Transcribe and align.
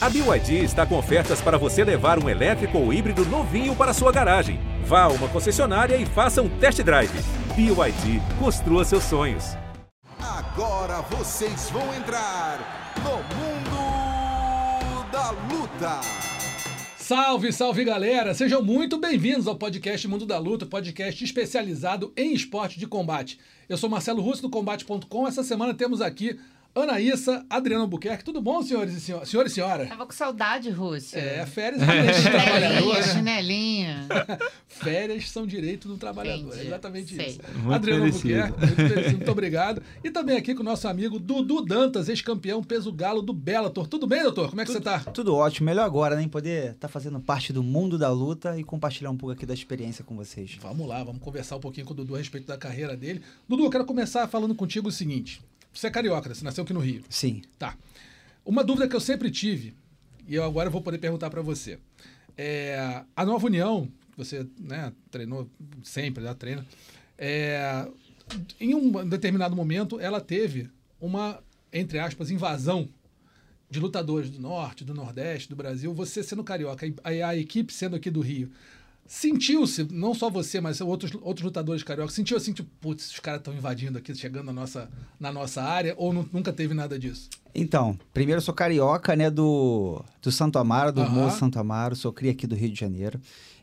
A 0.00 0.08
BYD 0.08 0.62
está 0.62 0.86
com 0.86 0.96
ofertas 0.96 1.40
para 1.40 1.58
você 1.58 1.82
levar 1.82 2.22
um 2.22 2.28
elétrico 2.28 2.78
ou 2.78 2.92
híbrido 2.92 3.24
novinho 3.26 3.74
para 3.74 3.92
sua 3.92 4.12
garagem. 4.12 4.60
Vá 4.84 5.02
a 5.02 5.08
uma 5.08 5.26
concessionária 5.28 5.96
e 5.96 6.06
faça 6.06 6.40
um 6.40 6.48
test 6.48 6.80
drive. 6.84 7.10
BYD, 7.56 8.22
construa 8.38 8.84
seus 8.84 9.02
sonhos. 9.02 9.56
Agora 10.20 11.00
vocês 11.02 11.68
vão 11.70 11.92
entrar 11.96 12.94
no 13.02 13.16
mundo 13.36 15.10
da 15.10 15.30
luta. 15.30 16.00
Salve, 16.96 17.52
salve 17.52 17.84
galera! 17.84 18.34
Sejam 18.34 18.62
muito 18.62 18.98
bem-vindos 18.98 19.48
ao 19.48 19.56
podcast 19.56 20.06
Mundo 20.06 20.26
da 20.26 20.38
Luta, 20.38 20.64
podcast 20.64 21.24
especializado 21.24 22.12
em 22.16 22.32
esporte 22.32 22.78
de 22.78 22.86
combate. 22.86 23.36
Eu 23.68 23.76
sou 23.76 23.90
Marcelo 23.90 24.22
Russo 24.22 24.42
do 24.42 24.50
Combate.com. 24.50 25.26
Essa 25.26 25.42
semana 25.42 25.74
temos 25.74 26.00
aqui 26.00 26.38
Anaíssa, 26.74 27.44
Adriano 27.50 27.86
Buquerque. 27.86 28.24
Tudo 28.24 28.40
bom, 28.40 28.62
senhores 28.62 28.94
e 28.94 29.00
senhora? 29.00 29.26
Senhor 29.26 29.46
e 29.46 29.50
senhora? 29.50 29.86
Tava 29.86 30.06
com 30.06 30.12
saudade, 30.12 30.70
Rússia. 30.70 31.18
É, 31.18 31.44
férias 31.44 31.82
são 31.82 31.88
direito 31.88 32.22
do 32.22 32.30
trabalhador. 32.30 33.02
Chinelinha, 33.02 34.06
chinelinha. 34.06 34.08
férias 34.68 35.30
são 35.30 35.46
direito 35.46 35.88
do 35.88 35.96
trabalhador. 35.96 36.48
Entendi. 36.48 36.62
É 36.62 36.66
exatamente 36.66 37.14
Sei. 37.14 37.26
isso. 37.26 37.40
Muito 37.54 37.72
Adriano 37.72 38.04
merecido. 38.04 38.28
Buquerque, 38.28 38.82
muito, 38.82 39.10
muito 39.16 39.30
obrigado. 39.30 39.82
E 40.04 40.10
também 40.10 40.36
aqui 40.36 40.54
com 40.54 40.60
o 40.60 40.64
nosso 40.64 40.86
amigo 40.86 41.18
Dudu 41.18 41.64
Dantas, 41.64 42.08
ex-campeão 42.08 42.62
peso 42.62 42.92
galo 42.92 43.22
do 43.22 43.32
Bellator. 43.32 43.88
Tudo 43.88 44.06
bem, 44.06 44.22
doutor? 44.22 44.50
Como 44.50 44.60
é 44.60 44.64
que 44.64 44.70
você 44.70 44.80
tá? 44.80 45.00
Tudo 45.00 45.34
ótimo, 45.34 45.66
melhor 45.66 45.84
agora, 45.84 46.14
né? 46.14 46.28
Poder 46.28 46.72
estar 46.72 46.88
fazendo 46.88 47.18
parte 47.18 47.52
do 47.52 47.62
mundo 47.62 47.98
da 47.98 48.10
luta 48.10 48.58
e 48.58 48.62
compartilhar 48.62 49.10
um 49.10 49.16
pouco 49.16 49.32
aqui 49.32 49.44
da 49.44 49.54
experiência 49.54 50.04
com 50.04 50.14
vocês. 50.14 50.56
Vamos 50.60 50.86
lá, 50.86 51.02
vamos 51.02 51.20
conversar 51.20 51.56
um 51.56 51.60
pouquinho 51.60 51.86
com 51.86 51.92
o 51.92 51.96
Dudu 51.96 52.14
a 52.14 52.18
respeito 52.18 52.46
da 52.46 52.56
carreira 52.56 52.96
dele. 52.96 53.22
Dudu, 53.48 53.64
eu 53.64 53.70
quero 53.70 53.84
começar 53.84 54.28
falando 54.28 54.54
contigo 54.54 54.88
o 54.88 54.92
seguinte. 54.92 55.40
Você 55.72 55.86
é 55.86 55.90
carioca, 55.90 56.28
né? 56.28 56.34
você 56.34 56.44
nasceu 56.44 56.64
aqui 56.64 56.72
no 56.72 56.80
Rio. 56.80 57.04
Sim. 57.08 57.42
Tá. 57.58 57.76
Uma 58.44 58.64
dúvida 58.64 58.88
que 58.88 58.96
eu 58.96 59.00
sempre 59.00 59.30
tive, 59.30 59.74
e 60.26 60.34
eu 60.34 60.44
agora 60.44 60.70
vou 60.70 60.80
poder 60.80 60.98
perguntar 60.98 61.30
para 61.30 61.42
você. 61.42 61.78
É, 62.36 63.02
a 63.14 63.26
Nova 63.26 63.46
União, 63.46 63.90
você 64.16 64.46
né, 64.58 64.92
treinou 65.10 65.48
sempre, 65.82 66.22
já 66.24 66.34
treina, 66.34 66.66
é, 67.16 67.86
em 68.60 68.74
um 68.74 69.08
determinado 69.08 69.56
momento 69.56 69.98
ela 69.98 70.20
teve 70.20 70.70
uma, 71.00 71.42
entre 71.72 71.98
aspas, 71.98 72.30
invasão 72.30 72.88
de 73.70 73.80
lutadores 73.80 74.30
do 74.30 74.40
Norte, 74.40 74.84
do 74.84 74.94
Nordeste, 74.94 75.48
do 75.48 75.56
Brasil. 75.56 75.92
Você 75.94 76.22
sendo 76.22 76.42
carioca, 76.42 76.86
a, 77.04 77.08
a 77.08 77.36
equipe 77.36 77.72
sendo 77.72 77.96
aqui 77.96 78.10
do 78.10 78.20
Rio, 78.20 78.50
sentiu-se, 79.08 79.84
não 79.90 80.14
só 80.14 80.28
você, 80.28 80.60
mas 80.60 80.80
outros, 80.82 81.10
outros 81.22 81.44
lutadores 81.44 81.82
cariocas, 81.82 82.14
sentiu 82.14 82.36
assim, 82.36 82.52
tipo, 82.52 82.68
putz, 82.78 83.10
os 83.10 83.18
caras 83.18 83.40
estão 83.40 83.54
invadindo 83.54 83.96
aqui, 83.98 84.14
chegando 84.14 84.46
na 84.46 84.52
nossa, 84.52 84.88
na 85.18 85.32
nossa 85.32 85.62
área, 85.62 85.94
ou 85.96 86.12
nu- 86.12 86.28
nunca 86.30 86.52
teve 86.52 86.74
nada 86.74 86.98
disso? 86.98 87.30
Então, 87.54 87.98
primeiro 88.12 88.38
eu 88.38 88.44
sou 88.44 88.52
carioca, 88.54 89.16
né, 89.16 89.30
do, 89.30 90.04
do 90.22 90.30
Santo 90.30 90.58
Amaro, 90.58 90.92
do 90.92 91.00
Aham. 91.00 91.10
Morro 91.10 91.30
Santo 91.30 91.58
Amaro, 91.58 91.96
sou 91.96 92.12
cria 92.12 92.32
aqui 92.32 92.46
do 92.46 92.54
Rio 92.54 92.70
de 92.70 92.78
Janeiro. 92.78 93.18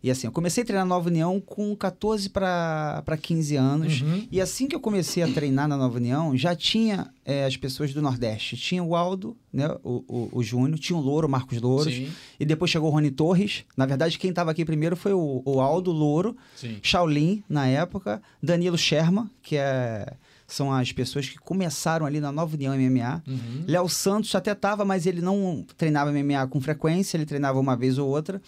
E 0.06 0.12
assim, 0.12 0.28
eu 0.28 0.32
comecei 0.32 0.62
a 0.62 0.66
treinar 0.68 0.86
na 0.86 0.94
Nova 0.94 1.10
União 1.10 1.42
com 1.42 1.76
14 1.76 2.30
para 2.30 3.18
15 3.20 3.56
anos. 3.56 4.02
Uhum. 4.02 4.28
E 4.32 4.40
assim 4.40 4.68
que 4.68 4.76
eu 4.76 4.80
comecei 4.80 5.24
a 5.24 5.28
treinar 5.28 5.68
na 5.68 5.76
Nova 5.76 5.98
União, 5.98 6.38
já 6.38 6.56
tinha 6.56 7.10
eh, 7.26 7.44
as 7.44 7.58
pessoas 7.58 7.92
do 7.92 8.04
Nordeste. 8.04 8.56
Tinha 8.56 8.84
o 8.84 8.96
Aldo, 8.96 9.36
né, 9.52 9.68
o, 9.84 10.04
o, 10.08 10.30
o 10.32 10.44
Júnior, 10.44 10.78
tinha 10.78 10.96
o 10.96 11.02
Louro, 11.02 11.26
o 11.26 11.30
Marcos 11.30 11.60
Louros. 11.60 11.92
Sim, 11.92 12.12
E 12.40 12.46
depois 12.46 12.70
chegou 12.70 12.92
o 12.92 12.94
Rony 12.94 13.10
Torres. 13.10 13.66
Na 13.76 13.88
verdade, 13.88 14.20
quem 14.20 14.30
estava 14.30 14.52
aqui 14.52 14.64
primeiro 14.64 14.96
foi 14.96 15.12
o, 15.12 15.42
o 15.44 15.60
Aldo 15.60 15.92
Louro, 15.92 16.38
sim. 16.56 16.78
Shaolin, 16.84 17.44
na 17.50 17.66
época, 17.66 18.22
Danilo 18.44 18.78
Sherman, 18.78 19.28
que 19.42 19.58
é, 19.58 20.14
são 20.46 20.72
as 20.72 20.92
pessoas 20.92 21.28
que 21.28 21.40
começaram 21.40 22.06
ali 22.06 22.20
na 22.20 22.32
Nova 22.32 22.56
União 22.56 22.78
MMA. 22.78 23.24
Uhum. 23.26 23.64
Léo 23.68 23.90
Santos 23.90 24.36
até 24.36 24.54
tava, 24.54 24.86
mas 24.86 25.08
ele 25.08 25.22
não 25.22 25.66
treinava 25.76 26.12
MMA 26.12 26.46
com 26.46 26.62
frequência, 26.62 27.18
ele 27.18 27.26
treinava 27.26 27.60
uma 27.60 27.76
vez 27.76 27.98
ou 27.98 28.08
outra. 28.08 28.40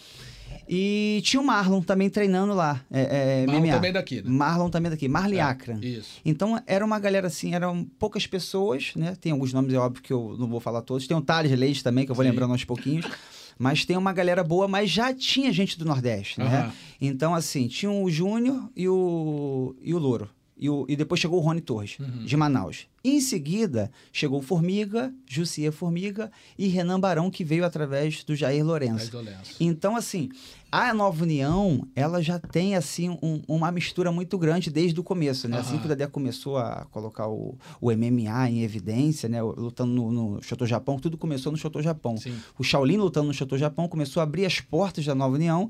E 0.70 1.22
tinha 1.23 1.42
o 1.42 1.46
Marlon 1.46 1.82
também 1.82 2.10
treinando 2.10 2.54
lá, 2.54 2.82
é, 2.92 3.44
é, 3.44 3.46
Marlon 3.46 3.62
MMA. 3.62 3.73
também 3.73 3.94
daqui, 3.94 4.16
né? 4.22 4.30
Marlon 4.30 4.70
também 4.70 4.92
daqui, 4.92 5.08
Marley 5.08 5.40
É, 5.40 5.42
Akran. 5.44 5.80
Isso. 5.82 6.20
Então 6.26 6.61
era 6.67 6.83
uma 6.86 7.00
galera 7.00 7.28
assim, 7.28 7.54
eram 7.54 7.86
poucas 7.98 8.28
pessoas, 8.28 8.92
né? 8.95 9.16
Tem 9.20 9.32
alguns 9.32 9.54
nomes, 9.54 9.73
é 9.73 9.78
óbvio 9.78 10.04
que 10.04 10.11
eu 10.11 10.36
não 10.38 10.48
vou 10.48 10.60
falar 10.60 10.82
todos. 10.82 11.08
Tem 11.08 11.16
o 11.16 11.22
Thales 11.22 11.52
Leite 11.58 11.83
também, 11.83 12.05
que 12.05 12.11
eu 12.11 12.16
vou 12.16 12.23
Sim. 12.26 12.32
lembrando 12.32 12.52
aos 12.52 12.64
pouquinhos. 12.66 13.05
Mas 13.60 13.86
tem 13.86 13.98
uma 13.98 14.14
galera 14.14 14.44
boa, 14.44 14.67
mas 14.67 14.88
já 14.88 15.11
tinha 15.11 15.52
gente 15.52 15.80
do 15.80 15.86
Nordeste, 15.86 16.39
né? 16.39 16.45
Aham. 16.45 16.73
Então, 17.02 17.34
assim, 17.34 17.67
tinha 17.67 17.89
o 17.92 18.08
Júnior 18.08 18.70
e 18.76 18.88
o, 18.88 19.76
e 19.82 19.95
o 19.95 19.98
Louro. 19.98 20.30
E, 20.60 20.70
o- 20.70 20.86
e 20.90 20.95
depois 20.95 21.22
chegou 21.22 21.40
o 21.40 21.42
Rony 21.44 21.62
Torres, 21.62 21.98
Uhum. 22.00 22.26
de 22.26 22.36
Manaus. 22.36 22.88
Em 23.04 23.22
seguida, 23.22 23.92
chegou 24.12 24.40
o 24.40 24.42
Formiga, 24.42 25.14
Jussier 25.28 25.72
Formiga 25.72 26.32
e 26.58 26.68
Renan 26.68 27.00
Barão, 27.00 27.30
que 27.30 27.44
veio 27.44 27.64
através 27.64 28.23
do 28.23 28.36
Jair 28.36 28.66
Lourenço. 28.66 29.12
Então, 29.60 29.96
assim, 29.96 30.30
a 30.72 30.94
Nova 30.94 31.23
União, 31.23 31.88
ela 31.96 32.22
já 32.23 32.40
tem, 32.40 32.76
assim, 32.76 33.10
um- 33.22 33.42
uma 33.48 33.72
mistura 33.72 34.12
muito 34.12 34.36
grande 34.38 34.70
desde 34.72 35.00
o 35.00 35.04
começo, 35.04 35.48
né? 35.48 35.60
Assim 35.60 35.73
Aham. 35.73 35.80
que 35.80 35.86
o 35.86 35.90
Dedé 35.90 36.08
começou 36.08 36.58
a 36.58 36.86
colocar 36.92 37.28
o, 37.30 37.56
o 37.80 37.92
MMA 37.92 38.50
em 38.50 38.64
evidência, 38.64 39.30
né? 39.30 39.42
Lutando 39.42 39.94
no, 39.94 40.12
no 40.12 40.42
Shoto 40.44 40.66
Japão, 40.66 40.98
tudo 40.98 41.17
começou 41.17 41.52
no 41.52 41.58
Shoto 41.58 41.82
Japão. 41.84 42.17
Sim. 42.17 42.36
O 42.58 42.64
Shaolin 42.64 42.98
lutando 42.98 43.28
no 43.28 43.34
Shoto 43.34 43.58
Japão 43.58 43.88
começou 43.88 44.22
a 44.22 44.23
abrir 44.23 44.46
as 44.46 44.60
portas 44.60 45.06
da 45.06 45.14
Nova 45.14 45.36
União. 45.36 45.70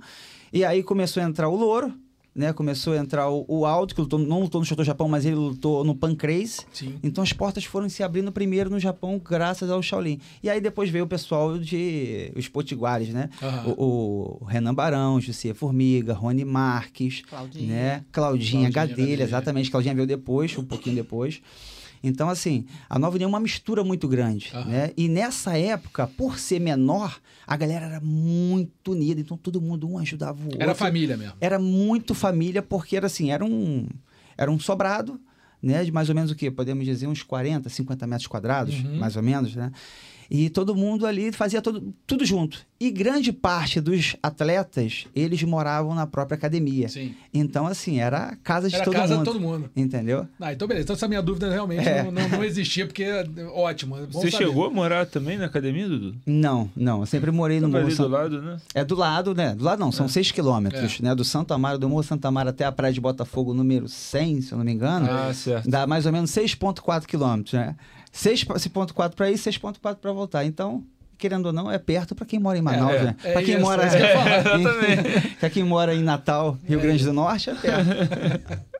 E 0.51 0.63
aí 0.63 0.81
começou 0.81 1.21
a 1.21 1.25
entrar 1.25 1.49
o 1.49 1.55
Louro, 1.55 1.93
né? 2.37 2.53
Começou 2.53 2.93
a 2.93 2.97
entrar 2.97 3.29
o, 3.29 3.43
o 3.47 3.65
Aldo, 3.65 3.95
que 3.95 3.99
lutou, 3.99 4.19
não 4.19 4.39
lutou 4.41 4.61
no 4.61 4.65
Shoto 4.65 4.83
Japão, 4.83 5.07
mas 5.09 5.25
ele 5.25 5.35
lutou 5.35 5.83
no 5.83 5.95
Pancrase. 5.95 6.61
Sim. 6.71 6.95
Então 7.01 7.23
as 7.23 7.33
portas 7.33 7.65
foram 7.65 7.89
se 7.89 8.03
abrindo 8.03 8.31
primeiro 8.31 8.69
no 8.69 8.79
Japão, 8.79 9.19
graças 9.23 9.69
ao 9.69 9.81
Shaolin. 9.81 10.19
E 10.43 10.49
aí 10.49 10.61
depois 10.61 10.89
veio 10.89 11.05
o 11.05 11.07
pessoal 11.07 11.57
de 11.57 12.31
os 12.35 12.47
potiguares, 12.47 13.09
né? 13.09 13.29
Aham. 13.41 13.73
O, 13.77 14.37
o 14.41 14.45
Renan 14.45 14.73
Barão, 14.73 15.19
José 15.19 15.53
Formiga, 15.53 16.13
Rony 16.13 16.45
Marques, 16.45 17.21
Claudinha. 17.27 17.67
né? 17.67 18.05
Claudinha, 18.11 18.69
Claudinha 18.69 18.69
Gadelha. 18.69 19.23
exatamente. 19.23 19.71
Claudinha 19.71 19.95
veio 19.95 20.05
depois, 20.07 20.55
um 20.57 20.63
pouquinho 20.63 20.95
depois. 20.95 21.41
Então, 22.07 22.29
assim, 22.29 22.65
a 22.89 22.97
Nova 22.97 23.15
União 23.15 23.27
é 23.27 23.29
uma 23.29 23.39
mistura 23.39 23.83
muito 23.83 24.07
grande, 24.07 24.51
Aham. 24.53 24.69
né? 24.69 24.91
E 24.97 25.07
nessa 25.07 25.57
época, 25.57 26.07
por 26.07 26.39
ser 26.39 26.59
menor, 26.59 27.19
a 27.45 27.55
galera 27.57 27.85
era 27.85 27.99
muito 28.01 28.91
unida. 28.93 29.19
Então, 29.21 29.37
todo 29.37 29.61
mundo 29.61 29.89
um 29.89 29.97
ajudava 29.99 30.39
o 30.41 30.45
outro. 30.45 30.61
Era 30.61 30.73
família 30.75 31.15
mesmo. 31.17 31.33
Era 31.39 31.59
muito 31.59 32.13
família, 32.15 32.61
porque 32.61 32.95
era 32.97 33.05
assim, 33.07 33.31
era 33.31 33.43
um, 33.45 33.87
era 34.37 34.51
um 34.51 34.59
sobrado, 34.59 35.19
né? 35.61 35.83
De 35.83 35.91
mais 35.91 36.09
ou 36.09 36.15
menos 36.15 36.31
o 36.31 36.35
quê? 36.35 36.49
Podemos 36.51 36.85
dizer 36.85 37.07
uns 37.07 37.23
40, 37.23 37.67
50 37.69 38.07
metros 38.07 38.27
quadrados, 38.27 38.75
Uhum. 38.83 38.97
mais 38.99 39.15
ou 39.15 39.23
menos, 39.23 39.55
né? 39.55 39.71
E 40.29 40.49
todo 40.49 40.75
mundo 40.75 41.05
ali 41.05 41.31
fazia 41.31 41.61
todo, 41.61 41.93
tudo 42.05 42.25
junto. 42.25 42.65
E 42.79 42.91
grande 42.91 43.31
parte 43.33 43.81
dos 43.81 44.15
atletas, 44.21 45.07
eles 45.15 45.41
moravam 45.43 45.95
na 45.95 46.05
própria 46.05 46.35
academia. 46.37 46.87
Sim. 46.89 47.15
Então, 47.33 47.65
assim, 47.65 47.99
era 47.99 48.25
a 48.25 48.35
casa 48.35 48.69
de 48.69 48.75
Era 48.75 48.85
todo 48.85 48.93
casa 48.93 49.15
mundo. 49.15 49.25
de 49.25 49.31
todo 49.31 49.39
mundo. 49.41 49.69
Entendeu? 49.75 50.27
Ah, 50.39 50.53
então 50.53 50.67
beleza. 50.67 50.83
Então 50.85 50.95
essa 50.95 51.07
minha 51.07 51.21
dúvida 51.21 51.49
realmente 51.49 51.87
É. 51.87 52.03
não, 52.03 52.11
não, 52.11 52.29
não 52.29 52.43
existia, 52.43 52.85
porque 52.85 53.03
é 53.03 53.25
ótimo. 53.53 53.97
é 53.97 54.01
bom 54.05 54.19
Você 54.21 54.29
saber. 54.29 54.45
chegou 54.45 54.65
a 54.65 54.69
morar 54.69 55.05
também 55.07 55.37
na 55.37 55.45
academia, 55.45 55.87
Dudu? 55.89 56.15
Não, 56.25 56.69
não. 56.75 56.99
Eu 56.99 57.05
sempre 57.07 57.31
morei 57.31 57.59
no 57.59 57.67
Morro 57.67 57.85
ali 57.85 57.95
do 57.95 58.07
lado, 58.07 58.41
né? 58.41 58.57
É 58.75 58.85
do 58.85 58.95
lado, 58.95 59.33
né? 59.33 59.55
Do 59.55 59.63
lado 59.63 59.79
não, 59.79 59.91
são 59.91 60.07
seis 60.07 60.31
quilômetros, 60.31 60.99
É. 60.99 61.03
né? 61.03 61.15
Do 61.15 61.23
Santo 61.23 61.53
Amaro, 61.53 61.79
do 61.79 61.89
Morro 61.89 62.03
Santo 62.03 62.25
Amaro 62.25 62.49
até 62.49 62.65
a 62.65 62.71
Praia 62.71 62.93
de 62.93 63.01
Botafogo, 63.01 63.53
número 63.53 63.87
100, 63.87 64.41
se 64.41 64.51
eu 64.51 64.57
não 64.57 64.65
me 64.65 64.71
engano. 64.73 65.07
Ah, 65.09 65.33
certo. 65.33 65.67
Dá 65.69 65.87
mais 65.87 66.05
ou 66.05 66.11
menos 66.11 66.29
6,4 66.31 67.05
quilômetros, 67.07 67.53
né? 67.53 67.75
6,4 68.17 69.13
para 69.15 69.29
ir, 69.31 69.35
6,4 69.35 69.95
para 69.95 70.11
voltar. 70.11 70.43
Então, 70.45 70.83
querendo 71.17 71.47
ou 71.47 71.53
não, 71.53 71.71
é 71.71 71.77
perto 71.77 72.15
para 72.15 72.25
quem 72.25 72.39
mora 72.39 72.57
em 72.57 72.61
Manaus, 72.61 72.93
É, 72.93 73.03
né? 73.03 73.15
é 73.23 73.33
para 73.33 73.43
quem 73.43 73.55
isso, 73.55 73.63
mora 73.63 73.83
é 73.83 75.33
para 75.39 75.49
quem 75.49 75.63
mora 75.63 75.93
em 75.95 76.01
Natal, 76.03 76.57
Rio 76.65 76.79
Grande 76.79 77.03
do 77.03 77.13
Norte, 77.13 77.49
é 77.49 77.55
perto. 77.55 77.89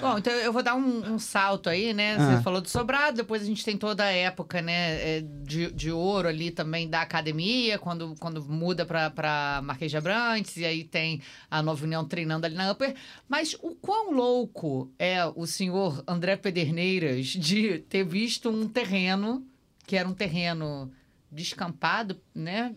Bom, 0.00 0.18
então 0.18 0.32
eu 0.32 0.52
vou 0.52 0.62
dar 0.62 0.74
um, 0.74 1.14
um 1.14 1.18
salto 1.18 1.68
aí, 1.68 1.92
né? 1.92 2.16
Ah. 2.16 2.36
Você 2.36 2.42
falou 2.42 2.60
do 2.60 2.68
sobrado, 2.68 3.16
depois 3.16 3.42
a 3.42 3.44
gente 3.44 3.64
tem 3.64 3.76
toda 3.76 4.04
a 4.04 4.10
época, 4.10 4.60
né, 4.60 5.18
é, 5.18 5.24
de, 5.44 5.70
de 5.72 5.90
ouro 5.90 6.28
ali 6.28 6.50
também 6.50 6.88
da 6.88 7.02
academia, 7.02 7.78
quando, 7.78 8.14
quando 8.20 8.44
muda 8.44 8.84
pra, 8.84 9.10
pra 9.10 9.60
Marquês 9.62 9.90
de 9.90 9.96
Abrantes, 9.96 10.56
e 10.56 10.64
aí 10.64 10.84
tem 10.84 11.20
a 11.50 11.62
Nova 11.62 11.84
União 11.84 12.04
treinando 12.04 12.46
ali 12.46 12.54
na 12.54 12.70
Upper. 12.72 12.94
Mas 13.28 13.54
o 13.62 13.74
quão 13.74 14.12
louco 14.12 14.90
é 14.98 15.24
o 15.24 15.46
senhor 15.46 16.02
André 16.06 16.36
Pederneiras 16.36 17.26
de 17.26 17.78
ter 17.88 18.04
visto 18.04 18.50
um 18.50 18.68
terreno, 18.68 19.46
que 19.86 19.96
era 19.96 20.08
um 20.08 20.14
terreno 20.14 20.90
descampado, 21.30 22.20
né? 22.34 22.74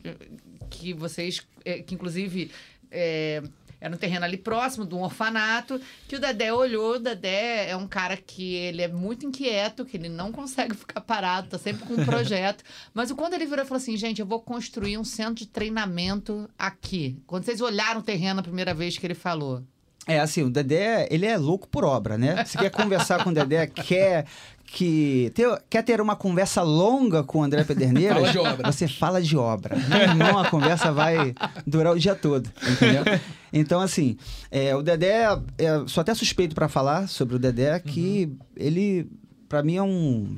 Que 0.69 0.93
vocês, 0.93 1.41
é, 1.63 1.81
que 1.81 1.93
inclusive. 1.95 2.51
é, 2.91 3.41
era 3.81 3.93
um 3.93 3.97
terreno 3.97 4.23
ali 4.23 4.37
próximo 4.37 4.85
de 4.85 4.93
um 4.93 5.01
orfanato, 5.01 5.81
que 6.07 6.15
o 6.15 6.19
Dedé 6.19 6.53
olhou. 6.53 6.95
O 6.95 6.99
Dedé 6.99 7.67
é 7.67 7.75
um 7.75 7.87
cara 7.87 8.15
que 8.15 8.53
ele 8.53 8.83
é 8.83 8.87
muito 8.87 9.25
inquieto, 9.25 9.83
que 9.83 9.97
ele 9.97 10.07
não 10.07 10.31
consegue 10.31 10.75
ficar 10.77 11.01
parado, 11.01 11.49
tá 11.49 11.57
sempre 11.57 11.83
com 11.87 11.95
um 11.95 12.05
projeto. 12.05 12.63
Mas 12.93 13.11
quando 13.11 13.33
ele 13.33 13.47
virou 13.47 13.65
e 13.65 13.67
falou 13.67 13.81
assim, 13.81 13.97
gente, 13.97 14.21
eu 14.21 14.25
vou 14.27 14.39
construir 14.39 14.99
um 14.99 15.03
centro 15.03 15.33
de 15.35 15.47
treinamento 15.47 16.47
aqui. 16.57 17.17
Quando 17.25 17.43
vocês 17.43 17.59
olharam 17.59 18.01
o 18.01 18.03
terreno 18.03 18.39
a 18.39 18.43
primeira 18.43 18.73
vez 18.73 18.97
que 18.97 19.05
ele 19.07 19.15
falou, 19.15 19.63
É, 20.07 20.19
assim, 20.19 20.43
o 20.43 20.49
Dedé, 20.49 21.07
ele 21.09 21.25
é 21.25 21.37
louco 21.37 21.67
por 21.67 21.83
obra, 21.83 22.17
né? 22.17 22.45
Você 22.45 22.57
quer 22.59 22.69
conversar 22.69 23.23
com 23.23 23.31
o 23.31 23.33
Dedé, 23.33 23.65
quer 23.87 24.25
que 24.73 25.31
ter, 25.35 25.61
quer 25.69 25.83
ter 25.83 25.99
uma 25.99 26.15
conversa 26.15 26.61
longa 26.61 27.23
com 27.23 27.39
o 27.39 27.43
André 27.43 27.63
Pederneiras, 27.63 28.17
Fala 28.31 28.31
de 28.31 28.39
obra. 28.39 28.71
você 28.71 28.87
fala 28.87 29.21
de 29.21 29.37
obra. 29.37 29.75
Meu 29.75 29.99
irmão, 29.99 30.39
a 30.39 30.49
conversa 30.49 30.91
vai 30.93 31.35
durar 31.67 31.93
o 31.93 31.99
dia 31.99 32.15
todo, 32.15 32.49
entendeu? 32.69 33.03
Então, 33.53 33.81
assim, 33.81 34.15
é, 34.49 34.73
o 34.73 34.81
Dedé, 34.81 35.25
é, 35.57 35.83
sou 35.85 35.99
até 35.99 36.15
suspeito 36.15 36.55
para 36.55 36.69
falar 36.69 37.09
sobre 37.09 37.35
o 37.35 37.39
Dedé, 37.39 37.77
que 37.81 38.31
ele, 38.55 39.11
para 39.49 39.61
mim, 39.61 39.75
é 39.75 39.83
um 39.83 40.37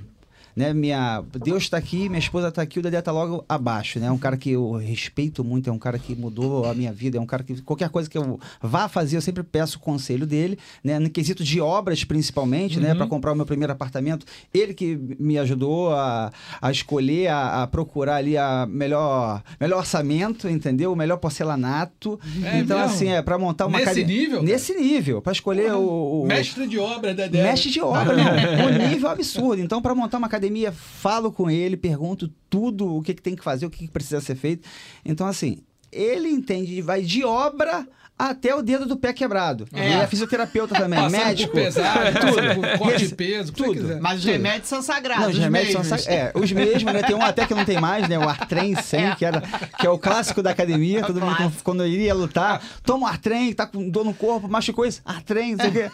né, 0.55 0.73
minha 0.73 1.23
Deus 1.43 1.63
está 1.63 1.77
aqui, 1.77 2.07
minha 2.09 2.19
esposa 2.19 2.47
está 2.49 2.61
aqui, 2.61 2.79
o 2.79 2.81
Dedé 2.81 2.99
está 2.99 3.11
logo 3.11 3.43
abaixo, 3.47 3.99
né? 3.99 4.07
É 4.07 4.11
um 4.11 4.17
cara 4.17 4.37
que 4.37 4.51
eu 4.51 4.71
respeito 4.73 5.43
muito, 5.43 5.69
é 5.69 5.73
um 5.73 5.79
cara 5.79 5.97
que 5.99 6.15
mudou 6.15 6.65
a 6.65 6.73
minha 6.73 6.91
vida, 6.93 7.17
é 7.17 7.21
um 7.21 7.25
cara 7.25 7.43
que 7.43 7.61
qualquer 7.61 7.89
coisa 7.89 8.09
que 8.09 8.17
eu 8.17 8.39
vá 8.61 8.87
fazer, 8.87 9.17
eu 9.17 9.21
sempre 9.21 9.43
peço 9.43 9.77
o 9.77 9.79
conselho 9.81 10.25
dele, 10.25 10.57
né? 10.83 10.99
No 10.99 11.09
quesito 11.09 11.43
de 11.43 11.59
obras 11.61 12.03
principalmente, 12.03 12.79
né, 12.79 12.93
para 12.95 13.07
comprar 13.07 13.31
o 13.31 13.35
meu 13.35 13.45
primeiro 13.45 13.73
apartamento, 13.73 14.25
ele 14.53 14.73
que 14.73 14.95
me 15.19 15.37
ajudou 15.37 15.93
a, 15.93 16.31
a 16.61 16.71
escolher, 16.71 17.27
a, 17.27 17.63
a 17.63 17.67
procurar 17.67 18.15
ali 18.17 18.37
a 18.37 18.65
melhor 18.69 19.41
melhor 19.59 19.79
orçamento, 19.79 20.47
entendeu? 20.49 20.91
O 20.91 20.95
melhor 20.95 21.17
porcelanato. 21.17 22.19
É 22.43 22.59
então 22.59 22.77
mesmo? 22.79 22.93
assim, 22.93 23.09
é 23.09 23.21
para 23.21 23.37
montar 23.37 23.65
uma 23.67 23.77
Nesse 23.79 23.89
academia- 23.91 24.17
nível? 24.19 24.43
Nesse 24.43 24.73
nível, 24.75 25.21
para 25.21 25.31
escolher 25.31 25.73
o, 25.73 26.23
o 26.23 26.25
Mestre 26.27 26.67
de 26.67 26.77
obra, 26.79 27.13
Dedé. 27.13 27.43
Mestre 27.43 27.69
de 27.71 27.81
obra, 27.81 28.15
não. 28.15 28.65
O 28.67 28.89
nível 28.89 29.09
é 29.09 29.13
absurdo. 29.13 29.61
Então, 29.61 29.81
para 29.81 29.93
montar 29.95 30.17
uma 30.17 30.27
academia, 30.27 30.42
falo 30.71 31.31
com 31.31 31.49
ele, 31.49 31.77
pergunto 31.77 32.31
tudo 32.49 32.95
o 32.95 33.01
que, 33.01 33.13
que 33.13 33.21
tem 33.21 33.35
que 33.35 33.43
fazer, 33.43 33.65
o 33.65 33.69
que, 33.69 33.85
que 33.85 33.91
precisa 33.91 34.21
ser 34.21 34.35
feito. 34.35 34.67
Então, 35.03 35.27
assim, 35.27 35.59
ele 35.91 36.29
entende, 36.29 36.81
vai 36.81 37.01
de 37.01 37.23
obra 37.23 37.87
até 38.17 38.53
o 38.55 38.61
dedo 38.61 38.85
do 38.85 38.95
pé 38.95 39.11
quebrado. 39.11 39.67
É. 39.73 39.85
Ele 39.85 39.93
é 39.95 40.07
fisioterapeuta 40.07 40.75
também, 40.75 40.99
Passando 40.99 41.25
médico. 41.25 41.53
pesado, 41.53 41.99
tudo. 42.21 42.77
corte 42.77 43.07
de 43.07 43.15
peso, 43.15 43.51
o 43.51 43.55
tudo. 43.55 43.73
quiser. 43.73 43.99
Mas 43.99 44.19
os 44.19 44.21
Tudo. 44.21 44.31
remédios 44.31 44.67
são 44.69 44.81
sagrados. 44.81 45.23
Não, 45.23 45.29
os 45.31 45.35
os 45.37 45.43
remédios 45.43 45.73
mesmos. 45.75 45.87
são 45.87 45.97
sa- 45.97 46.11
é, 46.11 46.31
os 46.35 46.51
mesmos, 46.51 46.93
né? 46.93 47.01
Tem 47.03 47.15
um 47.15 47.21
até 47.21 47.45
que 47.45 47.53
não 47.53 47.65
tem 47.65 47.79
mais, 47.81 48.07
né? 48.07 48.17
O 48.19 48.29
Artrem 48.29 48.75
100, 48.75 49.15
que, 49.15 49.25
era, 49.25 49.41
que 49.79 49.85
é 49.85 49.89
o 49.89 49.97
clássico 49.97 50.41
da 50.43 50.51
academia. 50.51 51.01
Todo 51.03 51.19
mundo, 51.19 51.35
clássico. 51.35 51.63
quando 51.63 51.85
iria 51.85 52.13
lutar, 52.13 52.61
toma 52.83 53.05
um 53.05 53.07
Artrem, 53.07 53.51
tá 53.51 53.65
com 53.65 53.89
dor 53.89 54.05
no 54.05 54.13
corpo, 54.13 54.47
machucou 54.47 54.85
isso, 54.85 55.01
Artrem, 55.03 55.55
não 55.55 55.59
sei 55.65 55.69
o 55.69 55.73
quê. 55.73 55.89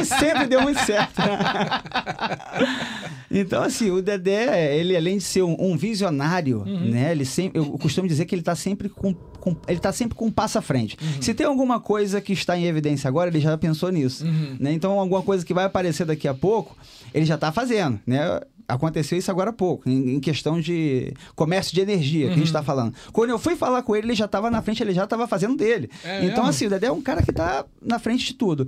E 0.00 0.04
sempre 0.04 0.46
deu 0.46 0.60
muito 0.62 0.80
certo. 0.80 1.20
Então, 3.32 3.62
assim, 3.62 3.92
o 3.92 4.02
Dedé, 4.02 4.74
ele 4.76 4.96
além 4.96 5.18
de 5.18 5.22
ser 5.22 5.42
um, 5.44 5.54
um 5.56 5.76
visionário, 5.76 6.64
né? 6.66 7.12
Ele 7.12 7.24
sempre, 7.24 7.60
eu 7.60 7.66
costumo 7.78 8.08
dizer 8.08 8.24
que 8.24 8.34
ele 8.34 8.42
tá 8.42 8.56
sempre 8.56 8.88
com, 8.88 9.14
com- 9.14 9.56
ele 9.68 9.78
tá 9.78 9.92
sempre 9.92 10.16
com 10.16 10.26
um 10.26 10.30
passo 10.32 10.58
à 10.58 10.62
frente. 10.62 10.98
Se 11.20 11.32
tem 11.32 11.46
alguma 11.60 11.78
coisa 11.78 12.20
que 12.20 12.32
está 12.32 12.56
em 12.56 12.64
evidência 12.64 13.06
agora, 13.08 13.28
ele 13.28 13.40
já 13.40 13.56
pensou 13.58 13.90
nisso, 13.90 14.24
né? 14.58 14.72
Então, 14.72 14.98
alguma 14.98 15.22
coisa 15.22 15.44
que 15.44 15.52
vai 15.52 15.64
aparecer 15.64 16.06
daqui 16.06 16.26
a 16.26 16.34
pouco, 16.34 16.76
ele 17.12 17.26
já 17.26 17.36
tá 17.36 17.52
fazendo, 17.52 18.00
né? 18.06 18.40
Aconteceu 18.70 19.18
isso 19.18 19.30
agora 19.30 19.50
há 19.50 19.52
pouco, 19.52 19.88
em, 19.88 20.14
em 20.14 20.20
questão 20.20 20.60
de 20.60 21.12
comércio 21.34 21.74
de 21.74 21.80
energia, 21.80 22.26
que 22.28 22.32
a 22.34 22.36
gente 22.36 22.46
está 22.46 22.62
falando. 22.62 22.94
Quando 23.12 23.30
eu 23.30 23.38
fui 23.38 23.56
falar 23.56 23.82
com 23.82 23.94
ele, 23.96 24.08
ele 24.08 24.14
já 24.14 24.24
estava 24.26 24.50
na 24.50 24.62
frente, 24.62 24.82
ele 24.82 24.92
já 24.94 25.04
estava 25.04 25.26
fazendo 25.26 25.56
dele. 25.56 25.90
É 26.04 26.18
então, 26.24 26.36
mesmo? 26.44 26.48
assim, 26.48 26.66
o 26.66 26.70
Dedé 26.70 26.86
é 26.86 26.92
um 26.92 27.00
cara 27.02 27.22
que 27.22 27.32
tá 27.32 27.64
na 27.82 27.98
frente 27.98 28.26
de 28.26 28.34
tudo. 28.34 28.66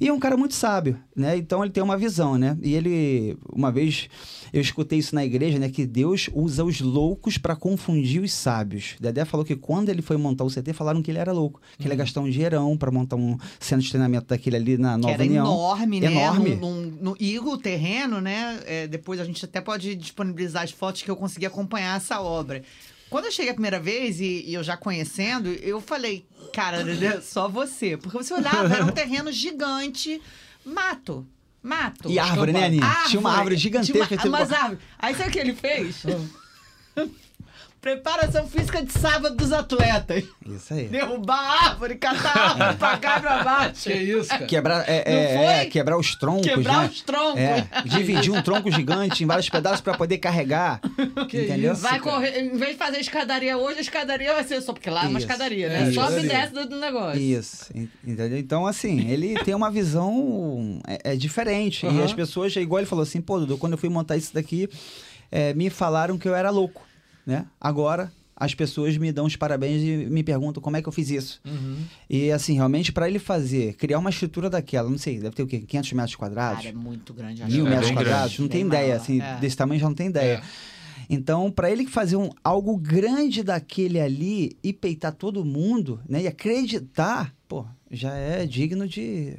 E 0.00 0.08
é 0.08 0.12
um 0.12 0.18
cara 0.18 0.36
muito 0.36 0.54
sábio, 0.54 0.98
né? 1.14 1.36
Então 1.36 1.62
ele 1.64 1.72
tem 1.72 1.82
uma 1.82 1.96
visão, 1.96 2.36
né? 2.38 2.56
E 2.62 2.74
ele, 2.74 3.36
uma 3.52 3.70
vez, 3.72 4.08
eu 4.52 4.60
escutei 4.60 4.98
isso 4.98 5.14
na 5.14 5.24
igreja, 5.24 5.58
né? 5.58 5.68
Que 5.68 5.86
Deus 5.86 6.28
usa 6.34 6.64
os 6.64 6.80
loucos 6.80 7.36
para 7.38 7.56
confundir 7.56 8.22
os 8.22 8.32
sábios. 8.32 8.94
Dedé 9.00 9.24
falou 9.24 9.44
que 9.44 9.56
quando 9.56 9.88
ele 9.88 10.02
foi 10.02 10.16
montar 10.16 10.44
o 10.44 10.48
CT, 10.50 10.72
falaram 10.72 11.02
que 11.02 11.10
ele 11.10 11.18
era 11.18 11.32
louco, 11.32 11.60
que 11.76 11.82
Uhum. 11.84 11.86
ele 11.86 11.94
ia 11.94 11.98
gastar 11.98 12.20
um 12.20 12.30
dinheirão 12.30 12.76
para 12.76 12.90
montar 12.90 13.16
um 13.16 13.36
centro 13.58 13.84
de 13.84 13.90
treinamento 13.90 14.26
daquele 14.28 14.56
ali 14.56 14.78
na 14.78 14.94
Que 14.94 15.00
Nova 15.00 15.14
era 15.14 15.22
União. 15.24 15.44
enorme, 15.46 16.00
né? 16.00 16.06
Enorme. 16.12 16.54
Num- 16.56 16.70
num- 16.82 16.98
no, 17.00 17.16
e 17.18 17.38
o 17.38 17.56
terreno, 17.56 18.20
né? 18.20 18.60
é, 18.66 18.86
depois 18.86 19.18
a 19.20 19.24
gente 19.24 19.39
até 19.44 19.60
pode 19.60 19.94
disponibilizar 19.94 20.62
as 20.62 20.70
fotos 20.70 21.02
que 21.02 21.10
eu 21.10 21.16
consegui 21.16 21.46
acompanhar 21.46 21.96
essa 21.96 22.20
obra. 22.20 22.62
Quando 23.08 23.24
eu 23.24 23.32
cheguei 23.32 23.50
a 23.50 23.54
primeira 23.54 23.80
vez 23.80 24.20
e, 24.20 24.44
e 24.46 24.54
eu 24.54 24.62
já 24.62 24.76
conhecendo, 24.76 25.48
eu 25.48 25.80
falei, 25.80 26.24
cara, 26.52 26.84
só 27.20 27.48
você. 27.48 27.96
Porque 27.96 28.16
você 28.16 28.32
olhava, 28.32 28.72
era 28.72 28.84
um 28.84 28.92
terreno 28.92 29.32
gigante, 29.32 30.22
mato. 30.64 31.26
Mato. 31.62 32.10
E 32.10 32.18
árvore, 32.18 32.52
né, 32.52 32.66
Aninha? 32.66 32.86
Tinha 33.08 33.20
uma 33.20 33.32
árvore 33.32 33.56
gigantesca. 33.56 34.16
Tinha 34.16 34.30
uma, 34.30 34.38
umas 34.38 34.52
árvores. 34.52 34.78
Aí 34.98 35.14
sabe 35.14 35.28
o 35.28 35.32
que 35.32 35.38
ele 35.38 35.54
fez? 35.54 36.02
Preparação 37.80 38.46
física 38.46 38.84
de 38.84 38.92
sábado 38.92 39.34
dos 39.34 39.52
atletas. 39.52 40.22
Isso 40.46 40.74
aí. 40.74 40.86
Derrubar 40.88 41.38
a 41.38 41.68
árvore, 41.70 41.94
catar 41.96 42.36
a 42.36 42.48
árvore 42.50 42.74
pra 42.76 42.98
cá 42.98 43.16
e 43.16 43.20
pra 43.22 43.42
baixo. 43.42 43.82
Que 43.84 43.94
isso, 43.94 44.28
cara? 44.28 44.44
Quebrar, 44.46 44.84
é, 44.86 45.02
é, 45.06 45.44
é, 45.62 45.64
quebrar 45.66 45.96
os 45.96 46.14
troncos, 46.14 46.46
Quebrar 46.46 46.82
né? 46.82 46.90
os 46.92 47.00
troncos. 47.00 47.40
É, 47.40 47.66
dividir 47.86 48.30
um 48.30 48.42
tronco 48.42 48.70
gigante 48.70 49.24
em 49.24 49.26
vários 49.26 49.48
pedaços 49.48 49.80
para 49.80 49.94
poder 49.96 50.18
carregar. 50.18 50.78
Que 51.30 51.44
entendeu? 51.44 51.72
isso? 51.72 51.80
Vai 51.80 51.98
cara. 51.98 52.02
correr, 52.02 52.38
em 52.40 52.54
vez 52.56 52.72
de 52.72 52.76
fazer 52.76 52.98
escadaria 52.98 53.56
hoje, 53.56 53.78
a 53.78 53.80
escadaria 53.80 54.34
vai 54.34 54.44
ser 54.44 54.60
só, 54.60 54.74
porque 54.74 54.90
lá 54.90 55.04
é 55.04 55.08
uma 55.08 55.18
Isso. 55.18 55.26
escadaria, 55.30 55.66
É, 55.68 55.84
né? 55.86 55.92
Sobe 55.92 56.20
e 56.20 56.28
desce 56.28 56.52
do, 56.52 56.68
do 56.68 56.76
negócio. 56.78 57.18
Isso, 57.18 57.66
en- 57.74 57.88
entendeu? 58.06 58.38
Então, 58.38 58.66
assim, 58.66 59.08
ele 59.10 59.36
tem 59.42 59.54
uma 59.54 59.70
visão 59.70 60.80
é, 60.86 61.12
é 61.12 61.16
diferente. 61.16 61.86
E 61.86 61.88
Aham. 61.88 62.04
as 62.04 62.12
pessoas, 62.12 62.54
igual 62.56 62.80
ele 62.80 62.86
falou 62.86 63.04
assim, 63.04 63.22
pô, 63.22 63.38
Dudu, 63.40 63.56
quando 63.56 63.72
eu 63.72 63.78
fui 63.78 63.88
montar 63.88 64.18
isso 64.18 64.34
daqui, 64.34 64.68
é, 65.32 65.54
me 65.54 65.70
falaram 65.70 66.18
que 66.18 66.28
eu 66.28 66.34
era 66.34 66.50
louco, 66.50 66.82
né? 67.30 67.46
Agora, 67.60 68.12
as 68.34 68.54
pessoas 68.54 68.96
me 68.96 69.12
dão 69.12 69.26
os 69.26 69.36
parabéns 69.36 69.82
e 69.82 70.10
me 70.10 70.22
perguntam 70.22 70.62
como 70.62 70.76
é 70.76 70.82
que 70.82 70.88
eu 70.88 70.92
fiz 70.92 71.10
isso. 71.10 71.40
Uhum. 71.44 71.76
E, 72.08 72.32
assim, 72.32 72.54
realmente, 72.54 72.90
para 72.90 73.08
ele 73.08 73.18
fazer, 73.18 73.74
criar 73.74 73.98
uma 73.98 74.10
estrutura 74.10 74.50
daquela, 74.50 74.90
não 74.90 74.98
sei, 74.98 75.20
deve 75.20 75.36
ter 75.36 75.42
o 75.42 75.46
quê? 75.46 75.60
500 75.60 75.92
metros 75.92 76.16
quadrados? 76.16 76.64
Cara, 76.64 76.68
é 76.68 76.72
muito 76.72 77.14
grande. 77.14 77.44
mil 77.44 77.66
É 77.66 77.70
metros 77.70 77.90
quadrados, 77.92 78.36
grande. 78.36 78.40
não 78.42 78.48
tem 78.48 78.60
Bem 78.60 78.68
ideia, 78.68 78.88
maior, 78.94 79.00
assim, 79.00 79.20
é. 79.20 79.36
desse 79.38 79.56
tamanho 79.56 79.80
já 79.80 79.86
não 79.86 79.94
tem 79.94 80.08
ideia. 80.08 80.36
É. 80.38 80.42
Então, 81.08 81.50
para 81.50 81.70
ele 81.70 81.86
fazer 81.86 82.16
um, 82.16 82.30
algo 82.42 82.76
grande 82.76 83.42
daquele 83.42 84.00
ali 84.00 84.56
e 84.62 84.72
peitar 84.72 85.12
todo 85.12 85.44
mundo, 85.44 86.00
né, 86.08 86.22
e 86.22 86.26
acreditar, 86.26 87.34
pô, 87.46 87.66
já 87.90 88.14
é 88.14 88.46
digno 88.46 88.88
de 88.88 89.36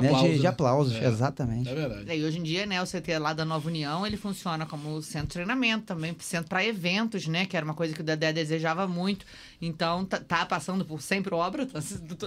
De 0.00 0.02
né, 0.02 0.08
aplauso. 0.08 0.28
de, 0.28 0.36
de 0.36 0.42
né? 0.42 0.48
aplausos, 0.48 0.94
É. 0.96 1.06
exatamente. 1.06 1.68
É 1.68 1.74
verdade. 1.74 2.12
E 2.16 2.24
hoje 2.24 2.38
em 2.38 2.42
dia, 2.42 2.66
né, 2.66 2.82
o 2.82 2.86
CT 2.86 3.18
lá 3.18 3.32
da 3.32 3.44
Nova 3.44 3.68
União, 3.68 4.06
ele 4.06 4.16
funciona 4.16 4.64
como 4.66 5.00
centro 5.02 5.28
de 5.28 5.32
treinamento 5.34 5.84
também, 5.86 6.16
centro 6.20 6.48
para 6.48 6.64
eventos, 6.64 7.26
né, 7.26 7.46
que 7.46 7.56
era 7.56 7.64
uma 7.64 7.74
coisa 7.74 7.94
que 7.94 8.00
o 8.00 8.04
Dedé 8.04 8.32
desejava 8.32 8.86
muito. 8.88 9.24
Então, 9.64 10.04
tá, 10.04 10.18
tá 10.18 10.44
passando 10.44 10.84
por 10.84 11.00
sempre 11.00 11.32
obra, 11.32 11.64
tá- 11.64 11.80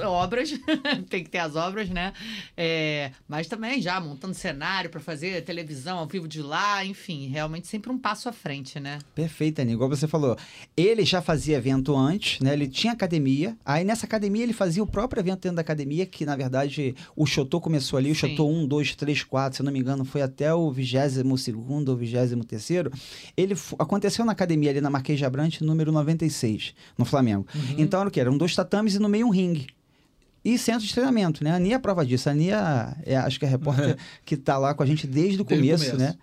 obras, 0.10 0.52
tem 1.10 1.22
que 1.22 1.30
ter 1.30 1.40
as 1.40 1.56
obras, 1.58 1.90
né? 1.90 2.14
É, 2.56 3.12
mas 3.28 3.48
também 3.48 3.82
já 3.82 4.00
montando 4.00 4.34
cenário 4.34 4.90
para 4.90 5.02
fazer 5.02 5.44
televisão 5.44 5.98
ao 5.98 6.08
vivo 6.08 6.30
de 6.30 6.42
lá, 6.42 6.86
enfim, 6.86 7.28
realmente 7.28 7.68
sempre 7.68 7.92
um 7.92 7.98
passo 7.98 8.30
à 8.30 8.32
frente, 8.32 8.80
né? 8.80 9.00
Perfeito, 9.14 9.60
Aninha. 9.62 9.76
Igual 9.76 9.90
você 9.90 10.08
falou. 10.08 10.38
Ele 10.78 11.04
já 11.04 11.22
fazia 11.22 11.58
evento 11.58 11.94
antes, 11.96 12.40
né? 12.40 12.54
Ele 12.54 12.70
tinha 12.70 12.94
academia. 12.94 13.57
Aí 13.66 13.83
nessa 13.83 14.06
academia 14.06 14.44
ele 14.44 14.54
fazia 14.54 14.81
o 14.81 14.88
próprio 14.88 15.19
evento 15.19 15.42
dentro 15.42 15.57
da 15.57 15.62
academia, 15.62 16.06
que 16.06 16.26
na 16.26 16.38
verdade 16.38 16.95
o 17.18 17.26
Chotô 17.26 17.59
começou 17.59 17.98
ali. 17.98 18.12
O 18.12 18.16
Sim. 18.16 18.30
Chotô 18.30 18.48
1, 18.48 18.66
2, 18.66 18.95
3, 18.95 19.24
4, 19.26 19.57
se 19.57 19.62
eu 19.62 19.66
não 19.66 19.74
me 19.74 19.80
engano, 19.80 20.06
foi 20.06 20.21
até 20.21 20.54
o 20.54 20.71
22 20.71 21.18
ou 21.90 21.98
23. 21.98 22.86
Ele 23.36 23.56
fu- 23.56 23.76
aconteceu 23.78 24.24
na 24.24 24.31
academia 24.31 24.69
ali 24.69 24.80
na 24.80 24.90
Marquês 24.90 25.19
de 25.19 25.26
Abrante, 25.26 25.62
número 25.64 25.92
96, 25.92 26.74
no 26.98 27.04
Flamengo. 27.04 27.25
Então 27.78 28.00
era 28.00 28.10
o 28.10 28.12
quê? 28.12 28.20
Eram 28.20 28.38
dois 28.38 28.54
tatames 28.56 28.96
e 28.96 29.00
no 29.00 29.10
meio 29.10 29.26
um 29.28 29.30
ringue. 29.30 29.68
E 30.44 30.58
centro 30.60 30.86
de 30.86 30.94
treinamento, 30.94 31.44
né? 31.44 31.52
A 31.52 31.56
Aninha 31.56 31.74
é 31.74 31.78
a 31.78 31.80
prova 31.80 32.06
disso. 32.06 32.30
A 32.30 32.32
Aninha, 32.32 32.96
é, 33.04 33.18
acho 33.18 33.40
que 33.40 33.46
é 33.46 33.48
a 33.48 33.52
repórter 33.52 33.98
que 34.24 34.38
tá 34.38 34.58
lá 34.60 34.74
com 34.76 34.84
a 34.84 34.86
gente 34.86 35.08
desde 35.08 35.42
o 35.42 35.46
começo, 35.46 35.86
começo. 35.86 35.98
né? 35.98 36.16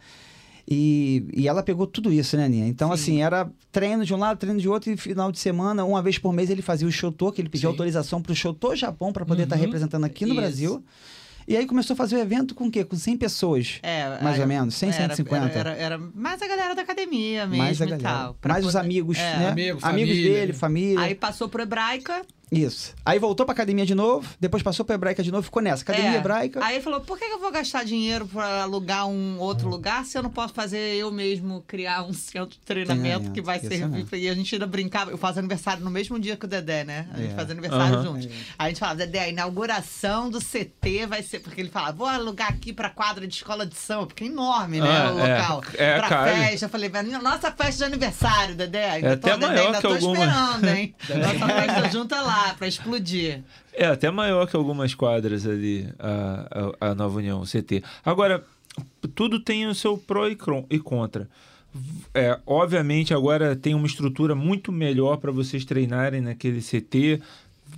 E, 0.69 1.27
e 1.35 1.49
ela 1.49 1.61
pegou 1.63 1.89
tudo 1.89 2.13
isso, 2.13 2.37
né, 2.37 2.45
Aninha? 2.45 2.67
Então, 2.69 2.93
assim, 2.93 3.21
era 3.21 3.51
treino 3.73 4.05
de 4.05 4.15
um 4.15 4.17
lado, 4.17 4.39
treino 4.39 4.61
de 4.61 4.69
outro, 4.69 4.93
e 4.93 4.97
final 4.97 5.33
de 5.33 5.41
semana, 5.41 5.85
uma 5.85 6.01
vez 6.01 6.19
por 6.19 6.33
mês, 6.33 6.51
ele 6.51 6.63
fazia 6.63 6.87
o 6.87 6.93
Shotô, 6.93 7.33
que 7.33 7.41
ele 7.43 7.49
pediu 7.49 7.69
Sim. 7.69 7.73
autorização 7.75 8.23
para 8.23 8.31
o 8.33 8.35
Shotô 8.35 8.77
Japão 8.77 9.13
para 9.13 9.27
poder 9.27 9.43
estar 9.43 9.57
Uhum. 9.57 9.63
representando 9.63 10.05
aqui 10.05 10.25
no 10.25 10.33
Isso. 10.33 10.41
Brasil. 10.41 10.85
E 11.47 11.57
aí 11.57 11.67
começou 11.67 11.95
a 11.95 11.97
fazer 11.97 12.17
o 12.17 12.19
evento 12.19 12.55
com 12.55 12.67
o 12.67 12.71
quê? 12.71 12.85
Com 12.85 12.97
100 12.97 13.17
pessoas. 13.17 13.79
É, 13.83 14.09
Mais 14.23 14.37
aí- 14.37 14.41
ou 14.43 14.47
menos, 14.47 14.75
100, 14.75 14.91
era- 14.91 14.99
150. 15.15 15.47
Era, 15.59 15.71
era, 15.71 15.81
era 15.83 15.99
mais 16.15 16.41
a 16.41 16.47
galera 16.47 16.75
da 16.75 16.83
academia 16.83 17.47
mesmo 17.47 17.63
mais 17.63 17.81
a 17.81 17.85
e 17.85 17.89
galera. 17.89 18.03
tal. 18.09 18.37
mais 18.47 18.65
os 18.65 18.73
poder- 18.73 18.85
amigos, 18.85 19.19
É. 19.19 19.37
né? 19.39 19.49
Amigo, 19.49 19.79
amigos 19.83 19.83
família, 19.83 20.33
dele, 20.41 20.53
família. 20.53 21.01
Aí 21.01 21.15
passou 21.15 21.49
pro 21.49 21.63
Hebraica. 21.63 22.23
Isso. 22.53 22.93
Aí 23.05 23.19
voltou 23.19 23.47
pra 23.47 23.55
academia 23.55 23.87
de 23.87 23.95
novo, 23.95 24.29
depois 24.39 24.63
passou 24.63 24.85
pra 24.85 24.95
hebraica 24.95 25.23
de 25.23 25.33
novo, 25.33 25.43
ficou 25.43 25.63
nessa. 25.63 25.83
Academia 25.83 26.11
É. 26.13 26.17
hebraica. 26.17 26.63
Aí 26.63 26.75
ele 26.75 26.85
falou: 26.85 27.01
por 27.01 27.19
que 27.19 27.25
eu 27.25 27.39
vou 27.41 27.51
gastar 27.51 27.83
dinheiro 27.83 28.27
pra 28.27 28.65
alugar 28.65 29.07
um 29.09 29.39
outro 29.39 29.71
lugar 29.71 30.05
se 30.05 30.19
eu 30.19 30.23
não 30.23 30.29
posso 30.29 30.53
fazer 30.53 30.97
eu 30.97 31.11
mesmo 31.11 31.65
criar 31.67 32.03
um 32.03 32.13
centro 32.13 32.51
de 32.51 32.59
treinamento 32.59 33.31
que 33.31 33.41
vai 33.41 33.59
servir? 33.59 34.05
pra- 34.05 34.19
E 34.19 34.29
a 34.29 34.35
gente 34.35 34.55
ainda 34.55 34.67
brincava. 34.67 35.11
Eu 35.11 35.17
faço 35.17 35.39
aniversário 35.39 35.83
no 35.83 35.91
mesmo 35.91 36.19
dia 36.21 36.37
que 36.37 36.45
o 36.45 36.49
Dedé, 36.49 36.85
né? 36.85 37.09
A 37.15 37.17
gente 37.19 37.33
É. 37.33 37.35
faz 37.35 37.51
aniversário 37.51 37.95
Aham. 37.95 38.03
juntos. 38.05 38.27
Aí 38.27 38.67
a 38.67 38.69
gente 38.69 38.79
falava: 38.81 38.99
Dedé, 38.99 39.21
a 39.21 39.29
inauguração 39.31 40.29
do 40.29 40.39
CT 40.39 41.07
vai 41.07 41.23
ser. 41.23 41.41
Porque 41.41 41.59
ele 41.59 41.71
falava: 41.71 41.97
vou 41.97 42.07
alugar 42.07 42.49
aqui 42.51 42.71
pra 42.73 42.91
quadra 42.91 43.27
de 43.27 43.35
escola 43.35 43.65
de 43.65 43.77
samba, 43.77 44.09
porque 44.09 44.25
é 44.25 44.27
enorme, 44.27 44.79
né? 44.79 44.89
Ah, 44.89 45.13
o 45.15 45.19
é. 45.21 45.39
local. 45.39 45.63
É, 45.79 45.99
pra 45.99 46.09
cabe. 46.09 46.31
festa. 46.33 46.67
Eu 46.67 46.69
falei: 46.69 46.91
nossa 47.23 47.51
festa 47.51 47.77
de 47.79 47.85
aniversário, 47.85 48.55
Dedé. 48.55 48.91
Ainda 48.91 49.09
É 49.13 49.17
tô, 49.17 49.29
até 49.29 49.39
Dedé, 49.39 49.47
maior 49.47 49.67
ainda 49.67 49.77
que 49.79 49.83
tô 49.89 49.95
alguma. 49.95 50.13
esperando, 50.19 50.69
hein? 50.69 50.95
Nossa 51.09 51.47
festa 51.49 51.89
junta 51.91 52.21
lá. 52.21 52.42
Pra 52.57 52.69
explodir. 52.69 53.43
É, 53.73 53.87
até 53.87 54.11
maior 54.11 54.47
que 54.47 54.57
algumas 54.57 54.95
quadras 54.95 55.47
ali, 55.47 55.89
a, 55.99 56.75
a, 56.81 56.91
a 56.91 56.95
Nova 56.95 57.19
União, 57.19 57.41
o 57.41 57.47
CT. 57.47 57.83
Agora, 58.05 58.45
tudo 59.15 59.41
tem 59.41 59.67
o 59.67 59.75
seu 59.75 59.97
pró 59.97 60.29
e, 60.29 60.37
e 60.71 60.79
contra. 60.79 61.29
É, 62.13 62.39
obviamente, 62.47 63.15
agora 63.15 63.57
tem 63.57 63.75
uma 63.75 63.87
estrutura 63.87 64.35
muito 64.35 64.71
melhor 64.71 65.17
para 65.17 65.33
vocês 65.33 65.65
treinarem 65.65 66.21
naquele 66.21 66.61
CT. 66.61 67.23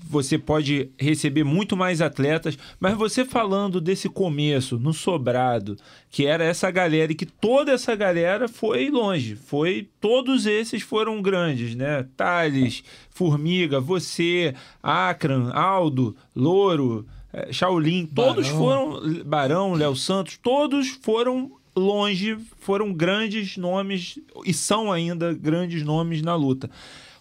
Você 0.09 0.39
pode 0.39 0.91
receber 0.99 1.45
muito 1.45 1.77
mais 1.77 2.01
atletas, 2.01 2.59
mas 2.79 2.95
você 2.97 3.25
falando 3.25 3.81
desse 3.81 4.09
começo 4.09 4.79
no 4.79 4.93
sobrado, 4.93 5.77
que 6.11 6.27
era 6.27 6.45
essa 6.45 6.71
galera 6.71 7.13
e 7.13 7.15
que 7.15 7.27
toda 7.27 7.73
essa 7.73 7.95
galera 7.97 8.47
foi 8.47 8.91
longe, 8.91 9.35
foi 9.35 9.89
todos 10.01 10.47
esses 10.47 10.83
foram 10.83 11.21
grandes, 11.21 11.75
né? 11.75 12.07
Thales, 12.17 12.85
Formiga, 13.11 13.81
você, 13.81 14.55
Acran, 14.83 15.51
Aldo, 15.51 16.15
Louro, 16.35 17.07
eh, 17.33 17.53
Shaolin, 17.53 18.07
todos 18.07 18.49
Barão. 18.49 18.59
foram 18.59 19.25
Barão, 19.25 19.73
Léo 19.75 19.97
Santos, 19.97 20.39
todos 20.41 20.89
foram 21.03 21.53
longe, 21.77 22.37
foram 22.61 22.93
grandes 22.93 23.57
nomes 23.57 24.19
e 24.45 24.53
são 24.53 24.93
ainda 24.93 25.33
grandes 25.35 25.83
nomes 25.83 26.23
na 26.23 26.35
luta. 26.35 26.71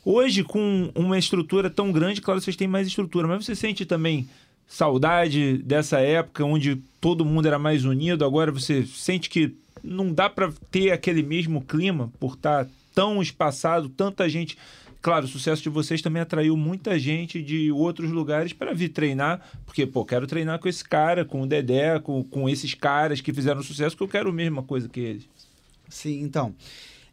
Hoje, 0.06 0.44
com 0.44 0.92
uma 0.94 1.18
estrutura 1.18 1.70
tão 1.70 1.92
grande, 1.92 2.22
claro, 2.22 2.42
vocês 2.42 2.56
têm 2.56 2.68
mais 2.68 2.88
estrutura, 2.88 3.28
mas 3.28 3.46
você 3.46 3.56
sente 3.56 3.86
também 3.86 4.28
saudade 4.68 5.58
dessa 5.60 6.00
época 6.00 6.44
onde 6.44 6.76
todo 7.00 7.24
mundo 7.24 7.48
era 7.48 7.58
mais 7.58 7.86
unido? 7.86 8.26
Agora 8.26 8.52
você 8.52 8.86
sente 8.86 9.30
que 9.30 9.56
não 9.82 10.14
dá 10.14 10.30
para 10.30 10.52
ter 10.70 10.92
aquele 10.92 11.24
mesmo 11.24 11.62
clima 11.62 12.12
por 12.20 12.34
estar 12.34 12.68
tão 12.94 13.22
espaçado, 13.22 13.88
tanta 13.88 14.28
gente. 14.28 14.58
Claro, 15.02 15.26
o 15.26 15.30
sucesso 15.30 15.62
de 15.62 15.70
vocês 15.70 16.02
também 16.02 16.22
atraiu 16.22 16.56
muita 16.56 16.98
gente 16.98 17.42
de 17.42 17.72
outros 17.72 18.12
lugares 18.12 18.54
para 18.54 18.74
vir 18.74 18.90
treinar, 18.90 19.42
porque, 19.66 19.86
pô, 19.86 20.06
quero 20.06 20.28
treinar 20.28 20.60
com 20.60 20.68
esse 20.68 20.84
cara, 20.84 21.26
com 21.26 21.42
o 21.42 21.48
Dedé, 21.48 22.00
com, 22.00 22.24
com 22.24 22.50
esses 22.50 22.74
caras 22.74 23.20
que 23.20 23.34
fizeram 23.34 23.62
sucesso, 23.62 23.98
que 23.98 24.04
eu 24.04 24.08
quero 24.08 24.30
a 24.30 24.34
mesma 24.34 24.64
coisa 24.64 24.88
que 24.88 25.00
eles. 25.00 25.30
Sim, 25.90 26.22
então. 26.22 26.56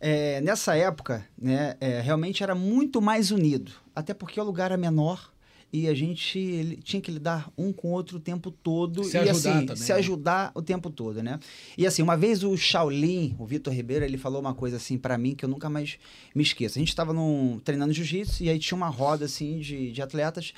É, 0.01 0.41
nessa 0.41 0.75
época, 0.75 1.27
né, 1.37 1.77
é, 1.79 2.01
realmente 2.01 2.43
era 2.43 2.55
muito 2.55 3.03
mais 3.03 3.31
unido. 3.31 3.73
Até 3.95 4.15
porque 4.15 4.41
o 4.41 4.45
lugar 4.45 4.67
era 4.67 4.77
menor 4.79 5.31
e 5.73 5.87
a 5.87 5.95
gente 5.95 6.81
tinha 6.83 7.01
que 7.01 7.13
lidar 7.13 7.53
um 7.57 7.73
com 7.73 7.89
o 7.89 7.93
outro 7.93 8.17
o 8.17 8.21
tempo 8.21 8.51
todo. 8.51 9.05
Se 9.05 9.17
e 9.17 9.21
ajudar 9.21 9.33
assim, 9.33 9.67
também, 9.67 9.77
se 9.77 9.93
né? 9.93 9.99
ajudar 9.99 10.53
o 10.55 10.63
tempo 10.63 10.91
todo, 10.91 11.23
né? 11.23 11.39
E 11.77 11.87
assim, 11.87 12.03
uma 12.03 12.17
vez 12.17 12.43
o 12.43 12.57
Shaolin, 12.57 13.37
o 13.39 13.47
Vitor 13.47 13.73
Ribeiro, 13.73 14.05
ele 14.05 14.17
falou 14.17 14.41
uma 14.41 14.55
coisa 14.55 14.79
assim 14.79 14.97
pra 14.99 15.19
mim 15.19 15.35
que 15.35 15.45
eu 15.45 15.49
nunca 15.49 15.69
mais 15.69 15.99
me 16.35 16.43
esqueço. 16.43 16.79
A 16.79 16.81
gente 16.81 16.97
tava 16.97 17.13
num, 17.13 17.61
treinando 17.63 17.93
jiu-jitsu 17.93 18.43
e 18.43 18.49
aí 18.49 18.59
tinha 18.59 18.77
uma 18.77 18.89
roda 18.89 19.27
assim 19.27 19.59
de, 19.59 19.93
de 19.93 20.03
atletas. 20.03 20.55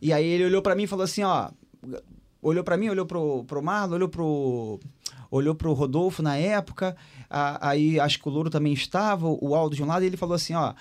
E 0.00 0.12
aí 0.12 0.26
ele 0.26 0.44
olhou 0.44 0.60
pra 0.60 0.74
mim 0.74 0.84
e 0.84 0.86
falou 0.86 1.04
assim, 1.04 1.22
ó, 1.22 1.50
olhou 2.42 2.62
pra 2.62 2.76
mim, 2.76 2.88
olhou 2.88 3.06
pro, 3.06 3.44
pro 3.44 3.62
Marlon, 3.62 3.94
olhou 3.94 4.08
pro 4.08 4.78
olhou 5.32 5.54
pro 5.54 5.72
Rodolfo 5.72 6.22
na 6.22 6.36
época, 6.36 6.94
a- 7.28 7.70
aí 7.70 7.98
acho 7.98 8.20
que 8.20 8.28
o 8.28 8.30
Louro 8.30 8.50
também 8.50 8.72
estava, 8.74 9.26
o 9.26 9.54
Aldo 9.56 9.74
de 9.74 9.82
um 9.82 9.86
lado, 9.86 10.04
e 10.04 10.06
ele 10.06 10.16
falou 10.16 10.34
assim, 10.36 10.54
ó, 10.54 10.74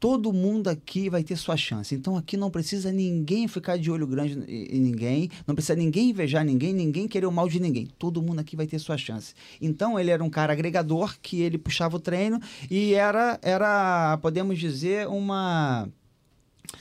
todo 0.00 0.32
mundo 0.32 0.68
aqui 0.68 1.10
vai 1.10 1.22
ter 1.24 1.36
sua 1.36 1.56
chance. 1.56 1.92
Então 1.94 2.16
aqui 2.16 2.36
não 2.36 2.50
precisa 2.50 2.90
ninguém 2.92 3.46
ficar 3.48 3.76
de 3.76 3.90
olho 3.90 4.06
grande 4.06 4.38
em 4.48 4.76
em 4.78 4.80
ninguém, 4.80 5.28
não 5.46 5.54
precisa 5.56 5.74
ninguém 5.74 6.10
invejar 6.10 6.44
ninguém, 6.44 6.72
ninguém 6.72 7.08
querer 7.08 7.26
o 7.26 7.32
mal 7.32 7.48
de 7.48 7.58
ninguém. 7.60 7.88
Todo 7.98 8.22
mundo 8.22 8.38
aqui 8.38 8.54
vai 8.56 8.66
ter 8.66 8.78
sua 8.78 8.96
chance. 8.96 9.34
Então 9.60 9.98
ele 9.98 10.10
era 10.10 10.22
um 10.22 10.30
cara 10.30 10.52
agregador 10.52 11.16
que 11.20 11.40
ele 11.42 11.58
puxava 11.58 11.96
o 11.96 12.00
treino 12.00 12.40
e 12.70 12.94
era 12.94 13.38
era, 13.42 14.16
podemos 14.22 14.58
dizer, 14.58 15.08
uma 15.08 15.88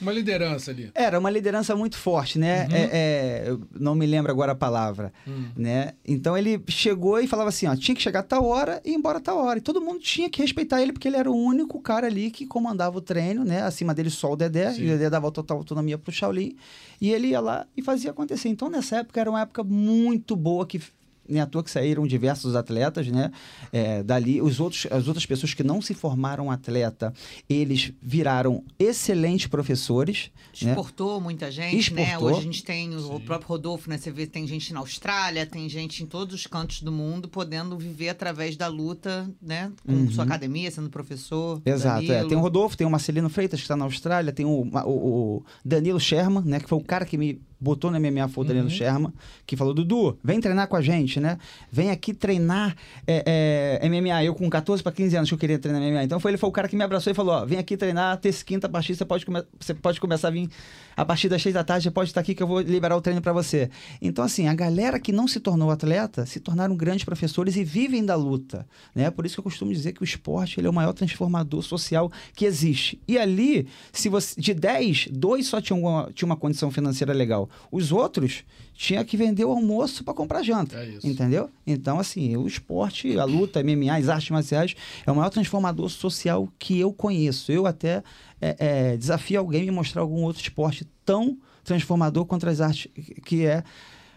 Uma 0.01 0.11
liderança 0.11 0.69
ali. 0.71 0.91
era 0.93 1.17
uma 1.17 1.29
liderança 1.29 1.75
muito 1.75 1.97
forte, 1.97 2.37
né? 2.37 2.65
Uhum. 2.67 2.75
É, 2.75 2.89
é, 2.91 3.43
eu 3.47 3.61
não 3.79 3.95
me 3.95 4.05
lembro 4.05 4.31
agora 4.31 4.51
a 4.51 4.55
palavra, 4.55 5.11
Hum. 5.27 5.45
né? 5.55 5.93
Então 6.05 6.37
ele 6.37 6.61
chegou 6.67 7.19
e 7.19 7.25
falava 7.27 7.49
assim, 7.49 7.65
ó, 7.67 7.75
tinha 7.75 7.95
que 7.95 8.01
chegar 8.01 8.19
a 8.19 8.23
tal 8.23 8.45
hora 8.45 8.81
e 8.85 8.91
ir 8.91 8.95
embora 8.95 9.17
a 9.17 9.21
tal 9.21 9.37
hora. 9.39 9.57
E 9.57 9.61
todo 9.61 9.81
mundo 9.81 9.99
tinha 9.99 10.29
que 10.29 10.41
respeitar 10.41 10.81
ele 10.81 10.93
porque 10.93 11.07
ele 11.07 11.17
era 11.17 11.31
o 11.31 11.35
único 11.35 11.81
cara 11.81 12.05
ali 12.07 12.29
que 12.29 12.45
comandava 12.45 12.97
o 12.97 13.01
treino, 13.01 13.43
né? 13.43 13.61
Acima 13.63 13.93
dele 13.93 14.09
só 14.09 14.31
o 14.33 14.35
Dedé, 14.35 14.71
Sim. 14.73 14.81
e 14.83 14.85
o 14.85 14.89
Dedé 14.89 15.09
dava 15.09 15.31
total 15.31 15.57
autonomia 15.57 15.97
pro 15.97 16.11
Shaolin, 16.11 16.55
e 17.01 17.11
ele 17.11 17.27
ia 17.29 17.39
lá 17.39 17.65
e 17.75 17.81
fazia 17.81 18.11
acontecer. 18.11 18.49
Então 18.49 18.69
nessa 18.69 18.97
época 18.97 19.19
era 19.19 19.29
uma 19.29 19.41
época 19.41 19.63
muito 19.63 20.35
boa 20.35 20.65
que 20.67 20.79
nem 21.27 21.41
à 21.41 21.45
toa 21.45 21.63
que 21.63 21.71
saíram 21.71 22.05
diversos 22.07 22.55
atletas, 22.55 23.07
né? 23.07 23.31
É, 23.71 24.01
dali, 24.03 24.41
os 24.41 24.59
outros, 24.59 24.87
as 24.91 25.07
outras 25.07 25.25
pessoas 25.25 25.53
que 25.53 25.63
não 25.63 25.81
se 25.81 25.93
formaram 25.93 26.49
atleta, 26.51 27.13
eles 27.49 27.91
viraram 28.01 28.63
excelentes 28.79 29.47
professores, 29.47 30.31
né? 30.61 30.71
Exportou 30.71 31.19
muita 31.21 31.51
gente, 31.51 31.93
né? 31.93 32.03
Exportou. 32.03 32.29
Hoje 32.29 32.39
a 32.39 32.43
gente 32.43 32.63
tem 32.63 32.95
o 32.95 33.19
próprio 33.19 33.49
Rodolfo, 33.49 33.89
né? 33.89 33.97
Você 33.97 34.11
vê, 34.11 34.25
tem 34.25 34.47
gente 34.47 34.73
na 34.73 34.79
Austrália, 34.79 35.45
tem 35.45 35.67
gente 35.69 36.03
em 36.03 36.05
todos 36.05 36.33
os 36.35 36.47
cantos 36.47 36.81
do 36.81 36.91
mundo 36.91 37.27
podendo 37.27 37.77
viver 37.77 38.09
através 38.09 38.55
da 38.55 38.67
luta, 38.67 39.29
né? 39.41 39.71
Com 39.85 39.93
Uhum. 39.93 40.11
sua 40.11 40.23
academia, 40.23 40.69
sendo 40.71 40.89
professor. 40.89 41.61
Exato, 41.65 42.11
é. 42.11 42.23
Tem 42.25 42.37
o 42.37 42.41
Rodolfo, 42.41 42.77
tem 42.77 42.85
o 42.87 42.89
Marcelino 42.89 43.29
Freitas, 43.29 43.59
que 43.59 43.63
está 43.65 43.75
na 43.75 43.85
Austrália, 43.85 44.31
tem 44.31 44.45
o, 44.45 44.49
o- 44.85 45.37
o 45.37 45.45
Danilo 45.65 45.99
Sherman, 45.99 46.43
né? 46.45 46.59
Que 46.59 46.69
foi 46.69 46.77
o 46.77 46.83
cara 46.83 47.05
que 47.05 47.17
me 47.17 47.41
botou 47.59 47.89
na 47.89 47.99
MMA, 47.99 48.27
foi 48.27 48.43
o 48.43 48.47
Danilo 48.47 48.65
Uhum. 48.65 48.71
Sherman, 48.71 49.13
que 49.45 49.55
falou, 49.57 49.73
Dudu, 49.73 50.17
vem 50.23 50.39
treinar 50.39 50.67
com 50.67 50.75
a 50.75 50.81
gente, 50.81 51.19
né? 51.19 51.37
Vem 51.71 51.89
aqui 51.89 52.13
treinar 52.13 52.75
é, 53.07 53.79
é, 53.81 53.89
MMA. 53.89 54.23
Eu 54.23 54.35
com 54.35 54.49
14 54.49 54.83
para 54.83 54.91
15 54.91 55.15
anos 55.17 55.29
que 55.29 55.33
eu 55.35 55.39
queria 55.39 55.57
treinar 55.59 55.81
MMA. 55.81 56.03
Então 56.03 56.19
foi, 56.19 56.31
ele 56.31 56.37
foi 56.37 56.49
o 56.49 56.51
cara 56.51 56.67
que 56.67 56.75
me 56.75 56.83
abraçou 56.83 57.11
e 57.11 57.15
falou, 57.15 57.33
ó, 57.35 57.45
vem 57.45 57.57
aqui 57.57 57.75
treinar, 57.75 58.17
terça 58.17 58.43
quinta, 58.45 58.67
a 58.67 58.69
partir 58.69 58.95
você 58.95 59.05
pode, 59.05 59.25
come- 59.25 59.43
você 59.59 59.73
pode 59.73 59.99
começar 59.99 60.27
a 60.27 60.31
vir 60.31 60.49
a 60.97 61.05
partir 61.05 61.29
das 61.29 61.43
6 61.43 61.53
da 61.53 61.63
tarde, 61.63 61.83
você 61.83 61.91
pode 61.91 62.09
estar 62.09 62.21
aqui 62.21 62.33
que 62.33 62.41
eu 62.41 62.47
vou 62.47 62.59
liberar 62.59 62.97
o 62.97 63.01
treino 63.01 63.21
para 63.21 63.31
você. 63.31 63.69
Então 64.01 64.25
assim, 64.25 64.47
a 64.47 64.53
galera 64.55 64.99
que 64.99 65.11
não 65.11 65.27
se 65.27 65.39
tornou 65.39 65.69
atleta, 65.69 66.25
se 66.25 66.39
tornaram 66.39 66.75
grandes 66.75 67.05
professores 67.05 67.55
e 67.55 67.63
vivem 67.63 68.03
da 68.03 68.15
luta, 68.15 68.67
né? 68.95 69.11
Por 69.11 69.25
isso 69.25 69.35
que 69.35 69.39
eu 69.39 69.43
costumo 69.43 69.71
dizer 69.71 69.93
que 69.93 70.01
o 70.01 70.03
esporte 70.03 70.59
ele 70.59 70.65
é 70.65 70.69
o 70.69 70.73
maior 70.73 70.93
transformador 70.93 71.61
social 71.61 72.11
que 72.33 72.43
existe. 72.43 72.99
E 73.07 73.17
ali, 73.17 73.67
se 73.93 74.09
você 74.09 74.41
de 74.41 74.53
10, 74.53 75.09
dois 75.11 75.45
só 75.45 75.61
tinham 75.61 75.79
uma, 75.81 76.11
tinha 76.13 76.25
uma 76.25 76.35
condição 76.35 76.71
financeira 76.71 77.13
legal. 77.13 77.47
Os 77.71 77.91
outros 77.91 78.43
tinha 78.73 79.03
que 79.03 79.17
vender 79.17 79.43
o 79.43 79.51
almoço 79.51 80.03
para 80.03 80.13
comprar 80.13 80.43
janta. 80.43 80.77
É 80.77 80.87
isso. 80.87 81.07
Entendeu? 81.07 81.49
Então, 81.65 81.99
assim, 81.99 82.37
o 82.37 82.47
esporte, 82.47 83.17
a 83.19 83.25
luta, 83.25 83.61
MMA, 83.63 83.95
as 83.97 84.07
artes 84.07 84.29
marciais, 84.29 84.75
é 85.05 85.11
o 85.11 85.15
maior 85.15 85.29
transformador 85.29 85.89
social 85.89 86.47
que 86.59 86.79
eu 86.79 86.93
conheço. 86.93 87.51
Eu 87.51 87.65
até 87.65 88.03
é, 88.39 88.55
é, 88.59 88.97
desafio 88.97 89.39
alguém 89.39 89.65
me 89.65 89.71
mostrar 89.71 90.01
algum 90.01 90.23
outro 90.23 90.41
esporte 90.41 90.85
tão 91.05 91.37
transformador 91.63 92.25
quanto 92.25 92.47
as 92.47 92.61
artes, 92.61 92.87
que 93.25 93.45
é 93.45 93.63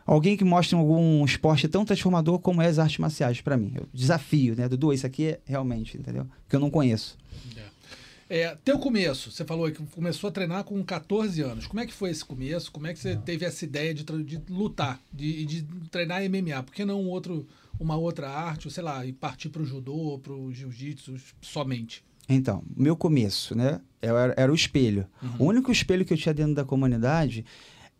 alguém 0.06 0.36
que 0.36 0.44
mostre 0.44 0.76
algum 0.76 1.24
esporte 1.24 1.68
tão 1.68 1.84
transformador 1.84 2.38
como 2.38 2.62
é 2.62 2.66
as 2.66 2.78
artes 2.78 2.98
marciais 2.98 3.40
para 3.40 3.56
mim. 3.56 3.72
Eu 3.74 3.88
desafio, 3.92 4.54
né? 4.56 4.68
Dudu, 4.68 4.92
isso 4.92 5.06
aqui 5.06 5.28
é 5.28 5.40
realmente, 5.44 5.96
entendeu? 5.96 6.26
Que 6.48 6.56
eu 6.56 6.60
não 6.60 6.70
conheço. 6.70 7.18
É, 8.32 8.56
teu 8.64 8.78
começo, 8.78 9.32
você 9.32 9.44
falou 9.44 9.68
que 9.72 9.84
começou 9.86 10.28
a 10.28 10.32
treinar 10.32 10.62
com 10.62 10.80
14 10.84 11.42
anos. 11.42 11.66
Como 11.66 11.80
é 11.80 11.86
que 11.86 11.92
foi 11.92 12.10
esse 12.10 12.24
começo? 12.24 12.70
Como 12.70 12.86
é 12.86 12.92
que 12.92 13.00
você 13.00 13.16
teve 13.16 13.44
essa 13.44 13.64
ideia 13.64 13.92
de, 13.92 14.04
de 14.04 14.40
lutar, 14.48 15.00
de, 15.12 15.44
de 15.44 15.62
treinar 15.90 16.22
MMA? 16.22 16.62
Por 16.62 16.72
que 16.72 16.84
não 16.84 17.02
um 17.02 17.08
outro, 17.08 17.44
uma 17.80 17.96
outra 17.96 18.30
arte, 18.30 18.68
ou 18.68 18.70
sei 18.70 18.84
lá, 18.84 19.04
e 19.04 19.12
partir 19.12 19.48
pro 19.48 19.64
judô, 19.64 20.20
pro 20.22 20.52
jiu-jitsu 20.52 21.16
somente? 21.40 22.04
Então, 22.30 22.62
meu 22.76 22.96
começo, 22.96 23.54
né? 23.54 23.80
Era, 24.00 24.32
era 24.36 24.52
o 24.52 24.54
espelho. 24.54 25.06
O 25.38 25.44
único 25.44 25.70
espelho 25.70 26.04
que 26.04 26.12
eu 26.14 26.16
tinha 26.16 26.32
dentro 26.32 26.54
da 26.54 26.64
comunidade 26.64 27.44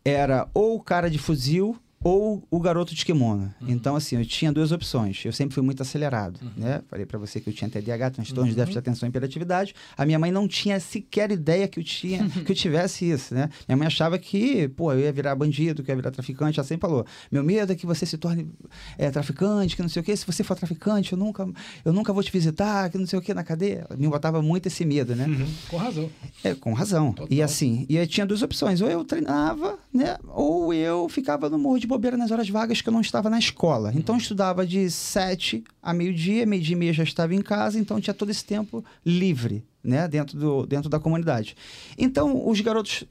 era 0.04 0.48
ou 0.54 0.76
o 0.76 0.80
cara 0.80 1.10
de 1.10 1.18
fuzil 1.18 1.76
ou 2.02 2.42
o 2.50 2.58
garoto 2.58 2.94
de 2.94 3.04
kimono. 3.04 3.54
Então, 3.60 3.94
assim, 3.94 4.16
eu 4.16 4.24
tinha 4.24 4.50
duas 4.50 4.72
opções. 4.72 5.22
Eu 5.22 5.32
sempre 5.32 5.54
fui 5.54 5.62
muito 5.62 5.82
acelerado, 5.82 6.40
né? 6.56 6.80
Falei 6.88 7.04
pra 7.04 7.18
você 7.18 7.40
que 7.40 7.50
eu 7.50 7.52
tinha 7.52 7.68
TDAH, 7.68 8.10
transtorno 8.12 8.48
de 8.48 8.56
déficit 8.56 8.72
de 8.72 8.78
atenção 8.78 9.06
e 9.06 9.10
hiperatividade. 9.10 9.74
A 9.98 10.06
minha 10.06 10.18
mãe 10.18 10.32
não 10.32 10.48
tinha 10.48 10.80
sequer 10.80 11.30
ideia 11.30 11.68
que 11.68 11.78
eu 11.78 11.84
tinha, 11.84 12.26
que 12.46 12.50
eu 12.50 12.56
tivesse 12.56 13.10
isso, 13.10 13.34
né? 13.34 13.50
Minha 13.68 13.76
mãe 13.76 13.86
achava 13.86 14.18
que, 14.18 14.66
pô, 14.68 14.92
eu 14.94 15.00
ia 15.00 15.12
virar 15.12 15.34
bandido, 15.34 15.82
que 15.82 15.90
eu 15.90 15.92
ia 15.92 15.96
virar 15.96 16.10
traficante. 16.10 16.58
Ela 16.58 16.66
sempre 16.66 16.88
falou: 16.88 17.04
meu 17.30 17.44
medo 17.44 17.72
é 17.72 17.76
que 17.76 17.84
você 17.84 18.06
se 18.06 18.16
torne 18.16 18.50
é, 18.96 19.10
traficante, 19.10 19.76
que 19.76 19.82
não 19.82 19.88
sei 19.90 20.00
o 20.00 20.04
quê. 20.04 20.16
Se 20.16 20.26
você 20.26 20.42
for 20.42 20.56
traficante, 20.56 21.12
eu 21.12 21.18
nunca, 21.18 21.46
eu 21.84 21.92
nunca 21.92 22.14
vou 22.14 22.22
te 22.22 22.32
visitar, 22.32 22.88
que 22.88 22.96
não 22.96 23.06
sei 23.06 23.18
o 23.18 23.22
quê 23.22 23.34
na 23.34 23.44
cadeia. 23.44 23.86
Me 23.98 24.08
botava 24.08 24.40
muito 24.40 24.66
esse 24.66 24.86
medo, 24.86 25.14
né? 25.14 25.26
Com 25.68 25.76
razão. 25.76 26.10
É, 26.42 26.54
com 26.54 26.72
razão. 26.72 27.12
Total. 27.12 27.28
E 27.30 27.42
assim, 27.42 27.84
e 27.90 27.98
aí 27.98 28.06
tinha 28.06 28.24
duas 28.24 28.40
opções. 28.40 28.80
Ou 28.80 28.88
eu 28.88 29.04
treinava, 29.04 29.78
né? 29.92 30.16
Ou 30.28 30.72
eu 30.72 31.06
ficava 31.10 31.50
no 31.50 31.58
morro 31.58 31.78
de 31.78 31.89
bobeira 31.90 32.16
nas 32.16 32.30
horas 32.30 32.48
vagas 32.48 32.80
que 32.80 32.88
eu 32.88 32.92
não 32.92 33.00
estava 33.00 33.28
na 33.28 33.38
escola. 33.38 33.92
Então 33.94 34.14
eu 34.14 34.20
estudava 34.20 34.64
de 34.64 34.88
sete 34.90 35.64
a 35.82 35.92
meio-dia, 35.92 36.46
meio-dia 36.46 36.74
e 36.74 36.78
meia 36.78 36.92
já 36.92 37.02
estava 37.02 37.34
em 37.34 37.42
casa, 37.42 37.78
então 37.78 38.00
tinha 38.00 38.14
todo 38.14 38.30
esse 38.30 38.44
tempo 38.44 38.84
livre, 39.04 39.64
né? 39.82 40.06
Dentro, 40.06 40.38
do, 40.38 40.66
dentro 40.66 40.88
da 40.88 41.00
comunidade. 41.00 41.56
Então, 41.98 42.48
os 42.48 42.60
garotos 42.60 43.04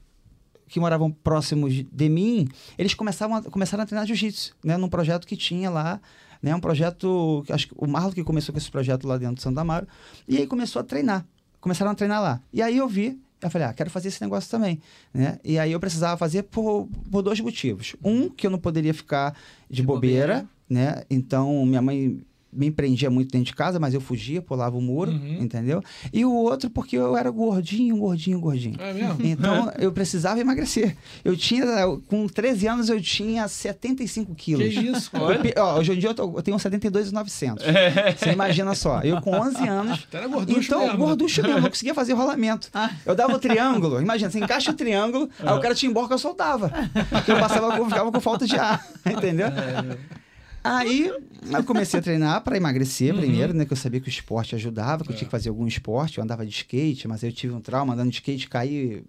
que 0.66 0.80
moravam 0.80 1.10
próximos 1.10 1.84
de 1.92 2.08
mim, 2.08 2.48
eles 2.78 2.94
começavam 2.94 3.36
a, 3.36 3.42
começaram 3.42 3.82
a 3.82 3.86
treinar 3.86 4.06
jiu-jitsu, 4.06 4.54
né? 4.64 4.76
Num 4.76 4.88
projeto 4.88 5.26
que 5.26 5.36
tinha 5.36 5.68
lá, 5.68 6.00
né? 6.42 6.54
Um 6.54 6.60
projeto, 6.60 7.44
acho 7.50 7.68
que 7.68 7.74
o 7.76 7.86
Marlon 7.86 8.12
que 8.12 8.24
começou 8.24 8.52
com 8.52 8.58
esse 8.58 8.70
projeto 8.70 9.06
lá 9.06 9.18
dentro 9.18 9.36
de 9.36 9.42
Santa 9.42 9.60
Amaro, 9.60 9.86
e 10.26 10.38
aí 10.38 10.46
começou 10.46 10.80
a 10.80 10.82
treinar. 10.84 11.26
Começaram 11.60 11.90
a 11.90 11.94
treinar 11.94 12.22
lá. 12.22 12.40
E 12.52 12.62
aí 12.62 12.78
eu 12.78 12.88
vi 12.88 13.20
Eu 13.42 13.50
falei, 13.50 13.66
ah, 13.68 13.72
quero 13.72 13.88
fazer 13.90 14.08
esse 14.08 14.20
negócio 14.22 14.50
também, 14.50 14.80
né? 15.14 15.38
E 15.42 15.58
aí 15.58 15.72
eu 15.72 15.80
precisava 15.80 16.16
fazer 16.16 16.42
por, 16.44 16.88
por 17.10 17.22
dois 17.22 17.40
motivos. 17.40 17.96
Um, 18.04 18.28
que 18.28 18.46
eu 18.46 18.50
não 18.50 18.58
poderia 18.58 18.92
ficar 18.92 19.34
de, 19.68 19.76
De 19.76 19.82
bobeira, 19.82 20.46
bobeira. 20.46 20.48
né? 20.68 21.02
Então, 21.08 21.64
minha 21.64 21.80
mãe 21.80 22.20
me 22.52 22.70
prendia 22.70 23.08
muito 23.10 23.30
dentro 23.30 23.46
de 23.46 23.54
casa, 23.54 23.78
mas 23.78 23.94
eu 23.94 24.00
fugia, 24.00 24.42
pulava 24.42 24.76
o 24.76 24.80
muro, 24.80 25.10
Uhum. 25.12 25.38
entendeu? 25.40 25.82
E 26.12 26.24
o 26.24 26.32
outro, 26.32 26.68
porque 26.68 26.96
eu 26.96 27.16
era 27.16 27.30
gordinho, 27.30 27.96
gordinho, 27.96 28.40
gordinho. 28.40 28.76
É 28.80 28.92
mesmo? 28.92 29.16
Então, 29.24 29.72
eu 29.78 29.92
precisava 29.92 30.40
emagrecer. 30.40 30.96
Eu 31.24 31.36
tinha, 31.36 31.64
com 32.08 32.26
13 32.26 32.66
anos, 32.66 32.88
eu 32.88 33.00
tinha 33.00 33.46
75 33.46 34.34
Que 34.34 34.42
quilos. 34.56 34.74
isso, 34.74 35.10
cara? 35.12 35.40
Eu 35.54 35.62
ó, 35.64 35.78
hoje 35.78 35.92
em 35.92 35.98
dia 35.98 36.10
eu, 36.10 36.14
tô- 36.14 36.36
eu 36.36 36.42
tenho 36.42 36.58
72,900. 36.58 37.64
Você 38.18 38.32
imagina 38.32 38.74
só, 38.74 39.00
eu 39.02 39.20
com 39.20 39.30
11 39.38 39.66
anos. 39.68 40.06
Tu 40.10 40.16
era 40.16 40.26
gorducho 40.26 40.60
então, 40.60 40.80
mesmo, 40.80 40.98
gorducho 40.98 41.42
mesmo, 41.42 41.60
não 41.60 41.68
conseguia 41.70 41.94
fazer 41.94 42.12
rolamento. 42.14 42.68
Eu 43.06 43.14
dava 43.14 43.34
o 43.34 43.38
triângulo, 43.38 44.00
imagina, 44.00 44.30
você 44.30 44.38
encaixa 44.40 44.70
o 44.70 44.74
triângulo, 44.74 45.28
aí 45.38 45.54
o 45.56 45.60
cara 45.60 45.74
te 45.74 45.86
emborca, 45.86 46.14
eu 46.14 46.18
soltava. 46.18 46.70
Porque 47.10 47.30
eu 47.30 47.38
passava, 47.38 47.76
eu 47.76 47.84
ficava 47.88 48.10
com 48.10 48.20
falta 48.20 48.46
de 48.46 48.56
ar, 48.56 48.84
entendeu? 49.06 49.46
Aí 50.62 51.10
eu 51.52 51.64
comecei 51.64 51.98
a 52.00 52.02
treinar 52.02 52.42
para 52.42 52.56
emagrecer 52.56 53.14
Uhum. 53.14 53.20
primeiro, 53.20 53.54
né? 53.54 53.64
Que 53.64 53.72
eu 53.72 53.76
sabia 53.76 54.00
que 54.00 54.08
o 54.08 54.10
esporte 54.10 54.54
ajudava, 54.54 55.04
que 55.04 55.10
eu 55.10 55.16
tinha 55.16 55.26
que 55.26 55.30
fazer 55.30 55.48
algum 55.48 55.66
esporte. 55.66 56.18
Eu 56.18 56.24
andava 56.24 56.44
de 56.44 56.52
skate, 56.52 57.08
mas 57.08 57.22
eu 57.22 57.32
tive 57.32 57.54
um 57.54 57.60
trauma 57.60 57.94
andando 57.94 58.10
de 58.10 58.16
skate, 58.16 58.48
caí 58.48 59.02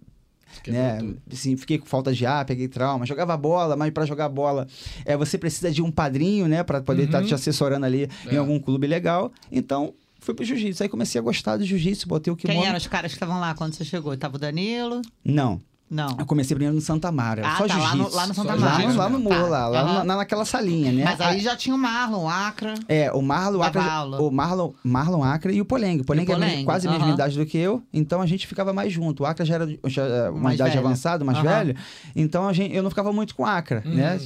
né? 0.66 0.98
Assim, 1.32 1.56
fiquei 1.56 1.78
com 1.78 1.86
falta 1.86 2.12
de 2.12 2.26
ar, 2.26 2.44
peguei 2.44 2.68
trauma, 2.68 3.06
jogava 3.06 3.34
bola, 3.38 3.74
mas 3.74 3.90
para 3.90 4.04
jogar 4.04 4.28
bola, 4.28 4.66
é, 5.04 5.16
você 5.16 5.38
precisa 5.38 5.70
de 5.70 5.80
um 5.80 5.90
padrinho, 5.90 6.46
né, 6.46 6.62
para 6.62 6.82
poder 6.82 7.04
estar 7.04 7.20
Uhum. 7.22 7.26
te 7.26 7.34
assessorando 7.34 7.86
ali 7.86 8.06
em 8.30 8.34
É. 8.34 8.36
algum 8.36 8.58
clube 8.60 8.86
legal. 8.86 9.32
Então, 9.50 9.94
fui 10.20 10.34
pro 10.34 10.44
jiu-jitsu. 10.44 10.82
Aí 10.82 10.88
comecei 10.90 11.18
a 11.18 11.22
gostar 11.22 11.56
do 11.56 11.64
jiu-jitsu, 11.64 12.06
botei 12.06 12.30
o 12.30 12.36
kimono. 12.36 12.58
Quem 12.60 12.68
eram 12.68 12.76
os 12.76 12.86
caras 12.86 13.12
que 13.12 13.16
estavam 13.16 13.40
lá 13.40 13.54
quando 13.54 13.72
você 13.74 13.82
chegou? 13.84 14.14
Tava 14.16 14.36
o 14.36 14.38
Danilo? 14.38 15.00
Não. 15.24 15.58
Não. 15.92 16.16
Eu 16.18 16.24
comecei 16.24 16.54
primeiro 16.54 16.74
no 16.74 16.80
Santa 16.80 17.12
Mara, 17.12 17.46
Ah, 17.46 17.56
só 17.58 17.66
tá, 17.66 17.76
lá 17.76 17.94
no- 17.94 18.08
lá 18.10 18.26
no 18.26 18.32
Santa 18.34 18.56
Só 18.58 18.64
Lá 18.64 18.70
Mara. 18.78 18.88
no, 18.88 18.96
lá 18.96 19.08
no 19.10 19.28
Tá, 19.28 19.36
lá, 19.42 19.68
lá 19.68 19.80
aham. 19.82 20.04
na, 20.04 20.16
naquela 20.16 20.44
salinha, 20.46 20.90
né? 20.90 21.04
Mas 21.04 21.20
aí 21.20 21.38
já 21.40 21.54
tinha 21.54 21.74
o 21.74 21.78
Marlon, 21.78 22.24
o 22.24 22.28
Acra. 22.30 22.74
É, 22.88 23.12
o 23.12 23.20
Marlon 23.20 23.62
Acre, 23.62 23.78
aula. 23.82 24.22
o 24.22 24.30
Marlon, 24.30 24.72
Marlon 24.82 25.22
Acre 25.22 25.52
e 25.52 25.60
o 25.60 25.66
Poleng. 25.66 26.00
O 26.00 26.04
Poleng 26.04 26.24
é 26.30 26.64
quase 26.64 26.88
a 26.88 26.90
mesma 26.90 27.06
aham. 27.06 27.14
idade 27.14 27.36
do 27.38 27.44
que 27.44 27.58
eu, 27.58 27.82
então 27.92 28.22
a 28.22 28.26
gente 28.26 28.46
ficava 28.46 28.72
mais 28.72 28.90
junto. 28.90 29.22
O 29.22 29.26
Acre 29.26 29.44
já 29.44 29.56
era 29.56 29.68
já 29.84 30.30
uma 30.30 30.40
Mais 30.40 30.54
idade 30.54 30.74
velho. 30.76 30.86
avançada, 30.86 31.24
mais 31.26 31.36
Aham. 31.38 31.46
velho, 31.48 31.76
então 32.16 32.48
a 32.48 32.52
gente, 32.54 32.74
eu 32.74 32.82
não 32.82 32.88
ficava 32.90 33.12
muito 33.12 33.34
com 33.34 33.42
o 33.42 33.46
Acre, 33.46 33.82
né? 33.84 34.18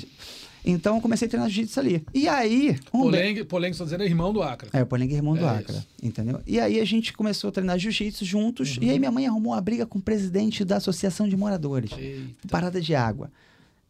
Então 0.68 0.96
eu 0.96 1.00
comecei 1.00 1.26
a 1.26 1.28
treinar 1.28 1.48
jiu-jitsu 1.48 1.78
ali. 1.78 2.04
E 2.12 2.28
aí... 2.28 2.70
um 2.92 3.02
be- 3.04 3.10
Poleng, 3.16 3.44
Poleng, 3.44 3.72
só 3.72 3.84
dizendo, 3.84 4.02
é 4.02 4.06
irmão 4.06 4.32
do 4.32 4.42
Acre. 4.42 4.68
É, 4.72 4.82
o 4.82 4.86
Poleng 4.86 5.12
é 5.12 5.16
irmão 5.16 5.34
do 5.36 5.44
É 5.44 5.48
Acre, 5.48 5.72
isso. 5.76 5.86
entendeu? 6.02 6.40
E 6.46 6.58
aí 6.58 6.80
a 6.80 6.84
gente 6.84 7.12
começou 7.12 7.48
a 7.48 7.52
treinar 7.52 7.78
jiu-jitsu 7.78 8.24
juntos, 8.24 8.76
Uhum. 8.76 8.82
e 8.82 8.90
aí 8.90 8.98
minha 8.98 9.12
mãe 9.12 9.26
arrumou 9.26 9.52
uma 9.52 9.60
briga 9.60 9.86
com 9.86 9.98
o 9.98 10.02
presidente 10.02 10.64
da 10.64 10.76
Associação 10.78 11.28
de 11.28 11.36
Moradores. 11.36 11.92
Eita. 11.96 12.48
Parada 12.50 12.80
de 12.80 12.94
água. 12.94 13.30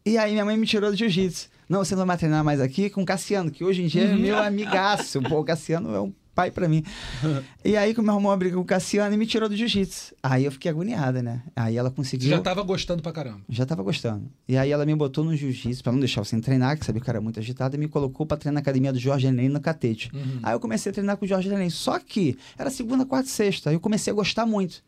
E 0.05 0.17
aí 0.17 0.31
minha 0.31 0.45
mãe 0.45 0.55
me 0.55 0.65
tirou 0.67 0.91
do 0.91 0.95
jiu-jitsu. 0.95 1.49
Não, 1.67 1.83
você 1.83 1.95
não 1.95 2.05
vai 2.05 2.15
treinar 2.17 2.43
mais 2.43 2.61
aqui 2.61 2.89
com 2.89 3.01
o 3.01 3.05
Cassiano, 3.05 3.51
que 3.51 3.63
hoje 3.63 3.81
em 3.81 3.87
dia 3.87 4.03
é 4.03 4.15
meu 4.15 4.37
amigaço. 4.41 5.21
Pô, 5.23 5.39
o 5.39 5.43
Cassiano 5.43 5.93
é 5.93 5.99
um 5.99 6.13
pai 6.37 6.51
pra 6.51 6.69
mim. 6.69 6.83
e 7.65 7.75
aí 7.75 7.95
que 7.95 8.01
me 8.01 8.09
arrumou 8.09 8.29
uma 8.29 8.37
briga 8.37 8.55
com 8.55 8.61
o 8.61 8.65
Cassiano 8.65 9.11
e 9.15 9.17
me 9.17 9.25
tirou 9.25 9.49
do 9.49 9.55
jiu-jitsu. 9.55 10.13
Aí 10.21 10.45
eu 10.45 10.51
fiquei 10.51 10.69
agoniada, 10.69 11.23
né? 11.23 11.41
Aí 11.55 11.75
ela 11.75 11.89
Você 11.89 11.95
conseguiu... 11.95 12.29
já 12.29 12.39
tava 12.39 12.61
gostando 12.61 13.01
pra 13.01 13.11
caramba. 13.11 13.41
Já 13.49 13.65
tava 13.65 13.81
gostando. 13.81 14.29
E 14.47 14.55
aí 14.55 14.69
ela 14.69 14.85
me 14.85 14.93
botou 14.93 15.23
no 15.23 15.35
jiu-jitsu, 15.35 15.81
pra 15.81 15.91
não 15.91 15.99
deixar 15.99 16.21
eu 16.21 16.25
sem 16.25 16.39
treinar, 16.39 16.77
que 16.77 16.85
sabia 16.85 17.01
que 17.01 17.09
eu 17.09 17.11
era 17.11 17.19
muito 17.19 17.39
agitado, 17.39 17.75
e 17.75 17.79
me 17.79 17.87
colocou 17.87 18.23
pra 18.23 18.37
treinar 18.37 18.53
na 18.53 18.59
academia 18.59 18.93
do 18.93 18.99
Jorge 18.99 19.31
Neném 19.31 19.49
no 19.49 19.59
Catete. 19.59 20.11
Uhum. 20.13 20.39
Aí 20.43 20.53
eu 20.53 20.59
comecei 20.59 20.91
a 20.91 20.93
treinar 20.93 21.17
com 21.17 21.25
o 21.25 21.27
Jorge 21.27 21.49
Neném. 21.49 21.71
Só 21.71 21.97
que 21.97 22.37
era 22.55 22.69
segunda, 22.69 23.03
quarta 23.03 23.27
e 23.27 23.31
sexta. 23.31 23.71
Aí 23.71 23.75
eu 23.75 23.79
comecei 23.79 24.13
a 24.13 24.15
gostar 24.15 24.45
muito. 24.45 24.83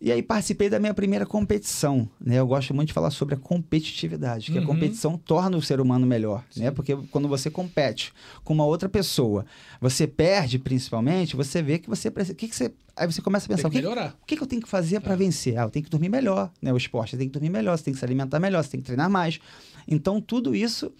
E 0.00 0.10
aí 0.10 0.22
participei 0.22 0.70
da 0.70 0.78
minha 0.78 0.94
primeira 0.94 1.26
competição, 1.26 2.08
né? 2.18 2.36
Eu 2.38 2.46
gosto 2.46 2.72
muito 2.72 2.88
de 2.88 2.94
falar 2.94 3.10
sobre 3.10 3.34
a 3.34 3.38
competitividade, 3.38 4.50
que 4.50 4.56
a 4.56 4.60
Uhum. 4.62 4.66
competição 4.66 5.18
torna 5.18 5.56
o 5.56 5.62
ser 5.62 5.80
humano 5.80 6.06
melhor, 6.06 6.42
né? 6.56 6.70
Porque 6.70 6.96
quando 7.10 7.28
você 7.28 7.50
compete 7.50 8.12
com 8.42 8.54
uma 8.54 8.64
outra 8.64 8.88
pessoa, 8.88 9.44
você 9.80 10.06
perde 10.06 10.58
principalmente, 10.58 11.36
você 11.36 11.62
vê 11.62 11.78
que 11.78 11.88
você 11.88 12.10
precisa, 12.10 12.34
que 12.34 12.48
que 12.48 12.56
você, 12.56 12.72
aí 12.96 13.06
você 13.06 13.20
começa 13.20 13.46
a 13.46 13.54
pensar, 13.54 13.68
o 13.68 13.70
que, 13.70 13.76
melhorar. 13.76 14.16
o 14.22 14.26
que, 14.26 14.36
que 14.36 14.42
eu 14.42 14.46
tenho 14.46 14.62
que 14.62 14.68
fazer 14.68 14.96
É. 14.96 15.00
para 15.00 15.14
vencer? 15.16 15.58
Ah, 15.58 15.62
eu 15.64 15.70
tenho 15.70 15.84
que 15.84 15.90
dormir 15.90 16.08
melhor, 16.08 16.50
né? 16.62 16.72
O 16.72 16.76
esporte, 16.78 17.10
você 17.10 17.16
tem 17.18 17.26
que 17.28 17.32
dormir 17.34 17.50
melhor, 17.50 17.76
você 17.76 17.84
tem 17.84 17.92
que 17.92 17.98
se 17.98 18.04
alimentar 18.04 18.40
melhor, 18.40 18.64
você 18.64 18.70
tem 18.70 18.80
que 18.80 18.86
treinar 18.86 19.10
mais. 19.10 19.38
Então, 19.86 20.20
tudo 20.20 20.54
isso 20.54 20.90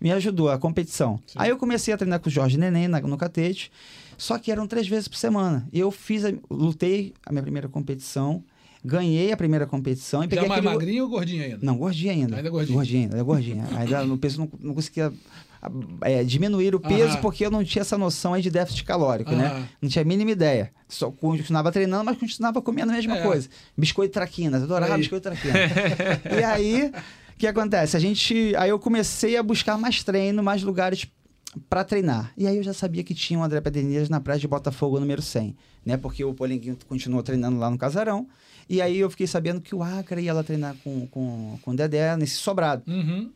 me 0.00 0.12
ajudou, 0.12 0.50
a 0.50 0.58
competição. 0.58 1.18
Sim. 1.26 1.34
Aí 1.38 1.50
eu 1.50 1.56
comecei 1.56 1.92
a 1.92 1.96
treinar 1.96 2.20
com 2.20 2.28
o 2.28 2.32
Jorge 2.32 2.58
Neném 2.58 2.86
na- 2.88 3.00
no 3.00 3.16
catete, 3.16 3.70
só 4.16 4.38
que 4.38 4.50
eram 4.52 4.66
três 4.66 4.86
vezes 4.88 5.08
por 5.08 5.16
semana. 5.16 5.68
E 5.72 5.78
eu 5.80 5.90
fiz, 5.90 6.24
a- 6.24 6.32
lutei 6.50 7.14
a 7.24 7.32
minha 7.32 7.42
primeira 7.42 7.68
competição, 7.68 8.42
ganhei 8.84 9.32
a 9.32 9.36
primeira 9.36 9.66
competição 9.66 10.22
e 10.24 10.28
Já 10.32 10.36
mais 10.42 10.50
aquele... 10.60 10.66
magrinho 10.74 11.04
ou 11.04 11.10
gordinho 11.10 11.42
ainda? 11.44 11.58
Não, 11.62 11.76
gordinho 11.76 12.12
ainda. 12.12 12.36
Ainda 12.36 12.50
gordinho. 12.50 12.76
Gordinho 12.76 13.02
ainda, 13.04 13.22
gordinho. 13.22 13.64
ainda 13.76 14.04
no 14.04 14.16
peso 14.18 14.38
não, 14.40 14.48
não 14.60 14.74
conseguia 14.74 15.12
é, 16.02 16.22
diminuir 16.22 16.74
o 16.74 16.80
peso 16.80 17.14
Aham. 17.14 17.20
porque 17.20 17.44
eu 17.44 17.50
não 17.50 17.64
tinha 17.64 17.82
essa 17.82 17.98
noção 17.98 18.34
aí 18.34 18.42
de 18.42 18.50
déficit 18.50 18.84
calórico, 18.84 19.32
né? 19.32 19.46
Aham. 19.46 19.68
Não 19.82 19.88
tinha 19.88 20.02
a 20.02 20.04
mínima 20.04 20.30
ideia. 20.30 20.70
Só 20.88 21.10
continuava 21.10 21.72
treinando, 21.72 22.04
mas 22.04 22.16
continuava 22.18 22.62
comendo 22.62 22.92
a 22.92 22.94
mesma 22.94 23.18
É. 23.18 23.22
coisa. 23.22 23.48
Biscoito 23.76 24.12
traquinas, 24.12 24.62
adorava 24.62 24.94
Aí. 24.94 25.00
biscoito 25.00 25.28
traquinas. 25.28 25.56
e 26.38 26.44
aí, 26.44 26.92
o 27.34 27.38
que 27.38 27.46
acontece? 27.46 27.96
A 27.96 28.00
gente, 28.00 28.54
aí 28.56 28.70
eu 28.70 28.78
comecei 28.78 29.36
a 29.36 29.42
buscar 29.42 29.76
mais 29.76 30.04
treino, 30.04 30.42
mais 30.42 30.62
lugares 30.62 31.04
para 31.68 31.84
treinar. 31.84 32.32
E 32.36 32.46
aí 32.46 32.56
eu 32.56 32.62
já 32.62 32.72
sabia 32.72 33.02
que 33.02 33.14
tinha 33.14 33.38
o 33.38 33.42
André 33.42 33.60
Pederneiras 33.60 34.08
na 34.08 34.20
praia 34.20 34.38
de 34.38 34.46
Botafogo 34.46 35.00
número 35.00 35.22
100, 35.22 35.56
né? 35.84 35.96
Porque 35.96 36.24
o 36.24 36.34
Polenguinho 36.34 36.76
continuou 36.88 37.22
treinando 37.22 37.58
lá 37.58 37.70
no 37.70 37.78
Casarão. 37.78 38.26
E 38.68 38.82
aí 38.82 38.98
eu 38.98 39.08
fiquei 39.08 39.26
sabendo 39.26 39.60
que 39.60 39.74
o 39.74 39.82
Acre 39.82 40.22
ia 40.22 40.34
lá 40.34 40.42
treinar 40.42 40.76
com, 40.82 41.06
com, 41.06 41.58
com 41.62 41.70
o 41.70 41.76
Dedé 41.76 42.16
nesse 42.16 42.36
sobrado. 42.36 42.82
Uhum. 42.86 43.30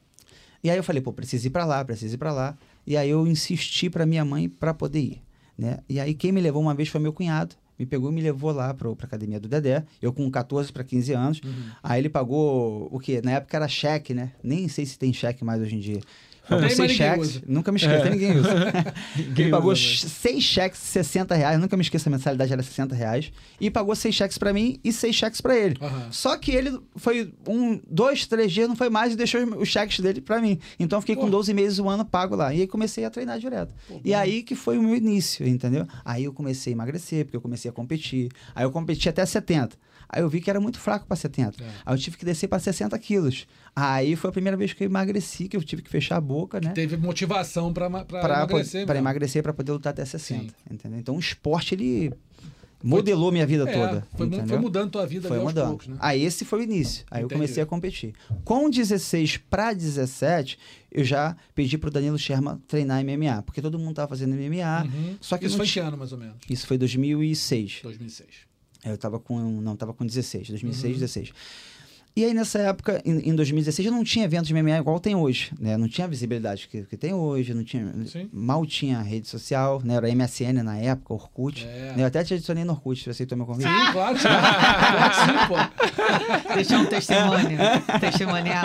E 0.62 0.70
aí 0.70 0.76
eu 0.76 0.83
falei, 0.83 1.00
pô, 1.00 1.12
preciso 1.12 1.46
ir 1.46 1.50
pra 1.50 1.64
lá, 1.64 1.85
preciso 1.85 2.14
ir 2.14 2.18
pra 2.18 2.33
lá. 2.33 2.56
E 2.87 2.96
aí 2.96 3.11
eu 3.11 3.26
insisti 3.26 3.88
pra 3.88 4.04
minha 4.04 4.24
mãe 4.24 4.48
pra 4.48 4.74
poder 4.74 5.00
ir, 5.00 5.22
né? 5.56 5.78
E 5.88 6.00
aí 6.00 6.14
quem 6.14 6.33
me 6.33 6.40
levou 6.40 6.61
uma 6.61 6.74
vez 6.74 6.88
foi 6.88 7.00
meu 7.00 7.12
cunhado. 7.12 7.54
Me 7.78 7.87
pegou 7.87 8.11
e 8.11 8.14
me 8.14 8.20
levou 8.20 8.52
lá 8.52 8.74
pro, 8.74 8.94
pra 8.94 9.06
academia 9.06 9.40
do 9.40 9.48
Dedé. 9.48 9.83
Eu 10.02 10.12
com 10.12 10.30
14 10.30 10.70
para 10.70 10.85
15 10.85 11.12
anos. 11.14 11.40
Uhum. 11.42 11.70
Aí 11.83 11.98
ele 11.98 12.11
pagou 12.11 12.88
o 12.92 12.98
quê? 12.98 13.22
Na 13.24 13.33
época 13.33 13.56
era 13.56 13.66
cheque, 13.66 14.12
né? 14.12 14.33
Nem 14.42 14.68
sei 14.68 14.85
se 14.85 14.98
tem 14.98 15.11
cheque 15.14 15.42
mais 15.42 15.62
hoje 15.62 15.76
em 15.76 15.80
dia. 15.80 16.00
Pagou 16.48 16.66
Tem, 16.66 16.68
mas 16.68 16.76
seis 16.76 16.92
cheques. 16.92 17.42
Nunca 17.46 17.70
me 17.70 17.79
esqueço, 17.79 18.03
tem 18.03 18.11
ninguém 18.12 18.37
usa. 18.38 18.50
ele 19.38 19.50
pagou 19.50 19.70
usa, 19.72 19.81
ch- 19.81 20.05
seis 20.07 20.42
cheques 20.42 20.81
de 20.81 20.87
60 20.87 21.35
reais. 21.35 21.61
Nunca 21.61 21.76
me 21.76 21.83
esqueço, 21.83 22.09
a 22.09 22.12
mensalidade 22.12 22.53
era 22.53 22.62
60 22.62 22.94
reais. 22.94 23.31
E 23.61 23.70
pagou 23.70 23.94
seis 23.94 24.14
cheques 24.14 24.37
pra 24.37 24.53
mim 24.53 24.81
e 24.83 24.92
seis 24.92 25.14
cheques 25.14 25.40
pra 25.40 25.57
ele. 25.57 25.76
Aham. 25.81 26.09
Só 26.11 26.37
que 26.37 26.50
ele 26.50 26.76
foi 26.96 27.33
um, 27.46 27.81
dois, 27.88 28.26
três 28.26 28.50
dias, 28.53 28.68
não 28.68 28.74
foi 28.74 28.90
mais, 28.90 29.12
e 29.12 29.16
deixou 29.16 29.40
os- 29.59 29.68
cheques 29.68 30.00
dele 30.00 30.20
pra 30.20 30.40
mim. 30.40 30.59
Então 30.79 30.96
eu 30.96 31.00
fiquei 31.03 31.14
com 31.14 31.22
Pô. 31.26 31.31
12 31.31 31.55
meses 31.55 31.79
um 31.79 31.88
ano 31.88 32.05
pago 32.05 32.35
lá. 32.35 32.53
E 32.53 32.62
aí 32.62 32.66
comecei 32.66 33.05
a 33.05 33.11
treinar 33.11 33.38
direto. 33.38 33.72
Pô, 33.88 34.00
e 34.05 34.12
aí 34.12 34.42
que 34.42 34.57
foi 34.57 34.76
o 34.76 34.83
meu 34.83 34.96
início, 34.96 35.46
entendeu? 35.46 35.87
Aí 36.05 36.24
eu 36.24 36.33
comecei 36.33 36.72
a 36.72 36.74
emagrecer, 36.74 37.24
porque 37.26 37.37
eu 37.37 37.40
comecei 37.40 37.70
a 37.70 37.72
competir. 37.72 38.29
Aí 38.55 38.64
eu 38.64 38.70
competi 38.72 39.09
até 39.09 39.24
70. 39.24 39.76
Aí 40.12 40.22
eu 40.22 40.28
vi 40.28 40.40
que 40.40 40.50
era 40.50 40.60
muito 40.60 40.78
fraco 40.78 41.06
pra 41.06 41.16
70. 41.16 41.62
É. 41.62 41.66
Aí 41.86 41.94
eu 41.94 41.98
tive 41.98 42.16
que 42.16 42.24
descer 42.24 42.48
pra 42.48 42.58
60 42.58 42.98
quilos. 42.98 43.46
Aí 43.74 44.16
foi 44.16 44.30
a 44.30 44.32
primeira 44.32 44.56
vez 44.56 44.72
que 44.72 44.82
eu 44.82 44.86
emagreci, 44.86 45.48
que 45.48 45.56
eu 45.56 45.62
tive 45.62 45.82
que 45.82 45.88
fechar 45.90 46.16
a 46.16 46.20
boca, 46.20 46.60
né? 46.60 46.72
Teve 46.72 46.96
motivação 46.96 47.72
Pra, 47.72 47.86
emagrecer. 47.86 48.80
mesmo. 48.86 48.94
emagrecer, 48.98 49.42
pra 49.42 49.52
poder 49.52 49.72
lutar 49.72 49.92
até 49.92 50.04
60. 50.04 50.40
Sim. 50.42 50.50
Entendeu? 50.70 50.98
Então 50.98 51.14
o 51.16 51.20
esporte, 51.20 51.74
ele 51.74 52.12
modelou 52.82 53.30
minha 53.30 53.46
vida 53.46 53.68
É, 53.68 53.72
toda. 53.72 54.06
Foi, 54.16 54.46
foi 54.46 54.58
mudando 54.58 54.90
tua 54.90 55.06
vida 55.06 55.28
Foi 55.28 55.38
mudando. 55.38 55.68
poucos, 55.68 55.86
né? 55.86 55.96
Aí 56.00 56.24
esse 56.24 56.44
foi 56.44 56.60
o 56.60 56.62
início. 56.62 57.04
Aí 57.10 57.20
Entendi. 57.20 57.34
eu 57.34 57.38
comecei 57.38 57.62
a 57.62 57.66
competir. 57.66 58.14
Com 58.44 58.70
16 58.70 59.36
para 59.36 59.72
17, 59.74 60.58
eu 60.90 61.04
já 61.04 61.36
pedi 61.54 61.76
pro 61.78 61.90
Danilo 61.90 62.18
Sherman 62.18 62.58
treinar 62.66 63.04
MMA, 63.04 63.42
porque 63.42 63.60
todo 63.60 63.78
mundo 63.78 63.94
tava 63.96 64.08
fazendo 64.08 64.34
MMA. 64.34 64.84
Uhum. 64.84 65.16
Só 65.20 65.36
que 65.36 65.46
Isso 65.46 65.56
foi 65.56 65.66
em 65.66 65.68
que 65.70 65.78
ano, 65.78 65.96
mais 65.98 66.10
ou 66.12 66.18
menos? 66.18 66.36
Isso 66.48 66.66
foi 66.66 66.78
2006. 66.78 67.80
2006. 67.82 68.49
Eu 68.84 68.96
tava 68.98 69.18
com 69.18 69.38
não, 69.60 69.76
tava 69.76 69.92
com 69.92 70.04
16, 70.06 70.48
2006, 70.48 70.84
Uhum. 70.94 70.98
16. 71.00 71.32
E 72.16 72.24
aí 72.24 72.34
nessa 72.34 72.58
época, 72.58 73.00
em, 73.04 73.30
em 73.30 73.34
2016, 73.36 73.86
eu 73.86 73.92
não 73.92 74.02
tinha 74.02 74.24
eventos 74.24 74.48
de 74.48 74.52
MMA 74.54 74.78
igual 74.78 74.98
tem 74.98 75.14
hoje, 75.14 75.52
né? 75.60 75.76
Não 75.76 75.86
tinha 75.88 76.06
a 76.06 76.10
visibilidade 76.10 76.66
que, 76.66 76.82
que 76.82 76.96
tem 76.96 77.14
hoje, 77.14 77.54
não 77.54 77.62
tinha, 77.62 77.94
Sim. 78.04 78.28
mal 78.32 78.66
tinha 78.66 79.00
rede 79.00 79.28
social, 79.28 79.80
né? 79.84 79.94
Era 79.94 80.12
MSN 80.12 80.60
na 80.64 80.76
época, 80.76 81.14
Orkut. 81.14 81.64
É. 81.64 81.94
Eu 81.96 82.04
até 82.06 82.24
te 82.24 82.34
adicionei 82.34 82.64
no 82.64 82.72
Orkut, 82.72 83.04
você 83.04 83.10
aceitou 83.10 83.38
meu 83.38 83.46
convite. 83.46 83.68
Sim, 83.68 83.74
claro, 83.92 84.18
sim. 84.18 84.24
claro 84.26 85.14
sim, 85.14 85.46
pô. 86.48 86.50
Deixar 86.54 86.78
um 86.80 86.86
testemunho. 86.86 87.58
testimonial. 88.00 88.64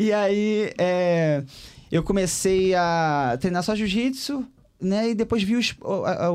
E 0.00 0.12
aí, 0.14 0.72
é, 0.78 1.44
eu 1.90 2.02
comecei 2.02 2.74
a 2.74 3.36
treinar 3.38 3.62
só 3.62 3.74
jiu-jitsu, 3.74 4.44
né? 4.80 5.10
E 5.10 5.14
depois 5.14 5.42
vi 5.42 5.56
os, 5.56 5.74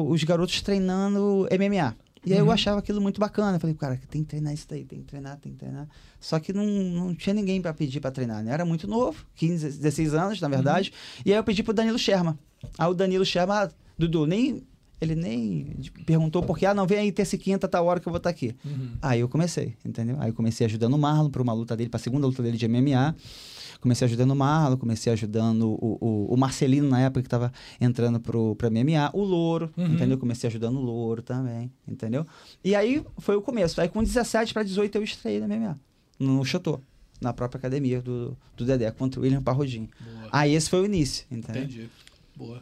os 0.08 0.24
garotos 0.24 0.62
treinando 0.62 1.48
MMA. 1.52 1.96
E 2.26 2.34
aí 2.34 2.40
eu 2.40 2.46
Uhum. 2.46 2.52
achava 2.52 2.80
aquilo 2.80 3.00
muito 3.02 3.20
bacana. 3.20 3.58
Eu 3.58 3.60
falei, 3.60 3.76
cara, 3.76 4.00
tem 4.10 4.22
que 4.24 4.30
treinar 4.30 4.54
isso 4.54 4.66
daí, 4.70 4.84
tem 4.86 5.00
que 5.00 5.06
treinar, 5.06 5.38
tem 5.38 5.52
que 5.54 5.58
treinar. 5.60 5.88
Só 6.20 6.40
que 6.40 6.52
não, 6.52 6.66
não 6.66 7.16
tinha 7.16 7.34
ninguém 7.34 7.62
pra 7.62 7.74
pedir 7.74 8.00
pra 8.00 8.12
treinar, 8.12 8.44
né? 8.44 8.50
Eu 8.52 8.54
era 8.56 8.66
muito 8.66 8.88
novo, 8.88 9.26
15, 9.36 9.66
16 9.78 10.14
anos, 10.14 10.42
na 10.42 10.48
verdade. 10.48 10.92
Uhum. 10.92 11.22
E 11.26 11.32
aí 11.32 11.38
eu 11.40 11.44
pedi 11.44 11.64
pro 11.64 11.74
Danilo 11.74 11.98
Sherman. 12.00 12.38
Aí 12.78 12.88
o 12.90 12.94
Danilo 12.94 13.26
Sherman, 13.26 13.56
ah, 13.56 13.70
Dudu, 13.98 14.26
nem 14.26 14.64
Ele 15.00 15.14
nem 15.14 15.76
perguntou 16.08 16.42
porque, 16.42 16.66
ah, 16.66 16.74
não, 16.74 16.88
vem 16.88 16.98
aí 16.98 17.12
terça 17.12 17.36
e 17.36 17.38
quinta, 17.38 17.68
tá 17.68 17.80
hora 17.80 18.00
que 18.00 18.08
eu 18.08 18.12
vou 18.12 18.18
estar 18.18 18.32
aqui. 18.32 18.56
Uhum. 18.66 18.94
Aí 19.00 19.20
eu 19.20 19.30
comecei, 19.30 19.76
entendeu? 19.86 20.18
Aí 20.20 20.30
eu 20.30 20.34
comecei 20.34 20.66
ajudando 20.66 20.96
o 20.96 20.98
Marlon 20.98 21.30
para 21.30 21.40
uma 21.40 21.54
luta 21.54 21.78
dele, 21.78 21.88
para 21.88 22.00
a 22.00 22.02
segunda 22.02 22.26
luta 22.26 22.42
dele 22.42 22.58
de 22.58 22.68
MMA. 22.68 23.16
Comecei 23.80 24.06
ajudando 24.06 24.32
o 24.32 24.36
Marlon, 24.36 24.78
comecei 24.78 25.12
ajudando 25.14 25.70
o, 25.70 25.98
o, 26.02 26.34
o 26.34 26.38
Marcelino 26.38 26.90
na 26.90 27.00
época 27.02 27.22
que 27.22 27.28
estava 27.28 27.52
entrando 27.80 28.20
pro, 28.20 28.56
pra 28.56 28.70
MMA, 28.70 29.12
o 29.14 29.24
Louro, 29.24 29.72
Uhum. 29.78 29.94
entendeu? 29.94 30.18
Comecei 30.18 30.48
ajudando 30.50 30.78
o 30.78 30.82
Louro 30.82 31.22
também, 31.22 31.72
entendeu? 31.88 32.26
E 32.64 32.76
aí 32.76 33.04
foi 33.20 33.36
o 33.36 33.42
começo. 33.42 33.80
Aí 33.80 33.88
com 33.90 34.02
17 34.04 34.54
para 34.54 34.64
18 34.64 34.96
eu 34.96 35.04
estreiei 35.04 35.40
na 35.40 35.48
MMA, 35.48 35.80
no 36.20 36.44
Chotô, 36.44 36.80
na 37.22 37.34
própria 37.34 37.58
academia 37.60 38.02
do, 38.02 38.38
do 38.56 38.66
Dedé, 38.66 38.90
contra 38.92 39.20
o 39.20 39.24
William 39.24 39.42
Parrodinho. 39.42 39.90
Aí 40.32 40.54
esse 40.54 40.70
foi 40.70 40.82
o 40.82 40.86
início, 40.86 41.26
entendeu? 41.32 41.64
Entendi. 41.64 41.90
Boa. 42.36 42.62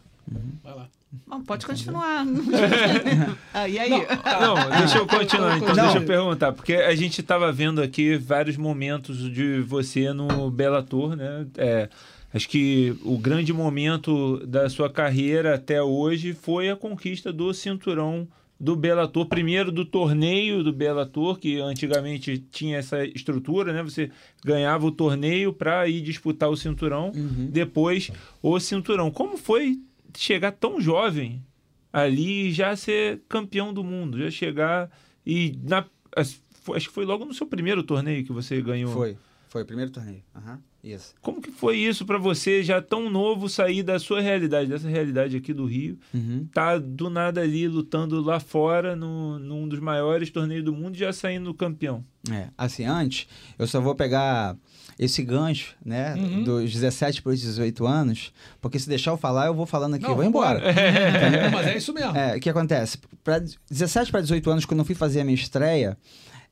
Vai 0.63 0.75
lá. 0.75 0.87
Bom, 1.27 1.41
pode 1.41 1.65
continuar. 1.65 2.25
ah, 3.53 3.67
e 3.69 3.79
aí? 3.79 3.89
Não, 3.89 4.79
deixa 4.79 4.97
eu 4.97 5.07
continuar 5.07 5.57
então, 5.57 5.73
Não. 5.75 5.83
deixa 5.83 5.97
eu 5.99 6.05
perguntar, 6.05 6.51
porque 6.53 6.73
a 6.73 6.93
gente 6.95 7.21
estava 7.21 7.51
vendo 7.51 7.81
aqui 7.81 8.17
vários 8.17 8.57
momentos 8.57 9.31
de 9.31 9.59
você 9.61 10.11
no 10.11 10.49
Bellator, 10.51 11.15
né? 11.15 11.45
É, 11.57 11.89
acho 12.33 12.49
que 12.49 12.95
o 13.03 13.17
grande 13.17 13.53
momento 13.53 14.45
da 14.45 14.69
sua 14.69 14.89
carreira 14.89 15.55
até 15.55 15.81
hoje 15.81 16.33
foi 16.33 16.69
a 16.69 16.75
conquista 16.75 17.31
do 17.31 17.53
cinturão 17.53 18.27
do 18.57 18.73
Bellator, 18.75 19.25
primeiro 19.25 19.69
do 19.69 19.83
torneio 19.83 20.63
do 20.63 20.71
Bellator, 20.71 21.37
que 21.37 21.59
antigamente 21.59 22.37
tinha 22.51 22.77
essa 22.77 23.03
estrutura, 23.05 23.73
né? 23.73 23.83
Você 23.83 24.09
ganhava 24.45 24.85
o 24.85 24.91
torneio 24.91 25.51
para 25.51 25.87
ir 25.89 26.01
disputar 26.01 26.49
o 26.49 26.55
cinturão, 26.55 27.11
Uhum. 27.13 27.49
depois 27.51 28.11
o 28.41 28.57
cinturão. 28.59 29.11
Como 29.11 29.37
foi 29.37 29.77
chegar 30.19 30.51
tão 30.51 30.79
jovem 30.79 31.43
ali 31.91 32.47
e 32.47 32.51
já 32.51 32.75
ser 32.75 33.21
campeão 33.29 33.73
do 33.73 33.83
mundo, 33.83 34.19
já 34.19 34.29
chegar 34.29 34.91
e 35.25 35.57
na 35.63 35.85
acho 36.15 36.87
que 36.87 36.93
foi 36.93 37.05
logo 37.05 37.25
no 37.25 37.33
seu 37.33 37.45
primeiro 37.45 37.83
torneio 37.83 38.25
que 38.25 38.31
você 38.31 38.61
ganhou. 38.61 38.91
Foi, 38.91 39.17
foi 39.55 39.63
o 39.63 39.65
primeiro 39.65 39.89
torneio. 39.89 40.21
Aham, 40.35 40.59
isso. 40.83 41.13
Como 41.21 41.41
que 41.41 41.49
foi 41.49 41.77
isso 41.77 42.05
para 42.05 42.17
você 42.17 42.61
já 42.61 42.81
tão 42.81 43.09
novo 43.09 43.47
sair 43.47 43.83
da 43.83 43.97
sua 43.97 44.19
realidade, 44.19 44.69
dessa 44.69 44.89
realidade 44.89 45.37
aqui 45.37 45.53
do 45.53 45.63
Rio, 45.65 45.97
Uhum. 46.13 46.45
tá 46.53 46.77
do 46.77 47.09
nada 47.09 47.39
ali 47.39 47.65
lutando 47.65 48.21
lá 48.21 48.37
fora 48.41 48.97
no, 48.97 49.39
num 49.39 49.65
dos 49.65 49.79
maiores 49.79 50.29
torneios 50.29 50.65
do 50.65 50.73
mundo 50.73 50.95
e 50.97 50.99
já 50.99 51.13
saindo 51.13 51.53
campeão? 51.53 52.03
É, 52.29 52.49
assim, 52.57 52.83
antes, 52.83 53.27
eu 53.57 53.65
só 53.65 53.79
vou 53.79 53.95
pegar 53.95 54.57
esse 54.99 55.23
gancho, 55.23 55.73
né, 55.85 56.15
Uhum. 56.15 56.43
dos 56.43 56.73
17 56.73 57.21
para 57.21 57.31
os 57.31 57.39
18 57.39 57.87
anos, 57.87 58.33
porque 58.59 58.77
se 58.77 58.89
deixar 58.89 59.11
eu 59.11 59.17
falar, 59.17 59.45
eu 59.45 59.53
vou 59.53 59.65
falando 59.65 59.93
aqui, 59.93 60.03
Não, 60.03 60.09
eu 60.09 60.15
vou 60.17 60.25
embora. 60.25 60.59
É, 60.59 61.47
mas 61.49 61.65
é 61.67 61.77
isso 61.77 61.93
mesmo. 61.93 62.13
É, 62.17 62.35
o 62.35 62.41
que 62.41 62.49
acontece? 62.49 62.97
Para 63.23 63.39
17 63.71 64.11
para 64.11 64.19
18 64.19 64.51
anos, 64.51 64.65
quando 64.65 64.79
eu 64.81 64.85
fui 64.85 64.95
fazer 64.95 65.21
a 65.21 65.23
minha 65.23 65.33
estreia, 65.35 65.97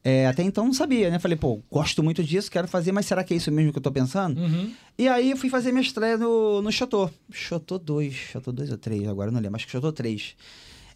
é, 0.03 0.27
até 0.27 0.43
então 0.43 0.65
não 0.65 0.73
sabia, 0.73 1.09
né? 1.09 1.17
Falei, 1.19 1.37
pô, 1.37 1.61
gosto 1.71 2.03
muito 2.03 2.23
disso, 2.23 2.51
quero 2.51 2.67
fazer, 2.67 2.91
mas 2.91 3.05
será 3.05 3.23
que 3.23 3.33
é 3.33 3.37
isso 3.37 3.51
mesmo 3.51 3.71
que 3.71 3.77
eu 3.79 3.83
tô 3.83 3.91
pensando? 3.91 4.39
Uhum. 4.39 4.71
E 4.97 5.07
aí 5.07 5.31
eu 5.31 5.37
fui 5.37 5.49
fazer 5.49 5.71
minha 5.71 5.81
estreia 5.81 6.17
no, 6.17 6.61
no 6.61 6.71
Chotô. 6.71 7.09
Chotô 7.31 7.77
2, 7.79 8.13
Chotô 8.13 8.51
2 8.51 8.71
ou 8.71 8.77
3, 8.77 9.07
agora 9.07 9.29
eu 9.29 9.33
não 9.33 9.39
lembro, 9.39 9.55
acho 9.55 9.65
que 9.65 9.71
Chotô 9.71 9.91
3. 9.91 10.35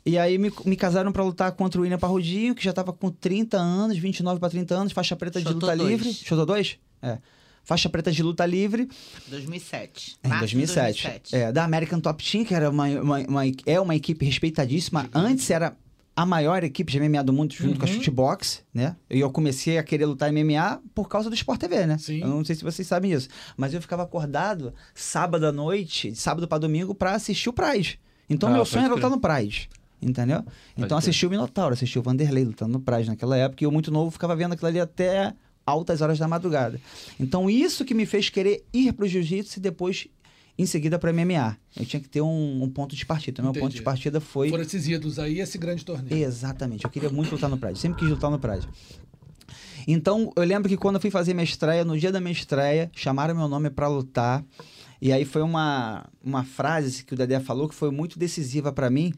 E 0.06 0.18
aí 0.18 0.38
me, 0.38 0.52
me 0.66 0.76
casaram 0.76 1.12
pra 1.12 1.24
lutar 1.24 1.52
contra 1.54 1.80
o 1.80 1.84
William 1.84 1.98
Parrudinho, 2.00 2.54
que 2.56 2.64
já 2.64 2.72
tava 2.72 2.94
com 2.94 3.10
30 3.10 3.58
anos, 3.58 3.98
29 3.98 4.40
pra 4.40 4.50
30 4.50 4.74
anos, 4.76 4.94
faixa 4.94 5.16
preta 5.16 5.40
de 5.40 5.46
Chotô 5.48 5.66
luta 5.66 5.76
2. 5.78 5.90
livre. 5.90 6.14
Chotô 6.14 6.46
2? 6.46 6.78
É. 7.02 7.18
Faixa 7.64 7.90
preta 7.90 8.10
de 8.12 8.24
luta 8.24 8.46
livre 8.46 8.88
2007. 9.28 10.18
em 10.24 10.28
Março 10.30 10.48
de 10.48 10.56
2007. 10.56 11.04
2007. 11.04 11.36
É, 11.36 11.52
da 11.52 11.64
American 11.66 12.00
Top 12.00 12.24
Team, 12.24 12.46
que 12.46 12.54
era 12.56 12.70
uma, 12.70 12.86
uma- 12.88 13.20
uma- 13.20 13.44
é 13.66 13.80
uma 13.80 13.96
equipe 13.96 14.26
respeitadíssima. 14.26 15.10
Antes 15.14 15.50
era 15.50 15.76
a 16.18 16.26
maior 16.26 16.64
equipe 16.64 16.92
de 16.92 17.00
MMA 17.00 17.24
do 17.24 17.32
mundo, 17.32 17.54
junto 17.54 17.80
com 17.80 17.86
a 17.86 17.88
Uhum. 17.88 17.94
Shootbox, 17.94 18.64
né? 18.74 18.96
E 19.08 19.20
eu 19.20 19.30
comecei 19.30 19.78
a 19.78 19.84
querer 19.84 20.08
lutar 20.08 20.32
MMA 20.34 20.82
por 20.96 21.08
causa 21.08 21.30
do 21.30 21.36
Sport 21.36 21.60
TV, 21.60 21.86
né? 21.86 22.00
Sim. 22.00 22.22
Eu 22.22 22.28
não 22.30 22.44
sei 22.44 22.56
se 22.56 22.64
vocês 22.64 22.88
sabem 22.88 23.12
isso. 23.14 23.30
Mas 23.56 23.72
eu 23.72 23.80
ficava 23.80 24.02
acordado 24.02 24.74
sábado 24.96 25.46
à 25.46 25.52
noite, 25.52 26.10
de 26.12 26.18
sábado 26.18 26.48
para 26.48 26.58
domingo, 26.58 26.96
pra 26.96 27.14
assistir 27.14 27.50
o 27.50 27.54
Prize. 27.54 28.00
Então, 28.28 28.50
Ah, 28.50 28.54
meu 28.54 28.66
sonho 28.66 28.86
era 28.86 28.96
lutar 28.96 29.12
no 29.12 29.20
Prize. 29.20 29.68
Entendeu? 30.02 30.44
então, 30.76 30.98
assisti 30.98 31.26
o 31.26 31.30
Minotauro, 31.30 31.74
assisti 31.74 31.98
o 32.00 32.02
Vanderlei 32.04 32.44
lutando 32.46 32.74
no 32.74 32.80
Prize 32.80 33.08
naquela 33.08 33.38
época. 33.38 33.64
E 33.64 33.66
eu, 33.66 33.72
muito 33.72 33.92
novo, 33.92 34.10
ficava 34.10 34.36
vendo 34.36 34.54
aquilo 34.54 34.68
ali 34.68 34.80
até 34.80 35.34
altas 35.66 36.02
horas 36.02 36.18
da 36.18 36.28
madrugada. 36.28 36.80
Então, 37.20 37.50
isso 37.50 37.84
que 37.86 37.94
me 37.94 38.06
fez 38.06 38.30
querer 38.30 38.64
ir 38.74 38.92
pro 38.94 39.06
jiu-jitsu 39.08 39.60
e 39.60 39.62
depois, 39.62 40.08
em 40.58 40.66
seguida, 40.66 40.98
para 40.98 41.14
MMA. 41.14 41.58
Eu 41.76 41.86
tinha 41.86 42.00
que 42.00 42.10
ter 42.10 42.22
um, 42.22 42.64
um 42.64 42.70
ponto 42.70 42.96
de 42.96 43.06
partida. 43.06 43.44
Meu 43.44 43.54
ponto 43.54 43.76
de 43.76 43.82
partida 43.82 44.20
foi. 44.20 44.50
Foram 44.50 44.64
esses 44.64 44.88
ídolos 44.88 45.20
aí, 45.20 45.40
esse 45.40 45.58
grande 45.58 45.86
torneio. 45.86 46.26
Exatamente. 46.26 46.84
Eu 46.84 46.90
queria 46.90 47.10
muito 47.10 47.32
lutar 47.32 47.50
no 47.50 47.58
Pride. 47.58 47.78
Sempre 47.78 48.00
quis 48.00 48.10
lutar 48.10 48.32
no 48.32 48.40
Pride. 48.40 48.68
Então, 49.88 50.34
eu 50.36 50.44
lembro 50.44 50.68
que 50.68 50.76
quando 50.76 50.96
eu 50.96 51.02
fui 51.02 51.12
fazer 51.12 51.34
minha 51.34 51.44
estreia, 51.44 51.86
no 51.86 51.98
dia 51.98 52.12
da 52.12 52.20
minha 52.20 52.32
estreia, 52.32 52.92
chamaram 52.94 53.36
meu 53.36 53.48
nome 53.48 53.70
pra 53.70 53.88
lutar. 53.88 54.44
E 55.02 55.14
aí 55.14 55.24
foi 55.24 55.44
uma, 55.44 56.06
uma 56.24 56.44
frase 56.44 57.06
que 57.06 57.14
o 57.14 57.18
Dedé 57.18 57.40
falou 57.40 57.70
que 57.70 57.76
foi 57.76 57.92
muito 57.92 58.18
decisiva 58.18 58.74
pra 58.74 58.90
mim, 58.90 59.14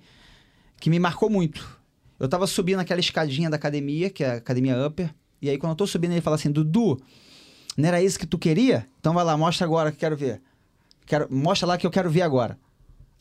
que 0.80 0.90
me 0.90 1.00
marcou 1.00 1.30
muito. 1.30 1.80
Eu 2.20 2.28
tava 2.28 2.46
subindo 2.46 2.80
aquela 2.80 3.00
escadinha 3.00 3.50
da 3.50 3.56
academia, 3.56 4.10
que 4.10 4.24
é 4.24 4.32
a 4.32 4.34
academia 4.36 4.86
Upper, 4.86 5.10
e 5.42 5.50
aí 5.50 5.58
quando 5.58 5.72
eu 5.72 5.76
tô 5.76 5.88
subindo, 5.88 6.12
ele 6.12 6.22
fala 6.22 6.36
assim: 6.36 6.52
Dudu, 6.52 7.02
não 7.78 7.88
era 7.88 8.02
isso 8.02 8.20
que 8.20 8.28
tu 8.28 8.38
queria? 8.38 8.86
Então 9.00 9.14
vai 9.14 9.24
lá, 9.24 9.38
mostra 9.38 9.66
agora 9.66 9.90
que 9.90 9.96
eu 9.96 10.00
quero 10.00 10.18
ver. 10.18 10.42
Quero, 11.10 11.28
mostra 11.34 11.68
lá 11.68 11.76
que 11.76 11.88
eu 11.88 11.90
quero 11.90 12.08
ver 12.08 12.22
agora. 12.22 12.56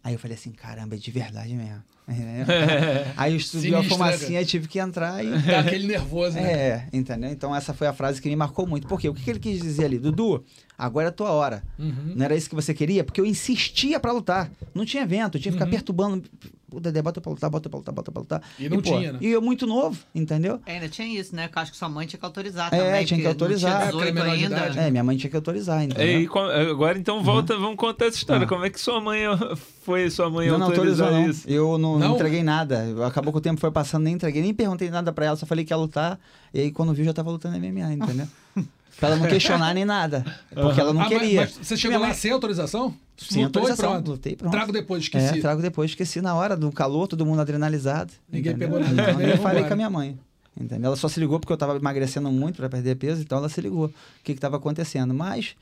Aí 0.04 0.12
eu 0.12 0.18
falei 0.18 0.36
assim: 0.36 0.52
caramba, 0.52 0.94
é 0.94 0.98
de 0.98 1.10
verdade 1.10 1.54
mesmo. 1.54 1.82
aí 3.16 3.40
subiu 3.40 3.78
a 3.78 3.82
né, 3.82 3.88
fumacinha 3.88 4.42
e 4.42 4.44
tive 4.44 4.68
que 4.68 4.78
entrar 4.78 5.24
e. 5.24 5.30
Dá 5.40 5.60
aquele 5.60 5.86
nervoso, 5.86 6.36
né? 6.36 6.52
É, 6.52 6.88
entendeu? 6.92 7.30
Então 7.30 7.56
essa 7.56 7.72
foi 7.72 7.86
a 7.86 7.94
frase 7.94 8.20
que 8.20 8.28
me 8.28 8.36
marcou 8.36 8.66
muito. 8.66 8.86
Por 8.86 9.00
quê? 9.00 9.08
O 9.08 9.14
que 9.14 9.30
ele 9.30 9.38
quis 9.38 9.62
dizer 9.62 9.86
ali? 9.86 9.98
Dudu, 9.98 10.44
agora 10.78 11.08
é 11.08 11.10
a 11.10 11.12
tua 11.12 11.30
hora. 11.32 11.62
Uhum. 11.78 12.12
Não 12.14 12.24
era 12.24 12.36
isso 12.36 12.48
que 12.48 12.54
você 12.54 12.72
queria? 12.72 13.02
Porque 13.04 13.20
eu 13.20 13.26
insistia 13.26 13.98
pra 14.00 14.12
lutar. 14.12 14.50
Não 14.74 14.84
tinha 14.86 15.02
evento, 15.02 15.36
eu 15.36 15.40
tinha 15.42 15.50
que 15.52 15.58
ficar 15.58 15.64
Uhum. 15.66 15.70
perturbando. 15.72 16.22
O 16.70 16.80
Dedé, 16.80 17.00
bota 17.00 17.18
pra 17.18 17.30
lutar, 17.32 17.48
bota 17.48 17.66
pra 17.70 17.78
lutar, 17.78 17.94
bota 17.94 18.12
pra 18.12 18.20
lutar. 18.20 18.42
E 18.58 18.68
não 18.68 18.76
pô, 18.76 18.82
tinha, 18.82 19.12
né? 19.12 19.18
E 19.22 19.28
eu 19.28 19.40
muito 19.40 19.66
novo, 19.66 19.98
entendeu? 20.14 20.60
É, 20.66 20.74
ainda 20.74 20.86
tinha 20.86 21.08
isso, 21.18 21.34
né? 21.34 21.48
Que 21.48 21.56
eu 21.56 21.62
acho 21.62 21.72
que 21.72 21.78
sua 21.78 21.88
mãe 21.88 22.06
tinha 22.06 22.20
que 22.20 22.26
autorizar 22.26 22.68
É, 22.74 22.78
também. 22.78 23.06
tinha 23.06 23.18
que 23.20 23.26
autorizar. 23.26 23.70
Não 23.70 23.76
É, 23.78 23.80
tinha 23.80 23.92
porque 23.92 24.04
era 24.08 24.12
18 24.12 24.14
menor 24.26 24.36
de 24.36 24.44
ainda. 24.44 24.56
idade. 24.74 24.78
É, 24.86 24.90
minha 24.90 25.02
mãe 25.02 25.16
tinha 25.16 25.30
que 25.30 25.36
autorizar, 25.36 25.82
entendeu? 25.82 26.20
E 26.20 26.28
agora 26.70 26.98
então 26.98 27.22
volta, 27.22 27.56
vamos 27.56 27.76
contar 27.76 28.04
essa 28.04 28.18
história. 28.18 28.44
Ah. 28.44 28.46
Como 28.48 28.66
é 28.66 28.68
que 28.68 28.78
sua 28.78 29.00
mãe 29.00 29.20
foi 29.82 30.10
sua 30.10 30.28
mãe 30.28 30.48
não, 30.48 30.58
não 30.58 30.66
autorizar 30.66 31.06
autorizou, 31.06 31.24
não. 31.26 31.30
isso? 31.30 31.48
Eu 31.48 31.78
não, 31.78 31.98
Não? 31.98 32.08
não 32.10 32.14
entreguei 32.16 32.42
nada. 32.42 32.84
Acabou 33.06 33.32
que 33.32 33.38
o 33.38 33.42
tempo 33.42 33.58
foi 33.58 33.70
passando, 33.70 34.04
nem 34.04 34.12
entreguei, 34.12 34.42
nem 34.42 34.52
perguntei 34.52 34.90
nada 34.90 35.10
pra 35.10 35.24
ela, 35.24 35.36
só 35.36 35.46
falei 35.46 35.64
que 35.64 35.72
ia 35.72 35.76
lutar. 35.78 36.20
E 36.52 36.60
aí, 36.60 36.70
quando 36.70 36.92
viu, 36.92 37.02
já 37.06 37.14
tava 37.14 37.30
lutando 37.30 37.56
MMA, 37.58 37.94
entendeu? 37.94 38.28
pra 38.98 39.08
ela 39.10 39.16
não 39.16 39.26
questionar 39.26 39.72
nem 39.74 39.84
nada. 39.84 40.24
Porque 40.54 40.80
ela 40.80 40.92
não 40.92 41.00
Ah, 41.02 41.08
mas- 41.08 41.18
queria. 41.18 41.40
mas 41.42 41.66
você 41.66 41.76
chegou 41.76 41.98
lá 41.98 42.06
mãe- 42.08 42.14
sem 42.16 42.30
autorização? 42.30 42.94
Sem 43.16 43.44
Lutou 43.44 43.62
autorização, 43.62 43.92
pronto. 43.94 44.10
lutei, 44.12 44.36
pronto. 44.36 44.52
Trago 44.52 44.72
depois, 44.72 45.02
esqueci. 45.02 45.38
É, 45.38 45.40
trago 45.40 45.60
depois, 45.60 45.90
esqueci 45.90 46.20
na 46.20 46.34
hora 46.34 46.56
do 46.56 46.70
calor, 46.70 47.08
todo 47.08 47.26
mundo 47.26 47.40
adrenalizado. 47.40 48.12
Ninguém 48.30 48.52
entendeu? 48.52 48.78
pegou 48.78 48.94
nada 48.96 49.10
Então, 49.10 49.20
eu 49.20 49.38
falei 49.38 49.64
com 49.64 49.72
a 49.72 49.76
minha 49.76 49.90
mãe. 49.90 50.16
Entendeu? 50.60 50.86
Ela 50.88 50.96
só 50.96 51.08
se 51.08 51.18
ligou 51.20 51.38
porque 51.38 51.52
eu 51.52 51.56
tava 51.56 51.76
emagrecendo 51.76 52.30
muito 52.32 52.56
para 52.56 52.68
perder 52.68 52.96
peso, 52.96 53.20
então 53.22 53.38
ela 53.38 53.48
se 53.48 53.60
ligou 53.60 53.86
o 53.86 53.92
que 54.24 54.34
que 54.34 54.40
tava 54.40 54.56
acontecendo. 54.56 55.14
Mas 55.14 55.54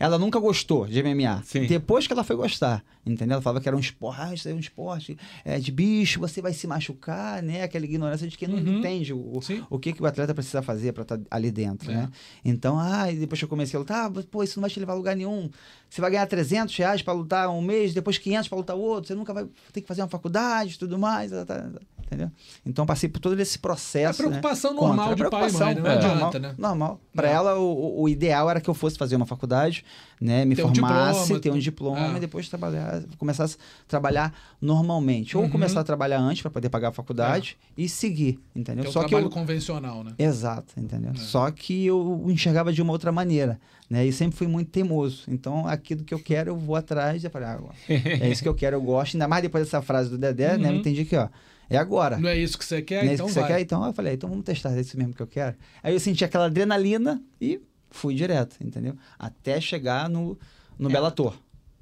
ela 0.00 0.18
nunca 0.18 0.40
gostou 0.40 0.86
de 0.86 1.00
MMA. 1.02 1.42
Sim. 1.44 1.66
Depois 1.66 2.06
que 2.06 2.12
ela 2.12 2.24
foi 2.24 2.34
gostar, 2.34 2.82
entendeu? 3.06 3.34
Ela 3.34 3.42
falava 3.42 3.60
que 3.60 3.68
era 3.68 3.76
um 3.76 3.80
esporte, 3.80 4.48
ah, 4.48 4.50
é 4.50 4.54
um 4.54 4.58
esporte 4.58 5.16
é, 5.44 5.58
de 5.58 5.70
bicho, 5.70 6.18
você 6.18 6.40
vai 6.40 6.54
se 6.54 6.66
machucar, 6.66 7.42
né? 7.42 7.62
Aquela 7.62 7.84
ignorância 7.84 8.26
de 8.26 8.36
quem 8.36 8.48
não 8.48 8.56
Uhum. 8.56 8.78
entende 8.78 9.12
o, 9.12 9.40
Sim. 9.42 9.62
o 9.68 9.78
que, 9.78 9.92
que 9.92 10.02
o 10.02 10.06
atleta 10.06 10.34
precisa 10.34 10.62
fazer 10.62 10.92
para 10.92 11.02
estar 11.02 11.20
ali 11.30 11.50
dentro, 11.50 11.90
É. 11.90 11.94
né? 11.94 12.08
Então, 12.44 12.78
ah, 12.78 13.12
e 13.12 13.16
depois 13.16 13.38
que 13.38 13.44
eu 13.44 13.48
comecei 13.48 13.76
a 13.76 13.80
lutar, 13.80 14.06
ah, 14.10 14.22
pô, 14.30 14.42
isso 14.42 14.58
não 14.58 14.62
vai 14.62 14.70
te 14.70 14.80
levar 14.80 14.94
a 14.94 14.96
lugar 14.96 15.14
nenhum. 15.14 15.50
Você 15.88 16.00
vai 16.00 16.10
ganhar 16.10 16.26
300 16.26 16.74
reais 16.76 17.02
para 17.02 17.12
lutar 17.12 17.50
um 17.50 17.60
mês, 17.60 17.92
depois 17.92 18.16
500 18.16 18.48
para 18.48 18.56
lutar 18.58 18.76
outro, 18.76 19.08
você 19.08 19.14
nunca 19.14 19.34
vai 19.34 19.46
ter 19.72 19.82
que 19.82 19.86
fazer 19.86 20.00
uma 20.02 20.08
faculdade 20.08 20.74
e 20.74 20.78
tudo 20.78 20.98
mais, 20.98 21.30
tá, 21.30 21.44
tá, 21.44 21.60
tá, 21.60 21.80
entendeu? 22.10 22.30
Então, 22.66 22.84
passei 22.84 23.08
por 23.08 23.20
todo 23.20 23.38
esse 23.38 23.56
É 23.56 23.60
processo, 23.60 24.22
a 24.22 24.26
preocupação 24.26 24.72
né? 24.74 24.80
normal 24.80 25.08
Contra. 25.10 25.24
de 25.24 25.30
pai 25.30 25.48
e 25.48 25.52
mãe, 25.52 25.74
né? 25.74 25.80
Não 25.80 25.86
é, 25.90 25.94
adianta, 25.96 26.14
normal, 26.18 26.40
né? 26.40 26.54
Normal. 26.58 27.00
Para 27.14 27.28
É. 27.28 27.32
ela, 27.32 27.58
o, 27.58 28.02
o 28.02 28.08
ideal 28.08 28.50
era 28.50 28.60
que 28.60 28.68
eu 28.68 28.74
fosse 28.74 28.98
fazer 28.98 29.14
uma 29.16 29.26
faculdade, 29.26 29.84
né? 30.20 30.44
Me 30.44 30.56
Ter 30.56 30.64
um 30.64 30.74
formasse, 30.74 31.20
diploma, 31.22 31.40
ter 31.40 31.50
um 31.52 31.58
diploma 31.58 32.14
é. 32.14 32.16
e 32.16 32.20
depois 32.20 32.48
trabalhar, 32.48 33.02
começar 33.16 33.44
a 33.44 33.48
trabalhar 33.86 34.34
normalmente. 34.60 35.36
Ou 35.36 35.44
Uhum. 35.44 35.50
começar 35.50 35.80
a 35.80 35.84
trabalhar 35.84 36.18
antes 36.20 36.42
para 36.42 36.50
poder 36.50 36.68
pagar 36.68 36.88
a 36.88 36.92
faculdade 36.92 37.56
e 37.76 37.88
seguir, 37.88 38.38
entendeu? 38.54 38.84
É 38.84 38.88
o 38.88 38.92
Só 38.92 39.02
que 39.02 39.08
trabalho 39.08 39.26
eu, 39.26 39.30
convencional, 39.30 40.02
né? 40.04 40.12
Exato, 40.18 40.74
entendeu? 40.76 41.12
É. 41.14 41.18
Só 41.18 41.50
que 41.50 41.86
eu 41.86 42.24
enxergava 42.28 42.72
de 42.72 42.80
uma 42.82 42.92
outra 42.92 43.10
maneira, 43.12 43.60
né? 43.88 44.06
E 44.06 44.12
sempre 44.12 44.36
fui 44.36 44.46
muito 44.46 44.70
teimoso. 44.70 45.24
Então, 45.28 45.66
aquilo 45.66 46.04
que 46.04 46.14
eu 46.14 46.18
quero, 46.20 46.50
eu 46.50 46.56
vou 46.56 46.76
atrás. 46.76 47.24
E 47.24 47.28
falei, 47.28 47.48
ah, 47.48 47.60
é 47.88 48.28
isso 48.30 48.42
que 48.42 48.48
eu 48.48 48.54
quero, 48.54 48.76
eu 48.76 48.82
gosto. 48.82 49.14
Ainda 49.14 49.26
mais 49.26 49.42
depois 49.42 49.64
dessa 49.64 49.82
frase 49.82 50.10
do 50.10 50.18
Dedé, 50.18 50.56
né? 50.58 50.68
Eu 50.68 50.72
Uhum. 50.74 50.78
entendi 50.80 51.04
que, 51.04 51.16
ó, 51.16 51.28
é 51.70 51.76
agora. 51.78 52.18
Não 52.18 52.28
é 52.28 52.36
isso 52.36 52.58
que 52.58 52.64
você 52.64 52.82
quer, 52.82 53.04
Não 53.04 53.10
é 53.10 53.14
isso 53.14 53.22
então 53.22 53.26
que 53.28 53.32
você 53.32 53.40
vai. 53.40 53.48
quer? 53.48 53.60
Então, 53.60 53.86
eu 53.86 53.92
falei, 53.94 54.14
então 54.14 54.28
vamos 54.28 54.44
testar, 54.44 54.76
é 54.76 54.80
isso 54.80 54.98
mesmo 54.98 55.14
que 55.14 55.22
eu 55.22 55.26
quero. 55.26 55.56
Aí 55.82 55.94
eu 55.94 56.00
senti 56.00 56.24
aquela 56.24 56.46
adrenalina 56.46 57.22
e 57.40 57.60
fui 57.90 58.14
direto, 58.14 58.56
entendeu? 58.60 58.94
Até 59.18 59.60
chegar 59.60 60.08
no, 60.08 60.38
no 60.78 60.88
É. 60.90 60.92
Bellator. 60.92 61.34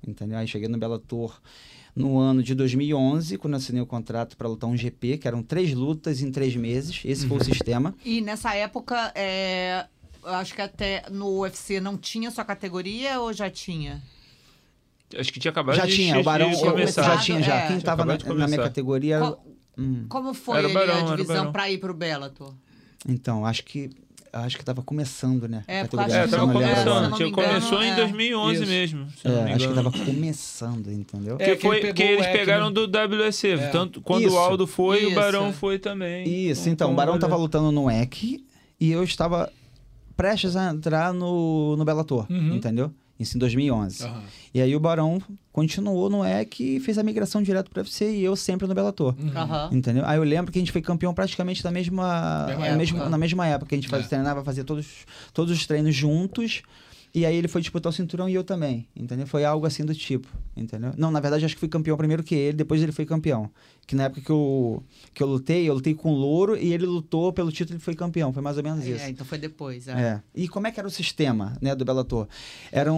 entendeu? 0.07 0.39
Aí 0.39 0.47
cheguei 0.47 0.69
no 0.69 0.79
Bellator 0.79 1.41
no 1.97 2.17
ano 2.19 2.43
de 2.45 2.55
2011, 2.55 3.37
quando 3.39 3.55
eu 3.55 3.59
assinei 3.59 3.83
o 3.83 3.87
contrato 3.87 4.37
para 4.37 4.47
lutar 4.47 4.71
um 4.71 4.77
GP, 4.77 5.19
que 5.19 5.27
eram 5.27 5.43
três 5.43 5.75
lutas 5.75 6.23
em 6.23 6.31
três 6.31 6.55
meses. 6.55 7.01
Esse 7.05 7.27
foi 7.27 7.39
o 7.39 7.45
sistema. 7.45 7.93
E 8.05 8.21
nessa 8.21 8.55
época, 8.55 9.11
é, 9.17 9.85
acho 10.23 10.55
que 10.55 10.63
até 10.63 11.03
no 11.11 11.41
UFC 11.41 11.81
não 11.81 11.97
tinha 11.99 12.31
sua 12.31 12.45
categoria 12.45 13.19
ou 13.21 13.33
já 13.33 13.51
tinha? 13.51 14.01
Acho 15.19 15.33
que 15.33 15.41
tinha 15.41 15.51
acabado 15.51 15.75
já 15.77 15.87
de, 15.87 15.95
tinha, 15.97 16.21
o 16.21 16.23
Barão 16.23 16.51
de 16.51 16.57
já 16.93 17.19
tinha, 17.19 17.43
já. 17.43 17.55
É. 17.63 17.67
Quem 17.69 17.79
estava 17.79 18.05
na, 18.05 18.17
na 18.17 18.47
minha 18.47 18.63
categoria... 18.63 19.19
Co- 19.21 19.58
hum, 19.79 20.07
Como 20.09 20.35
foi 20.35 20.63
o 20.63 20.65
ali 20.67 20.75
Barão, 20.75 21.09
a 21.09 21.13
o 21.13 21.17
divisão 21.17 21.53
pra 21.53 21.71
ir 21.71 21.79
pro 21.79 21.95
Bellator? 21.95 22.53
Então, 23.09 23.45
acho 23.47 23.65
que 23.65 23.91
acho 24.31 24.59
que 24.59 24.65
tava 24.65 24.83
começando, 24.83 25.49
né? 25.49 25.65
É, 25.67 25.83
categoria, 25.83 26.15
É, 26.15 26.27
tava 26.29 26.53
começando. 26.53 27.17
Tinha, 27.17 27.33
começou 27.33 27.83
em 27.83 27.91
é. 27.91 27.97
2011 27.97 28.63
Isso. 28.63 28.71
mesmo. 28.71 29.07
É, 29.25 29.29
me 29.31 29.53
acho 29.53 29.59
que 29.67 29.73
engano. 29.73 29.91
tava 29.91 30.05
começando, 30.05 30.93
entendeu? 30.93 31.37
É, 31.39 31.45
Que 31.45 31.57
que 31.57 31.63
foi 31.67 31.81
que 31.81 31.93
pegou 31.95 32.13
eles 32.13 32.27
o 32.27 32.33
pegaram 32.33 32.67
né? 32.69 32.73
do 32.75 32.85
WSC. 32.87 33.49
É. 33.53 33.69
Tanto, 33.69 34.01
quando 34.03 34.25
Isso. 34.27 34.35
o 34.37 34.39
Aldo 34.39 34.67
foi, 34.67 34.99
Isso. 35.03 35.13
o 35.13 35.15
Barão 35.15 35.53
foi 35.53 35.79
também. 35.79 36.29
Isso, 36.51 36.69
então, 36.69 36.93
o 36.93 36.95
Barão 36.95 37.19
tava 37.19 37.37
lutando 37.37 37.73
no 37.73 37.91
EC 37.91 38.45
e 38.79 38.91
eu 38.93 39.03
estava 39.03 39.51
prestes 40.17 40.57
a 40.57 40.71
entrar 40.73 41.15
no, 41.15 41.75
no 41.77 41.85
Bellator, 41.85 42.27
Uhum. 42.31 42.55
entendeu? 42.55 42.93
Isso 43.19 43.37
em 43.37 43.41
2011. 43.41 44.05
Aham. 44.05 44.23
E 44.55 44.61
aí 44.63 44.77
o 44.77 44.81
Barão 44.81 45.21
continuou 45.53 46.09
no 46.09 46.25
EC 46.25 46.61
e 46.61 46.81
fez 46.81 46.99
a 46.99 47.03
migração 47.03 47.43
direto 47.43 47.69
pro 47.71 47.81
UFC 47.81 48.11
e 48.13 48.23
eu 48.25 48.37
sempre 48.37 48.67
no 48.69 48.75
Bellator. 48.75 49.15
Uhum. 49.19 49.31
Aham. 49.37 49.71
Entendeu? 49.73 50.05
Aí 50.07 50.17
eu 50.19 50.23
lembro 50.23 50.53
que 50.53 50.59
a 50.59 50.61
gente 50.63 50.71
foi 50.71 50.81
campeão 50.81 51.13
praticamente 51.13 51.63
da 51.63 51.71
mesma, 51.71 52.45
Mesma 52.47 52.61
na, 52.61 52.67
época. 52.67 52.77
mesma, 52.79 53.09
na 53.09 53.19
mesma 53.19 53.47
época. 53.47 53.69
que 53.71 53.75
A 53.75 53.79
gente 53.79 53.89
faz, 53.89 54.05
É. 54.05 54.09
treinava, 54.09 54.45
fazia 54.45 54.63
todos, 54.65 54.87
todos 55.35 55.53
os 55.57 55.67
treinos 55.67 55.95
juntos. 55.95 56.63
E 57.19 57.27
aí 57.27 57.35
ele 57.35 57.49
foi 57.49 57.61
disputar 57.61 57.91
o 57.91 57.93
cinturão 57.93 58.29
e 58.29 58.35
eu 58.35 58.45
também, 58.45 58.87
entendeu? 58.95 59.27
Foi 59.27 59.45
algo 59.45 59.67
assim 59.67 59.85
do 59.85 59.93
tipo, 59.93 60.29
entendeu? 60.57 60.93
Não, 60.97 61.11
na 61.11 61.19
verdade 61.19 61.45
acho 61.45 61.55
que 61.55 61.59
fui 61.59 61.69
campeão 61.69 61.97
primeiro 61.97 62.23
que 62.23 62.33
ele, 62.33 62.57
depois 62.57 62.81
ele 62.81 62.93
foi 62.93 63.05
campeão. 63.05 63.51
Que 63.89 63.97
na 63.97 64.05
época 64.05 64.21
que 64.21 64.31
eu, 64.31 64.85
que 65.13 65.21
eu 65.21 65.27
lutei, 65.27 65.69
eu 65.69 65.75
lutei 65.75 65.95
com 65.95 66.13
o 66.13 66.15
Louro 66.15 66.57
e 66.57 66.73
ele 66.73 66.87
lutou 66.87 67.33
pelo 67.33 67.51
título 67.51 67.77
e 67.77 67.83
foi 67.83 67.97
campeão. 67.97 68.33
Foi 68.33 68.41
mais 68.41 68.57
ou 68.57 68.63
menos 68.63 68.87
isso. 68.87 69.03
É, 69.03 69.11
então 69.11 69.27
foi 69.27 69.37
depois. 69.37 69.89
É. 69.89 69.93
É. 69.93 70.23
E 70.33 70.47
como 70.47 70.69
é 70.69 70.71
que 70.71 70.79
era 70.79 70.87
o 70.87 70.91
sistema, 70.93 71.59
né, 71.61 71.75
do 71.75 71.85
Bellator? 71.85 72.29
Eram 72.71 72.97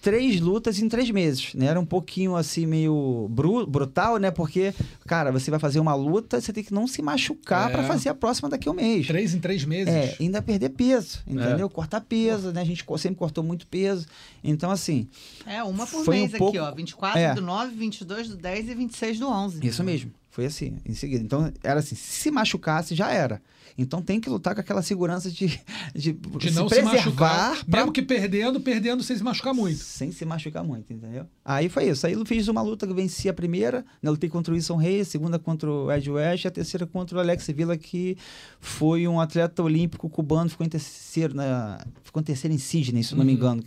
três 0.00 0.40
lutas 0.40 0.78
em 0.78 0.88
três 0.88 1.10
meses, 1.10 1.54
né? 1.54 1.66
Era 1.66 1.78
um 1.80 1.84
pouquinho 1.84 2.36
assim 2.36 2.66
meio 2.66 3.26
bru 3.30 3.66
brutal, 3.66 4.16
né? 4.18 4.30
Porque, 4.30 4.72
cara, 5.06 5.30
você 5.32 5.50
vai 5.50 5.58
fazer 5.60 5.80
uma 5.80 5.94
luta, 5.94 6.40
você 6.40 6.52
tem 6.52 6.62
que 6.64 6.72
não 6.72 6.86
se 6.86 7.02
machucar 7.02 7.68
É. 7.70 7.72
pra 7.72 7.82
fazer 7.84 8.08
a 8.08 8.14
próxima 8.14 8.48
daqui 8.48 8.68
a 8.68 8.72
um 8.72 8.74
mês. 8.74 9.06
Três 9.06 9.34
em 9.34 9.40
três 9.40 9.64
meses. 9.64 9.92
É, 9.92 10.16
ainda 10.20 10.40
perder 10.40 10.70
peso, 10.70 11.20
entendeu? 11.26 11.68
Cortar 11.68 12.00
peso, 12.00 12.52
né? 12.52 12.60
A 12.60 12.64
gente 12.64 12.84
sempre 12.98 13.18
cortou 13.18 13.42
muito 13.44 13.66
peso. 13.66 14.06
Então, 14.42 14.70
assim, 14.70 15.08
É, 15.46 15.62
uma 15.62 15.86
por 15.86 16.04
Foi 16.04 16.16
um 16.16 16.20
mês 16.20 16.30
aqui, 16.30 16.38
pouco- 16.38 16.58
ó. 16.58 16.70
24 16.72 17.18
É. 17.18 17.34
do 17.34 17.40
9, 17.42 17.74
22 17.74 18.28
do 18.28 18.36
10 18.36 18.68
e 18.68 18.74
26 18.74 19.18
do 19.18 19.28
11. 19.28 19.66
isso 19.66 19.82
mesmo. 19.82 20.10
Foi 20.30 20.46
assim, 20.46 20.76
em 20.86 20.94
seguida. 20.94 21.24
Então, 21.24 21.52
era 21.64 21.80
assim, 21.80 21.96
se 21.96 22.30
machucasse, 22.30 22.94
já 22.94 23.10
era. 23.10 23.42
Então 23.80 24.02
tem 24.02 24.20
que 24.20 24.28
lutar 24.28 24.54
com 24.56 24.60
aquela 24.60 24.82
segurança 24.82 25.30
de, 25.30 25.46
de, 25.94 26.12
De 26.12 26.50
se 26.50 26.56
não 26.56 26.68
se 26.68 26.74
preservar 26.74 26.92
machucar. 26.96 27.64
pra 27.64 27.78
Mesmo 27.78 27.92
que 27.92 28.02
perdendo, 28.02 28.60
perdendo 28.60 29.04
sem 29.04 29.16
se 29.16 29.22
machucar 29.22 29.54
muito. 29.54 29.78
Sem 29.78 30.10
se 30.10 30.24
machucar 30.24 30.64
muito, 30.64 30.92
entendeu? 30.92 31.26
Aí 31.44 31.68
foi 31.68 31.88
isso. 31.88 32.04
Aí 32.04 32.14
eu 32.14 32.26
fiz 32.26 32.48
uma 32.48 32.60
luta 32.60 32.86
que 32.88 32.92
venci 32.92 33.28
a 33.28 33.32
primeira, 33.32 33.86
né? 34.02 34.10
Lutei 34.10 34.28
contra 34.28 34.52
o 34.52 34.56
Wilson 34.56 34.74
Reis, 34.76 35.06
a 35.06 35.10
segunda 35.12 35.38
contra 35.38 35.70
o 35.70 35.92
Ed 35.92 36.10
West, 36.10 36.44
a 36.46 36.50
terceira 36.50 36.86
contra 36.86 37.16
o 37.18 37.20
Alex 37.20 37.46
Villa, 37.54 37.76
que 37.76 38.16
foi 38.58 39.06
um 39.06 39.20
atleta 39.20 39.62
olímpico 39.62 40.08
cubano, 40.10 40.50
ficou 40.50 40.66
em 40.66 40.68
terceiro, 40.68 41.34
na, 41.34 41.78
ficou 42.02 42.20
em 42.20 42.24
terceiro 42.24 42.52
em 42.52 42.58
Sydney, 42.58 43.04
se 43.04 43.14
não 43.14 43.24
me 43.24 43.30
Uhum. 43.32 43.36
engano. 43.38 43.62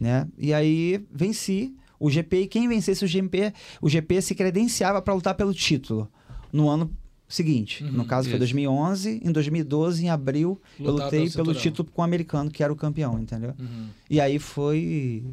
Né? 0.00 0.26
E 0.38 0.54
aí 0.54 1.04
venci 1.12 1.74
o 1.98 2.08
GP, 2.10 2.42
e 2.44 2.46
quem 2.48 2.66
vencesse 2.66 3.04
o 3.04 3.06
GP, 3.06 3.52
o 3.82 3.88
GP 3.90 4.22
se 4.22 4.34
credenciava 4.34 5.02
para 5.02 5.12
lutar 5.12 5.34
pelo 5.34 5.52
título 5.52 6.10
no 6.50 6.66
ano 6.70 6.90
seguinte. 7.30 7.82
Uhum, 7.84 7.92
no 7.92 8.04
caso 8.04 8.28
foi 8.28 8.34
isso. 8.34 8.40
2011, 8.40 9.20
em 9.24 9.32
2012, 9.32 10.04
em 10.04 10.10
abril, 10.10 10.60
eu 10.78 10.90
Lutar 10.92 11.06
lutei 11.06 11.30
pelo 11.30 11.44
pelo 11.46 11.54
título 11.54 11.88
com 11.90 12.02
o 12.02 12.04
americano, 12.04 12.50
que 12.50 12.62
era 12.62 12.72
o 12.72 12.76
campeão, 12.76 13.18
entendeu? 13.18 13.54
Uhum. 13.58 13.86
E 14.08 14.20
aí 14.20 14.38
foi 14.38 15.24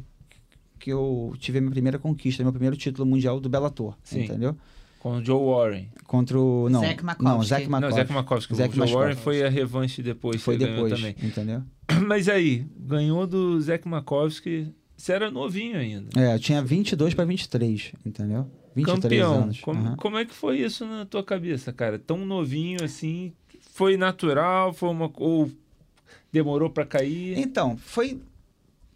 que 0.78 0.90
eu 0.92 1.34
tive 1.38 1.58
a 1.58 1.60
minha 1.60 1.70
primeira 1.70 1.98
conquista, 1.98 2.42
meu 2.42 2.52
primeiro 2.52 2.76
título 2.76 3.04
mundial 3.06 3.40
do 3.40 3.48
Bellator, 3.48 3.94
Sim. 4.02 4.22
entendeu? 4.22 4.56
Com 5.00 5.18
o 5.18 5.24
Joe 5.24 5.44
Warren. 5.44 5.88
Contra 6.06 6.38
o... 6.38 6.68
Não, 6.68 6.80
Zac 6.80 7.04
Makovsky. 7.04 7.24
não, 7.24 7.42
Zac 7.42 7.64
Não, 7.64 7.70
Makovsky. 7.70 7.96
Zac 8.00 8.12
Makovsky. 8.12 8.54
Zac 8.54 8.68
o 8.70 8.72
Joe 8.72 8.80
Makovsky. 8.80 8.98
Warren 8.98 9.16
foi 9.16 9.42
a 9.44 9.48
revanche 9.48 10.02
depois. 10.02 10.42
Foi 10.42 10.56
depois, 10.56 10.92
também. 10.92 11.14
entendeu? 11.22 11.62
Mas 12.06 12.28
aí, 12.28 12.66
ganhou 12.76 13.26
do 13.26 13.60
Zac 13.60 13.86
Makovsky. 13.86 14.72
Você 14.96 15.12
era 15.12 15.30
novinho 15.30 15.76
ainda. 15.78 16.08
É, 16.16 16.34
eu 16.34 16.38
tinha 16.40 16.60
22 16.60 17.14
para 17.14 17.24
23, 17.24 17.92
entendeu? 18.04 18.50
23 18.84 19.22
Campeão. 19.22 19.42
anos. 19.42 19.60
Como, 19.60 19.80
aham. 19.80 19.96
como 19.96 20.18
é 20.18 20.24
que 20.24 20.34
foi 20.34 20.60
isso 20.60 20.86
na 20.86 21.04
tua 21.04 21.22
cabeça, 21.22 21.72
cara? 21.72 21.98
Tão 21.98 22.24
novinho 22.24 22.84
assim. 22.84 23.32
Foi 23.72 23.96
natural? 23.96 24.72
Foi 24.72 24.88
uma. 24.88 25.10
Ou 25.16 25.50
demorou 26.32 26.70
pra 26.70 26.84
cair? 26.84 27.38
Então, 27.38 27.76
foi 27.76 28.20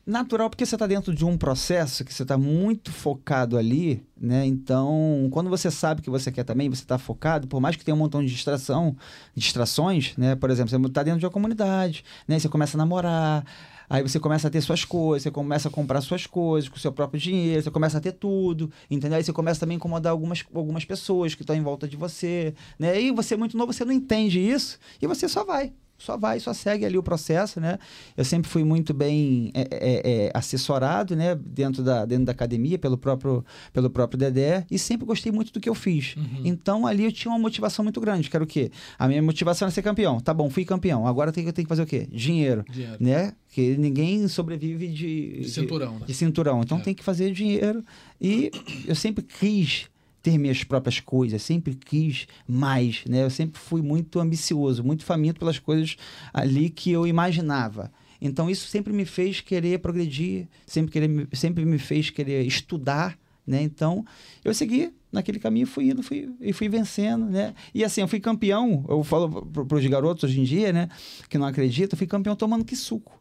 natural 0.04 0.50
porque 0.50 0.66
você 0.66 0.74
está 0.74 0.86
dentro 0.86 1.14
de 1.14 1.24
um 1.24 1.36
processo 1.38 2.04
que 2.04 2.12
você 2.12 2.22
está 2.22 2.36
muito 2.36 2.90
focado 2.90 3.56
ali, 3.56 4.04
né? 4.20 4.44
Então, 4.44 5.28
quando 5.30 5.48
você 5.48 5.70
sabe 5.70 6.02
que 6.02 6.10
você 6.10 6.30
quer 6.32 6.44
também, 6.44 6.68
você 6.68 6.82
está 6.82 6.98
focado, 6.98 7.46
por 7.46 7.60
mais 7.60 7.76
que 7.76 7.84
tenha 7.84 7.94
um 7.94 7.98
montão 7.98 8.20
de 8.20 8.30
distração, 8.32 8.96
distrações, 9.34 10.16
né? 10.16 10.34
Por 10.34 10.50
exemplo, 10.50 10.70
você 10.70 10.76
está 10.76 11.02
dentro 11.02 11.20
de 11.20 11.26
uma 11.26 11.32
comunidade, 11.32 12.04
né? 12.26 12.38
Você 12.38 12.48
começa 12.48 12.76
a 12.76 12.78
namorar, 12.78 13.44
aí 13.92 14.02
você 14.02 14.18
começa 14.18 14.48
a 14.48 14.50
ter 14.50 14.62
suas 14.62 14.86
coisas, 14.86 15.22
você 15.22 15.30
começa 15.30 15.68
a 15.68 15.70
comprar 15.70 16.00
suas 16.00 16.26
coisas 16.26 16.66
com 16.66 16.76
o 16.76 16.80
seu 16.80 16.90
próprio 16.90 17.20
dinheiro, 17.20 17.62
você 17.62 17.70
começa 17.70 17.98
a 17.98 18.00
ter 18.00 18.12
tudo, 18.12 18.70
entendeu? 18.90 19.18
Aí 19.18 19.22
você 19.22 19.34
começa 19.34 19.60
também 19.60 19.74
a 19.74 19.76
incomodar 19.76 20.12
algumas, 20.12 20.42
algumas 20.54 20.86
pessoas 20.86 21.34
que 21.34 21.42
estão 21.42 21.54
em 21.54 21.62
volta 21.62 21.86
de 21.86 21.94
você, 21.94 22.54
né? 22.78 22.98
E 22.98 23.10
você 23.12 23.34
é 23.34 23.36
muito 23.36 23.54
novo, 23.54 23.70
você 23.70 23.84
não 23.84 23.92
entende 23.92 24.40
isso 24.40 24.78
e 25.00 25.06
você 25.06 25.28
só 25.28 25.44
vai. 25.44 25.74
Só 26.04 26.16
vai, 26.16 26.40
só 26.40 26.52
segue 26.52 26.84
ali 26.84 26.98
o 26.98 27.02
processo, 27.02 27.60
né? 27.60 27.78
Eu 28.16 28.24
sempre 28.24 28.50
fui 28.50 28.64
muito 28.64 28.92
bem 28.92 29.50
é, 29.54 29.60
é, 29.70 30.24
é, 30.26 30.30
assessorado, 30.34 31.14
né? 31.14 31.34
Dentro 31.34 31.82
da, 31.82 32.04
dentro 32.04 32.24
da 32.24 32.32
academia, 32.32 32.78
pelo 32.78 32.98
próprio, 32.98 33.44
pelo 33.72 33.88
próprio 33.88 34.18
Dedé, 34.18 34.66
e 34.70 34.78
sempre 34.78 35.06
gostei 35.06 35.30
muito 35.30 35.52
do 35.52 35.60
que 35.60 35.68
eu 35.68 35.74
fiz. 35.74 36.14
Então 36.44 36.86
ali 36.86 37.04
eu 37.04 37.12
tinha 37.12 37.30
uma 37.32 37.38
motivação 37.38 37.84
muito 37.84 38.00
grande, 38.00 38.28
que 38.28 38.36
era 38.36 38.42
o 38.44 38.46
quê? 38.46 38.70
A 38.98 39.06
minha 39.06 39.22
motivação 39.22 39.66
era 39.66 39.72
ser 39.72 39.82
campeão. 39.82 40.18
Tá 40.20 40.34
bom, 40.34 40.50
fui 40.50 40.64
campeão. 40.64 41.06
Agora 41.06 41.30
eu 41.30 41.32
tenho, 41.34 41.48
eu 41.48 41.52
tenho 41.52 41.66
que 41.66 41.68
fazer 41.68 41.82
o 41.82 41.86
quê? 41.86 42.08
Dinheiro. 42.10 42.64
Dinheiro. 42.70 42.96
Né? 42.98 43.32
Que 43.48 43.76
ninguém 43.76 44.26
sobrevive 44.28 44.88
de, 44.88 45.40
De 45.40 45.50
cinturão, 45.50 45.98
né? 45.98 46.06
de 46.06 46.14
cinturão. 46.14 46.62
Então 46.62 46.78
É. 46.78 46.80
tem 46.80 46.94
que 46.94 47.04
fazer 47.04 47.32
dinheiro. 47.32 47.84
E 48.20 48.50
eu 48.86 48.94
sempre 48.94 49.22
quis 49.24 49.86
ter 50.22 50.38
minhas 50.38 50.62
próprias 50.62 51.00
coisas, 51.00 51.42
sempre 51.42 51.74
quis 51.74 52.26
mais, 52.46 53.04
né? 53.06 53.24
Eu 53.24 53.30
sempre 53.30 53.60
fui 53.60 53.82
muito 53.82 54.20
ambicioso, 54.20 54.84
muito 54.84 55.04
faminto 55.04 55.40
pelas 55.40 55.58
coisas 55.58 55.96
ali 56.32 56.70
que 56.70 56.90
eu 56.90 57.06
imaginava. 57.06 57.92
Então 58.20 58.48
isso 58.48 58.68
sempre 58.68 58.92
me 58.92 59.04
fez 59.04 59.40
querer 59.40 59.80
progredir, 59.80 60.46
sempre, 60.64 60.92
querer, 60.92 61.28
sempre 61.32 61.64
me 61.64 61.78
fez 61.78 62.08
querer 62.08 62.46
estudar, 62.46 63.18
né? 63.44 63.60
Então 63.60 64.04
eu 64.44 64.54
segui 64.54 64.94
naquele 65.10 65.40
caminho, 65.40 65.66
fui 65.66 65.90
indo, 65.90 66.02
fui 66.02 66.30
e 66.40 66.52
fui 66.52 66.68
vencendo, 66.68 67.26
né? 67.26 67.52
E 67.74 67.84
assim, 67.84 68.00
eu 68.00 68.08
fui 68.08 68.20
campeão, 68.20 68.84
eu 68.88 69.02
falo 69.02 69.44
para 69.44 69.76
os 69.76 69.86
garotos 69.86 70.24
hoje 70.24 70.40
em 70.40 70.44
dia, 70.44 70.72
né, 70.72 70.88
que 71.28 71.36
não 71.36 71.46
acreditam, 71.46 71.98
fui 71.98 72.06
campeão 72.06 72.36
tomando 72.36 72.64
que 72.64 72.76
suco. 72.76 73.20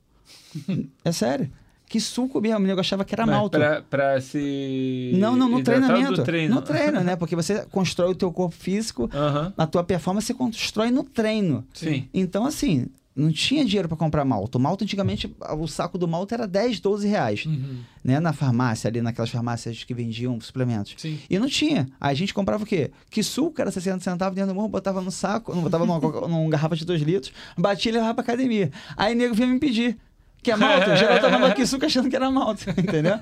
é 1.04 1.12
sério. 1.12 1.52
Que 1.92 2.00
suco 2.00 2.40
mesmo, 2.40 2.66
eu 2.66 2.80
achava 2.80 3.04
que 3.04 3.14
era 3.14 3.26
Mas 3.26 3.36
malto. 3.36 3.58
Pra, 3.58 3.82
pra 3.82 4.22
se. 4.22 5.12
Não, 5.16 5.36
não, 5.36 5.50
no 5.50 5.62
treinamento. 5.62 6.24
Treino. 6.24 6.56
No 6.56 6.62
treino, 6.62 7.02
né? 7.02 7.18
Porque 7.20 7.36
você 7.36 7.66
constrói 7.70 8.12
o 8.12 8.16
teu 8.16 8.32
corpo 8.32 8.56
físico, 8.56 9.10
Aham. 9.14 9.54
a 9.58 9.68
tua 9.68 9.84
performance 9.84 10.28
você 10.28 10.34
constrói 10.34 10.90
no 10.90 11.04
treino. 11.04 11.66
Sim. 11.74 12.08
Então, 12.14 12.46
assim, 12.46 12.88
não 13.14 13.30
tinha 13.30 13.66
dinheiro 13.66 13.90
para 13.90 13.98
comprar 13.98 14.24
malto. 14.24 14.58
O 14.58 14.62
malto, 14.62 14.86
antigamente, 14.86 15.36
o 15.60 15.68
saco 15.68 15.98
do 15.98 16.08
malto 16.08 16.34
era 16.34 16.48
10, 16.48 16.80
12 16.80 17.10
reais, 17.10 17.46
Uhum. 17.46 17.80
né? 18.02 18.22
Na 18.22 18.32
farmácia, 18.32 18.88
ali 18.88 19.02
naquelas 19.02 19.30
farmácias 19.30 19.84
que 19.84 19.94
vendiam 19.94 20.40
suplementos. 20.40 20.94
Sim. 20.98 21.20
E 21.30 21.38
não 21.38 21.50
tinha. 21.50 21.90
Aí 22.00 22.12
a 22.14 22.16
gente 22.16 22.34
comprava 22.34 22.64
o 22.64 22.66
quê? 22.66 22.90
Que 23.10 23.22
suco 23.22 23.60
era 23.60 23.70
60 23.70 24.00
centavos 24.00 24.34
dentro 24.34 24.54
do 24.54 24.56
morro, 24.56 24.70
botava 24.70 25.02
no 25.02 25.12
saco, 25.12 25.54
não 25.54 25.62
botava 25.64 25.86
numa, 25.86 26.00
numa 26.26 26.50
garrafa 26.50 26.74
de 26.78 26.86
2 26.86 27.02
litros, 27.02 27.34
batia 27.58 27.92
e 27.92 27.96
levava 27.96 28.14
pra 28.14 28.24
academia. 28.24 28.72
Aí 28.96 29.14
o 29.14 29.18
nego 29.18 29.36
vinha 29.36 29.48
me 29.50 29.60
pedir. 29.60 29.98
Que 30.44 30.52
é 30.52 30.56
malto. 30.56 30.94
Geral 30.98 31.20
tomava 31.20 31.54
que 31.54 31.66
suco 31.66 31.86
achando 31.86 32.10
que 32.10 32.16
era 32.16 32.32
malto, 32.32 32.70
entendeu? 32.78 33.20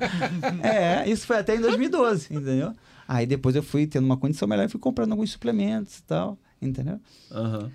É, 0.63 1.10
isso 1.10 1.27
foi 1.27 1.38
até 1.38 1.55
em 1.55 1.62
2012, 1.62 2.27
entendeu? 2.34 2.73
Aí 3.08 3.25
depois 3.25 3.55
eu 3.55 3.63
fui 3.63 3.88
tendo 3.88 4.05
uma 4.05 4.17
condição 4.17 4.47
melhor 4.47 4.65
e 4.65 4.69
fui 4.69 4.79
comprando 4.79 5.12
alguns 5.12 5.32
suplementos 5.32 5.97
e 5.97 6.03
tal, 6.03 6.38
entendeu? 6.62 6.99
Aham. 7.32 7.71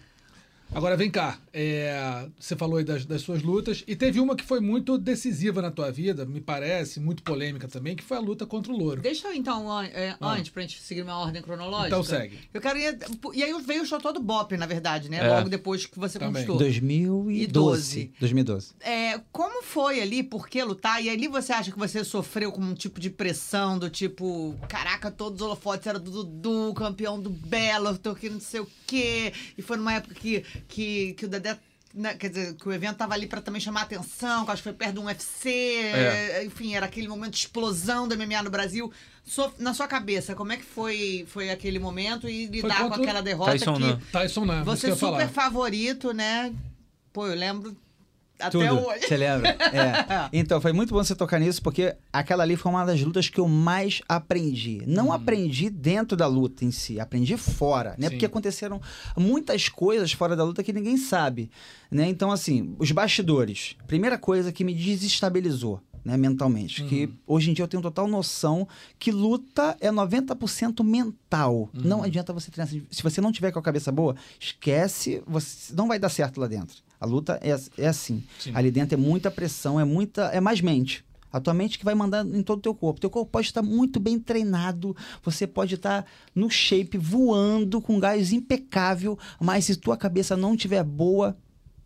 Agora 0.72 0.96
vem 0.96 1.08
cá, 1.08 1.38
é, 1.52 2.26
você 2.38 2.56
falou 2.56 2.78
aí 2.78 2.84
das, 2.84 3.06
das, 3.06 3.22
suas 3.22 3.42
lutas 3.42 3.84
e 3.86 3.94
teve 3.94 4.18
uma 4.18 4.34
que 4.34 4.42
foi 4.44 4.58
muito 4.58 4.98
decisiva 4.98 5.62
na 5.62 5.70
tua 5.70 5.90
vida, 5.92 6.26
me 6.26 6.40
parece, 6.40 6.98
muito 6.98 7.22
polêmica 7.22 7.68
também, 7.68 7.94
que 7.94 8.02
foi 8.02 8.16
a 8.16 8.20
luta 8.20 8.44
contra 8.44 8.72
o 8.72 8.76
louro. 8.76 9.00
Deixa 9.00 9.28
eu 9.28 9.34
então, 9.34 9.70
an 9.70 9.84
é, 9.86 10.16
ah. 10.20 10.32
antes, 10.32 10.50
pra 10.50 10.62
gente 10.62 10.80
seguir 10.80 11.02
uma 11.02 11.16
ordem 11.16 11.40
cronológica. 11.40 11.86
Então 11.86 12.02
segue. 12.02 12.40
Eu 12.52 12.60
quero 12.60 12.78
ir, 12.78 12.98
E 13.34 13.44
aí 13.44 13.54
veio 13.62 13.82
o 13.82 13.86
show 13.86 14.00
todo 14.00 14.18
Bop, 14.18 14.56
na 14.56 14.66
verdade, 14.66 15.08
né? 15.08 15.18
É. 15.18 15.28
Logo 15.28 15.48
depois 15.48 15.86
que 15.86 15.98
você 15.98 16.18
também. 16.18 16.44
conquistou. 16.44 16.58
2012. 16.58 18.12
2012. 18.18 18.72
É, 18.80 19.20
como 19.30 19.62
foi 19.62 20.00
ali, 20.00 20.24
por 20.24 20.48
que 20.48 20.62
lutar? 20.62 21.02
E 21.02 21.08
ali 21.08 21.28
você 21.28 21.52
acha 21.52 21.70
que 21.70 21.78
você 21.78 22.02
sofreu 22.02 22.50
com 22.50 22.60
um 22.60 22.74
tipo 22.74 22.98
de 22.98 23.10
pressão 23.10 23.78
do 23.78 23.88
tipo, 23.88 24.56
caraca, 24.68 25.08
todos 25.10 25.40
os 25.40 25.46
holofotes 25.46 25.86
eram 25.86 26.00
do 26.00 26.10
Dudu, 26.10 26.74
campeão 26.74 27.20
do 27.20 27.30
Belo, 27.30 27.96
que 28.18 28.28
não 28.28 28.40
sei 28.40 28.60
o 28.60 28.68
quê. 28.86 29.32
E 29.56 29.62
foi 29.62 29.76
numa 29.76 29.94
época 29.94 30.14
que 30.14 30.44
que, 30.68 31.14
que 31.14 31.24
o 31.24 31.28
Dedé 31.28 31.58
né, 31.94 32.14
quer 32.14 32.28
dizer, 32.28 32.54
que 32.54 32.68
o 32.68 32.72
evento 32.72 32.96
tava 32.96 33.14
ali 33.14 33.26
para 33.26 33.40
também 33.40 33.60
chamar 33.60 33.82
atenção, 33.82 34.44
que 34.44 34.50
acho 34.50 34.62
que 34.62 34.68
foi 34.68 34.72
perto 34.72 34.94
de 34.94 34.98
um 34.98 35.04
UFC, 35.04 35.48
é. 35.48 36.44
enfim, 36.44 36.74
era 36.74 36.86
aquele 36.86 37.06
momento 37.06 37.32
de 37.32 37.38
explosão 37.38 38.08
do 38.08 38.16
MMA 38.16 38.42
no 38.42 38.50
Brasil. 38.50 38.92
So, 39.24 39.52
na 39.58 39.72
sua 39.72 39.86
cabeça, 39.86 40.34
como 40.34 40.52
é 40.52 40.56
que 40.56 40.64
foi, 40.64 41.24
foi 41.28 41.50
aquele 41.50 41.78
momento 41.78 42.28
e 42.28 42.46
lidar 42.46 42.88
com 42.88 42.94
aquela 42.94 43.22
derrota 43.22 43.52
Tyson 43.52 43.74
que 43.74 43.80
não. 43.80 44.00
Tyson 44.12 44.44
não, 44.44 44.64
você 44.64 44.88
super 44.88 44.98
falar. 44.98 45.28
favorito, 45.28 46.12
né? 46.12 46.52
Pô, 47.12 47.28
eu 47.28 47.36
lembro 47.36 47.76
até 48.46 48.68
Tudo. 48.68 48.86
hoje. 48.86 49.06
Você 49.06 49.16
lembra? 49.16 49.50
É. 49.50 50.04
Então, 50.44 50.60
foi 50.60 50.72
muito 50.72 50.92
bom 50.92 51.02
você 51.02 51.14
tocar 51.14 51.38
nisso, 51.38 51.62
porque 51.62 51.94
aquela 52.12 52.42
ali 52.42 52.56
foi 52.56 52.70
uma 52.70 52.84
das 52.84 53.00
lutas 53.00 53.28
que 53.28 53.38
eu 53.38 53.46
mais 53.48 54.02
aprendi. 54.08 54.82
Não 54.86 55.08
hum. 55.08 55.12
aprendi 55.12 55.70
dentro 55.70 56.16
da 56.16 56.26
luta 56.26 56.64
em 56.64 56.70
si, 56.70 56.98
aprendi 56.98 57.36
fora, 57.36 57.94
né? 57.98 58.06
Sim. 58.06 58.10
Porque 58.10 58.26
aconteceram 58.26 58.80
muitas 59.16 59.68
coisas 59.68 60.12
fora 60.12 60.34
da 60.34 60.44
luta 60.44 60.62
que 60.62 60.72
ninguém 60.72 60.96
sabe, 60.96 61.50
né? 61.90 62.08
Então, 62.08 62.30
assim, 62.30 62.74
os 62.78 62.90
bastidores. 62.90 63.76
Primeira 63.86 64.18
coisa 64.18 64.52
que 64.52 64.64
me 64.64 64.74
desestabilizou. 64.74 65.80
Né, 66.04 66.18
mentalmente. 66.18 66.82
Uhum. 66.82 66.88
Que 66.88 67.14
hoje 67.26 67.50
em 67.50 67.54
dia 67.54 67.62
eu 67.62 67.68
tenho 67.68 67.82
total 67.82 68.06
noção 68.06 68.68
que 68.98 69.10
luta 69.10 69.74
é 69.80 69.90
90% 69.90 70.84
mental. 70.84 71.70
Uhum. 71.72 71.80
Não 71.82 72.02
adianta 72.02 72.30
você 72.30 72.50
treinar. 72.50 72.70
Se 72.90 73.02
você 73.02 73.22
não 73.22 73.32
tiver 73.32 73.50
com 73.52 73.58
a 73.58 73.62
cabeça 73.62 73.90
boa, 73.90 74.14
esquece, 74.38 75.22
você 75.26 75.72
não 75.72 75.88
vai 75.88 75.98
dar 75.98 76.10
certo 76.10 76.38
lá 76.38 76.46
dentro. 76.46 76.76
A 77.04 77.06
luta 77.06 77.38
é, 77.42 77.54
é 77.82 77.86
assim. 77.86 78.24
Sim. 78.38 78.52
Ali 78.54 78.70
dentro 78.70 78.94
é 78.94 78.96
muita 78.96 79.30
pressão, 79.30 79.78
é 79.78 79.84
muita. 79.84 80.22
é 80.28 80.40
mais 80.40 80.62
mente. 80.62 81.04
A 81.30 81.38
tua 81.38 81.52
mente 81.52 81.78
que 81.78 81.84
vai 81.84 81.94
mandar 81.94 82.24
em 82.24 82.42
todo 82.42 82.60
o 82.60 82.62
teu 82.62 82.74
corpo. 82.74 83.00
Teu 83.00 83.10
corpo 83.10 83.30
pode 83.30 83.48
estar 83.48 83.60
muito 83.60 84.00
bem 84.00 84.18
treinado, 84.18 84.96
você 85.22 85.46
pode 85.46 85.74
estar 85.74 86.06
no 86.34 86.48
shape, 86.48 86.96
voando, 86.96 87.80
com 87.80 88.00
gás 88.00 88.32
impecável, 88.32 89.18
mas 89.38 89.66
se 89.66 89.76
tua 89.76 89.96
cabeça 89.96 90.36
não 90.36 90.54
estiver 90.54 90.82
boa, 90.82 91.36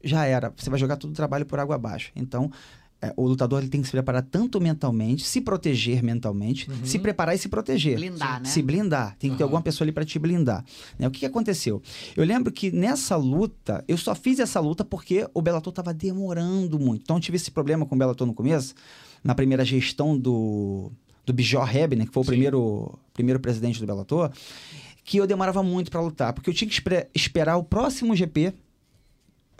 já 0.04 0.24
era. 0.24 0.52
Você 0.57 0.70
vai 0.70 0.78
jogar 0.78 0.96
todo 0.96 1.11
o 1.11 1.14
trabalho 1.14 1.46
por 1.46 1.59
água 1.59 1.74
abaixo. 1.74 2.12
Então, 2.14 2.52
é, 3.00 3.14
o 3.16 3.28
lutador 3.28 3.61
ele 3.61 3.68
tem 3.68 3.80
que 3.80 3.87
se 3.87 3.92
preparar 3.92 4.22
tanto 4.22 4.61
mentalmente, 4.61 5.24
se 5.24 5.40
proteger 5.40 6.02
mentalmente, 6.02 6.68
uhum. 6.68 6.84
se 6.84 6.98
preparar 6.98 7.34
e 7.34 7.38
se 7.38 7.48
proteger. 7.48 7.96
Blindar, 7.96 8.40
né? 8.42 8.48
Se 8.48 8.61
blindar. 8.61 9.16
Tem 9.18 9.30
que 9.30 9.34
uhum. 9.34 9.37
ter 9.37 9.42
alguma 9.44 9.62
pessoa 9.62 9.84
ali 9.84 9.92
para 9.92 10.04
te 10.04 10.18
blindar. 10.18 10.64
Né? 10.98 11.06
O 11.06 11.11
que, 11.11 11.20
que, 11.20 11.26
aconteceu? 11.26 11.80
Eu 12.16 12.24
lembro 12.24 12.50
que 12.52 12.72
nessa 12.72 13.14
luta, 13.14 13.84
eu 13.87 13.96
só 13.96 14.16
fiz 14.16 14.40
essa 14.40 14.58
luta 14.58 14.84
porque 14.84 15.28
o 15.32 15.40
Bellator 15.40 15.70
estava 15.70 15.94
demorando 15.94 16.76
muito. 16.78 17.02
Então 17.02 17.16
eu 17.16 17.20
tive 17.20 17.37
esse 17.37 17.52
problema 17.52 17.87
com 17.87 17.94
o 17.94 17.98
Bellator 17.98 18.26
no 18.26 18.34
começo, 18.34 18.74
na 19.22 19.34
primeira 19.34 19.64
gestão 19.64 20.18
do, 20.18 20.90
do 21.24 21.32
Bijor 21.32 21.74
Hebner, 21.74 22.08
que 22.08 22.12
foi 22.12 22.22
o 22.22 22.26
primeiro, 22.26 22.98
primeiro 23.14 23.38
presidente 23.38 23.78
do 23.78 23.87
Bellator, 23.87 24.32
que 25.04 25.18
eu 25.18 25.26
demorava 25.26 25.62
muito 25.62 25.88
para 25.88 26.00
lutar, 26.00 26.32
porque 26.32 26.50
eu 26.50 26.54
tinha 26.54 26.68
que 26.68 26.82
esperar 27.14 27.56
o 27.58 27.62
próximo 27.62 28.16
GP 28.16 28.52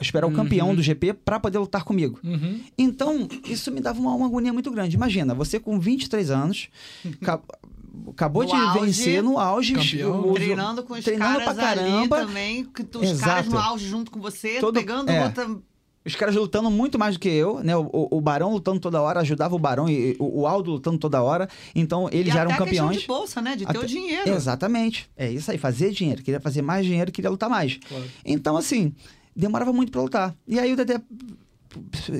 esperar 0.01 0.27
o 0.27 0.33
campeão 0.33 0.69
uhum. 0.69 0.75
do 0.75 0.83
GP 0.83 1.13
para 1.13 1.41
poder 1.41 1.59
lutar 1.59 1.85
comigo. 1.85 2.19
Uhum. 2.23 2.61
Então, 2.77 3.29
isso 3.45 3.71
me 3.71 3.81
dava 3.81 3.99
uma, 3.99 4.15
uma, 4.15 4.27
agonia 4.27 4.53
muito 4.53 4.71
grande. 4.71 4.97
Imagina, 4.97 5.35
você 5.35 5.59
com 5.59 5.79
23 5.79 6.31
anos, 6.31 6.69
acabou 8.11 8.45
no 8.45 8.49
de 8.49 8.55
auge, 8.55 8.81
vencer 8.81 9.23
no 9.23 9.39
auge, 9.39 9.75
o, 10.05 10.33
treinando 10.35 10.83
com 10.83 10.95
os 10.95 11.05
treinando 11.05 11.39
caras 11.39 11.55
pra 11.55 11.55
caramba. 11.55 12.17
também, 12.19 12.65
que 12.65 12.83
os 12.97 13.11
Exato. 13.11 13.29
caras 13.29 13.49
no 13.49 13.59
auge 13.59 13.89
junto 13.89 14.11
com 14.11 14.21
você, 14.21 14.61
Todo, 14.61 14.75
pegando 14.75 15.11
é. 15.11 15.25
outra 15.25 15.49
os 16.09 16.17
caras 16.17 16.35
lutando 16.35 16.71
muito 16.71 16.99
mais 16.99 17.17
do 17.17 17.21
que 17.21 17.29
eu, 17.29 17.63
né? 17.63 17.77
O, 17.77 17.83
o, 17.93 18.17
o 18.17 18.21
Barão 18.21 18.51
lutando 18.51 18.81
toda 18.81 19.01
hora, 19.01 19.21
ajudava 19.21 19.55
o 19.55 19.59
Barão 19.59 19.89
e 19.89 20.17
o, 20.19 20.41
o 20.41 20.47
Aldo 20.47 20.73
lutando 20.73 20.97
toda 20.97 21.23
hora. 21.23 21.49
Então, 21.75 22.09
eles 22.11 22.29
e 22.29 22.35
já 22.35 22.41
eram 22.41 22.57
campeões. 22.57 23.03
de 23.03 23.07
bolsa, 23.07 23.43
né? 23.43 23.55
De 23.55 23.67
ter 23.67 23.71
até... 23.71 23.79
o 23.79 23.87
dinheiro. 23.87 24.31
Exatamente. 24.31 25.09
É 25.17 25.31
isso 25.31 25.51
aí, 25.51 25.59
fazer 25.59 25.91
dinheiro. 25.91 26.23
Queria 26.23 26.41
fazer 26.41 26.63
mais 26.63 26.87
dinheiro, 26.87 27.13
queria 27.13 27.31
lutar 27.31 27.51
mais. 27.51 27.79
Claro. 27.87 28.05
Então, 28.25 28.57
assim, 28.57 28.95
demorava 29.39 29.73
muito 29.73 29.93
para 29.93 30.03
lutar. 30.03 30.37
E 30.47 30.59
aí 30.59 30.73
o 30.73 30.77
Dedé 30.77 31.01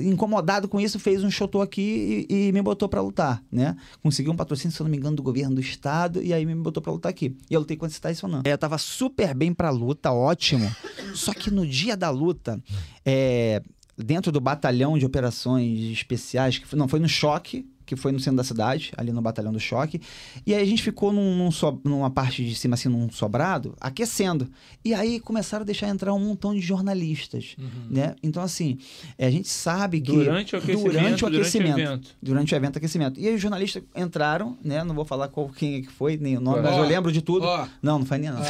incomodado 0.03 0.67
com 0.67 0.79
isso, 0.79 0.99
fez 0.99 1.23
um 1.23 1.29
show 1.29 1.49
aqui 1.61 2.25
e, 2.29 2.47
e 2.47 2.51
me 2.51 2.61
botou 2.61 2.87
para 2.87 3.01
lutar, 3.01 3.43
né? 3.51 3.75
Conseguiu 4.01 4.31
um 4.31 4.35
patrocínio, 4.35 4.71
se 4.71 4.79
eu 4.79 4.83
não 4.83 4.91
me 4.91 4.97
engano, 4.97 5.15
do 5.15 5.23
governo 5.23 5.55
do 5.55 5.61
estado 5.61 6.21
e 6.21 6.33
aí 6.33 6.45
me 6.45 6.53
botou 6.55 6.81
para 6.81 6.91
lutar 6.91 7.09
aqui. 7.09 7.35
E 7.49 7.53
eu 7.53 7.59
lutei 7.59 7.75
contra 7.75 7.91
esse 7.91 7.99
Tyson 7.99 8.27
não. 8.27 8.41
É, 8.45 8.53
eu 8.53 8.57
tava 8.57 8.77
super 8.77 9.33
bem 9.33 9.53
pra 9.53 9.69
luta, 9.69 10.11
ótimo. 10.11 10.69
Só 11.15 11.33
que 11.33 11.49
no 11.49 11.65
dia 11.65 11.97
da 11.97 12.09
luta, 12.09 12.61
é, 13.03 13.61
dentro 13.97 14.31
do 14.31 14.39
batalhão 14.39 14.97
de 14.97 15.05
operações 15.05 15.91
especiais, 15.91 16.59
que 16.59 16.75
não 16.75 16.87
foi 16.87 16.99
no 16.99 17.09
choque, 17.09 17.67
que 17.89 17.95
foi 17.95 18.11
no 18.11 18.19
centro 18.19 18.37
da 18.37 18.43
cidade, 18.43 18.91
ali 18.95 19.11
no 19.11 19.19
Batalhão 19.19 19.51
do 19.51 19.59
Choque. 19.59 19.99
E 20.45 20.53
aí 20.53 20.61
a 20.61 20.65
gente 20.65 20.83
ficou 20.83 21.11
num, 21.11 21.35
num 21.35 21.49
so, 21.49 21.81
numa 21.83 22.11
parte 22.11 22.45
de 22.45 22.53
cima, 22.53 22.75
assim, 22.75 22.87
num 22.87 23.09
sobrado, 23.09 23.73
aquecendo. 23.81 24.47
E 24.85 24.93
aí 24.93 25.19
começaram 25.19 25.63
a 25.63 25.65
deixar 25.65 25.87
entrar 25.87 26.13
um 26.13 26.19
montão 26.19 26.53
de 26.53 26.61
jornalistas, 26.61 27.55
uhum. 27.57 27.67
né? 27.89 28.15
Então, 28.21 28.43
assim, 28.43 28.77
é, 29.17 29.25
a 29.25 29.31
gente 29.31 29.47
sabe 29.47 30.01
que... 30.01 30.11
Durante 30.11 30.55
o 30.55 30.59
aquecimento. 30.59 30.91
Durante 30.91 31.23
o 31.23 31.27
aquecimento. 31.27 31.71
Durante 31.71 31.79
o 31.79 31.89
evento. 31.89 32.15
Durante 32.21 32.53
o 32.53 32.55
evento 32.55 32.77
aquecimento. 32.77 33.19
E 33.19 33.27
aí 33.27 33.33
os 33.33 33.41
jornalistas 33.41 33.81
entraram, 33.95 34.55
né? 34.63 34.83
Não 34.83 34.93
vou 34.93 35.03
falar 35.03 35.27
qual, 35.29 35.49
quem 35.49 35.77
é 35.77 35.81
que 35.81 35.91
foi, 35.91 36.15
nem 36.15 36.37
o 36.37 36.41
nome, 36.41 36.59
oh, 36.59 36.63
mas 36.63 36.77
eu 36.77 36.83
lembro 36.83 37.11
de 37.11 37.23
tudo. 37.23 37.47
Oh. 37.47 37.67
Não, 37.81 37.97
não 37.97 38.05
foi 38.05 38.19
nem 38.19 38.29
não. 38.29 38.37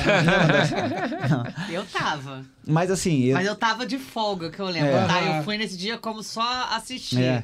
não. 1.29 1.73
Eu 1.73 1.85
tava. 1.85 2.45
Mas 2.69 2.91
assim. 2.91 3.23
Eu... 3.25 3.35
Mas 3.35 3.47
eu 3.47 3.55
tava 3.55 3.85
de 3.85 3.97
folga, 3.97 4.49
que 4.49 4.59
eu 4.59 4.67
lembro. 4.67 4.89
É. 4.89 5.07
Tá? 5.07 5.21
Eu 5.21 5.43
fui 5.43 5.57
nesse 5.57 5.75
dia 5.75 5.97
como 5.97 6.23
só 6.23 6.69
assistir. 6.71 7.21
É. 7.21 7.43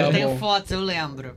Eu 0.00 0.12
tenho 0.12 0.30
tá 0.30 0.36
fotos, 0.36 0.70
eu 0.70 0.80
lembro. 0.80 1.36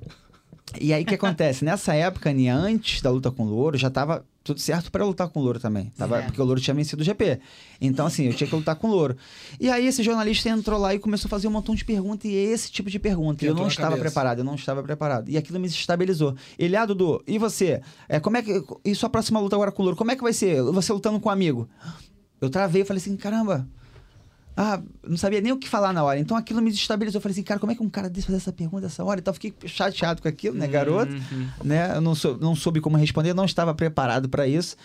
E 0.79 0.93
aí 0.93 1.03
o 1.03 1.05
que 1.05 1.15
acontece? 1.15 1.63
Nessa 1.63 1.93
época, 1.93 2.29
antes 2.29 3.01
da 3.01 3.09
luta 3.09 3.31
com 3.31 3.43
o 3.43 3.49
Louro, 3.49 3.77
já 3.77 3.89
tava 3.89 4.25
tudo 4.43 4.59
certo 4.61 4.89
para 4.89 5.03
lutar 5.03 5.27
com 5.27 5.39
o 5.39 5.43
Louro 5.43 5.59
também. 5.59 5.91
Tava, 5.97 6.19
é. 6.19 6.21
Porque 6.23 6.41
o 6.41 6.45
Louro 6.45 6.59
tinha 6.59 6.73
vencido 6.73 7.01
o 7.01 7.05
GP. 7.05 7.39
Então, 7.81 8.05
assim, 8.05 8.25
eu 8.25 8.33
tinha 8.33 8.47
que 8.47 8.55
lutar 8.55 8.75
com 8.75 8.87
o 8.87 8.91
Louro. 8.91 9.17
E 9.59 9.69
aí 9.69 9.85
esse 9.85 10.01
jornalista 10.01 10.49
entrou 10.49 10.79
lá 10.79 10.93
e 10.93 10.99
começou 10.99 11.27
a 11.27 11.29
fazer 11.29 11.47
um 11.47 11.51
montão 11.51 11.75
de 11.75 11.83
perguntas, 11.83 12.29
e 12.29 12.33
esse 12.33 12.71
tipo 12.71 12.89
de 12.89 12.97
pergunta. 12.97 13.45
eu 13.45 13.53
não 13.53 13.67
estava 13.67 13.89
cabeça. 13.89 14.03
preparado, 14.03 14.39
eu 14.39 14.45
não 14.45 14.55
estava 14.55 14.81
preparado. 14.83 15.29
E 15.29 15.37
aquilo 15.37 15.59
me 15.59 15.67
estabilizou. 15.67 16.35
Ele, 16.57 16.75
ah, 16.75 16.85
Dudu, 16.85 17.21
e 17.27 17.37
você? 17.37 17.81
É, 18.07 18.19
como 18.19 18.37
é 18.37 18.41
que. 18.41 18.63
E 18.85 18.95
sua 18.95 19.09
próxima 19.09 19.39
luta 19.39 19.55
agora 19.55 19.71
com 19.71 19.81
o 19.81 19.85
Louro? 19.85 19.97
Como 19.97 20.11
é 20.11 20.15
que 20.15 20.23
vai 20.23 20.33
ser? 20.33 20.61
Você 20.61 20.93
lutando 20.93 21.19
com 21.19 21.29
um 21.29 21.31
amigo? 21.31 21.67
Eu 22.39 22.49
travei 22.49 22.81
e 22.81 22.85
falei 22.85 23.01
assim, 23.01 23.15
caramba. 23.15 23.67
Ah, 24.59 24.81
não 25.07 25.17
sabia 25.17 25.39
nem 25.39 25.51
o 25.51 25.57
que 25.57 25.69
falar 25.69 25.93
na 25.93 26.03
hora. 26.03 26.19
Então 26.19 26.35
aquilo 26.35 26.61
me 26.61 26.71
desestabilizou. 26.71 27.19
Eu 27.19 27.21
falei 27.21 27.33
assim, 27.33 27.43
cara, 27.43 27.59
como 27.59 27.71
é 27.71 27.75
que 27.75 27.83
um 27.83 27.89
cara 27.89 28.09
desse 28.09 28.25
fazer 28.25 28.37
essa 28.37 28.51
pergunta 28.51 28.87
essa 28.87 29.03
hora? 29.03 29.19
Então 29.19 29.31
eu 29.31 29.35
fiquei 29.35 29.53
chateado 29.69 30.19
com 30.19 30.27
aquilo, 30.27 30.57
né, 30.57 30.67
garoto? 30.67 31.13
Uhum. 31.13 31.47
Né? 31.63 31.95
Eu 31.95 32.01
não, 32.01 32.15
sou, 32.15 32.37
não 32.39 32.55
soube 32.55 32.81
como 32.81 32.97
responder, 32.97 33.35
não 33.35 33.45
estava 33.45 33.73
preparado 33.75 34.27
para 34.27 34.47
isso. 34.47 34.75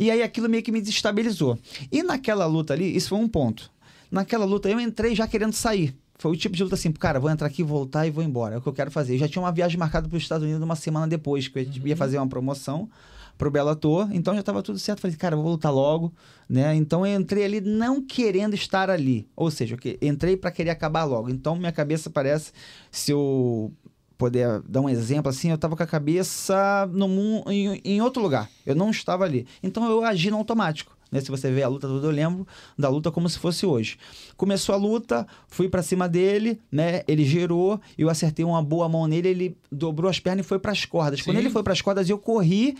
E 0.00 0.10
aí 0.10 0.20
aquilo 0.20 0.48
meio 0.48 0.64
que 0.64 0.72
me 0.72 0.80
desestabilizou. 0.80 1.56
E 1.92 2.02
naquela 2.02 2.44
luta 2.46 2.74
ali, 2.74 2.96
isso 2.96 3.10
foi 3.10 3.18
um 3.18 3.28
ponto. 3.28 3.70
Naquela 4.10 4.44
luta 4.44 4.68
eu 4.68 4.80
entrei 4.80 5.14
já 5.14 5.28
querendo 5.28 5.52
sair. 5.52 5.94
Foi 6.18 6.32
o 6.32 6.36
tipo 6.36 6.56
de 6.56 6.62
luta 6.64 6.74
assim, 6.74 6.90
cara, 6.90 7.20
vou 7.20 7.30
entrar 7.30 7.46
aqui, 7.46 7.62
voltar 7.62 8.06
e 8.06 8.10
vou 8.10 8.22
embora. 8.22 8.56
É 8.56 8.58
o 8.58 8.60
que 8.60 8.68
eu 8.68 8.72
quero 8.72 8.90
fazer. 8.90 9.14
Eu 9.14 9.18
já 9.18 9.28
tinha 9.28 9.42
uma 9.42 9.52
viagem 9.52 9.78
marcada 9.78 10.08
para 10.08 10.16
os 10.16 10.22
Estados 10.22 10.44
Unidos 10.44 10.62
uma 10.62 10.76
semana 10.76 11.06
depois, 11.06 11.46
que 11.46 11.58
eu 11.58 11.62
uhum. 11.62 11.86
ia 11.86 11.96
fazer 11.96 12.18
uma 12.18 12.26
promoção 12.26 12.88
pro 13.36 13.50
Bellator, 13.50 14.08
então 14.12 14.34
já 14.34 14.40
estava 14.40 14.62
tudo 14.62 14.78
certo. 14.78 15.00
Falei, 15.00 15.16
cara, 15.16 15.36
vou 15.36 15.50
lutar 15.50 15.72
logo, 15.72 16.12
né? 16.48 16.74
Então 16.74 17.06
eu 17.06 17.18
entrei 17.18 17.44
ali 17.44 17.60
não 17.60 18.00
querendo 18.00 18.54
estar 18.54 18.90
ali, 18.90 19.28
ou 19.34 19.50
seja, 19.50 19.76
entrei 20.00 20.36
para 20.36 20.50
querer 20.50 20.70
acabar 20.70 21.04
logo. 21.04 21.28
Então 21.28 21.56
minha 21.56 21.72
cabeça 21.72 22.08
parece, 22.10 22.52
se 22.90 23.10
eu 23.12 23.72
poder 24.16 24.62
dar 24.68 24.80
um 24.80 24.88
exemplo 24.88 25.28
assim, 25.28 25.50
eu 25.50 25.56
estava 25.56 25.76
com 25.76 25.82
a 25.82 25.86
cabeça 25.86 26.88
no 26.92 27.08
mundo, 27.08 27.50
em, 27.50 27.80
em 27.84 28.00
outro 28.00 28.22
lugar. 28.22 28.48
Eu 28.64 28.74
não 28.74 28.90
estava 28.90 29.24
ali. 29.24 29.46
Então 29.62 29.84
eu 29.88 30.04
agi 30.04 30.30
no 30.30 30.36
automático. 30.36 30.96
Né? 31.14 31.20
Se 31.20 31.30
você 31.30 31.50
vê 31.50 31.62
a 31.62 31.68
luta 31.68 31.86
toda, 31.86 32.06
eu 32.06 32.10
lembro 32.10 32.46
da 32.76 32.88
luta 32.88 33.10
como 33.10 33.28
se 33.28 33.38
fosse 33.38 33.64
hoje. 33.64 33.96
Começou 34.36 34.74
a 34.74 34.78
luta, 34.78 35.24
fui 35.46 35.68
para 35.68 35.80
cima 35.80 36.08
dele, 36.08 36.60
né? 36.72 37.02
Ele 37.06 37.24
girou, 37.24 37.80
eu 37.96 38.10
acertei 38.10 38.44
uma 38.44 38.60
boa 38.60 38.88
mão 38.88 39.06
nele, 39.06 39.28
ele 39.28 39.58
dobrou 39.70 40.10
as 40.10 40.18
pernas 40.18 40.44
e 40.44 40.48
foi 40.48 40.58
para 40.58 40.72
as 40.72 40.84
cordas. 40.84 41.20
Sim. 41.20 41.26
Quando 41.26 41.36
ele 41.38 41.50
foi 41.50 41.62
para 41.62 41.72
as 41.72 41.80
cordas, 41.80 42.10
eu 42.10 42.18
corri 42.18 42.76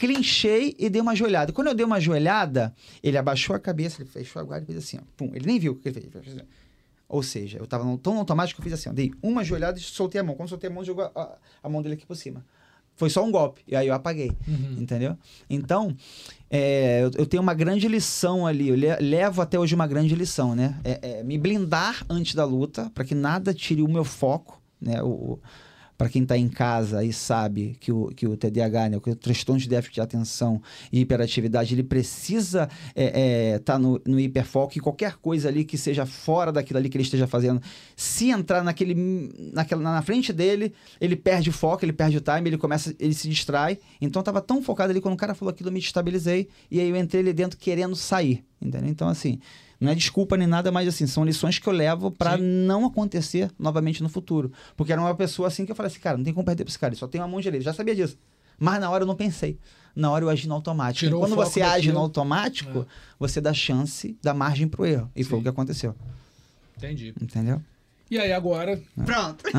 clinchei 0.00 0.74
e 0.78 0.88
dei 0.88 1.02
uma 1.02 1.14
joelhada. 1.14 1.52
Quando 1.52 1.66
eu 1.66 1.74
dei 1.74 1.84
uma 1.84 2.00
joelhada, 2.00 2.74
ele 3.02 3.18
abaixou 3.18 3.54
a 3.54 3.60
cabeça, 3.60 4.00
ele 4.00 4.08
fechou 4.08 4.40
a 4.40 4.42
guarda 4.42 4.64
e 4.64 4.66
fez 4.72 4.78
assim, 4.78 4.96
ó. 4.96 5.02
Pum, 5.14 5.30
ele 5.34 5.44
nem 5.44 5.58
viu 5.58 5.72
o 5.72 5.76
que 5.76 5.90
ele 5.90 6.00
fez. 6.00 6.26
Assim, 6.26 6.40
Ou 7.06 7.22
seja, 7.22 7.58
eu 7.58 7.66
tava 7.66 7.84
tão 7.98 8.16
automático 8.16 8.56
que 8.62 8.66
eu 8.66 8.72
fiz 8.72 8.80
assim, 8.80 8.88
ó. 8.88 8.92
Dei 8.94 9.12
uma 9.22 9.44
joelhada 9.44 9.78
e 9.78 9.82
soltei 9.82 10.18
a 10.18 10.24
mão. 10.24 10.34
Quando 10.34 10.48
soltei 10.48 10.70
a 10.70 10.72
mão, 10.72 10.82
jogou 10.82 11.04
a, 11.14 11.36
a, 11.62 11.68
mão 11.68 11.82
dele 11.82 11.96
aqui 11.96 12.06
por 12.06 12.16
cima. 12.16 12.42
Foi 12.96 13.10
só 13.10 13.22
um 13.22 13.30
golpe. 13.30 13.60
E 13.68 13.76
aí 13.76 13.88
eu 13.88 13.94
apaguei. 13.94 14.32
Entendeu? 14.78 15.18
Então, 15.50 15.94
é, 16.48 17.02
eu, 17.02 17.10
eu 17.18 17.26
tenho 17.26 17.42
uma 17.42 17.52
grande 17.54 17.86
lição 17.86 18.46
ali. 18.46 18.68
Eu 18.68 18.76
le- 18.76 18.96
levo 19.00 19.42
até 19.42 19.58
hoje 19.58 19.74
uma 19.74 19.86
grande 19.86 20.14
lição, 20.14 20.54
né? 20.54 20.80
É, 20.82 21.18
é 21.18 21.22
me 21.22 21.36
blindar 21.36 22.06
antes 22.08 22.34
da 22.34 22.44
luta, 22.46 22.90
para 22.94 23.04
que 23.04 23.14
nada 23.14 23.52
tire 23.52 23.82
o 23.82 23.88
meu 23.88 24.04
foco, 24.04 24.60
né? 24.80 25.02
O, 25.02 25.38
para 26.00 26.08
quem 26.08 26.22
está 26.22 26.34
em 26.34 26.48
casa 26.48 27.04
e 27.04 27.12
sabe 27.12 27.76
que 27.78 27.92
o, 27.92 28.06
que 28.06 28.26
o 28.26 28.34
TDAH, 28.34 28.88
né, 28.88 28.96
o 28.96 29.14
transtorno 29.14 29.60
de 29.60 29.68
déficit 29.68 29.96
de 29.96 30.00
atenção 30.00 30.62
e 30.90 31.00
hiperatividade, 31.00 31.74
ele 31.74 31.82
precisa 31.82 32.70
estar 33.54 33.78
no, 33.78 34.00
no 34.06 34.18
hiperfoco 34.18 34.78
e 34.78 34.80
qualquer 34.80 35.16
coisa 35.16 35.50
ali 35.50 35.62
que 35.62 35.76
seja 35.76 36.06
fora 36.06 36.50
daquilo 36.50 36.78
ali 36.78 36.88
que 36.88 36.96
ele 36.96 37.04
esteja 37.04 37.26
fazendo, 37.26 37.60
se 37.94 38.30
entrar 38.30 38.64
naquele, 38.64 38.94
naquela, 39.52 39.82
na 39.82 40.00
frente 40.00 40.32
dele, 40.32 40.72
ele 40.98 41.16
perde 41.16 41.50
o 41.50 41.52
foco, 41.52 41.84
ele 41.84 41.92
perde 41.92 42.16
o 42.16 42.20
time, 42.22 42.48
ele 42.48 42.56
começa, 42.56 42.94
ele 42.98 43.12
se 43.12 43.28
distrai. 43.28 43.78
Então 44.00 44.20
eu 44.20 44.24
tava 44.24 44.40
tão 44.40 44.62
focado 44.62 44.90
ali, 44.90 45.02
quando 45.02 45.12
o 45.12 45.18
cara 45.18 45.34
falou 45.34 45.52
aquilo, 45.52 45.68
eu 45.68 45.74
me 45.74 45.80
estabilizei 45.80 46.48
e 46.70 46.80
aí 46.80 46.88
eu 46.88 46.96
entrei 46.96 47.20
ali 47.20 47.34
dentro 47.34 47.58
querendo 47.58 47.94
sair, 47.94 48.42
entendeu? 48.60 48.88
Então 48.90 49.08
assim, 49.08 49.38
não 49.80 49.90
é 49.90 49.94
desculpa 49.94 50.36
nem 50.36 50.46
nada, 50.46 50.70
mas 50.70 50.86
assim, 50.88 51.06
são 51.06 51.24
lições 51.24 51.58
que 51.58 51.66
eu 51.66 51.72
levo 51.72 52.10
para 52.10 52.36
não 52.36 52.84
acontecer 52.86 53.50
novamente 53.58 54.02
no 54.02 54.08
futuro. 54.08 54.52
Porque 54.76 54.92
era 54.92 55.00
uma 55.00 55.14
pessoa 55.14 55.48
assim 55.48 55.64
que 55.64 55.72
eu 55.72 55.76
falei 55.76 55.90
assim, 55.90 56.00
cara, 56.00 56.16
não 56.16 56.24
tem 56.24 56.34
como 56.34 56.44
perder 56.44 56.64
pra 56.64 56.70
esse 56.70 56.78
cara, 56.78 56.92
ele 56.92 56.98
só 56.98 57.06
tem 57.08 57.20
uma 57.20 57.28
mão 57.28 57.40
direita. 57.40 57.64
Já 57.64 57.72
sabia 57.72 57.94
disso. 57.94 58.18
Mas 58.58 58.78
na 58.80 58.90
hora 58.90 59.04
eu 59.04 59.06
não 59.06 59.16
pensei. 59.16 59.58
Na 59.96 60.10
hora 60.10 60.24
eu 60.24 60.28
agi 60.28 60.46
no 60.46 60.54
automático. 60.54 61.06
Tirou 61.06 61.20
E 61.20 61.22
quando 61.26 61.34
você 61.34 61.62
age 61.62 61.72
daquilo. 61.76 61.94
no 61.94 62.00
automático, 62.00 62.80
É. 62.80 62.84
você 63.18 63.40
dá 63.40 63.52
chance, 63.54 64.16
dá 64.22 64.34
margem 64.34 64.68
pro 64.68 64.84
erro. 64.84 65.10
E 65.16 65.24
foi 65.24 65.36
Sim. 65.36 65.40
o 65.40 65.42
que 65.42 65.48
aconteceu. 65.48 65.94
Entendi. 66.76 67.14
Entendeu? 67.20 67.60
E 68.10 68.18
aí, 68.18 68.32
agora. 68.32 68.80
Pronto. 69.06 69.44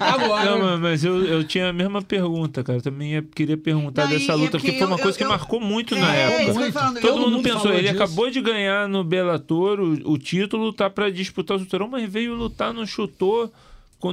Agora. 0.00 0.44
Não, 0.50 0.58
mas- 0.60 0.80
mas 0.80 1.04
eu, 1.04 1.24
eu 1.24 1.42
tinha 1.44 1.70
a 1.70 1.72
mesma 1.72 2.00
pergunta, 2.00 2.62
cara. 2.62 2.80
Também 2.80 3.14
ia- 3.14 3.22
queria 3.22 3.56
perguntar 3.56 4.04
Não, 4.04 4.10
dessa 4.10 4.24
e 4.24 4.30
é 4.30 4.34
luta, 4.34 4.50
porque 4.52 4.66
porque 4.68 4.78
foi 4.78 4.86
uma 4.86 4.96
eu- 4.96 5.02
coisa 5.02 5.16
eu- 5.16 5.18
que 5.18 5.24
eu- 5.24 5.28
marcou 5.28 5.60
muito 5.60 5.94
É, 5.94 5.98
na 6.00 6.14
época. 6.14 6.64
que 6.66 6.72
falando. 6.72 7.00
Todo 7.00 7.20
mundo 7.20 7.30
mundo 7.32 7.42
pensou, 7.42 7.72
ele 7.72 7.88
disso. 7.88 7.94
acabou 8.02 8.30
de 8.30 8.40
ganhar 8.40 8.88
no 8.88 9.02
Bellator 9.02 9.80
o, 9.80 10.12
o 10.12 10.18
título, 10.18 10.72
tá 10.72 10.88
pra 10.88 11.10
disputar 11.10 11.56
o 11.56 11.60
cinturão, 11.60 11.88
mas 11.88 12.08
veio 12.08 12.34
lutar, 12.34 12.72
não 12.72 12.86
chutou 12.86 13.52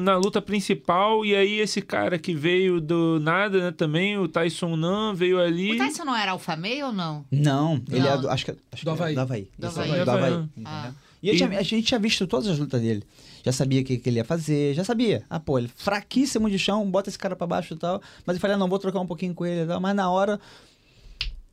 na 0.02 0.16
luta 0.16 0.42
principal, 0.42 1.26
e 1.26 1.36
aí 1.36 1.60
esse 1.60 1.82
cara 1.82 2.18
que 2.18 2.34
veio 2.34 2.80
do 2.80 3.20
nada, 3.22 3.60
né, 3.60 3.72
também, 3.72 4.18
o 4.18 4.26
Tyson 4.26 4.78
Nan, 4.78 5.14
veio 5.14 5.38
ali... 5.38 5.74
O 5.74 5.78
Tyson 5.78 6.06
não 6.06 6.16
era 6.16 6.32
alfa 6.32 6.56
meio 6.56 6.86
ou 6.88 6.94
não? 6.94 7.26
Não, 7.30 7.74
ele 7.92 8.00
Não. 8.00 8.08
é 8.14 8.18
do, 8.18 8.30
acho 8.30 8.46
que, 8.46 8.52
acho 8.72 8.86
Do 8.86 8.86
que 8.86 8.90
é 8.90 8.92
Havaí. 8.94 9.14
do 9.16 9.20
Havaí. 9.22 9.48
Do 9.60 9.68
Havaí. 9.68 10.04
do 10.06 10.12
Havaí, 10.12 10.44
Ah. 10.64 10.92
E, 11.22 11.30
E- 11.36 11.44
a 11.44 11.62
gente 11.62 11.84
tinha 11.84 12.00
visto 12.00 12.26
todas 12.26 12.48
as 12.48 12.58
lutas 12.58 12.82
dele. 12.82 13.04
Já 13.44 13.52
sabia 13.52 13.82
o 13.82 13.84
que, 13.84 13.98
que 13.98 14.10
ele 14.10 14.18
ia 14.18 14.26
fazer, 14.26 14.74
já 14.74 14.84
sabia. 14.84 15.24
Ah, 15.30 15.40
pô, 15.40 15.58
ele 15.58 15.68
fraquíssimo 15.68 16.50
de 16.50 16.60
chão, 16.60 16.90
bota 16.90 17.10
esse 17.10 17.18
cara 17.18 17.36
pra 17.36 17.48
baixo 17.48 17.74
e 17.74 17.78
tal. 17.78 18.02
Mas 18.26 18.36
eu 18.36 18.40
falei, 18.42 18.56
ah, 18.56 18.60
não, 18.60 18.68
vou 18.68 18.78
trocar 18.80 19.00
um 19.00 19.08
pouquinho 19.08 19.34
com 19.34 19.46
ele 19.46 19.64
e 19.64 19.68
tal. 19.68 19.80
Mas 19.80 19.96
na 19.96 20.10
hora, 20.12 20.40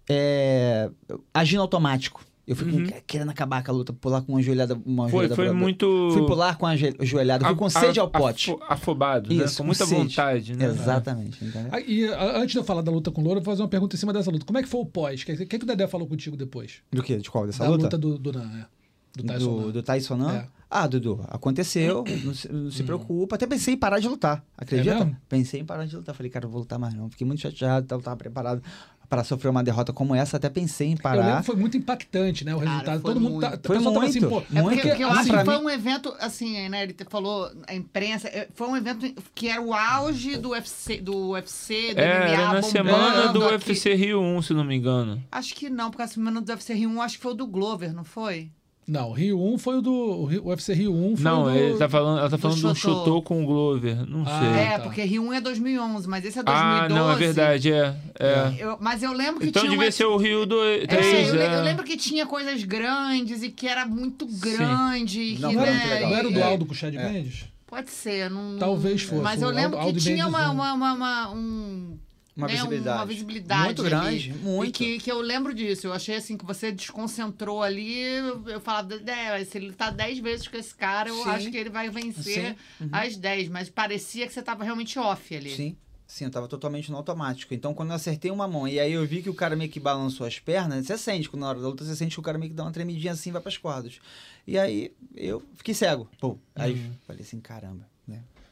é, 0.09 0.91
agindo 1.33 1.61
automático. 1.63 2.25
Eu 2.47 2.57
fui 2.57 2.71
com- 2.73 3.01
querendo 3.07 3.29
acabar 3.31 3.63
com 3.63 3.71
a 3.71 3.75
luta, 3.75 3.93
pular 3.93 4.23
com 4.23 4.33
uma 4.33 4.41
joelhada. 4.41 4.75
Uma 4.87 5.03
Uhum. 5.05 5.09
Foi, 5.11 5.19
joelhada 5.19 5.35
foi 5.37 5.45
pra- 5.49 5.55
muito... 5.55 6.11
Fui 6.15 6.27
pular 6.27 6.57
com 6.57 6.65
a 6.67 6.75
joelhada, 6.77 7.45
fui 7.47 7.55
com 7.55 7.67
a- 7.67 7.71
sede 7.71 8.01
ao 8.01 8.09
pote. 8.09 8.51
afo- 8.51 8.63
Afobado, 8.67 9.29
né? 9.35 9.45
Isso, 9.45 9.59
Com 9.59 9.65
muita 9.65 9.85
sede. 9.85 10.01
vontade, 10.01 10.57
né? 10.57 10.65
Exatamente, 10.65 11.45
entendeu? 11.45 11.69
Ah, 11.71 11.79
E 11.81 12.05
antes 12.07 12.53
de 12.53 12.57
eu 12.59 12.65
falar 12.65 12.81
da 12.81 12.91
luta 12.91 13.11
com 13.11 13.21
o 13.21 13.25
Louro, 13.25 13.41
eu 13.41 13.45
vou 13.45 13.53
fazer 13.53 13.61
uma 13.63 13.69
pergunta 13.69 13.97
em 13.97 13.99
cima 13.99 14.15
dessa 14.15 14.31
luta. 14.31 14.47
Como 14.47 14.59
é 14.59 14.63
que 14.63 14.69
foi 14.69 14.81
o 14.81 14.87
pós? 14.87 15.21
O 15.21 15.27
que, 15.27 15.37
que, 15.45 15.59
que 15.59 15.65
o 15.65 15.67
Dedé 15.67 15.87
falou 15.87 16.07
contigo 16.09 16.39
depois? 16.39 16.77
Do 16.91 17.03
que? 17.03 17.19
De 17.19 17.31
qual? 17.31 17.45
Dessa 17.45 17.65
da 17.65 17.69
luta? 17.71 17.83
luta 17.85 17.99
do, 17.99 18.17
do 18.19 18.33
Nan, 18.33 18.51
é. 18.63 18.78
Do 19.17 19.25
Tyson 19.25 19.51
do, 19.57 19.67
Nan. 19.67 19.71
do 19.73 19.83
Tyson 19.83 20.17
não? 20.17 20.31
É. 20.31 20.47
Ah, 20.71 20.87
Dudu, 20.87 21.25
aconteceu, 21.29 22.05
não 22.25 22.35
se, 22.35 22.53
não 22.53 22.71
se 22.71 22.83
preocupa. 22.83 23.37
Até 23.37 23.47
pensei 23.47 23.75
em 23.75 23.77
parar 23.77 23.99
de 24.01 24.09
lutar, 24.09 24.45
acredita? 24.57 24.97
É 25.05 25.17
pensei 25.29 25.61
em 25.61 25.65
parar 25.65 25.87
de 25.87 25.97
lutar. 25.97 26.15
Falei, 26.15 26.31
cara, 26.31 26.45
eu 26.45 26.51
vou 26.51 26.61
lutar 26.61 26.79
mais 26.79 26.93
não. 26.95 27.09
Fiquei 27.11 27.27
muito 27.27 27.41
chateado, 27.41 27.87
tava, 27.87 28.03
tava 28.03 28.17
preparado 28.17 28.63
para 29.09 29.25
sofrer 29.25 29.49
uma 29.49 29.65
derrota 29.65 29.91
como 29.95 30.15
essa. 30.15 30.37
Até 30.37 30.51
pensei 30.51 30.89
em 30.89 30.91
Eu 30.91 30.97
lembro 30.97 31.03
parar. 31.03 31.41
que 31.41 31.47
foi 31.47 31.57
muito 31.57 31.75
impactante, 31.79 32.45
né? 32.45 32.55
O 32.55 32.59
Cara, 32.59 32.71
resultado. 32.71 33.01
foi 33.01 33.15
Todo 33.15 33.21
mundo 33.23 33.41
tá, 33.41 33.49
muito. 33.49 33.67
Foi 33.67 33.77
assim, 33.79 34.21
muito, 34.21 34.29
pô. 34.29 34.43
É 34.55 34.61
muito. 34.63 34.75
porque, 34.75 34.89
porque 34.89 35.05
eu 35.05 35.09
Assim, 35.11 35.19
acho 35.31 35.39
que 35.39 35.45
foi 35.47 35.59
mim- 35.59 35.65
um 35.65 35.71
evento, 35.71 36.15
assim, 36.21 36.69
né? 36.69 36.83
Ele 36.83 36.97
falou, 37.09 37.51
a 37.67 37.75
imprensa, 37.75 38.29
é, 38.29 38.49
foi 38.55 38.69
um 38.69 38.77
evento 38.77 39.11
que 39.35 39.49
era 39.49 39.63
o 39.63 39.73
auge 39.73 40.37
do 40.37 40.51
UFC, 40.51 41.01
do 41.01 41.31
UFC, 41.31 41.95
do 41.95 42.01
É, 42.03 42.05
MMA 42.27 42.43
era 42.43 42.53
na 42.53 42.63
semana 42.63 43.33
do 43.33 43.43
aqui. 43.43 43.53
UFC 43.71 43.95
Rio 43.95 44.21
1, 44.21 44.43
se 44.43 44.53
não 44.53 44.65
me 44.65 44.77
engano. 44.77 45.25
Acho 45.33 45.55
que 45.55 45.71
não, 45.71 45.91
porque 45.91 46.03
a 46.03 46.09
semana 46.09 46.43
do 46.43 46.49
UFC 46.53 46.75
Rio 46.75 46.91
1, 46.91 47.01
acho 47.01 47.17
que 47.17 47.23
foi 47.23 47.33
o 47.33 47.35
do 47.35 47.47
Glover, 47.47 47.95
não 47.95 48.05
foi? 48.05 48.51
Não, 48.89 49.13
Rio 49.13 49.39
1 49.39 49.59
foi 49.59 49.77
o 49.77 49.83
do. 49.83 49.93
O 49.93 50.49
UFC 50.49 50.73
Rio 50.73 50.95
1 50.95 51.17
foi 51.17 51.25
Não, 51.25 51.43
o 51.43 51.51
do. 51.51 51.57
ele 51.57 51.77
tá 51.77 51.89
falando, 51.89 52.19
ela 52.21 52.31
tá 52.31 52.39
falando 52.39 52.57
do 52.61 52.75
Chotô. 52.75 52.99
chutou 52.99 53.23
com 53.23 53.43
o 53.43 53.47
Glover. 53.47 54.09
Não 54.09 54.23
Ah, 54.27 54.41
sei. 54.41 54.49
é, 54.63 54.71
tá. 54.79 54.81
porque 54.81 55.03
Rio 55.03 55.25
1 55.25 55.33
é 55.35 55.41
2011, 55.43 56.09
mas 56.09 56.25
esse 56.25 56.39
é 56.39 56.43
2012. 56.43 56.85
ah, 56.85 56.89
não, 56.89 57.13
é 57.13 57.17
verdade, 57.17 57.71
é. 57.71 57.95
é. 58.19 58.55
Eu- 58.59 58.79
mas 58.81 59.03
eu 59.03 59.13
lembro 59.13 59.41
que 59.41 59.49
Então 59.49 59.61
tinha 59.61 59.71
devia 59.73 59.87
uma- 59.87 59.93
ser 59.93 60.07
o 60.07 60.17
Rio 60.17 60.47
2, 60.47 60.65
É, 60.65 60.75
eu, 60.75 60.79
le- 60.79 60.83
eu 60.85 60.89
3, 60.89 61.65
lembro 61.65 61.85
que 61.85 61.97
tinha 61.99 62.25
coisas 62.25 62.65
grandes 62.65 63.43
e 63.43 63.51
que 63.51 63.69
era 63.69 63.85
muito 63.85 64.25
grande. 64.27 65.37
Não, 65.39 65.51
que, 65.51 65.57
não 65.57 65.63
era 65.63 65.73
né. 65.75 66.01
Não 66.01 66.17
era 66.17 66.29
o 66.29 66.33
do 66.33 66.39
e- 66.39 66.43
Aldo 66.43 66.65
com 66.65 66.73
o 66.73 66.75
Chad 66.75 66.95
Mendes? 66.95 67.45
Pode 67.67 67.91
ser, 67.91 68.31
não. 68.31 68.57
Talvez 68.59 69.03
fosse, 69.03 69.21
Mas 69.23 69.43
eu 69.43 69.51
lembro 69.51 69.77
Aldo- 69.77 69.89
Aldo 69.89 69.99
que 69.99 70.01
tinha 70.05 70.25
Mendes, 70.25 70.29
uma, 70.41 70.49
um- 70.51 70.55
uma, 70.55 70.73
uma, 70.73 70.93
uma- 70.95 71.31
um, 71.35 71.99
Uma 72.39 72.47
né, 72.47 72.53
visibilidade. 72.55 72.99
uma 72.99 73.07
visibilidade 73.07 73.65
Muito 73.65 73.81
ali. 73.83 73.91
grande, 73.91 74.33
muito. 74.35 74.69
E 74.69 74.73
que, 74.73 74.99
que 74.99 75.11
eu 75.11 75.21
lembro 75.21 75.53
disso. 75.53 75.89
Eu 75.89 75.93
achei 75.93 76.15
assim 76.15 76.37
que 76.37 76.45
você 76.47 76.71
desconcentrou 76.71 77.63
ali. 77.63 78.01
Eu, 78.47 78.61
falava, 78.61 78.95
"É, 78.95 79.45
se 79.45 79.59
ele 79.59 79.73
tá 79.73 79.91
10 79.91 80.21
vezes 80.21 80.47
com 80.47 80.57
esse 80.57 80.73
cara, 80.75 81.09
eu 81.09 81.17
Sim. 81.25 81.31
acho 81.31 81.51
que 81.51 81.57
ele 81.57 81.69
vai 81.71 81.91
vencer. 81.91 82.57
Uhum. 82.81 82.89
as 82.93 83.17
10. 83.17 83.49
Mas 83.49 83.69
parecia 83.69 84.27
que 84.27 84.33
você 84.33 84.41
tava 84.43 84.63
realmente 84.63 84.99
off 84.99 85.35
ali. 85.37 85.51
Sim. 85.51 85.77
Sim, 86.07 86.25
eu 86.25 86.31
tava 86.31 86.49
totalmente 86.49 86.91
no 86.91 86.97
automático. 86.97 87.53
Então, 87.53 87.75
quando 87.75 87.91
eu 87.91 87.97
acertei 87.97 88.31
uma 88.31 88.49
mão 88.49 88.67
e 88.67 88.81
aí 88.81 88.93
eu 88.93 89.07
vi 89.07 89.21
que 89.21 89.29
o 89.29 89.35
cara 89.35 89.55
meio 89.55 89.71
que 89.71 89.79
balançou 89.79 90.27
as 90.27 90.39
pernas, 90.39 90.87
você 90.87 90.97
sente, 90.97 91.29
quando 91.29 91.43
na 91.43 91.49
hora 91.51 91.61
da 91.61 91.69
luta, 91.69 91.85
você 91.85 91.95
sente 91.95 92.15
que 92.15 92.21
o 92.21 92.23
cara 92.23 92.39
meio 92.39 92.51
que 92.51 92.57
dá 92.57 92.63
uma 92.63 92.73
tremidinha 92.73 93.13
assim, 93.13 93.31
vai 93.31 93.43
pras 93.43 93.59
cordas. 93.59 93.99
E 94.47 94.57
aí 94.59 94.91
eu 95.15 95.43
fiquei 95.57 95.75
cego. 95.75 96.09
Pô, 96.19 96.39
aí 96.55 96.91
falei 97.07 97.21
assim, 97.23 97.39
caramba? 97.41 97.87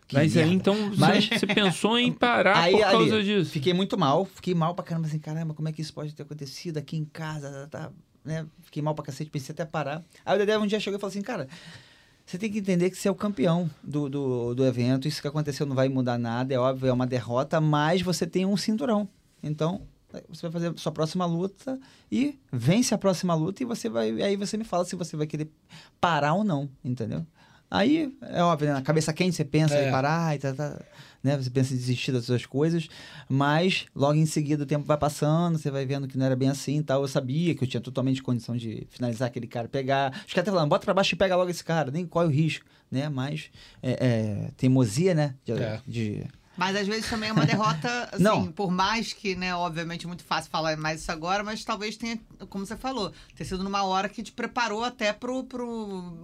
Que 0.09 0.15
Mas 0.15 0.37
aí 0.37 0.45
merda. 0.45 0.55
então 0.55 0.75
você- 0.91 1.01
Mas- 1.01 1.29
você 1.29 1.47
pensou 1.47 1.99
em 1.99 2.13
parar 2.13 2.59
Aí, 2.59 2.73
por 2.73 2.81
causa 2.83 3.15
ali, 3.17 3.25
disso. 3.25 3.51
Fiquei 3.51 3.73
muito 3.75 3.99
mal, 3.99 4.25
fiquei 4.25 4.55
mal 4.55 4.75
pra 4.75 4.85
caramba, 4.85 5.09
assim, 5.09 5.19
caramba, 5.19 5.53
como 5.55 5.69
é 5.69 5.73
que 5.73 5.83
isso 5.83 5.93
pode 5.93 6.15
ter 6.15 6.23
acontecido 6.23 6.79
aqui 6.79 6.97
em 6.97 7.05
casa, 7.05 7.67
tá, 7.71 7.91
né? 8.25 8.47
Fiquei 8.63 8.83
mal 8.83 8.95
pra 8.95 9.05
cacete, 9.05 9.31
pensei 9.31 9.53
até 9.53 9.65
parar. 9.65 10.05
Aí 10.25 10.35
o 10.37 10.39
Dedé 10.39 10.57
um 10.59 10.67
dia 10.67 10.79
chegou 10.79 10.97
e 10.99 11.01
falou 11.01 11.11
assim, 11.11 11.23
cara, 11.23 11.49
você 12.25 12.39
tem 12.39 12.51
que 12.51 12.59
entender 12.59 12.91
que 12.91 12.97
você 12.97 13.09
é 13.09 13.11
o 13.11 13.15
campeão 13.17 13.69
do, 13.83 14.09
do, 14.09 14.55
do 14.55 14.65
evento, 14.65 15.09
isso 15.09 15.21
que 15.21 15.29
aconteceu 15.29 15.67
não 15.67 15.75
vai 15.77 15.89
mudar 15.89 16.19
nada, 16.19 16.55
é 16.55 16.59
óbvio, 16.59 16.89
é 16.89 16.93
uma 16.93 17.07
derrota, 17.07 17.61
mas 17.61 18.01
você 18.03 18.27
tem 18.27 18.47
um 18.47 18.57
cinturão. 18.57 19.09
Então, 19.43 19.83
você 20.29 20.43
vai 20.43 20.51
fazer 20.53 20.69
a 20.69 20.77
sua 20.77 20.91
próxima 20.93 21.27
luta 21.27 21.79
e 22.11 22.39
vence 22.53 22.95
a 22.95 22.99
próxima 22.99 23.35
luta 23.35 23.63
e 23.63 23.67
você 23.67 23.89
vai, 23.89 24.11
aí 24.23 24.35
você 24.37 24.57
me 24.57 24.65
fala 24.65 24.85
se 24.85 24.97
você 24.97 25.17
vai 25.17 25.27
querer 25.27 25.51
parar 26.01 26.33
ou 26.35 26.43
não, 26.45 26.69
entendeu? 26.85 27.27
Aí, 27.71 28.13
é 28.23 28.43
óbvio, 28.43 28.69
né? 28.69 28.75
na 28.75 28.83
cabeça 28.83 29.13
quente 29.13 29.35
você 29.37 29.45
pensa 29.45 29.75
É. 29.75 29.89
em 29.89 29.91
parar 29.91 30.37
e 30.37 30.39
tá, 30.39 30.55
tá, 30.55 30.81
né? 31.23 31.37
Você 31.37 31.51
pensa 31.51 31.75
em 31.75 31.77
desistir 31.77 32.13
das 32.13 32.25
suas 32.25 32.47
coisas, 32.47 32.89
mas 33.29 33.87
logo 33.95 34.15
em 34.15 34.25
seguida 34.27 34.63
o 34.63 34.67
tempo 34.67 34.85
vai 34.85 34.97
passando, 34.97 35.59
você 35.59 35.71
vai 35.71 35.85
vendo 35.85 36.07
que 36.07 36.17
não 36.17 36.25
era 36.27 36.37
bem 36.37 36.49
assim 36.49 36.79
e 36.79 36.83
tal. 36.83 37.03
Eu 37.03 37.09
sabia 37.09 37.55
que 37.55 37.65
eu 37.65 37.69
tinha 37.69 37.81
totalmente 37.81 38.23
condição 38.23 38.57
de 38.57 38.87
finalizar 38.91 39.27
aquele 39.29 39.47
cara, 39.49 39.69
pegar. 39.69 40.11
Os 40.27 40.33
caras 40.33 40.49
até 40.49 40.51
falando, 40.53 40.69
bota 40.69 40.85
pra 40.85 40.95
baixo 40.95 41.15
e 41.15 41.19
pega 41.19 41.35
logo 41.37 41.51
esse 41.51 41.65
cara, 41.65 41.91
nem 41.91 42.07
corre 42.07 42.27
o 42.27 42.31
risco, 42.31 42.65
né? 42.91 43.09
Mas 43.09 43.51
é, 43.83 43.93
é, 43.93 44.51
teimosia, 44.57 45.15
né? 45.15 45.35
De, 45.45 45.53
É. 45.53 45.81
de- 45.87 46.25
Mas 46.57 46.75
às 46.77 46.87
vezes 46.87 47.09
também 47.09 47.29
é 47.29 47.33
uma 47.33 47.45
derrota, 47.47 48.09
assim, 48.13 48.23
Não. 48.23 48.51
por 48.53 48.71
mais 48.71 49.13
que, 49.13 49.35
né, 49.35 49.55
obviamente 49.55 50.05
é 50.05 50.09
muito 50.09 50.25
fácil 50.25 50.51
falar 50.51 50.77
mais 50.77 51.01
isso 51.03 51.13
agora, 51.13 51.45
mas 51.45 51.65
talvez 51.65 51.97
tenha, 51.97 52.19
como 52.49 52.65
você 52.65 52.77
falou, 52.77 53.13
ter 53.35 53.45
sido 53.45 53.63
numa 53.63 53.83
hora 53.85 54.09
que 54.09 54.23
te 54.23 54.33
preparou 54.33 54.83
até 54.85 55.13
pro, 55.13 55.45
pro 55.45 55.67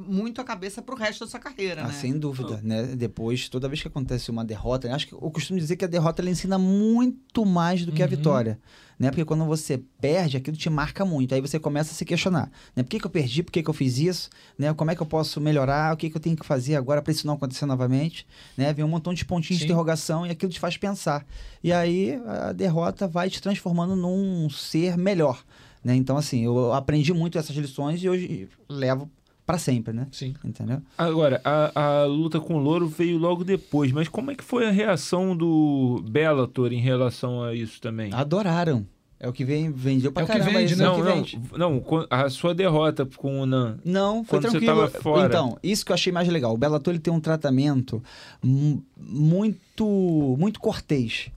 muito 0.06 0.40
a 0.40 0.44
cabeça 0.44 0.80
pro 0.80 0.96
resto 0.96 1.24
da 1.24 1.30
sua 1.30 1.40
carreira, 1.40 1.82
Ah, 1.82 1.88
né? 1.88 1.92
sem 1.92 2.18
dúvida, 2.18 2.60
né? 2.62 2.82
Depois, 2.96 3.48
toda 3.48 3.68
vez 3.68 3.82
que 3.82 3.88
acontece 3.88 4.30
uma 4.30 4.44
derrota, 4.44 4.88
eu 4.88 4.94
acho 4.94 5.06
que 5.06 5.12
eu 5.12 5.30
costumo 5.30 5.58
dizer 5.58 5.76
que 5.76 5.84
a 5.84 5.88
derrota 5.88 6.22
ela 6.22 6.30
ensina 6.30 6.58
muito 6.58 7.44
mais 7.44 7.84
do 7.84 7.92
que 7.92 8.02
a 8.02 8.06
Uhum. 8.06 8.10
vitória, 8.10 8.58
né? 8.98 9.10
Porque 9.10 9.24
quando 9.24 9.44
você 9.44 9.82
perde, 10.00 10.36
aquilo 10.36 10.56
te 10.56 10.70
marca 10.70 11.04
muito. 11.04 11.34
Aí 11.34 11.40
você 11.40 11.58
começa 11.58 11.92
a 11.92 11.94
se 11.94 12.04
questionar, 12.04 12.50
né? 12.74 12.82
Por 12.82 12.90
que, 12.90 13.00
que 13.00 13.06
eu 13.06 13.10
perdi? 13.10 13.42
Por 13.42 13.50
que, 13.50 13.62
que 13.62 13.70
eu 13.70 13.74
fiz 13.74 13.98
isso? 13.98 14.30
Né? 14.58 14.72
Como 14.74 14.90
é 14.90 14.94
que 14.94 15.02
eu 15.02 15.06
posso 15.06 15.40
melhorar? 15.40 15.94
O 15.94 15.96
que, 15.96 16.10
que 16.10 16.16
eu 16.16 16.20
tenho 16.20 16.36
que 16.36 16.46
fazer 16.46 16.76
agora 16.76 17.02
para 17.02 17.12
isso 17.12 17.26
não 17.26 17.34
acontecer 17.34 17.66
novamente? 17.66 18.26
Né? 18.56 18.72
Vem 18.72 18.84
um 18.84 18.88
montão 18.88 19.12
de 19.12 19.24
pontinhos 19.24 19.60
Sim. 19.60 19.66
de 19.66 19.72
interrogação 19.72 20.26
e 20.26 20.30
aquilo 20.30 20.52
te 20.52 20.60
faz 20.60 20.76
pensar. 20.76 21.26
E 21.62 21.72
aí 21.72 22.20
a 22.26 22.52
derrota 22.52 23.06
vai 23.06 23.28
te 23.30 23.40
transformando 23.40 23.96
num 23.96 24.48
ser 24.50 24.96
melhor, 24.96 25.44
né? 25.84 25.94
Então 25.94 26.16
assim, 26.16 26.44
eu 26.44 26.72
aprendi 26.72 27.12
muito 27.12 27.38
essas 27.38 27.54
lições 27.56 28.02
e 28.02 28.08
hoje 28.08 28.48
levo 28.68 29.10
para 29.52 29.58
sempre, 29.58 29.92
né? 29.92 30.06
Sim. 30.10 30.32
Entendeu? 30.42 30.80
Agora, 30.96 31.40
a, 31.44 32.00
a 32.00 32.04
luta 32.06 32.40
com 32.40 32.54
o 32.54 32.58
Louro 32.58 32.88
veio 32.88 33.18
logo 33.18 33.44
depois, 33.44 33.92
mas 33.92 34.08
como 34.08 34.30
é 34.30 34.34
que 34.34 34.42
foi 34.42 34.66
a 34.66 34.70
reação 34.70 35.36
do 35.36 36.02
Bellator 36.08 36.72
em 36.72 36.80
relação 36.80 37.42
a 37.42 37.54
isso 37.54 37.80
também? 37.80 38.10
Adoraram. 38.14 38.86
É 39.20 39.28
o 39.28 39.32
que 39.32 39.44
vem, 39.44 39.70
vendeu 39.70 40.10
pra 40.10 40.22
É 40.22 40.24
o 40.24 40.26
que 40.26 40.32
caramba. 40.32 40.58
vende, 40.58 40.72
isso 40.72 40.82
né? 40.82 40.88
é 40.88 40.90
o 40.90 40.92
não, 40.92 40.98
que 40.98 41.04
não, 41.08 41.14
vende. 41.14 41.40
não, 41.56 41.80
quan- 41.80 42.06
a 42.10 42.28
sua 42.28 42.52
derrota 42.54 43.06
com 43.16 43.40
o 43.40 43.46
Nan. 43.46 43.78
Não, 43.84 44.24
foi 44.24 44.40
Quando 44.40 44.50
você 44.50 44.58
tranquilo. 44.58 44.88
tava 44.88 45.00
fora. 45.02 45.26
Então, 45.28 45.56
isso 45.62 45.84
que 45.84 45.92
eu 45.92 45.94
achei 45.94 46.12
mais 46.12 46.26
legal. 46.28 46.52
O 46.52 46.56
Bellator 46.58 46.92
ele 46.92 46.98
tem 47.00 47.12
um 47.12 47.20
tratamento 47.20 48.02
mu- 48.42 48.82
muito 48.96 50.36
muito 50.38 50.58
cortês. 50.60 51.30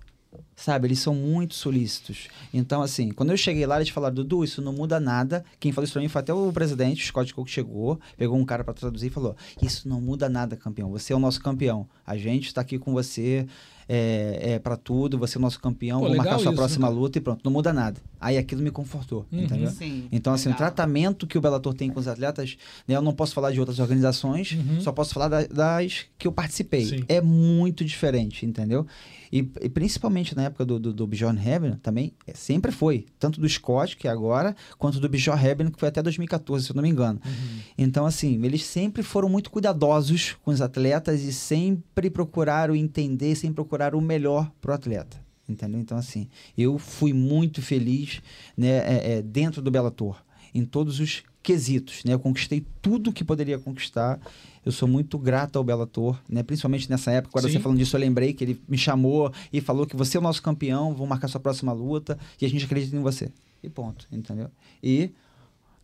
Sabe, 0.56 0.88
eles 0.88 1.00
são 1.00 1.14
muito 1.14 1.54
solícitos. 1.54 2.30
Então, 2.54 2.82
assim, 2.82 3.12
quando 3.12 3.32
eu 3.32 3.38
cheguei 3.38 3.66
lá, 3.66 3.76
eles 3.76 3.90
falaram, 3.90 4.16
Dudu, 4.16 4.44
isso 4.44 4.62
não 4.62 4.72
muda 4.72 5.00
nada. 5.02 5.44
Quem 5.60 5.74
falou 5.74 5.84
isso 5.84 5.92
pra 5.94 6.02
mim 6.02 6.08
foi 6.08 6.22
até 6.22 6.34
o 6.34 6.52
presidente, 6.54 7.04
o 7.04 7.08
Scott 7.08 7.34
Cook 7.34 7.50
chegou, 7.50 8.00
pegou 8.18 8.38
um 8.38 8.46
cara 8.46 8.64
pra 8.64 8.74
traduzir 8.74 9.08
e 9.08 9.10
falou: 9.10 9.36
Isso 9.62 9.88
não 9.90 10.00
muda 10.00 10.30
nada, 10.30 10.56
campeão. 10.56 10.90
Você 10.92 11.12
é 11.12 11.16
o 11.16 11.20
nosso 11.20 11.42
campeão. 11.42 11.86
A 12.08 12.16
gente 12.16 12.54
tá 12.54 12.62
aqui 12.62 12.80
com 12.80 12.94
você 12.94 13.46
é, 13.88 14.54
é 14.54 14.60
para 14.60 14.76
tudo, 14.78 15.18
você 15.18 15.38
é 15.38 15.40
o 15.40 15.42
nosso 15.42 15.60
campeão, 15.60 16.00
Pô, 16.00 16.08
vou 16.08 16.16
marcar 16.18 16.40
sua 16.40 16.52
isso, 16.52 16.56
próxima 16.56 16.90
né, 16.90 16.96
luta 16.96 17.18
e 17.20 17.22
pronto, 17.22 17.42
não 17.44 17.52
muda 17.52 17.72
nada. 17.72 18.00
Aí 18.20 18.36
aquilo 18.38 18.62
me 18.64 18.72
confortou, 18.72 19.28
Uhum. 19.32 19.44
entendeu? 19.44 19.70
Sim, 19.70 20.08
Então, 20.12 20.34
assim, 20.34 20.50
o 20.50 20.54
legal. 20.54 20.58
tratamento 20.58 21.28
que 21.28 21.38
o 21.38 21.42
Bellator 21.42 21.72
tem 21.76 21.92
com 21.92 22.00
os 22.00 22.08
atletas, 22.08 22.58
né, 22.88 22.96
eu 22.96 23.02
não 23.04 23.14
posso 23.14 23.34
falar 23.36 23.52
de 23.52 23.60
outras 23.60 23.78
organizações, 23.78 24.54
Uhum. 24.54 24.82
só 24.82 24.92
posso 24.92 25.14
falar 25.14 25.28
da- 25.28 25.46
das 25.46 26.06
que 26.18 26.26
eu 26.28 26.32
participei. 26.32 26.86
Sim. 26.86 27.04
É 27.08 27.22
muito 27.22 27.86
diferente, 27.86 28.44
entendeu? 28.44 28.88
E, 29.36 29.40
e 29.64 29.68
principalmente 29.68 30.34
na 30.34 30.44
época 30.44 30.64
do, 30.64 30.80
do, 30.80 30.94
do 30.94 31.06
Bjorn 31.06 31.38
Hebben 31.38 31.76
também, 31.84 32.14
é, 32.26 32.34
sempre 32.34 32.72
foi. 32.72 33.06
Tanto 33.20 33.42
do 33.42 33.50
Scott, 33.50 33.98
que 33.98 34.08
é 34.08 34.12
agora, 34.12 34.56
quanto 34.78 34.98
do 34.98 35.10
Bjorn 35.10 35.46
Hebben, 35.46 35.72
que 35.72 35.78
foi 35.78 35.90
até 35.90 36.02
2014, 36.02 36.64
se 36.64 36.72
eu 36.72 36.76
não 36.78 36.82
me 36.82 36.88
engano. 36.88 37.20
Uhum. 37.26 37.60
Então, 37.78 38.06
assim, 38.06 38.42
eles 38.46 38.64
sempre 38.64 39.04
foram 39.04 39.28
muito 39.28 39.52
cuidadosos 39.52 40.38
com 40.42 40.52
os 40.52 40.62
atletas 40.62 41.22
e 41.22 41.34
sempre 41.34 42.10
procuraram 42.10 42.74
entender, 42.74 43.36
sempre 43.36 43.56
procuraram 43.56 44.00
o 44.00 44.02
melhor 44.02 44.50
pro 44.62 44.74
atleta. 44.74 45.18
Entendeu? 45.50 45.82
Então, 45.82 45.98
assim, 45.98 46.30
eu 46.58 46.80
fui 46.80 47.12
muito 47.12 47.62
feliz 47.62 48.22
né, 48.56 48.70
é, 48.70 49.18
é, 49.18 49.22
dentro 49.22 49.62
do 49.62 49.70
Bellator, 49.70 50.24
em 50.56 50.66
todos 50.66 51.00
os 51.00 51.24
quesitos. 51.44 52.04
Né? 52.06 52.14
Eu 52.14 52.20
conquistei 52.20 52.66
tudo 52.82 53.12
que 53.12 53.24
poderia 53.24 53.60
conquistar. 53.60 54.20
Eu 54.66 54.72
sou 54.72 54.88
muito 54.88 55.20
grato 55.20 55.58
ao 55.58 55.64
Bellator, 55.64 56.18
né? 56.28 56.42
principalmente 56.42 56.90
nessa 56.90 57.12
época. 57.12 57.38
Agora 57.38 57.52
Sim. 57.52 57.58
você 57.58 57.64
falando 57.64 57.78
disso, 57.78 57.96
eu 57.96 58.00
lembrei 58.00 58.34
que 58.34 58.44
ele 58.44 58.62
me 58.68 58.78
chamou 58.78 59.32
e 59.54 59.62
falou 59.62 59.86
que 59.86 59.96
você 59.96 60.18
é 60.18 60.20
o 60.20 60.24
nosso 60.24 60.42
campeão, 60.42 60.96
vou 60.96 61.06
marcar 61.06 61.28
sua 61.28 61.40
próxima 61.40 61.74
luta 61.74 62.18
e 62.42 62.46
a 62.46 62.50
gente 62.50 62.66
acredita 62.66 62.96
em 62.96 63.02
você. 63.02 63.32
E 63.62 63.70
ponto, 63.70 64.08
entendeu? 64.12 64.50
E 64.82 65.12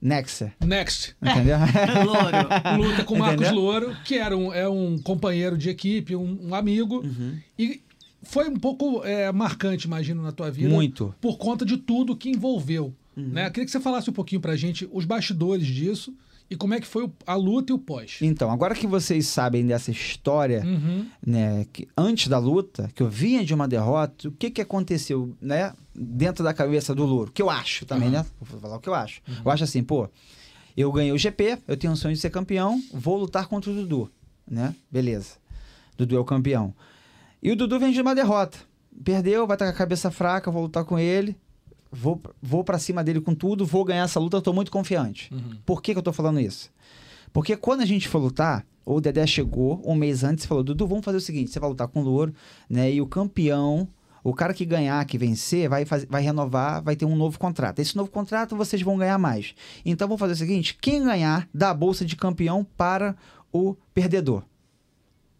Nexer, 0.01 0.53
Next. 0.65 1.15
entendeu? 1.21 1.59
Louro. 2.05 2.81
Luta 2.81 3.03
com 3.03 3.13
o 3.13 3.19
Marcos 3.19 3.45
Entendeu? 3.45 3.61
Louro, 3.61 3.95
que 4.03 4.15
era 4.15 4.35
um, 4.35 4.51
é 4.51 4.67
um 4.67 4.97
companheiro 4.97 5.55
de 5.55 5.69
equipe, 5.69 6.15
um, 6.15 6.49
um 6.49 6.55
amigo. 6.55 7.05
Uhum. 7.05 7.37
E 7.57 7.83
foi 8.23 8.49
um 8.49 8.57
pouco 8.57 9.03
é, 9.03 9.31
marcante, 9.31 9.85
imagino, 9.85 10.23
na 10.23 10.31
tua 10.31 10.49
vida. 10.49 10.69
Muito. 10.69 11.13
Por 11.21 11.37
conta 11.37 11.63
de 11.63 11.77
tudo 11.77 12.15
que 12.15 12.29
envolveu. 12.29 12.95
Uhum. 13.21 13.29
Né? 13.29 13.49
Queria 13.49 13.65
que 13.65 13.71
você 13.71 13.79
falasse 13.79 14.09
um 14.09 14.13
pouquinho 14.13 14.41
pra 14.41 14.55
gente 14.55 14.87
os 14.91 15.05
bastidores 15.05 15.65
disso 15.67 16.13
e 16.49 16.55
como 16.55 16.73
é 16.73 16.81
que 16.81 16.87
foi 16.87 17.05
o- 17.05 17.13
a 17.25 17.35
luta 17.35 17.71
e 17.71 17.75
o 17.75 17.79
pós. 17.79 18.17
Então, 18.21 18.51
agora 18.51 18.75
que 18.75 18.85
vocês 18.85 19.25
sabem 19.27 19.65
dessa 19.65 19.89
história, 19.91 20.61
Uhum. 20.65 21.05
né, 21.25 21.65
que 21.71 21.87
antes 21.97 22.27
da 22.27 22.37
luta, 22.37 22.89
que 22.93 23.01
eu 23.01 23.09
vinha 23.09 23.43
de 23.45 23.53
uma 23.53 23.67
derrota, 23.67 24.27
o 24.27 24.31
que 24.31 24.49
que 24.51 24.61
aconteceu, 24.61 25.33
né, 25.41 25.71
dentro 25.95 26.43
da 26.43 26.53
cabeça 26.53 26.93
do 26.93 27.05
Louro? 27.05 27.31
Que 27.31 27.41
eu 27.41 27.49
acho 27.49 27.85
também, 27.85 28.07
Uhum. 28.09 28.15
né? 28.15 28.25
Vou 28.41 28.59
falar 28.59 28.75
o 28.75 28.79
que 28.79 28.89
eu 28.89 28.93
acho. 28.95 29.21
Eu 29.45 29.49
acho 29.51 29.63
assim, 29.63 29.81
pô, 29.81 30.09
eu 30.75 30.91
ganhei 30.91 31.11
o 31.13 31.17
GP, 31.17 31.57
eu 31.67 31.77
tenho 31.77 31.93
um 31.93 31.95
sonho 31.95 32.15
de 32.15 32.19
ser 32.21 32.29
campeão, 32.29 32.81
vou 32.93 33.17
lutar 33.17 33.47
contra 33.47 33.71
o 33.71 33.73
Dudu, 33.73 34.11
né? 34.49 34.75
Beleza. 34.91 35.35
Dudu 35.97 36.15
é 36.17 36.19
o 36.19 36.25
campeão. 36.25 36.73
E 37.41 37.51
o 37.51 37.55
Dudu 37.55 37.79
vem 37.79 37.91
de 37.93 38.01
uma 38.01 38.13
derrota. 38.13 38.57
Perdeu, 39.03 39.47
vai 39.47 39.55
estar 39.55 39.65
com 39.65 39.71
a 39.71 39.75
cabeça 39.77 40.11
fraca, 40.11 40.51
vou 40.51 40.63
lutar 40.63 40.83
com 40.83 40.99
ele. 40.99 41.35
Vou, 41.91 42.21
vou 42.41 42.63
para 42.63 42.79
cima 42.79 43.03
dele 43.03 43.19
com 43.19 43.35
tudo, 43.35 43.65
vou 43.65 43.83
ganhar 43.83 44.03
essa 44.03 44.19
luta, 44.19 44.37
eu 44.37 44.41
tô 44.41 44.53
muito 44.53 44.71
confiante. 44.71 45.33
Uhum. 45.33 45.57
Por 45.65 45.81
que, 45.81 45.93
que 45.93 45.99
eu 45.99 46.03
tô 46.03 46.13
falando 46.13 46.39
isso? 46.39 46.71
Porque 47.33 47.55
quando 47.57 47.81
a 47.81 47.85
gente 47.85 48.07
for 48.07 48.19
lutar, 48.19 48.65
o 48.85 48.99
Dedé 48.99 49.25
chegou 49.27 49.81
um 49.85 49.95
mês 49.95 50.23
antes 50.23 50.45
e 50.45 50.47
falou: 50.47 50.63
Dudu, 50.63 50.87
vamos 50.87 51.05
fazer 51.05 51.17
o 51.17 51.21
seguinte: 51.21 51.51
você 51.51 51.59
vai 51.59 51.69
lutar 51.69 51.87
com 51.87 52.01
o 52.01 52.03
Louro, 52.03 52.33
né? 52.69 52.91
E 52.91 53.01
o 53.01 53.07
campeão, 53.07 53.87
o 54.23 54.33
cara 54.33 54.53
que 54.53 54.65
ganhar, 54.65 55.03
que 55.05 55.17
vencer, 55.17 55.69
vai, 55.69 55.85
fazer, 55.85 56.07
vai 56.07 56.21
renovar, 56.21 56.81
vai 56.81 56.95
ter 56.95 57.05
um 57.05 57.15
novo 57.15 57.37
contrato. 57.37 57.79
Esse 57.79 57.95
novo 57.95 58.09
contrato 58.09 58.55
vocês 58.55 58.81
vão 58.81 58.97
ganhar 58.97 59.17
mais. 59.17 59.53
Então 59.85 60.07
vamos 60.07 60.19
fazer 60.19 60.33
o 60.33 60.37
seguinte: 60.37 60.77
quem 60.81 61.03
ganhar, 61.03 61.47
dá 61.53 61.69
a 61.71 61.73
bolsa 61.73 62.05
de 62.05 62.15
campeão 62.15 62.65
para 62.77 63.15
o 63.51 63.75
perdedor. 63.93 64.43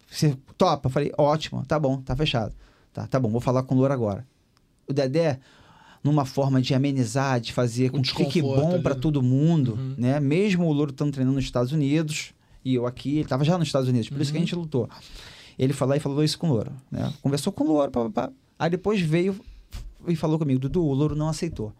Você 0.09 0.37
topa? 0.57 0.87
Eu 0.87 0.91
falei, 0.91 1.11
ótimo, 1.17 1.65
tá 1.65 1.79
bom, 1.79 2.01
tá 2.01 2.15
fechado. 2.15 2.53
Tá, 2.91 3.07
tá 3.07 3.17
bom, 3.17 3.29
vou 3.29 3.39
falar 3.39 3.63
com 3.63 3.75
o 3.75 3.77
Louro 3.77 3.93
agora. 3.93 4.27
O 4.87 4.93
Dedé, 4.93 5.39
numa 6.03 6.25
forma 6.25 6.61
de 6.61 6.73
amenizar, 6.73 7.39
de 7.39 7.53
fazer 7.53 7.91
com 7.91 8.01
que 8.01 8.15
fique 8.15 8.41
bom 8.41 8.81
para 8.81 8.95
todo 8.95 9.21
mundo, 9.21 9.73
Uhum. 9.73 9.95
né? 9.97 10.19
Mesmo 10.19 10.65
o 10.65 10.73
Louro 10.73 10.91
estando 10.91 11.11
treinando 11.13 11.35
nos 11.35 11.45
Estados 11.45 11.71
Unidos 11.71 12.33
e 12.65 12.73
eu 12.75 12.85
aqui, 12.87 13.11
ele 13.11 13.21
estava 13.21 13.43
já 13.43 13.57
nos 13.57 13.67
Estados 13.67 13.87
Unidos, 13.89 14.09
por 14.09 14.19
isso 14.21 14.31
que 14.31 14.37
a 14.37 14.41
Uhum. 14.41 14.45
gente 14.47 14.55
lutou. 14.55 14.89
Ele 15.59 15.73
falou 15.73 15.95
e 15.95 15.99
falou 15.99 16.23
isso 16.23 16.39
com 16.39 16.49
o 16.49 16.53
Louro, 16.53 16.71
né? 16.89 17.11
Conversou 17.21 17.53
com 17.53 17.63
o 17.63 17.67
Louro, 17.67 17.91
pá, 17.91 18.03
pá, 18.09 18.27
pá. 18.27 18.33
aí 18.57 18.69
depois 18.69 18.99
veio 19.01 19.39
e 20.07 20.15
falou 20.15 20.39
comigo, 20.39 20.59
Dudu, 20.59 20.83
o 20.83 20.93
Louro 20.93 21.15
não 21.15 21.27
aceitou 21.29 21.71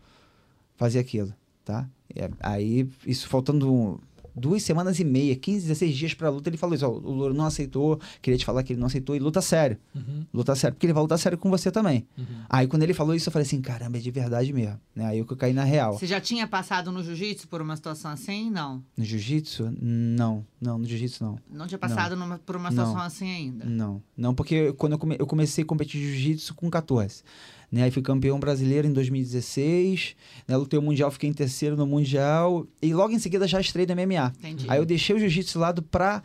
fazer 0.76 1.00
aquilo, 1.00 1.34
tá? 1.66 1.88
É, 2.16 2.30
aí, 2.42 2.88
isso 3.08 3.28
faltando 3.28 4.00
duas 4.36 4.64
semanas 4.64 5.00
e 5.00 5.04
meia, 5.04 5.36
15, 5.36 5.68
16 5.68 5.96
dias 5.98 6.14
pra 6.14 6.30
luta, 6.30 6.50
ele 6.50 6.58
falou 6.58 6.76
isso, 6.76 6.86
ó, 6.86 6.90
o 6.90 7.12
Louro 7.12 7.34
não 7.34 7.46
aceitou, 7.46 8.00
queria 8.22 8.38
te 8.38 8.46
falar 8.46 8.64
que 8.64 8.74
ele 8.74 8.80
não 8.80 8.88
aceitou, 8.88 9.16
e 9.16 9.20
luta 9.20 9.42
sério, 9.42 9.78
Uhum. 9.96 10.26
luta 10.34 10.56
sério, 10.56 10.76
porque 10.76 10.86
ele 10.86 10.94
vai 10.94 11.02
lutar 11.02 11.18
sério 11.20 11.38
com 11.38 11.50
você 11.50 11.72
também. 11.72 12.06
Uhum. 12.18 12.26
Aí 12.50 12.68
quando 12.68 12.84
ele 12.84 12.94
falou 12.94 13.14
isso, 13.16 13.30
eu 13.30 13.34
falei 13.34 13.46
assim, 13.46 13.62
caramba, 13.62 13.98
é 13.98 14.02
de 14.02 14.12
verdade 14.12 14.52
mesmo, 14.54 14.80
né? 14.96 15.06
Aí 15.06 15.20
eu 15.20 15.26
que 15.26 15.34
eu 15.34 15.38
caí 15.38 15.54
na 15.54 15.64
real. 15.64 15.98
Você 15.98 16.08
já 16.08 16.20
tinha 16.22 16.48
passado 16.48 16.92
no 16.92 17.04
jiu-jitsu 17.04 17.48
por 17.48 17.62
uma 17.62 17.76
situação 17.76 18.12
assim? 18.12 18.50
Não. 18.50 18.84
No 18.98 19.04
jiu-jitsu? 19.04 19.72
Não, 19.82 20.46
não, 20.60 20.78
no 20.78 20.86
jiu-jitsu 20.86 21.24
não. 21.24 21.38
Não 21.52 21.68
tinha 21.68 21.78
passado 21.80 22.16
numa- 22.16 22.38
por 22.40 22.56
uma 22.56 22.70
Não. 22.72 22.86
situação 22.86 23.02
assim 23.06 23.30
ainda. 23.30 23.66
Não, 23.66 24.02
não, 24.18 24.34
porque 24.34 24.74
quando 24.74 24.94
eu, 24.94 25.00
come- 25.00 25.16
eu 25.20 25.28
comecei 25.28 25.64
a 25.64 25.68
competir 25.68 26.00
jiu-jitsu 26.02 26.54
com 26.56 26.70
14. 26.70 27.24
Né? 27.72 27.84
Aí 27.84 27.92
fui 27.92 28.02
campeão 28.02 28.38
brasileiro 28.40 28.86
em 28.88 28.92
2016, 28.94 30.16
né? 30.48 30.58
lutei 30.58 30.78
o 30.78 30.82
Mundial, 30.82 31.10
fiquei 31.12 31.30
em 31.30 31.34
terceiro 31.34 31.78
no 31.78 31.88
Mundial, 31.88 32.68
e 32.82 32.94
logo 32.94 33.14
em 33.14 33.20
seguida 33.20 33.48
já 33.48 33.62
estrei 33.62 33.86
no 33.86 33.94
MMA. 33.96 34.34
Entendi. 34.40 34.66
Aí 34.68 34.78
eu 34.78 34.86
deixei 34.86 35.16
o 35.16 35.20
jiu-jitsu 35.20 35.54
de 35.54 35.58
lado 35.60 35.82
pra. 35.82 36.22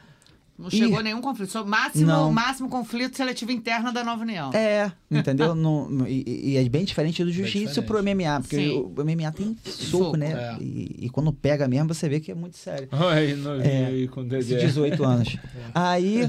Não 0.58 0.70
chegou 0.70 1.00
Ih. 1.00 1.02
nenhum 1.02 1.20
conflito. 1.20 1.52
Só 1.52 1.62
máximo, 1.66 2.06
Não. 2.06 2.32
máximo 2.32 2.66
conflito 2.70 3.14
seletivo 3.14 3.52
interno 3.52 3.92
da 3.92 4.02
Nova 4.02 4.22
União. 4.22 4.50
É, 4.54 4.90
entendeu? 5.10 5.52
Não- 5.54 6.08
e, 6.08 6.24
e 6.52 6.56
é 6.56 6.66
bem 6.66 6.82
diferente 6.82 7.22
do 7.22 7.30
jiu-jitsu 7.30 7.82
pro 7.82 8.02
MMA, 8.02 8.40
porque 8.40 8.56
Sim. 8.56 8.70
o, 8.70 8.86
o 8.98 9.04
MMA 9.04 9.30
tem 9.32 9.54
soco, 9.66 10.04
Soco, 10.04 10.16
né? 10.16 10.32
é. 10.32 10.62
E, 10.62 10.96
e 11.02 11.10
quando 11.10 11.30
pega 11.30 11.68
mesmo, 11.68 11.92
você 11.92 12.08
vê 12.08 12.20
que 12.20 12.32
é 12.32 12.34
muito 12.34 12.56
sério. 12.56 12.88
Aí, 12.90 13.34
novinho 13.34 13.64
É, 13.66 13.84
aí 13.86 14.08
com 14.08 14.22
o 14.22 14.24
Dedé. 14.24 14.56
18 14.56 15.04
anos. 15.04 15.36
Aí 15.74 16.22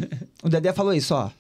o 0.44 0.50
Dedé 0.50 0.74
falou 0.74 0.94
isso, 0.94 1.16
ó. 1.16 1.32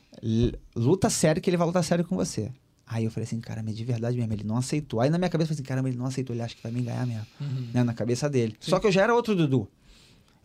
Luta 0.73 1.09
sério 1.09 1.41
que 1.41 1.49
ele 1.49 1.57
vai 1.57 1.67
lutar 1.67 1.83
sério 1.83 2.05
com 2.05 2.15
você. 2.15 2.49
Aí 2.89 3.03
eu 3.03 3.11
falei 3.11 3.25
assim, 3.25 3.39
cara, 3.41 3.61
mas 3.61 3.75
de 3.75 3.83
verdade 3.83 4.15
mesmo, 4.17 4.31
ele 4.33 4.43
não 4.45 4.55
aceitou. 4.57 5.01
Aí 5.01 5.09
na 5.09 5.17
minha 5.17 5.29
cabeça 5.29 5.51
eu 5.51 5.55
falei 5.55 5.61
assim, 5.61 5.67
caramba, 5.67 5.89
ele 5.89 5.97
não 5.97 6.05
aceitou, 6.05 6.33
ele 6.35 6.41
acha 6.41 6.55
que 6.55 6.63
vai 6.63 6.71
me 6.71 6.81
ganhar 6.81 7.05
mesmo. 7.05 7.25
Uhum. 7.41 7.67
Né, 7.73 7.83
na 7.83 7.93
cabeça 7.93 8.29
dele. 8.29 8.55
Só 8.59 8.79
que 8.79 8.87
eu 8.87 8.91
já 8.91 9.01
era 9.03 9.13
outro 9.13 9.35
Dudu. 9.35 9.67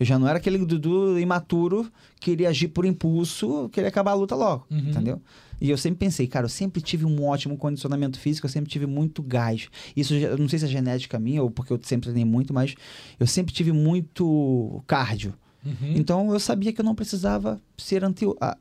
Eu 0.01 0.07
já 0.07 0.19
não 0.19 0.27
era 0.27 0.39
aquele 0.39 0.59
Dudu 0.59 1.19
imaturo 1.21 1.89
que 2.19 2.33
iria 2.33 2.49
agir 2.49 2.69
por 2.69 2.85
impulso, 2.85 3.69
queria 3.69 3.89
acabar 3.89 4.11
a 4.11 4.15
luta 4.15 4.35
logo, 4.35 4.67
Uhum. 4.69 4.79
entendeu? 4.79 5.23
E 5.61 5.71
eu 5.71 5.79
sempre 5.79 5.99
pensei, 6.01 6.27
cara, 6.27 6.45
eu 6.47 6.49
sempre 6.49 6.83
tive 6.83 7.05
um 7.05 7.25
ótimo 7.25 7.57
condicionamento 7.57 8.19
físico, 8.19 8.47
eu 8.47 8.51
sempre 8.51 8.69
tive 8.69 8.85
muito 8.87 9.23
gás. 9.23 9.69
Isso, 9.97 10.13
eu 10.15 10.37
não 10.37 10.49
sei 10.49 10.59
se 10.59 10.65
é 10.65 10.69
genética 10.69 11.21
minha 11.21 11.41
ou 11.41 11.49
porque 11.53 11.73
eu 11.73 11.79
sempre 11.85 12.07
treinei 12.11 12.25
muito, 12.25 12.53
mas 12.53 12.75
eu 13.21 13.27
sempre 13.29 13.55
tive 13.55 13.71
muito 13.71 14.83
cardio. 14.89 15.33
Uhum. 15.65 15.95
Então 15.95 16.33
eu 16.33 16.41
sabia 16.41 16.73
que 16.73 16.81
eu 16.81 16.85
não 16.85 16.95
precisava 16.95 17.61
ser 17.79 18.03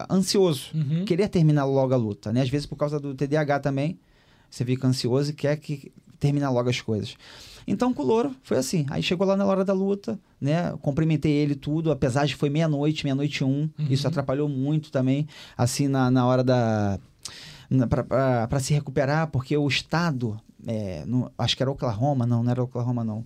ansioso. 0.10 0.70
Uhum. 0.74 1.04
Queria 1.06 1.28
terminar 1.28 1.66
logo 1.66 1.94
a 1.94 1.98
luta, 1.98 2.32
né? 2.32 2.42
Às 2.42 2.50
vezes 2.50 2.66
por 2.68 2.76
causa 2.76 3.00
do 3.00 3.14
TDAH 3.16 3.60
também, 3.60 3.98
você 4.50 4.64
fica 4.64 4.88
ansioso 4.88 5.32
e 5.32 5.34
quer 5.34 5.56
que 5.58 5.92
termine 6.20 6.46
logo 6.48 6.70
as 6.70 6.80
coisas. 6.80 7.16
Então 7.68 7.94
com 7.94 8.04
o 8.04 8.06
Louro 8.06 8.36
foi 8.44 8.58
assim. 8.58 8.86
Aí 8.90 9.02
chegou 9.02 9.26
lá 9.26 9.36
na 9.36 9.46
hora 9.46 9.64
da 9.66 9.74
luta, 9.74 10.20
né? 10.40 10.72
Cumprimentei 10.82 11.32
ele 11.32 11.56
tudo, 11.56 11.92
apesar 11.92 12.26
de 12.26 12.36
foi 12.36 12.50
meia-noite, 12.50 13.04
meia-noite 13.04 13.42
e 13.42 13.44
um. 13.44 13.70
Isso 13.90 14.08
atrapalhou 14.08 14.48
muito 14.50 14.92
também, 14.92 15.28
assim, 15.58 15.88
na, 15.88 16.12
na 16.12 16.26
hora 16.26 16.44
da. 16.44 17.00
para 18.50 18.60
se 18.60 18.74
recuperar, 18.74 19.28
porque 19.28 19.56
o 19.56 19.68
estado, 19.68 20.40
é, 20.68 21.04
no- 21.06 21.32
acho 21.38 21.56
que 21.56 21.64
era 21.64 21.72
Oklahoma, 21.72 22.26
não, 22.26 22.44
não 22.44 22.52
era 22.52 22.64
Oklahoma, 22.64 23.04
não. 23.04 23.26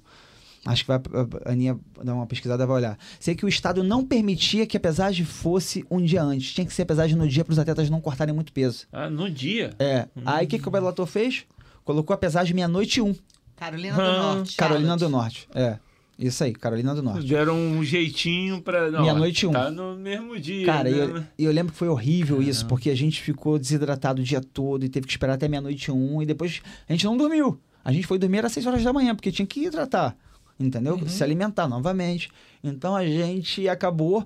Acho 0.65 0.83
que 0.83 0.87
vai, 0.87 0.97
a 1.45 1.51
Aninha 1.51 1.77
dar 2.03 2.15
uma 2.15 2.25
pesquisada 2.25 2.65
vai 2.65 2.77
olhar. 2.77 2.97
Sei 3.19 3.35
que 3.35 3.45
o 3.45 3.47
Estado 3.47 3.83
não 3.83 4.03
permitia 4.03 4.65
que 4.65 4.75
a 4.75 4.79
pesagem 4.79 5.23
fosse 5.23 5.85
um 5.91 6.01
dia 6.01 6.23
antes. 6.23 6.53
Tinha 6.53 6.65
que 6.65 6.73
ser 6.73 6.81
a 6.81 6.85
pesagem 6.87 7.15
no 7.15 7.27
dia 7.27 7.45
para 7.45 7.51
os 7.53 7.59
atletas 7.59 7.89
não 7.89 8.01
cortarem 8.01 8.33
muito 8.33 8.51
peso. 8.51 8.87
Ah, 8.91 9.09
no 9.09 9.29
dia? 9.29 9.73
É. 9.77 10.07
Aí 10.25 10.45
o 10.45 10.49
que, 10.49 10.57
que 10.57 10.67
o 10.67 10.71
Bellator 10.71 11.05
fez? 11.05 11.45
Colocou 11.83 12.13
a 12.13 12.17
pesagem 12.17 12.55
meia-noite 12.55 12.97
e 12.99 13.01
um. 13.03 13.13
Carolina 13.55 13.95
do 13.95 14.01
Ah, 14.01 14.33
Norte. 14.35 14.57
Carolina 14.57 14.87
Charlotte. 14.87 15.05
do 15.05 15.09
Norte. 15.09 15.47
É. 15.53 15.77
Isso 16.17 16.43
aí, 16.45 16.53
Carolina 16.53 16.95
do 16.95 17.03
Norte. 17.03 17.27
Deram 17.27 17.55
um 17.57 17.83
jeitinho 17.83 18.61
pra. 18.61 18.89
Meia-noite 18.89 19.45
e 19.45 19.47
um. 19.47 19.51
Tá 19.51 19.69
no 19.69 19.95
mesmo 19.95 20.39
dia. 20.39 20.65
Cara, 20.65 20.89
e 20.89 20.93
né? 20.93 20.99
eu, 21.03 21.23
e 21.37 21.43
eu 21.43 21.51
lembro 21.51 21.73
que 21.73 21.77
foi 21.77 21.89
horrível 21.89 22.41
isso, 22.41 22.65
porque 22.65 22.89
a 22.89 22.95
gente 22.95 23.21
ficou 23.21 23.59
desidratado 23.59 24.21
o 24.21 24.25
dia 24.25 24.41
todo 24.41 24.83
e 24.85 24.89
teve 24.89 25.05
que 25.05 25.11
esperar 25.13 25.33
até 25.33 25.47
meia-noite 25.47 25.89
e 25.89 25.91
um, 25.91 26.21
e 26.21 26.25
depois 26.25 26.61
a 26.87 26.91
gente 26.93 27.05
não 27.05 27.15
dormiu. 27.17 27.59
A 27.83 27.91
gente 27.91 28.07
foi 28.07 28.17
dormir 28.17 28.43
às 28.45 28.51
6 28.53 28.65
horas 28.65 28.83
da 28.83 28.91
manhã, 28.91 29.13
porque 29.13 29.31
tinha 29.31 29.45
que 29.45 29.65
hidratar, 29.65 30.15
entendeu? 30.59 30.99
Se 31.07 31.23
alimentar 31.23 31.67
novamente. 31.67 32.29
Então 32.63 32.95
a 32.95 33.05
gente 33.05 33.67
acabou 33.69 34.25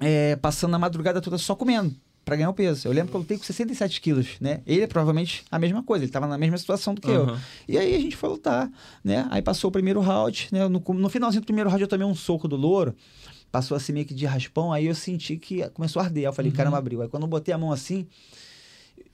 é, 0.00 0.36
passando 0.36 0.74
a 0.74 0.78
madrugada 0.78 1.20
toda 1.20 1.38
só 1.38 1.54
comendo. 1.54 1.94
pra 2.24 2.34
ganhar 2.34 2.50
o 2.50 2.54
peso. 2.54 2.88
Eu 2.88 2.92
lembro 2.92 3.10
que 3.10 3.16
eu 3.16 3.20
lutei 3.20 3.38
com 3.38 3.44
67 3.44 4.00
quilos, 4.00 4.30
né? 4.40 4.60
Ele 4.66 4.82
é 4.82 4.86
provavelmente 4.88 5.44
a 5.48 5.58
mesma 5.60 5.80
coisa, 5.82 6.04
ele 6.04 6.10
tava 6.10 6.26
na 6.26 6.36
mesma 6.36 6.58
situação 6.58 6.92
do 6.92 7.00
que 7.00 7.08
eu. 7.08 7.22
Aham. 7.22 7.40
E 7.68 7.78
aí 7.78 7.94
a 7.94 8.00
gente 8.00 8.16
foi 8.16 8.28
lutar, 8.28 8.68
né? 9.04 9.28
Aí 9.30 9.40
passou 9.40 9.68
o 9.68 9.72
primeiro 9.72 10.00
round, 10.00 10.48
né? 10.50 10.66
No, 10.66 10.80
no 10.80 11.08
finalzinho 11.08 11.40
do 11.42 11.46
primeiro 11.46 11.70
round 11.70 11.82
eu 11.82 11.88
tomei 11.88 12.04
um 12.04 12.16
soco 12.16 12.48
do 12.48 12.56
louro, 12.56 12.96
passou 13.52 13.76
assim 13.76 13.92
meio 13.92 14.04
que 14.04 14.12
de 14.12 14.26
raspão, 14.26 14.72
aí 14.72 14.86
eu 14.86 14.94
senti 14.94 15.36
que 15.36 15.68
começou 15.70 16.02
a 16.02 16.06
arder. 16.06 16.24
Eu 16.24 16.32
falei, 16.32 16.50
caramba, 16.50 16.78
abriu. 16.78 17.00
Aí 17.00 17.08
quando 17.08 17.22
eu 17.22 17.28
botei 17.28 17.54
a 17.54 17.58
mão 17.58 17.70
assim, 17.70 18.08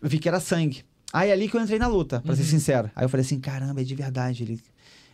eu 0.00 0.08
vi 0.08 0.18
que 0.18 0.26
era 0.26 0.40
sangue. 0.40 0.82
Aí 1.12 1.28
é 1.28 1.32
ali 1.34 1.50
que 1.50 1.54
eu 1.56 1.60
entrei 1.60 1.78
na 1.78 1.88
luta, 1.88 2.22
pra 2.22 2.34
ser 2.34 2.44
sincero. 2.44 2.90
Aí 2.96 3.04
eu 3.04 3.08
falei 3.10 3.26
assim, 3.26 3.38
caramba, 3.38 3.82
é 3.82 3.84
de 3.84 3.94
verdade, 3.94 4.42
ele, 4.42 4.58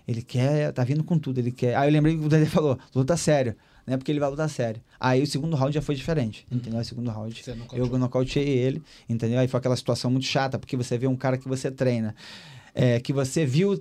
ele 0.09 0.23
quer, 0.23 0.73
tá 0.73 0.83
vindo 0.83 1.05
com 1.05 1.19
tudo, 1.19 1.39
ele 1.39 1.53
quer. 1.53 1.77
Aí 1.77 1.87
eu 1.87 1.93
lembrei 1.93 2.17
que 2.17 2.25
o 2.25 2.29
Dedé 2.31 2.47
falou, 2.47 2.79
luta 2.95 3.15
sério, 3.17 3.55
né? 3.87 3.97
Porque 3.99 4.11
ele 4.11 4.19
vai 4.19 4.31
lutar 4.31 4.49
sério. 4.49 4.81
Aí 4.99 5.23
o 5.23 5.27
segundo 5.27 5.55
round 5.55 5.75
já 5.75 5.83
foi 5.83 5.95
diferente, 5.95 6.47
entendeu? 6.51 6.79
Aí 6.79 6.83
o 6.83 6.87
segundo 6.89 7.11
round, 7.11 7.45
Você 7.45 7.55
eu 7.75 7.87
nocauteei 7.99 8.49
ele, 8.49 8.83
entendeu? 9.07 9.39
Aí 9.39 9.47
foi 9.47 9.59
aquela 9.59 9.77
situação 9.77 10.11
muito 10.11 10.25
chata, 10.27 10.59
porque 10.59 10.77
você 10.79 10.97
vê 10.97 11.07
um 11.07 11.15
cara 11.15 11.37
que 11.37 11.47
você 11.47 11.71
treina, 11.71 12.15
é, 12.75 12.99
que 12.99 13.13
você 13.13 13.45
viu 13.45 13.81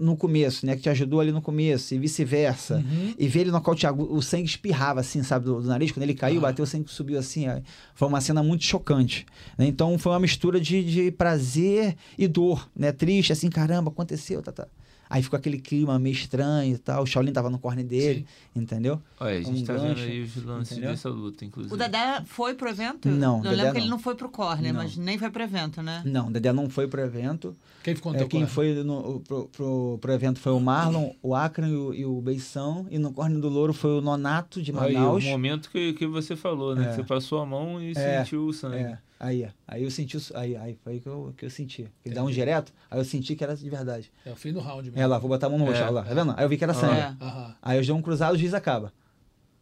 no 0.00 0.16
começo, 0.16 0.64
né? 0.64 0.76
Que 0.76 0.82
te 0.82 0.88
ajudou 0.90 1.18
ali 1.20 1.32
no 1.32 1.42
começo, 1.42 1.92
e 1.94 1.98
vice-versa. 1.98 2.76
Uhum. 2.76 3.14
E 3.18 3.26
ver 3.28 3.40
ele 3.40 3.50
nocautear, 3.50 3.92
o 4.00 4.22
sangue 4.22 4.44
espirrava 4.46 5.00
assim, 5.00 5.22
sabe, 5.24 5.44
do, 5.46 5.60
do 5.60 5.66
nariz. 5.68 5.90
Quando 5.92 6.04
ele 6.04 6.14
caiu, 6.14 6.38
Ah. 6.38 6.42
bateu, 6.42 6.62
o 6.62 6.66
sangue 6.66 6.88
subiu 6.90 7.18
assim. 7.18 7.48
ó. 7.48 7.60
Foi 7.94 8.06
uma 8.06 8.20
cena 8.20 8.40
muito 8.42 8.62
chocante. 8.64 9.26
né? 9.56 9.66
Então 9.66 9.98
foi 9.98 10.12
uma 10.12 10.20
mistura 10.20 10.60
de, 10.60 10.84
de 10.84 11.10
prazer 11.10 11.96
e 12.16 12.28
dor, 12.28 12.68
né? 12.76 12.92
Triste, 12.92 13.32
assim, 13.32 13.48
caramba, 13.50 13.90
aconteceu, 13.90 14.40
tá, 14.42 14.52
tá. 14.52 14.68
Aí 15.10 15.22
ficou 15.22 15.36
aquele 15.38 15.58
clima 15.58 15.98
meio 15.98 16.12
estranho 16.12 16.74
e 16.74 16.78
tal. 16.78 17.02
O 17.02 17.06
Shaolin 17.06 17.32
tava 17.32 17.48
no 17.48 17.58
corner 17.58 17.84
dele, 17.84 18.26
entendeu? 18.54 19.00
Olha, 19.18 19.38
a 19.38 19.42
gente 19.42 19.62
Um 19.62 19.64
tá 19.64 19.72
gancho, 19.74 19.86
vendo 19.94 20.00
aí 20.00 20.22
os 20.22 20.44
lances 20.44 20.72
entendeu? 20.72 20.90
dessa 20.90 21.08
luta, 21.08 21.44
inclusive. 21.44 21.74
O 21.74 21.76
Dedé 21.78 22.22
foi 22.26 22.54
pro 22.54 22.68
evento? 22.68 23.08
Não, 23.08 23.38
Eu 23.38 23.42
Dedé 23.44 23.56
lembro 23.56 23.72
que 23.72 23.78
não. 23.78 23.84
ele 23.84 23.90
não 23.90 23.98
foi 23.98 24.14
pro 24.14 24.28
corner, 24.28 24.72
Não. 24.72 24.82
mas 24.82 24.96
nem 24.96 25.16
foi 25.18 25.30
pro 25.30 25.42
evento, 25.42 25.82
né? 25.82 26.02
Não, 26.04 26.28
o 26.28 26.30
Dedé 26.30 26.52
não 26.52 26.68
foi 26.68 26.86
pro 26.86 27.00
evento. 27.00 27.56
Quem 27.82 27.94
ficou 27.94 28.12
no 28.12 28.16
É, 28.16 28.18
teu 28.20 28.28
quem 28.28 28.40
corner? 28.46 28.54
foi 28.54 28.84
no, 28.84 29.20
pro, 29.20 29.48
pro, 29.48 29.98
pro 30.00 30.12
evento 30.12 30.38
foi 30.40 30.52
o 30.52 30.60
Marlon, 30.60 31.10
o 31.22 31.34
Akron 31.34 31.66
e 31.68 31.74
o, 31.76 31.94
e 31.94 32.04
o 32.04 32.20
Beição. 32.20 32.86
E 32.90 32.98
no 32.98 33.12
corner 33.12 33.38
do 33.40 33.48
Louro 33.48 33.72
foi 33.72 33.98
o 33.98 34.00
Nonato 34.00 34.60
de 34.60 34.72
Aí, 34.72 34.94
o 34.94 34.98
Manaus. 34.98 35.24
momento 35.24 35.70
que, 35.70 35.94
que 35.94 36.06
você 36.06 36.36
falou, 36.36 36.74
né? 36.74 36.84
É. 36.84 36.88
Que 36.90 36.96
você 36.96 37.02
passou 37.04 37.40
a 37.40 37.46
mão 37.46 37.80
e 37.80 37.92
É, 37.96 38.18
sentiu 38.24 38.44
o 38.46 38.52
sangue. 38.52 38.76
É, 38.76 38.98
aí, 39.20 39.50
aí 39.66 39.82
eu 39.84 39.90
senti, 39.90 40.16
o- 40.16 40.20
aí, 40.34 40.56
aí 40.56 40.74
foi 40.82 40.94
aí 40.94 41.00
que 41.00 41.08
eu, 41.08 41.34
que 41.36 41.44
eu 41.46 41.50
senti. 41.50 41.88
Ele 42.04 42.14
dá 42.14 42.22
um 42.24 42.30
direto, 42.30 42.72
aí 42.90 42.98
eu 42.98 43.04
senti 43.04 43.34
que 43.36 43.42
era 43.44 43.56
de 43.56 43.68
verdade. 43.70 44.10
É 44.24 44.30
o 44.32 44.36
fim 44.36 44.52
do 44.52 44.60
round 44.60 44.90
mesmo. 44.90 45.00
É 45.02 45.06
lá, 45.06 45.18
vou 45.18 45.28
botar 45.28 45.46
a 45.46 45.50
mão 45.50 45.58
no 45.58 45.64
rosto, 45.64 45.80
É. 45.80 45.84
olha 45.84 45.90
lá, 45.90 46.04
tá 46.04 46.14
vendo? 46.14 46.34
Aí 46.36 46.44
eu 46.44 46.48
vi 46.48 46.56
que 46.56 46.64
era 46.64 46.74
sangue. 46.74 47.00
É. 47.00 47.54
Aí 47.62 47.78
eu 47.78 47.82
dei 47.84 47.92
um 47.92 48.02
cruzado, 48.02 48.34
o 48.34 48.38
juiz 48.38 48.54
acaba. 48.54 48.92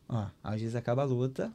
Ó, 0.09 0.27
aí 0.45 0.57
o 0.57 0.59
juiz 0.61 0.75
acaba 0.77 1.03
a 1.03 1.05
luta. 1.05 1.53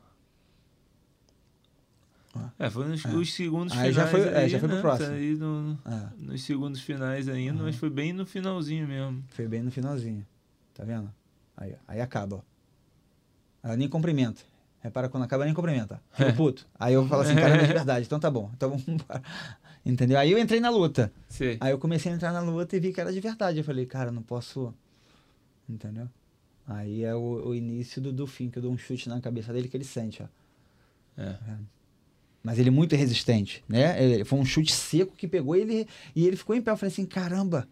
É, 2.57 2.69
foi 2.69 2.87
nos 2.87 3.03
É. 3.03 3.09
os 3.09 3.33
segundos 3.33 3.73
Aí 3.73 3.91
finais. 3.91 3.95
já 3.95 4.07
foi- 4.07 4.21
é, 4.29 4.37
aí, 4.37 4.49
já 4.49 4.57
foi 4.59 4.67
pro 4.69 4.75
né? 4.77 4.81
próximo. 4.81 5.09
Aí 5.13 5.35
no- 5.35 5.77
É, 5.85 6.09
nos 6.17 6.43
segundos 6.43 6.79
finais 6.81 7.27
ainda, 7.27 7.61
mas 7.61 7.75
foi 7.75 7.89
bem 7.89 8.13
no 8.13 8.25
finalzinho 8.25 8.87
mesmo. 8.87 9.21
foi 9.29 9.47
bem 9.49 9.61
no 9.61 9.69
finalzinho. 9.71 10.25
Tá 10.73 10.85
vendo? 10.85 11.11
Aí, 11.57 11.75
aí 11.87 11.99
acaba, 11.99 12.37
ó. 12.37 12.41
Aí 13.63 13.73
eu 13.73 13.77
nem 13.77 13.89
cumprimento. 13.89 14.45
Repara, 14.81 15.07
quando 15.09 15.23
acaba, 15.23 15.45
nem 15.45 15.53
cumprimenta. 15.53 16.01
Fico 16.13 16.29
É. 16.29 16.33
puto. 16.33 16.67
Aí 16.79 16.93
eu 16.93 17.07
falo 17.07 17.21
assim, 17.21 17.35
caramba, 17.35 17.63
é 17.63 17.67
de 17.67 17.73
verdade. 17.73 18.05
Então 18.05 18.19
tá 18.19 18.29
bom. 18.31 18.49
Então 18.55 18.69
vamos 18.69 18.87
embora. 18.87 19.21
Entendeu? 19.85 20.17
Aí 20.19 20.31
eu 20.31 20.39
entrei 20.39 20.59
na 20.59 20.69
luta. 20.69 21.11
Sei. 21.29 21.57
Aí 21.59 21.71
eu 21.71 21.77
comecei 21.79 22.11
a 22.11 22.15
entrar 22.15 22.31
na 22.31 22.39
luta 22.41 22.75
e 22.75 22.79
vi 22.79 22.91
que 22.93 22.99
era 23.01 23.11
de 23.13 23.19
verdade. 23.19 23.59
Eu 23.59 23.63
falei, 23.63 23.85
cara, 23.85 24.11
não 24.11 24.21
posso. 24.21 24.73
Entendeu? 25.69 26.07
Aí 26.67 27.03
é 27.03 27.13
o, 27.15 27.47
o 27.49 27.55
início 27.55 28.01
do, 28.01 28.11
do 28.13 28.25
fim, 28.27 28.49
que 28.49 28.57
eu 28.59 28.61
dou 28.63 28.71
um 28.71 28.77
chute 28.77 29.09
na 29.09 29.19
cabeça 29.19 29.51
dele 29.51 29.67
que 29.67 29.75
ele 29.77 29.83
sente, 29.83 30.23
ó. 30.23 31.21
É. 31.21 31.35
Mas 32.43 32.57
ele 32.57 32.69
é 32.69 32.71
muito 32.71 32.95
resistente, 32.95 33.63
né? 33.67 34.01
Ele- 34.03 34.25
foi 34.25 34.39
um 34.39 34.45
chute 34.45 34.71
seco 34.71 35.15
que 35.15 35.27
pegou 35.27 35.55
ele 35.55 35.87
e 36.15 36.25
ele 36.27 36.35
ficou 36.35 36.55
em 36.55 36.61
pé. 36.61 36.71
Eu 36.71 36.77
falei 36.77 36.91
assim, 36.91 37.05
caramba, 37.05 37.67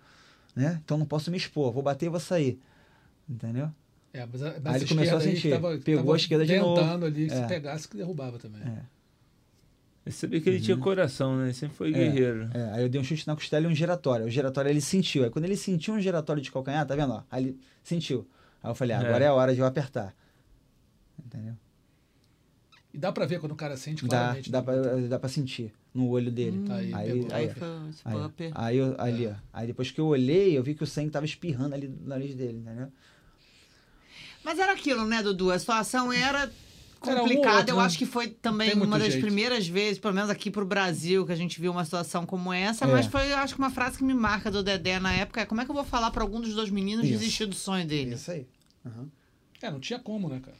né? 0.55 0.79
Então 0.83 0.97
não 0.97 1.05
posso 1.05 1.31
me 1.31 1.37
expor, 1.37 1.71
vou 1.71 1.81
bater 1.81 2.05
e 2.07 2.09
vou 2.09 2.19
sair. 2.19 2.59
Entendeu? 3.27 3.71
É, 4.11 4.25
mas 4.25 4.41
a, 4.43 4.49
Aí 4.51 4.59
mas 4.63 4.75
ele 4.77 4.85
começou 4.89 5.17
a 5.17 5.21
aí 5.21 5.35
sentir. 5.35 5.49
Tava, 5.51 5.77
Pegou 5.77 6.03
tava 6.03 6.13
a 6.13 6.17
esquerda 6.17 6.45
de 6.45 6.57
novo. 6.59 6.81
tentando 6.81 7.05
ali, 7.05 7.25
É. 7.25 7.29
se 7.29 7.47
pegasse, 7.47 7.87
que 7.87 7.95
derrubava 7.97 8.37
também. 8.39 8.61
É. 8.61 8.81
Eu 10.05 10.11
sabia 10.11 10.41
que 10.41 10.49
ele 10.49 10.59
tinha 10.59 10.75
coração, 10.77 11.37
né? 11.37 11.45
Ele 11.45 11.53
sempre 11.53 11.75
foi 11.77 11.91
guerreiro. 11.91 12.49
É, 12.53 12.71
aí 12.73 12.81
eu 12.81 12.89
dei 12.89 12.99
um 12.99 13.03
chute 13.03 13.27
na 13.27 13.35
costela 13.35 13.67
e 13.67 13.69
um 13.69 13.75
giratório. 13.75 14.25
O 14.25 14.29
giratório 14.29 14.69
ele 14.71 14.81
sentiu. 14.81 15.23
Aí 15.23 15.29
quando 15.29 15.45
ele 15.45 15.55
sentiu 15.55 15.93
um 15.93 15.99
giratório 16.01 16.41
de 16.41 16.51
calcanhar, 16.51 16.85
tá 16.87 16.95
vendo? 16.95 17.13
ó? 17.13 17.23
Aí 17.29 17.43
ele 17.43 17.59
sentiu. 17.83 18.27
Aí 18.63 18.71
eu 18.71 18.75
falei, 18.75 18.95
ah, 18.95 18.99
agora 19.01 19.23
é, 19.23 19.27
É. 19.27 19.29
a 19.29 19.33
hora 19.33 19.53
de 19.53 19.59
eu 19.61 19.65
apertar. 19.67 20.15
Entendeu? 21.23 21.53
E 22.91 22.97
dá 22.97 23.11
pra 23.11 23.27
ver 23.27 23.39
quando 23.39 23.51
o 23.51 23.55
cara 23.55 23.77
sente 23.77 24.03
Dá, 24.03 24.09
claramente. 24.09 24.49
dá, 24.51 24.59
né? 24.59 24.65
pra, 24.65 24.75
dá 25.07 25.19
pra 25.19 25.29
sentir 25.29 25.71
no 25.93 26.07
olho 26.09 26.31
dele. 26.31 26.63
Tá 26.67 26.75
aí, 26.77 26.91
aí, 26.93 27.11
aí, 27.11 27.27
Aí 27.31 27.51
aí, 28.05 28.51
aí, 28.55 28.77
eu- 28.77 28.95
ali, 28.99 29.27
ó. 29.27 29.33
Aí 29.53 29.67
depois 29.67 29.91
que 29.91 30.01
eu 30.01 30.07
olhei, 30.07 30.57
eu 30.57 30.63
vi 30.63 30.73
que 30.73 30.83
o 30.83 30.87
sangue 30.87 31.11
tava 31.11 31.25
espirrando 31.25 31.75
ali 31.75 31.87
do 31.87 32.07
nariz 32.07 32.33
dele, 32.33 32.57
entendeu? 32.57 32.91
Mas 34.43 34.57
era 34.59 34.71
aquilo, 34.73 35.05
né, 35.05 35.21
Dudu? 35.21 35.51
A 35.51 35.59
situação 35.59 36.11
era 36.11 36.51
um 37.01 37.15
complicada. 37.15 37.57
outro, 37.57 37.71
Eu 37.73 37.77
né? 37.77 37.83
acho 37.83 37.97
que 37.97 38.05
foi 38.05 38.27
também 38.27 38.73
uma 38.73 38.97
das 38.99 39.13
jeito. 39.13 39.21
primeiras 39.25 39.67
vezes, 39.67 39.99
pelo 39.99 40.13
menos 40.13 40.29
aqui 40.29 40.49
pro 40.51 40.65
Brasil, 40.65 41.25
que 41.25 41.31
a 41.31 41.35
gente 41.35 41.59
viu 41.59 41.71
uma 41.71 41.85
situação 41.85 42.25
como 42.25 42.51
essa. 42.51 42.85
É. 42.85 42.87
Mas 42.87 43.05
foi, 43.05 43.31
eu 43.31 43.37
acho 43.37 43.53
que 43.55 43.59
uma 43.59 43.69
frase 43.69 43.97
que 43.97 44.03
me 44.03 44.13
marca 44.13 44.49
do 44.49 44.63
Dedé 44.63 44.99
na 44.99 45.13
época 45.13 45.41
é 45.41 45.45
como 45.45 45.61
é 45.61 45.65
que 45.65 45.71
eu 45.71 45.75
vou 45.75 45.83
falar 45.85 46.11
pra 46.11 46.23
algum 46.23 46.39
dos 46.41 46.53
dois 46.55 46.69
meninos 46.69 47.05
Isso. 47.05 47.19
desistir 47.19 47.45
do 47.45 47.55
sonho 47.55 47.85
dele? 47.85 48.15
Isso 48.15 48.31
aí. 48.31 48.47
Aham. 48.85 49.07
É, 49.61 49.69
não 49.69 49.79
tinha 49.79 49.99
como, 49.99 50.29
né, 50.29 50.39
cara? 50.41 50.57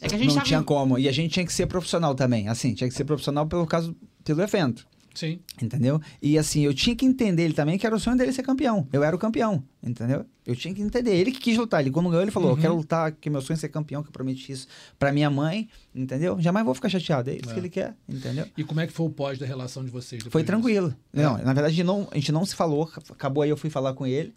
É 0.00 0.08
que 0.08 0.14
a 0.16 0.18
gente 0.18 0.28
Não 0.28 0.34
tava... 0.34 0.46
tinha 0.46 0.62
como. 0.64 0.98
E 0.98 1.08
a 1.08 1.12
gente 1.12 1.32
tinha 1.32 1.46
que 1.46 1.52
ser 1.52 1.66
profissional 1.66 2.12
também. 2.14 2.48
Assim, 2.48 2.74
tinha 2.74 2.88
que 2.88 2.94
ser 2.94 3.04
profissional 3.04 3.46
pelo 3.46 3.64
caso, 3.64 3.94
pelo 4.24 4.42
evento. 4.42 4.84
Sim. 5.14 5.38
Entendeu? 5.60 6.00
E 6.20 6.38
assim, 6.38 6.62
eu 6.64 6.72
tinha 6.74 6.96
que 6.96 7.04
entender 7.04 7.42
ele 7.42 7.54
também 7.54 7.78
que 7.78 7.86
era 7.86 7.94
o 7.94 8.00
sonho 8.00 8.16
dele 8.16 8.32
ser 8.32 8.42
campeão. 8.42 8.86
Eu 8.92 9.02
era 9.04 9.14
o 9.14 9.18
campeão, 9.18 9.62
entendeu? 9.82 10.24
Eu 10.46 10.56
tinha 10.56 10.74
que 10.74 10.80
entender. 10.82 11.14
Ele 11.14 11.30
que 11.30 11.38
quis 11.38 11.56
lutar. 11.56 11.80
Ele, 11.80 11.90
quando 11.90 12.08
ganhou, 12.08 12.22
ele 12.22 12.30
falou: 12.30 12.50
Eu 12.50 12.54
Uhum. 12.56 12.60
quero 12.60 12.74
lutar, 12.74 13.12
que 13.12 13.28
meu 13.30 13.40
sonho 13.42 13.56
é 13.56 13.60
ser 13.60 13.68
campeão, 13.68 14.02
que 14.02 14.08
eu 14.08 14.12
prometi 14.12 14.50
isso 14.52 14.66
pra 14.98 15.12
minha 15.12 15.28
mãe, 15.30 15.68
entendeu? 15.94 16.40
Jamais 16.40 16.64
vou 16.64 16.74
ficar 16.74 16.88
chateado. 16.88 17.30
É 17.30 17.34
isso 17.34 17.50
É. 17.50 17.52
que 17.52 17.60
ele 17.60 17.68
quer, 17.68 17.94
entendeu? 18.08 18.46
E 18.56 18.64
como 18.64 18.80
é 18.80 18.86
que 18.86 18.92
foi 18.92 19.06
o 19.06 19.10
pós 19.10 19.38
da 19.38 19.46
relação 19.46 19.84
de 19.84 19.90
vocês? 19.90 20.22
Foi 20.24 20.42
disso? 20.42 20.46
tranquilo. 20.52 20.94
É. 21.12 21.22
Não, 21.22 21.38
na 21.38 21.52
verdade, 21.52 21.84
não, 21.84 22.08
a 22.10 22.14
gente 22.16 22.32
não 22.32 22.44
se 22.44 22.54
falou. 22.54 22.90
Acabou 23.10 23.42
aí, 23.42 23.50
eu 23.50 23.56
fui 23.56 23.70
falar 23.70 23.92
com 23.94 24.06
ele. 24.06 24.32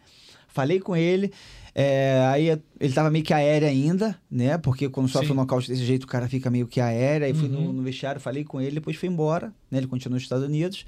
Falei 0.48 0.78
com 0.80 0.96
ele. 0.96 1.32
É, 1.78 2.26
aí 2.32 2.58
ele 2.80 2.92
tava 2.94 3.10
meio 3.10 3.22
que 3.22 3.34
aéreo 3.34 3.68
ainda, 3.68 4.18
né? 4.30 4.56
Porque 4.56 4.88
quando 4.88 5.08
sofre 5.10 5.26
Sim. 5.26 5.34
um 5.34 5.36
nocaute 5.36 5.68
desse 5.68 5.84
jeito, 5.84 6.04
o 6.04 6.06
cara 6.06 6.26
fica 6.26 6.48
meio 6.48 6.66
que 6.66 6.80
aéreo. 6.80 7.26
Aí 7.26 7.34
fui 7.34 7.48
no, 7.48 7.58
Uhum. 7.58 7.72
no 7.74 7.82
vestiário, 7.82 8.18
falei 8.18 8.44
com 8.44 8.58
ele, 8.58 8.76
depois 8.76 8.96
fui 8.96 9.10
embora, 9.10 9.52
né? 9.70 9.76
Ele 9.76 9.86
continuou 9.86 10.14
nos 10.14 10.22
Estados 10.22 10.46
Unidos. 10.46 10.86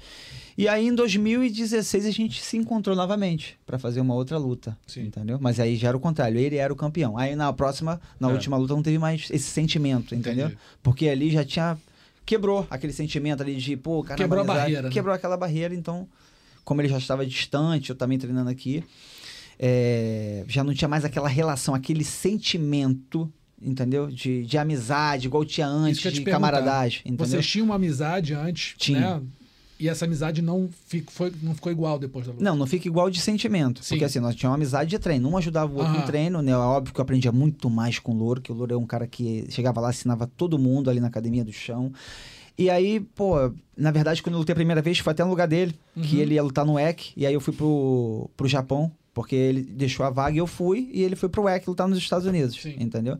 E 0.57 0.67
aí, 0.67 0.87
em 0.87 0.95
2016, 0.95 2.07
a 2.07 2.11
gente 2.11 2.41
se 2.41 2.57
encontrou 2.57 2.95
novamente 2.95 3.55
pra 3.67 3.77
fazer 3.77 4.01
uma 4.01 4.15
outra 4.15 4.39
luta, 4.39 4.75
Sim. 4.87 5.03
entendeu? 5.03 5.37
Mas 5.39 5.59
aí 5.59 5.75
já 5.75 5.89
era 5.89 5.97
o 5.97 5.99
contrário, 5.99 6.39
ele 6.39 6.55
era 6.55 6.73
o 6.73 6.75
campeão. 6.75 7.19
Aí 7.19 7.35
na 7.35 7.53
próxima, 7.53 8.01
na 8.19 8.27
É. 8.27 8.33
última 8.33 8.57
luta, 8.57 8.73
não 8.73 8.81
teve 8.81 8.97
mais 8.97 9.27
esse 9.29 9.47
sentimento, 9.51 10.15
entendeu? 10.15 10.47
Entendi. 10.47 10.59
Porque 10.81 11.07
ali 11.07 11.29
já 11.29 11.45
tinha. 11.45 11.77
Quebrou 12.25 12.65
aquele 12.69 12.93
sentimento 12.93 13.41
ali 13.43 13.55
de, 13.57 13.77
pô, 13.77 14.03
cara. 14.03 14.17
Quebrou 14.17 14.41
a 14.41 14.43
barreira, 14.43 14.81
né? 14.83 14.89
Quebrou 14.89 15.13
aquela 15.13 15.37
barreira, 15.37 15.73
então, 15.75 16.07
como 16.63 16.81
ele 16.81 16.89
já 16.89 16.97
estava 16.97 17.23
distante, 17.25 17.91
eu 17.91 17.95
também 17.95 18.17
treinando 18.17 18.49
aqui, 18.49 18.83
é, 19.59 20.43
já 20.47 20.63
não 20.63 20.73
tinha 20.73 20.87
mais 20.87 21.03
aquela 21.03 21.27
relação, 21.27 21.75
aquele 21.75 22.03
sentimento, 22.05 23.31
entendeu? 23.61 24.07
De, 24.07 24.45
de 24.45 24.57
amizade, 24.57 25.27
igual 25.27 25.43
tinha 25.43 25.67
antes, 25.67 26.01
que 26.01 26.11
de 26.11 26.21
camaradagem, 26.21 27.01
entendeu? 27.05 27.25
Vocês 27.25 27.45
tinham 27.45 27.65
uma 27.65 27.75
amizade 27.75 28.33
antes, 28.33 28.75
Tinha. 28.77 28.99
né? 29.17 29.21
E 29.77 29.87
essa 29.87 30.03
amizade 30.03 30.41
não, 30.41 30.69
fico, 30.87 31.09
foi, 31.09 31.31
não 31.41 31.55
ficou 31.55 31.71
igual 31.71 31.97
depois 31.97 32.25
da 32.25 32.33
luta. 32.33 32.43
Não, 32.43 32.53
não 32.53 32.67
fica 32.67 32.85
igual 32.85 33.09
de 33.09 33.21
sentimento. 33.21 33.81
Sim. 33.81 33.91
Porque 33.95 34.03
assim, 34.03 34.19
nós 34.19 34.35
tínhamos 34.35 34.51
uma 34.51 34.57
amizade 34.57 34.89
de 34.89 34.99
treino. 34.99 35.29
Um 35.29 35.37
ajudava 35.37 35.71
o 35.73 35.77
outro 35.77 35.93
no 35.93 36.01
treino, 36.01 36.41
né? 36.41 36.51
É 36.51 36.55
óbvio 36.55 36.93
que 36.93 36.99
eu 36.99 37.01
aprendia 37.03 37.31
muito 37.31 37.69
mais 37.69 37.97
com 37.97 38.11
o 38.11 38.17
Louro, 38.17 38.41
que 38.41 38.51
o 38.51 38.55
Louro 38.55 38.73
é 38.73 38.77
um 38.77 38.85
cara 38.85 39.07
que 39.07 39.45
chegava 39.49 39.79
lá, 39.79 39.89
ensinava 39.89 40.27
todo 40.27 40.59
mundo 40.59 40.89
ali 40.89 40.99
na 40.99 41.07
academia 41.07 41.45
do 41.45 41.53
chão. 41.53 41.93
E 42.57 42.69
aí, 42.69 42.99
pô, 42.99 43.35
na 43.77 43.89
verdade, 43.89 44.21
quando 44.21 44.33
eu 44.33 44.39
lutei 44.39 44.51
a 44.51 44.55
primeira 44.55 44.81
vez, 44.81 44.99
foi 44.99 45.11
até 45.11 45.23
no 45.23 45.29
lugar 45.29 45.47
dele, 45.47 45.73
que 46.03 46.17
Uhum. 46.17 46.21
ele 46.23 46.33
ia 46.33 46.43
lutar 46.43 46.65
no 46.65 46.77
EC, 46.77 47.13
e 47.15 47.25
aí 47.25 47.33
eu 47.33 47.39
fui 47.39 47.53
pro, 47.53 48.29
pro 48.35 48.49
Japão, 48.49 48.91
porque 49.13 49.35
ele 49.35 49.61
deixou 49.61 50.05
a 50.05 50.09
vaga 50.09 50.35
e 50.35 50.39
eu 50.39 50.47
fui, 50.47 50.89
e 50.93 51.01
ele 51.03 51.15
foi 51.15 51.29
pro 51.29 51.47
EC 51.49 51.67
lutar 51.67 51.87
nos 51.87 51.97
Estados 51.97 52.25
Unidos, 52.27 52.55
Sim. 52.55 52.75
entendeu? 52.79 53.17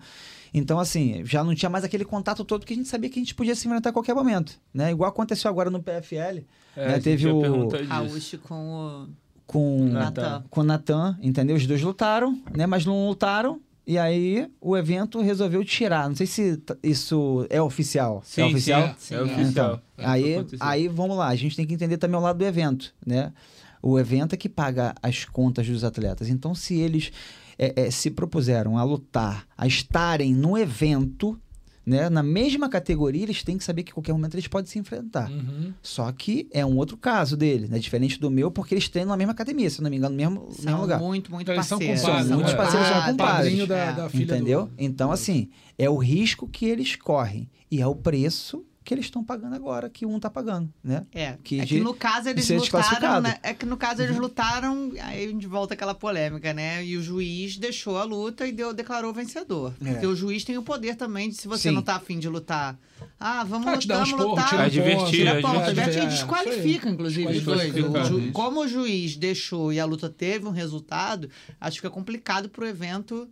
Então, 0.53 0.79
assim, 0.79 1.21
já 1.25 1.43
não 1.43 1.53
tinha 1.53 1.69
mais 1.69 1.83
aquele 1.83 2.03
contato 2.03 2.43
todo, 2.43 2.61
porque 2.61 2.73
a 2.73 2.75
gente 2.77 2.89
sabia 2.89 3.09
que 3.09 3.19
a 3.19 3.21
gente 3.21 3.35
podia 3.35 3.53
se 3.55 3.67
enfrentar 3.67 3.89
a 3.91 3.93
qualquer 3.93 4.15
momento, 4.15 4.53
né? 4.73 4.91
Igual 4.91 5.09
aconteceu 5.09 5.49
agora 5.49 5.69
no 5.69 5.81
PFL, 5.81 6.43
É, 6.75 6.87
né, 6.87 6.99
teve 6.99 7.27
o- 7.27 7.67
disso. 7.67 7.85
Rauch 7.85 8.37
com 8.39 8.55
o 8.73 9.07
com 9.45 9.83
Natan. 9.89 10.43
com 10.49 10.63
Natan, 10.63 11.17
entendeu? 11.21 11.55
Os 11.55 11.65
dois 11.67 11.81
lutaram, 11.81 12.39
né? 12.55 12.65
Mas 12.65 12.85
não 12.85 13.07
lutaram. 13.09 13.59
E 13.85 13.97
aí 13.97 14.47
o 14.61 14.77
evento 14.77 15.19
resolveu 15.19 15.65
tirar. 15.65 16.07
Não 16.07 16.15
sei 16.15 16.27
se 16.27 16.61
isso 16.83 17.45
é 17.49 17.59
oficial. 17.59 18.21
Sim, 18.23 18.41
é 18.41 18.45
sim, 18.45 18.51
oficial? 18.51 18.81
é, 18.81 18.95
Sim, 18.99 19.15
é 19.15 19.17
é. 19.17 19.21
oficial. 19.23 19.49
Então, 19.49 19.81
É, 19.97 20.05
aí, 20.07 20.45
aí 20.59 20.87
vamos 20.87 21.17
lá. 21.17 21.27
A 21.27 21.35
gente 21.35 21.55
tem 21.55 21.65
que 21.65 21.73
entender 21.73 21.97
também 21.97 22.15
o 22.19 22.21
lado 22.21 22.37
do 22.37 22.45
evento, 22.45 22.93
né? 23.05 23.33
O 23.81 23.97
evento 23.99 24.33
é 24.33 24.37
que 24.37 24.49
paga 24.49 24.93
as 25.01 25.25
contas 25.25 25.67
dos 25.67 25.83
atletas. 25.83 26.27
Então, 26.29 26.53
se 26.55 26.75
eles 26.79 27.11
é, 27.57 27.87
é, 27.87 27.91
se 27.91 28.09
propuseram 28.11 28.77
a 28.77 28.83
lutar, 28.83 29.45
a 29.57 29.65
estarem 29.67 30.33
no 30.33 30.57
evento, 30.57 31.39
né? 31.85 32.07
Na 32.09 32.21
mesma 32.21 32.69
categoria, 32.69 33.23
eles 33.23 33.41
têm 33.43 33.57
que 33.57 33.63
saber 33.63 33.83
que 33.83 33.91
a 33.91 33.93
qualquer 33.95 34.11
momento 34.13 34.35
eles 34.35 34.47
podem 34.47 34.69
se 34.69 34.77
enfrentar. 34.77 35.29
Uhum. 35.31 35.73
Só 35.81 36.11
que 36.11 36.47
é 36.51 36.63
um 36.65 36.77
outro 36.77 36.95
caso 36.97 37.35
dele, 37.35 37.67
né? 37.67 37.79
Diferente 37.79 38.19
do 38.19 38.29
meu, 38.29 38.51
porque 38.51 38.75
eles 38.75 38.87
treinam 38.87 39.09
na 39.09 39.17
mesma 39.17 39.31
academia, 39.31 39.69
se 39.69 39.81
não 39.81 39.89
me 39.89 39.97
engano, 39.97 40.11
no 40.11 40.17
mesmo, 40.17 40.35
no 40.41 40.47
mesmo 40.49 40.61
São 40.61 40.81
lugar. 40.81 40.99
muito, 40.99 41.31
muito 41.31 41.51
Eles 41.51 41.65
são 41.65 41.79
parceiros. 41.79 42.01
compadres, 42.01 42.27
São 42.27 42.35
muitos 42.37 42.53
né? 42.53 42.57
parceiros, 42.57 42.87
são 42.89 43.01
compadres. 43.05 43.35
Padrinho 43.37 43.67
da, 43.67 43.77
é. 43.77 43.93
da 43.93 44.09
filha 44.09 44.23
Entendeu? 44.35 44.65
do- 44.67 44.71
Então, 44.77 45.11
assim, 45.11 45.49
é 45.77 45.89
o 45.89 45.97
risco 45.97 46.47
que 46.47 46.65
eles 46.65 46.95
correm. 46.95 47.49
E 47.71 47.81
é 47.81 47.87
o 47.87 47.95
preço 47.95 48.63
que 48.83 48.93
eles 48.93 49.05
estão 49.05 49.23
pagando 49.23 49.53
agora, 49.55 49.89
que 49.89 50.05
um 50.05 50.19
tá 50.19 50.29
pagando, 50.31 50.73
né? 50.83 51.05
É, 51.13 51.37
Que 51.43 51.59
é 51.59 51.65
de- 51.65 51.75
que 51.75 51.79
no 51.81 51.93
caso 51.93 52.29
eles 52.29 52.45
ser 52.45 52.57
lutaram, 52.57 53.21
né? 53.21 53.37
É 53.43 53.53
que 53.53 53.65
no 53.65 53.77
caso 53.77 54.01
eles 54.01 54.17
lutaram, 54.17 54.91
aí 55.03 55.25
a 55.25 55.27
gente 55.27 55.45
volta 55.45 55.75
àquela 55.75 55.93
polêmica, 55.93 56.53
né? 56.53 56.83
E 56.83 56.97
o 56.97 57.03
juiz 57.03 57.57
deixou 57.57 57.97
a 57.97 58.03
luta 58.03 58.47
e 58.47 58.51
deu, 58.51 58.73
declarou 58.73 59.13
vencedor. 59.13 59.73
É. 59.83 59.91
Porque 59.91 60.07
o 60.07 60.15
juiz 60.15 60.43
tem 60.43 60.57
o 60.57 60.63
poder 60.63 60.95
também 60.95 61.29
de, 61.29 61.35
se 61.35 61.47
você 61.47 61.69
Sim. 61.69 61.75
não 61.75 61.81
tá 61.83 61.97
afim 61.97 62.17
de 62.17 62.27
lutar, 62.27 62.79
ah, 63.19 63.43
vamos 63.43 63.67
Ah, 63.67 63.75
lutar, 63.75 64.05
vamos 64.05 64.19
lutar. 64.25 64.49
tira 64.49 64.61
um 64.61 64.65
Advertir, 64.65 64.95
ponto, 64.97 65.11
Tira 65.11 65.29
Tira 65.31 65.41
ponto, 65.41 65.53
ponto, 65.53 65.69
advertir, 65.69 65.81
adverte 65.83 65.99
é, 65.99 66.03
e 66.03 66.07
desqualifica, 66.07 66.89
inclusive, 66.89 67.37
os 67.37 67.43
dois. 67.43 67.75
O 67.75 68.03
ju- 68.05 68.31
como 68.31 68.61
o 68.61 68.67
juiz 68.67 69.15
deixou 69.17 69.71
e 69.71 69.79
a 69.79 69.85
luta 69.85 70.09
teve 70.09 70.47
um 70.47 70.51
resultado, 70.51 71.29
acho 71.61 71.79
que 71.79 71.85
é 71.85 71.89
complicado 71.89 72.49
pro 72.49 72.65
evento 72.65 73.29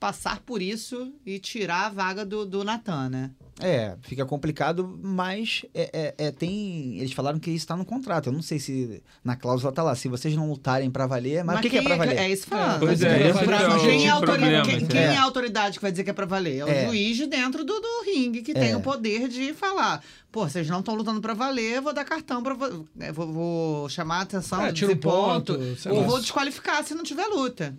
passar 0.00 0.40
por 0.40 0.60
isso 0.60 1.12
e 1.24 1.38
tirar 1.38 1.86
a 1.86 1.90
vaga 1.90 2.24
do, 2.24 2.44
do 2.44 2.64
Natan, 2.64 3.08
né? 3.08 3.30
É, 3.58 3.96
fica 4.02 4.26
complicado, 4.26 4.98
mas 5.02 5.64
é, 5.74 5.88
é- 6.18 6.26
é- 6.26 6.30
tem. 6.30 6.98
Eles 6.98 7.12
falaram 7.12 7.38
que 7.38 7.48
isso 7.50 7.64
está 7.64 7.74
no 7.74 7.86
contrato. 7.86 8.26
Eu 8.26 8.32
não 8.34 8.42
sei 8.42 8.58
se 8.58 9.02
na 9.24 9.34
cláusula 9.34 9.72
tá 9.72 9.82
lá. 9.82 9.94
Se 9.94 10.08
vocês 10.08 10.36
não 10.36 10.50
lutarem 10.50 10.90
pra 10.90 11.06
valer, 11.06 11.42
mas, 11.42 11.58
o 11.58 11.62
que, 11.62 11.70
que 11.70 11.76
é 11.78 11.80
quem 11.80 11.88
pra 11.88 11.96
valer? 11.96 12.18
É 12.18 12.28
isso 12.30 12.46
falando. 12.46 12.80
Pois 12.80 13.00
é, 13.02 13.28
esse 13.30 13.44
pra- 13.44 13.56
que 13.56 13.64
é 13.64 13.68
o 13.68 13.80
quem, 13.80 14.06
é 14.06 14.10
a 14.10 14.16
problema, 14.16 14.46
autoridade, 14.58 14.68
quem, 14.78 14.86
quem 14.86 15.00
é 15.00 15.04
É. 15.04 15.16
a 15.16 15.22
autoridade 15.22 15.76
que 15.78 15.82
vai 15.82 15.90
dizer 15.90 16.04
que 16.04 16.10
é 16.10 16.12
pra 16.12 16.26
valer? 16.26 16.58
É 16.58 16.64
o 16.64 16.68
É. 16.68 16.86
juiz 16.86 17.16
de 17.16 17.26
dentro 17.26 17.64
do, 17.64 17.80
do 17.80 18.02
ringue, 18.04 18.42
que 18.42 18.52
tem 18.52 18.72
É. 18.72 18.76
o 18.76 18.80
poder 18.80 19.26
de 19.26 19.54
falar. 19.54 20.02
Pô, 20.30 20.46
vocês 20.46 20.68
não 20.68 20.80
estão 20.80 20.94
lutando 20.94 21.22
pra 21.22 21.32
valer, 21.32 21.76
eu 21.76 21.82
vou 21.82 21.94
dar 21.94 22.04
cartão 22.04 22.42
pra. 22.42 22.52
vo- 22.52 22.86
é, 23.00 23.10
Vou, 23.10 23.32
vou 23.32 23.88
chamar 23.88 24.18
a 24.18 24.20
atenção, 24.20 24.60
É, 24.66 24.70
um 24.70 24.96
ponto, 24.98 25.58
sei 25.78 25.90
ou 25.92 26.04
vou 26.04 26.20
desqualificar 26.20 26.84
se 26.84 26.94
não 26.94 27.02
tiver 27.02 27.24
luta. 27.28 27.74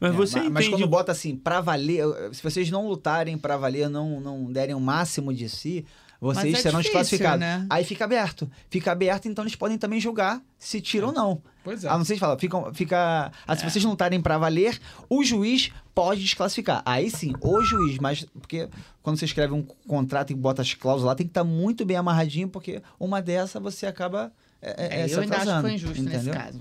Mas 0.00 0.12
É, 0.12 0.16
você 0.16 0.38
ma- 0.38 0.50
mas 0.50 0.64
entende 0.66 0.82
quando 0.82 0.90
bota 0.90 1.12
assim, 1.12 1.36
pra 1.36 1.60
valer, 1.60 2.04
se 2.32 2.42
vocês 2.42 2.70
não 2.70 2.86
lutarem 2.88 3.36
pra 3.38 3.56
valer, 3.56 3.88
não, 3.88 4.20
não 4.20 4.52
derem 4.52 4.74
o 4.74 4.80
máximo 4.80 5.32
de 5.32 5.48
si, 5.48 5.84
vocês 6.20 6.46
Mas 6.52 6.54
é 6.60 6.62
serão 6.62 6.80
difícil, 6.80 7.00
desclassificados. 7.00 7.40
né? 7.40 7.66
Aí 7.68 7.84
fica 7.84 8.04
aberto. 8.04 8.50
Fica 8.70 8.90
aberto, 8.90 9.28
então 9.28 9.44
eles 9.44 9.54
podem 9.54 9.76
também 9.76 10.00
julgar 10.00 10.40
se 10.58 10.80
tira 10.80 11.06
ou 11.06 11.12
não. 11.12 11.42
Pois 11.62 11.84
é. 11.84 11.88
Ah, 11.88 11.98
não 11.98 12.04
sei 12.06 12.16
se 12.16 12.20
fala, 12.20 12.38
fica, 12.38 12.72
fica 12.72 13.30
ah, 13.46 13.56
se 13.56 13.68
vocês 13.68 13.84
não 13.84 13.90
lutarem 13.90 14.20
pra 14.22 14.38
valer, 14.38 14.78
o 15.10 15.22
juiz 15.22 15.70
pode 15.94 16.22
desclassificar. 16.22 16.80
Aí 16.86 17.10
sim, 17.10 17.32
o 17.40 17.62
juiz, 17.62 17.98
mas 17.98 18.24
porque 18.40 18.68
quando 19.02 19.18
você 19.18 19.24
escreve 19.26 19.52
um 19.52 19.62
contrato 19.86 20.30
e 20.32 20.34
bota 20.34 20.62
as 20.62 20.72
cláusulas 20.72 21.08
lá, 21.10 21.14
tem 21.14 21.26
que 21.26 21.30
estar 21.32 21.44
muito 21.44 21.84
bem 21.84 21.96
amarradinho, 21.98 22.48
porque 22.48 22.80
uma 22.98 23.20
dessa 23.20 23.60
você 23.60 23.84
acaba 23.86 24.32
é, 24.62 25.00
é, 25.00 25.00
É, 25.02 25.08
se 25.08 25.14
eu 25.14 25.20
ainda 25.20 25.36
acho 25.36 25.54
que 25.54 25.60
foi 25.60 25.72
injusto 25.74 26.02
nesse 26.02 26.16
entendeu? 26.16 26.34
caso. 26.34 26.60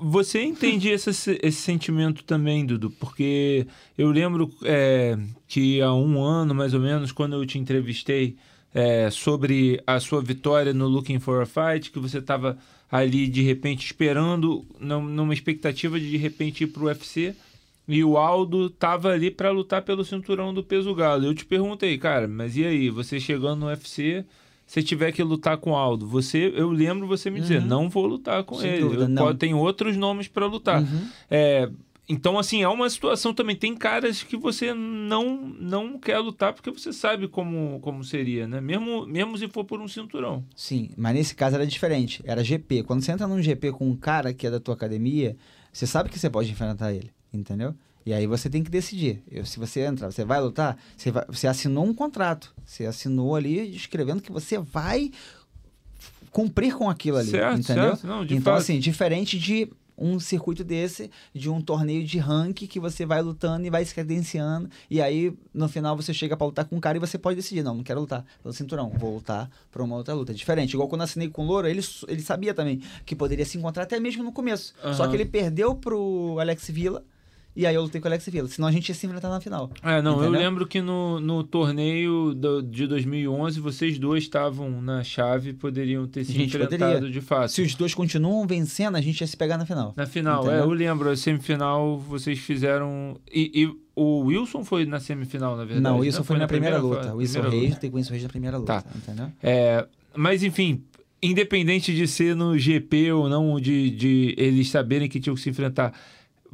Você 0.00 0.42
entende 0.42 0.88
esse, 0.88 1.10
esse 1.42 1.60
sentimento 1.60 2.22
também, 2.24 2.64
Dudu? 2.64 2.90
Porque 2.90 3.66
eu 3.98 4.10
lembro 4.10 4.50
é, 4.64 5.18
que 5.48 5.80
há 5.80 5.92
um 5.92 6.22
ano, 6.22 6.54
mais 6.54 6.74
ou 6.74 6.80
menos, 6.80 7.10
quando 7.12 7.34
eu 7.34 7.44
te 7.46 7.58
entrevistei 7.58 8.36
é, 8.72 9.10
sobre 9.10 9.82
a 9.86 9.98
sua 10.00 10.22
vitória 10.22 10.72
no 10.72 10.86
Looking 10.86 11.18
for 11.18 11.42
a 11.42 11.46
Fight, 11.46 11.90
que 11.90 11.98
você 11.98 12.18
estava 12.18 12.56
ali, 12.90 13.26
de 13.28 13.42
repente, 13.42 13.84
esperando, 13.84 14.64
num- 14.78 15.02
numa 15.08 15.34
expectativa 15.34 15.98
de, 15.98 16.10
de 16.10 16.16
repente, 16.16 16.64
ir 16.64 16.68
para 16.68 16.82
o 16.82 16.86
UFC, 16.86 17.34
e 17.88 18.04
o 18.04 18.16
Aldo 18.16 18.66
estava 18.66 19.10
ali 19.10 19.30
para 19.30 19.50
lutar 19.50 19.82
pelo 19.82 20.04
cinturão 20.04 20.54
do 20.54 20.62
peso 20.62 20.94
galo. 20.94 21.26
Eu 21.26 21.34
te 21.34 21.44
perguntei, 21.44 21.98
cara, 21.98 22.28
mas 22.28 22.56
e 22.56 22.64
aí? 22.64 22.90
Você 22.90 23.18
chegando 23.18 23.60
no 23.60 23.66
UFC... 23.66 24.24
Se 24.72 24.82
tiver 24.82 25.12
que 25.12 25.22
lutar 25.22 25.58
com 25.58 25.72
o 25.72 25.76
Aldo, 25.76 26.06
você, 26.06 26.50
eu 26.56 26.70
lembro 26.70 27.06
você 27.06 27.28
me 27.28 27.40
dizer, 27.40 27.60
não 27.60 27.90
vou 27.90 28.06
lutar 28.06 28.42
com 28.44 28.54
Uhum. 28.54 28.60
Sem 28.62 28.70
ele. 28.70 28.80
dúvida, 28.80 29.02
eu 29.04 29.08
não. 29.08 29.26
po- 29.26 29.34
tem 29.34 29.52
outros 29.52 29.98
nomes 29.98 30.28
para 30.28 30.46
lutar. 30.46 30.80
Uhum. 30.80 31.06
É, 31.30 31.68
então, 32.08 32.38
assim, 32.38 32.62
é 32.62 32.68
uma 32.68 32.88
situação 32.88 33.34
também. 33.34 33.54
Tem 33.54 33.74
caras 33.76 34.22
que 34.22 34.34
você 34.34 34.72
não, 34.72 35.36
não 35.60 35.98
quer 35.98 36.18
lutar 36.20 36.54
porque 36.54 36.70
você 36.70 36.90
sabe 36.90 37.28
como, 37.28 37.80
como 37.80 38.02
seria, 38.02 38.48
né? 38.48 38.62
Mesmo, 38.62 39.06
mesmo 39.06 39.36
se 39.36 39.46
for 39.46 39.62
por 39.64 39.78
um 39.78 39.86
cinturão. 39.86 40.42
Sim, 40.56 40.88
mas 40.96 41.14
nesse 41.14 41.34
caso 41.34 41.56
era 41.56 41.66
diferente. 41.66 42.22
Era 42.24 42.42
GP. 42.42 42.82
Quando 42.84 43.02
você 43.02 43.12
entra 43.12 43.26
num 43.26 43.42
GP 43.42 43.72
com 43.72 43.86
um 43.90 43.94
cara 43.94 44.32
que 44.32 44.46
é 44.46 44.50
da 44.50 44.58
tua 44.58 44.72
academia, 44.72 45.36
você 45.70 45.86
sabe 45.86 46.08
que 46.08 46.18
você 46.18 46.30
pode 46.30 46.50
enfrentar 46.50 46.94
ele, 46.94 47.10
entendeu? 47.32 47.74
E 48.04 48.12
aí 48.12 48.26
você 48.26 48.50
tem 48.50 48.62
que 48.64 48.70
decidir. 48.70 49.22
Eu- 49.30 49.46
se 49.46 49.58
você 49.58 49.80
entrar, 49.82 50.10
você 50.10 50.24
vai 50.24 50.40
lutar, 50.40 50.76
você, 50.96 51.10
vai- 51.10 51.24
você 51.28 51.46
assinou 51.46 51.84
um 51.84 51.94
contrato. 51.94 52.52
Você 52.66 52.84
assinou 52.86 53.36
ali 53.36 53.74
escrevendo 53.76 54.20
que 54.22 54.32
você 54.32 54.58
vai 54.58 55.10
cumprir 56.30 56.74
com 56.74 56.88
aquilo 56.88 57.18
ali, 57.18 57.30
Certo, 57.30 57.58
entendeu? 57.60 57.84
certo. 57.90 58.06
Não, 58.06 58.24
de 58.24 58.34
então, 58.34 58.52
fato. 58.54 58.62
assim, 58.62 58.78
diferente 58.78 59.38
de 59.38 59.68
um 59.96 60.18
circuito 60.18 60.64
desse, 60.64 61.10
de 61.34 61.50
um 61.50 61.60
torneio 61.60 62.02
de 62.04 62.18
ranking 62.18 62.66
que 62.66 62.80
você 62.80 63.04
vai 63.04 63.20
lutando 63.20 63.66
e 63.66 63.70
vai 63.70 63.84
se 63.84 63.94
credenciando, 63.94 64.68
e 64.90 65.00
aí 65.02 65.32
no 65.52 65.68
final 65.68 65.94
você 65.94 66.12
chega 66.14 66.34
pra 66.36 66.46
lutar 66.46 66.64
com 66.64 66.74
um 66.76 66.80
cara 66.80 66.96
e 66.96 67.00
você 67.00 67.18
pode 67.18 67.36
decidir, 67.36 67.62
não, 67.62 67.74
não 67.76 67.84
quero 67.84 68.00
lutar 68.00 68.24
pelo 68.42 68.52
cinturão, 68.54 68.88
vou 68.96 69.16
lutar 69.16 69.48
pra 69.70 69.82
uma 69.84 69.94
outra 69.94 70.14
luta. 70.14 70.32
É 70.32 70.34
diferente, 70.34 70.72
igual 70.72 70.88
quando 70.88 71.02
eu 71.02 71.04
assinei 71.04 71.28
com 71.28 71.44
o 71.44 71.46
Louro, 71.46 71.68
ele, 71.68 71.82
ele 72.08 72.22
sabia 72.22 72.54
também 72.54 72.80
que 73.04 73.14
poderia 73.14 73.44
se 73.44 73.58
encontrar 73.58 73.82
até 73.84 74.00
mesmo 74.00 74.24
no 74.24 74.32
começo. 74.32 74.72
Só 74.80 74.88
Aham. 75.04 75.10
que 75.10 75.16
ele 75.16 75.26
perdeu 75.26 75.74
pro 75.74 76.38
Alex 76.40 76.68
Villa, 76.70 77.04
e 77.54 77.66
aí 77.66 77.74
eu 77.74 77.82
lutei 77.82 78.00
com 78.00 78.06
o 78.06 78.10
Alex 78.10 78.26
Villa, 78.28 78.48
senão 78.48 78.66
a 78.68 78.72
gente 78.72 78.88
ia 78.88 78.94
se 78.94 79.06
enfrentar 79.06 79.28
na 79.28 79.40
final. 79.40 79.70
É, 79.82 80.00
não, 80.00 80.12
eu 80.22 80.28
Entendeu? 80.28 80.40
lembro 80.40 80.66
que 80.66 80.80
no, 80.80 81.20
no 81.20 81.44
torneio 81.44 82.32
do- 82.34 82.62
de 82.62 82.86
2011 82.86 83.60
vocês 83.60 83.98
dois 83.98 84.24
estavam 84.24 84.80
na 84.80 85.02
chave 85.04 85.50
e 85.50 85.52
poderiam 85.52 86.06
ter 86.06 86.24
se 86.24 86.40
enfrentado 86.42 86.78
poderia. 86.92 87.10
de 87.10 87.20
fato. 87.20 87.50
Se 87.50 87.60
os 87.62 87.74
dois 87.74 87.94
continuam 87.94 88.46
vencendo, 88.46 88.96
a 88.96 89.00
gente 89.00 89.20
ia 89.20 89.26
se 89.26 89.36
pegar 89.36 89.58
na 89.58 89.66
final. 89.66 89.92
Na 89.96 90.06
final, 90.06 90.42
Entendeu? 90.44 90.60
é, 90.60 90.62
eu 90.64 90.70
lembro, 90.70 91.10
a 91.10 91.16
semifinal 91.16 91.98
vocês 91.98 92.38
fizeram. 92.38 93.16
E, 93.32 93.50
e 93.62 93.82
o 93.94 94.20
Wilson 94.24 94.64
foi 94.64 94.86
na 94.86 94.98
semifinal, 94.98 95.56
na 95.56 95.64
verdade. 95.64 95.80
não, 95.82 95.96
o 95.96 95.98
né? 96.00 96.06
Wilson 96.06 96.24
foi, 96.24 96.38
na 96.38 96.46
primeira, 96.48 96.80
foi 96.80 96.88
luta. 96.88 97.06
na 97.06 97.14
O 97.14 97.16
Wilson 97.18 97.40
primeira 97.40 97.60
Reis, 97.66 97.74
luta. 97.74 97.96
Wilson 97.96 98.10
Reis 98.12 98.22
na 98.22 98.28
primeira 98.30 98.56
luta, 98.58 98.80
Tá. 98.82 98.90
entendeu? 98.96 99.30
É, 99.42 99.86
mas 100.16 100.42
enfim, 100.42 100.82
independente 101.22 101.94
de 101.94 102.06
ser 102.08 102.34
no 102.34 102.58
GP 102.58 103.12
ou 103.12 103.28
não, 103.28 103.60
de, 103.60 103.90
de 103.90 104.34
eles 104.38 104.68
saberem 104.70 105.08
que 105.08 105.20
tinham 105.20 105.34
que 105.34 105.40
se 105.40 105.50
enfrentar, 105.50 105.92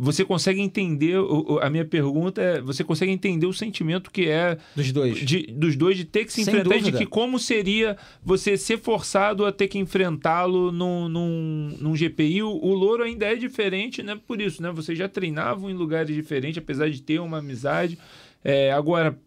você 0.00 0.24
consegue 0.24 0.60
entender. 0.60 1.16
a 1.60 1.68
minha 1.68 1.84
pergunta 1.84 2.40
é: 2.40 2.60
você 2.60 2.84
consegue 2.84 3.10
entender 3.10 3.46
o 3.46 3.52
sentimento 3.52 4.10
que 4.12 4.28
é 4.28 4.56
Dos 4.76 4.92
dois. 4.92 5.18
de- 5.18 5.48
dos 5.48 5.74
dois 5.76 5.96
de 5.96 6.04
ter 6.04 6.24
que 6.24 6.32
se 6.32 6.44
Sem 6.44 6.54
enfrentar 6.54 6.76
e 6.76 6.78
de 6.78 6.84
dúvida. 6.84 6.98
que 6.98 7.06
como 7.06 7.36
seria 7.38 7.96
você 8.22 8.56
ser 8.56 8.78
forçado 8.78 9.44
a 9.44 9.50
ter 9.50 9.66
que 9.66 9.78
enfrentá-lo 9.78 10.70
num, 10.70 11.08
num, 11.08 11.76
num 11.80 11.96
GPI. 11.96 12.42
O, 12.44 12.50
o 12.50 12.72
Louro 12.74 13.02
ainda 13.02 13.26
é 13.26 13.34
diferente, 13.34 14.02
né? 14.02 14.16
Por 14.26 14.40
isso, 14.40 14.62
né? 14.62 14.70
Vocês 14.70 14.96
já 14.96 15.08
treinavam 15.08 15.68
em 15.68 15.74
lugares 15.74 16.14
diferentes, 16.14 16.58
apesar 16.58 16.88
de 16.88 17.02
ter 17.02 17.18
uma 17.20 17.38
amizade. 17.38 17.98
É, 18.44 18.70
agora, 18.72 19.18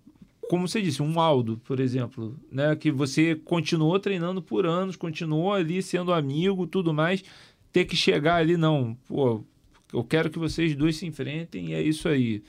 como 0.49 0.67
você 0.67 0.81
disse, 0.81 1.01
um 1.03 1.19
Aldo, 1.19 1.59
por 1.65 1.79
exemplo, 1.81 2.35
né? 2.51 2.75
Que 2.77 2.89
você 2.91 3.35
continuou 3.35 3.99
treinando 3.99 4.41
por 4.41 4.65
anos, 4.65 4.95
continuou 4.95 5.53
ali 5.53 5.81
sendo 5.81 6.13
amigo, 6.13 6.65
tudo 6.65 6.93
mais. 6.93 7.23
Ter 7.73 7.83
que 7.85 7.95
chegar 7.95 8.35
ali, 8.35 8.55
não, 8.57 8.97
pô, 9.07 9.43
eu 9.93 10.03
quero 10.03 10.29
que 10.29 10.39
vocês 10.39 10.75
dois 10.75 10.95
se 10.97 11.05
enfrentem 11.05 11.69
e 11.69 11.73
é 11.73 11.81
isso 11.81 12.07
aí. 12.07 12.43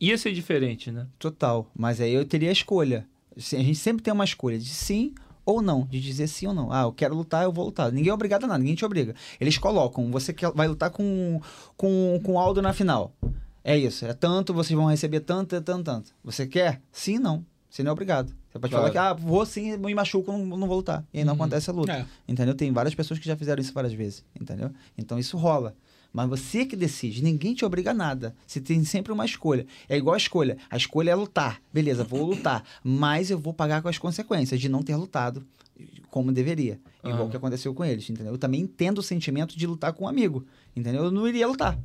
Ia 0.00 0.16
ser 0.18 0.32
diferente, 0.32 0.90
né? 0.90 1.06
Total. 1.18 1.70
Mas 1.74 2.00
aí 2.00 2.12
eu 2.12 2.24
teria 2.24 2.48
a 2.50 2.52
escolha. 2.52 3.06
A 3.36 3.40
gente 3.40 3.74
sempre 3.76 4.02
tem 4.02 4.12
uma 4.12 4.24
escolha 4.24 4.58
de 4.58 4.68
sim 4.68 5.14
ou 5.44 5.60
não, 5.60 5.86
de 5.86 6.00
dizer 6.00 6.28
sim 6.28 6.46
ou 6.46 6.54
não. 6.54 6.70
Ah, 6.72 6.82
eu 6.82 6.92
quero 6.92 7.14
lutar, 7.14 7.42
eu 7.44 7.52
vou 7.52 7.64
lutar. 7.64 7.90
Ninguém 7.90 8.10
é 8.10 8.14
obrigado 8.14 8.44
a 8.44 8.46
nada, 8.46 8.58
ninguém 8.58 8.74
te 8.76 8.84
obriga. 8.84 9.14
Eles 9.40 9.58
colocam, 9.58 10.10
você 10.10 10.32
quer, 10.32 10.52
vai 10.52 10.68
lutar 10.68 10.90
com, 10.90 11.40
com, 11.76 12.20
com 12.22 12.32
o 12.34 12.38
Aldo 12.38 12.62
na 12.62 12.72
final. 12.72 13.12
É 13.64 13.76
isso, 13.76 14.04
é 14.04 14.12
tanto, 14.12 14.52
vocês 14.54 14.76
vão 14.76 14.86
receber 14.86 15.20
tanto, 15.20 15.60
tanto, 15.60 15.84
tanto. 15.84 16.12
Você 16.22 16.46
quer? 16.46 16.80
Sim, 16.92 17.18
não. 17.18 17.44
Você 17.70 17.82
não 17.82 17.88
é 17.90 17.92
obrigado. 17.92 18.28
Você 18.50 18.58
pode 18.58 18.70
Claro. 18.72 18.86
falar 18.86 18.90
que, 18.90 18.98
ah, 18.98 19.14
vou 19.14 19.46
sim, 19.46 19.76
me 19.78 19.94
machuco, 19.94 20.30
não, 20.30 20.44
não 20.44 20.66
vou 20.68 20.76
lutar. 20.76 21.04
E 21.12 21.18
aí 21.18 21.24
não 21.24 21.32
Uhum. 21.32 21.40
acontece 21.40 21.70
a 21.70 21.72
luta. 21.72 21.92
É. 21.92 22.06
Entendeu? 22.28 22.54
Tem 22.54 22.70
várias 22.70 22.94
pessoas 22.94 23.18
que 23.18 23.26
já 23.26 23.34
fizeram 23.34 23.60
isso 23.62 23.72
várias 23.72 23.94
vezes, 23.94 24.22
entendeu? 24.38 24.70
Então 24.98 25.18
isso 25.18 25.36
rola. 25.38 25.74
Mas 26.12 26.28
você 26.28 26.66
que 26.66 26.76
decide, 26.76 27.22
ninguém 27.22 27.54
te 27.54 27.64
obriga 27.64 27.92
a 27.92 27.94
nada. 27.94 28.36
Você 28.46 28.60
tem 28.60 28.84
sempre 28.84 29.12
uma 29.12 29.24
escolha. 29.24 29.66
É 29.88 29.96
igual 29.96 30.14
a 30.14 30.18
escolha. 30.18 30.58
A 30.68 30.76
escolha 30.76 31.10
é 31.10 31.14
lutar. 31.14 31.60
Beleza, 31.72 32.04
vou 32.04 32.26
lutar. 32.26 32.62
Mas 32.84 33.30
eu 33.30 33.38
vou 33.38 33.54
pagar 33.54 33.80
com 33.80 33.88
as 33.88 33.98
consequências 33.98 34.60
de 34.60 34.68
não 34.68 34.82
ter 34.82 34.94
lutado 34.96 35.44
como 36.10 36.30
deveria. 36.30 36.78
Igual 37.02 37.26
o 37.26 37.30
que 37.30 37.36
aconteceu 37.36 37.74
com 37.74 37.84
eles, 37.84 38.08
entendeu? 38.10 38.34
Eu 38.34 38.38
também 38.38 38.60
entendo 38.60 38.98
o 38.98 39.02
sentimento 39.02 39.56
de 39.56 39.66
lutar 39.66 39.92
com 39.92 40.04
um 40.04 40.08
amigo, 40.08 40.44
entendeu? 40.76 41.04
Eu 41.04 41.10
não 41.10 41.26
iria 41.26 41.46
lutar. 41.46 41.78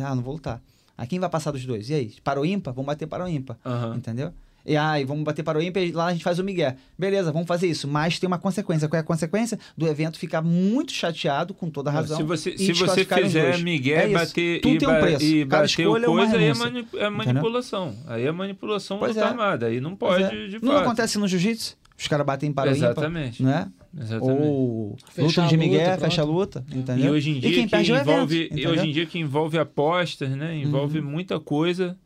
Ah, 0.00 0.14
não 0.14 0.22
vou 0.22 0.34
lutar. 0.34 0.62
Aí 0.96 1.06
quem 1.06 1.20
vai 1.20 1.28
passar 1.28 1.50
dos 1.50 1.64
dois? 1.66 1.90
E 1.90 1.94
aí? 1.94 2.14
Para 2.22 2.40
o 2.40 2.46
ímpar? 2.46 2.72
Vamos 2.72 2.86
bater 2.86 3.06
para 3.06 3.24
o 3.24 3.28
ímpar. 3.28 3.58
Aham. 3.64 3.96
Entendeu? 3.96 4.32
E 4.66 4.76
aí, 4.76 5.04
vamos 5.04 5.24
bater 5.24 5.42
para 5.42 5.58
o 5.58 5.62
ímpar, 5.62 5.82
e 5.82 5.92
lá 5.92 6.06
a 6.06 6.12
gente 6.12 6.24
faz 6.24 6.38
o 6.38 6.44
Miguel. 6.44 6.74
Beleza, 6.98 7.30
vamos 7.30 7.46
fazer 7.46 7.66
isso. 7.66 7.86
Mas 7.86 8.18
tem 8.18 8.26
uma 8.26 8.38
consequência. 8.38 8.88
Qual 8.88 8.96
é 8.96 9.00
a 9.00 9.04
consequência? 9.04 9.58
Do 9.76 9.86
evento 9.86 10.18
ficar 10.18 10.40
muito 10.40 10.90
chateado, 10.92 11.52
com 11.52 11.68
toda 11.68 11.90
a 11.90 11.92
razão. 11.92 12.16
Se 12.16 12.22
você, 12.22 12.50
e 12.50 12.58
se 12.58 12.72
você 12.72 13.04
fizer. 13.04 13.58
Miguel 13.58 13.98
É 14.00 14.08
bater 14.08 14.60
Tudo 14.62 14.74
e, 14.74 14.78
tem 14.78 14.88
um 14.88 15.00
preço. 15.00 15.24
e 15.24 15.44
Cada 15.46 15.62
bater 15.62 15.66
escolha 15.82 15.88
o 15.90 15.96
é 15.96 16.08
uma 16.08 16.16
coisa, 16.22 16.36
aí 16.36 16.42
é, 16.44 16.46
renúncia. 16.46 16.64
mani- 16.64 16.86
é 16.94 17.10
manipulação. 17.10 17.94
Aí 18.06 18.24
é 18.26 18.32
manipulação 18.32 18.98
Pois 18.98 19.14
luta 19.14 19.26
é. 19.26 19.28
armada. 19.30 19.66
Aí 19.66 19.80
não 19.80 19.94
Pois 19.94 20.22
pode, 20.22 20.34
é. 20.34 20.46
de 20.48 20.62
Não 20.64 20.72
fato. 20.72 20.82
acontece 20.84 21.18
no 21.18 21.28
jiu-jitsu? 21.28 21.76
Os 21.96 22.08
caras 22.08 22.26
batem 22.26 22.52
para 22.52 22.72
o 22.72 22.74
ímpar, 22.76 22.90
Exatamente. 22.90 23.42
né? 23.42 23.68
Exatamente. 23.96 24.42
Ou 24.42 24.96
Fechar 25.12 25.42
luta 25.42 25.56
de 25.56 25.56
Miguel, 25.56 25.98
fecha 25.98 26.22
a 26.22 26.24
luta, 26.24 26.64
entendeu? 26.74 27.04
E 27.06 27.10
hoje 27.10 27.30
em 27.30 27.38
dia 27.40 27.50
quem 27.52 27.64
que 27.66 27.70
perde 27.70 27.90
é 27.92 27.94
o 27.94 27.96
evento, 27.98 28.10
envolve, 28.10 28.36
e 28.40 28.44
entendeu? 28.46 28.70
hoje 28.72 28.88
em 28.88 28.92
dia 28.92 29.06
que 29.06 29.18
envolve 29.18 29.58
apostas, 29.58 30.30
né? 30.30 30.56
Envolve 30.56 31.00
muita 31.00 31.38
coisa. 31.38 31.96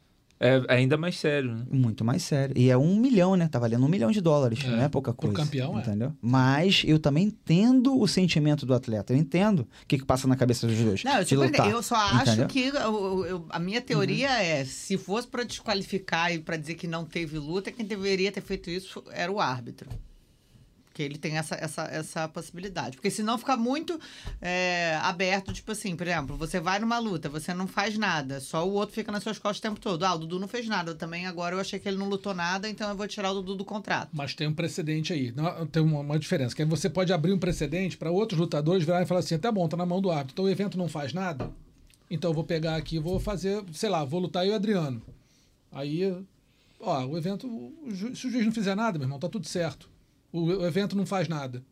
É 0.41 0.63
ainda 0.69 0.97
mais 0.97 1.19
sério, 1.19 1.53
né? 1.55 1.65
Muito 1.71 2.05
mais 2.05 2.23
sério. 2.23 2.57
E 2.57 2.71
é 2.71 2.77
um 2.79 2.97
milhão, 2.97 3.35
né? 3.35 3.49
Tá 3.49 3.59
valendo 3.59 3.85
um 3.85 3.89
milhão 3.89 4.11
de 4.13 4.21
dólares. 4.21 4.63
Não 4.65 4.81
é 4.81 4.89
pouca 4.89 5.13
Pro 5.13 5.29
coisa. 5.33 5.37
campeão, 5.45 5.77
é. 5.77 5.83
entendeu? 5.83 6.13
Mas 6.23 6.83
eu 6.87 6.99
também 6.99 7.25
entendo 7.25 7.99
o 8.01 8.07
sentimento 8.07 8.65
do 8.65 8.73
atleta. 8.73 9.13
Eu 9.13 9.17
entendo 9.17 9.61
o 9.61 9.87
que, 9.89 9.99
que 9.99 10.05
passa 10.05 10.29
na 10.29 10.37
cabeça 10.37 10.67
dos 10.67 10.79
dois. 10.79 11.03
Não, 11.03 11.17
eu, 11.19 11.25
de 11.25 11.31
super 11.31 11.67
eu 11.71 11.83
só 11.83 11.97
acho 11.97 12.23
entendeu? 12.31 12.47
que 12.47 12.67
eu- 12.69 13.27
eu- 13.27 13.47
a 13.51 13.59
minha 13.59 13.81
teoria 13.81 14.29
Uhum. 14.29 14.35
é, 14.37 14.65
se 14.65 14.97
fosse 14.97 15.27
pra 15.27 15.43
desqualificar 15.43 16.33
e 16.33 16.39
pra 16.39 16.57
dizer 16.57 16.75
que 16.75 16.87
não 16.87 17.05
teve 17.05 17.37
luta, 17.39 17.73
quem 17.73 17.85
deveria 17.85 18.31
ter 18.31 18.41
feito 18.41 18.71
isso 18.71 19.03
era 19.11 19.33
o 19.33 19.41
árbitro. 19.41 19.89
Que 20.99 21.05
ele 21.05 21.17
tem 21.17 21.39
essa, 21.39 21.55
essa, 21.55 21.83
essa 21.85 22.27
possibilidade. 22.27 22.97
Porque 22.97 23.09
senão 23.09 23.39
fica 23.39 23.57
muito 23.57 24.01
é, 24.43 24.99
aberto, 25.01 25.53
tipo 25.53 25.71
assim, 25.71 25.95
por 25.95 26.05
exemplo, 26.05 26.37
você 26.37 26.59
vai 26.59 26.81
numa 26.81 26.99
luta, 26.99 27.29
você 27.29 27.55
não 27.55 27.69
faz 27.69 27.97
nada, 27.97 28.41
só 28.41 28.67
o 28.67 28.73
outro 28.73 28.97
fica 28.97 29.13
nas 29.13 29.23
suas 29.23 29.39
costas 29.39 29.59
o 29.59 29.63
tempo 29.63 29.79
todo. 29.79 30.05
Ah, 30.05 30.17
o 30.17 30.19
Dudu 30.19 30.41
não 30.41 30.49
fez 30.49 30.67
nada. 30.67 30.97
Também 30.97 31.25
agora 31.25 31.55
eu 31.55 31.61
achei 31.61 31.79
que 31.79 31.89
ele 31.89 31.99
não 31.99 32.09
lutou 32.09 32.35
nada, 32.35 32.69
então 32.69 32.91
eu 32.91 32.97
vou 32.97 33.07
tirar 33.07 33.31
o 33.31 33.35
Dudu 33.35 33.55
do 33.55 33.65
contrato. 33.65 34.11
Mas 34.13 34.35
tem 34.35 34.49
um 34.49 34.53
precedente 34.53 35.13
aí. 35.13 35.31
Não, 35.31 35.65
tem 35.69 35.81
uma, 35.81 36.01
uma 36.01 36.19
diferença. 36.19 36.53
Que 36.53 36.65
você 36.65 36.91
pode 36.91 37.13
abrir 37.13 37.33
um 37.33 37.39
precedente 37.39 37.97
para 37.97 38.11
outros 38.11 38.41
lutadores 38.41 38.83
virarem 38.83 39.05
e 39.05 39.09
falar 39.09 39.21
assim: 39.21 39.39
tá 39.39 39.53
bom, 39.53 39.69
tá 39.69 39.77
na 39.77 39.87
mão 39.87 40.01
do 40.01 40.11
árbitro. 40.11 40.33
Então 40.33 40.45
o 40.47 40.51
evento 40.51 40.77
não 40.77 40.89
faz 40.89 41.13
nada. 41.13 41.53
Então 42.11 42.33
eu 42.33 42.35
vou 42.35 42.43
pegar 42.43 42.75
aqui 42.75 42.99
vou 42.99 43.21
fazer, 43.21 43.63
sei 43.73 43.89
lá, 43.89 44.05
vou 44.05 44.19
lutar 44.19 44.45
eu 44.45 44.51
e 44.51 44.53
o 44.53 44.57
Adriano. 44.57 45.01
Aí, 45.71 46.13
ó, 46.81 47.07
o 47.07 47.17
evento. 47.17 47.73
se 48.17 48.27
o 48.27 48.31
juiz 48.33 48.45
não 48.45 48.53
fizer 48.53 48.75
nada, 48.75 48.99
meu 48.99 49.07
irmão, 49.07 49.21
tá 49.21 49.29
tudo 49.29 49.47
certo. 49.47 49.89
O, 50.33 50.65
evento 50.67 50.97
não 50.97 51.07
faz 51.07 51.29
nada. 51.29 51.65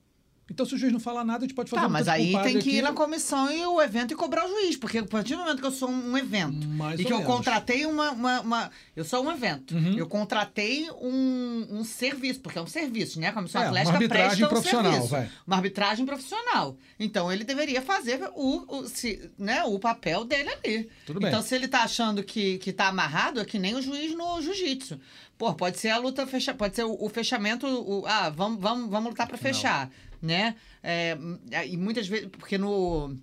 Então, 0.48 0.64
se 0.64 0.76
o 0.76 0.78
juiz 0.78 0.92
não 0.92 1.00
falar 1.00 1.24
nada, 1.24 1.38
a 1.38 1.48
gente 1.48 1.57
pode 1.57 1.68
fazer 1.68 1.82
Tá, 1.82 1.88
um 1.88 1.90
mas 1.90 2.07
aí 2.07 2.30
tem 2.44 2.61
que 2.61 2.70
ir 2.70 2.72
aqui. 2.74 2.82
na 2.82 2.92
comissão 2.92 3.50
e 3.50 3.66
o 3.66 3.82
evento 3.82 4.12
e 4.12 4.16
cobrar 4.16 4.46
o 4.46 4.48
juiz. 4.48 4.76
Porque 4.76 4.98
a 4.98 5.04
partir 5.04 5.32
do 5.34 5.40
momento 5.40 5.59
que 5.59 5.66
eu 5.66 5.72
sou 5.72 5.90
um 5.90 6.16
evento 6.16 6.68
Mais 6.68 7.00
e 7.00 7.04
que 7.04 7.12
eu 7.12 7.18
menos. 7.18 7.34
contratei 7.34 7.84
uma, 7.84 8.12
uma, 8.12 8.40
uma- 8.42 8.70
Eu 8.94 9.04
sou 9.04 9.24
um 9.24 9.32
evento. 9.32 9.74
Uhum. 9.74 9.98
Eu 9.98 10.07
contratei 10.07 10.88
um, 11.02 11.66
um 11.68 11.82
serviço, 11.82 12.38
porque 12.38 12.61
é 12.61 12.62
um 12.62 12.66
serviço, 12.68 13.18
né? 13.18 13.26
A 13.26 13.32
comissão 13.32 13.61
É, 13.61 13.64
uma 13.64 13.70
atlética 13.70 13.94
arbitragem 13.96 14.28
presta 14.28 14.44
um 14.46 14.48
profissional, 14.48 14.92
serviço. 14.92 15.11
vai. 15.11 15.30
Uma 15.44 15.57
arbitragem 15.57 16.07
profissional. 16.07 16.76
Então 16.96 17.32
ele 17.32 17.42
deveria 17.42 17.82
fazer 17.82 18.20
o, 18.36 18.64
o, 18.82 18.88
se, 18.88 19.28
né, 19.36 19.64
o 19.64 19.80
papel 19.80 20.24
dele 20.24 20.50
ali. 20.50 20.88
Tudo 21.07 21.18
bem. 21.18 21.28
Então, 21.28 21.42
se 21.42 21.57
ele 21.57 21.66
tá 21.66 21.82
achando 21.82 22.22
que, 22.22 22.59
que 22.59 22.72
tá 22.72 22.86
amarrado, 22.86 23.40
é 23.40 23.44
que 23.44 23.59
nem 23.59 23.74
o 23.74 23.82
juiz 23.82 24.14
no 24.14 24.40
jiu-jitsu. 24.40 25.00
Pô, 25.39 25.55
pode 25.55 25.78
ser 25.78 25.91
a 25.91 25.99
luta 25.99 26.26
fecha, 26.26 26.55
pode 26.55 26.74
ser 26.76 26.84
o, 26.84 26.97
o 26.99 27.09
fechamento, 27.09 27.66
o, 27.66 28.05
ah, 28.07 28.30
vamos, 28.30 28.61
vamos, 28.61 28.91
vamos 28.91 29.11
lutar 29.11 29.26
para 29.26 29.37
fechar, 29.37 29.91
né? 30.22 30.55
É, 30.82 31.16
e 31.66 31.76
muitas 31.76 32.07
vezes, 32.09 32.28
porque 32.39 32.57
no 32.59 33.16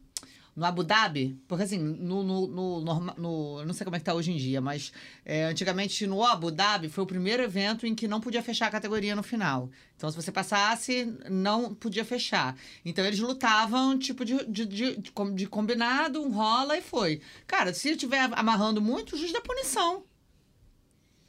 no 0.55 0.63
Abu 0.65 0.83
Dhabi, 0.83 1.35
porque 1.47 1.63
assim, 1.63 1.79
no, 1.79 2.21
no, 2.21 2.45
no, 2.45 2.81
no- 3.17 3.59
eu 3.61 3.65
não 3.65 3.73
sei 3.73 3.83
como 3.85 3.95
é 3.95 3.99
que 3.99 4.05
tá 4.05 4.13
hoje 4.13 4.31
em 4.31 4.37
dia, 4.37 4.61
mas 4.61 4.93
é, 5.25 5.45
antigamente 5.45 6.05
no 6.05 6.23
Abu 6.23 6.51
Dhabi 6.51 6.89
foi 6.89 7.03
o 7.03 7.07
primeiro 7.07 7.41
evento 7.41 7.87
em 7.87 7.95
que 7.95 8.07
não 8.07 8.21
podia 8.21 8.43
fechar 8.43 8.67
a 8.67 8.69
categoria 8.69 9.15
no 9.15 9.23
final. 9.23 9.71
Então, 9.97 10.11
se 10.11 10.15
você 10.15 10.31
passasse, 10.31 11.11
não 11.27 11.73
podia 11.73 12.05
fechar. 12.05 12.55
Então, 12.85 13.03
eles 13.03 13.17
lutavam, 13.19 13.97
tipo, 13.97 14.23
de, 14.23 14.45
de, 14.45 14.65
de, 14.67 14.97
de 15.33 15.47
combinado, 15.47 16.21
um 16.21 16.31
rola 16.31 16.77
e 16.77 16.81
foi. 16.83 17.19
Cara, 17.47 17.73
se 17.73 17.89
estiver 17.89 18.19
amarrando 18.33 18.79
muito, 18.79 19.15
o 19.15 19.17
juiz 19.17 19.33
dá 19.33 19.41
punição. 19.41 20.03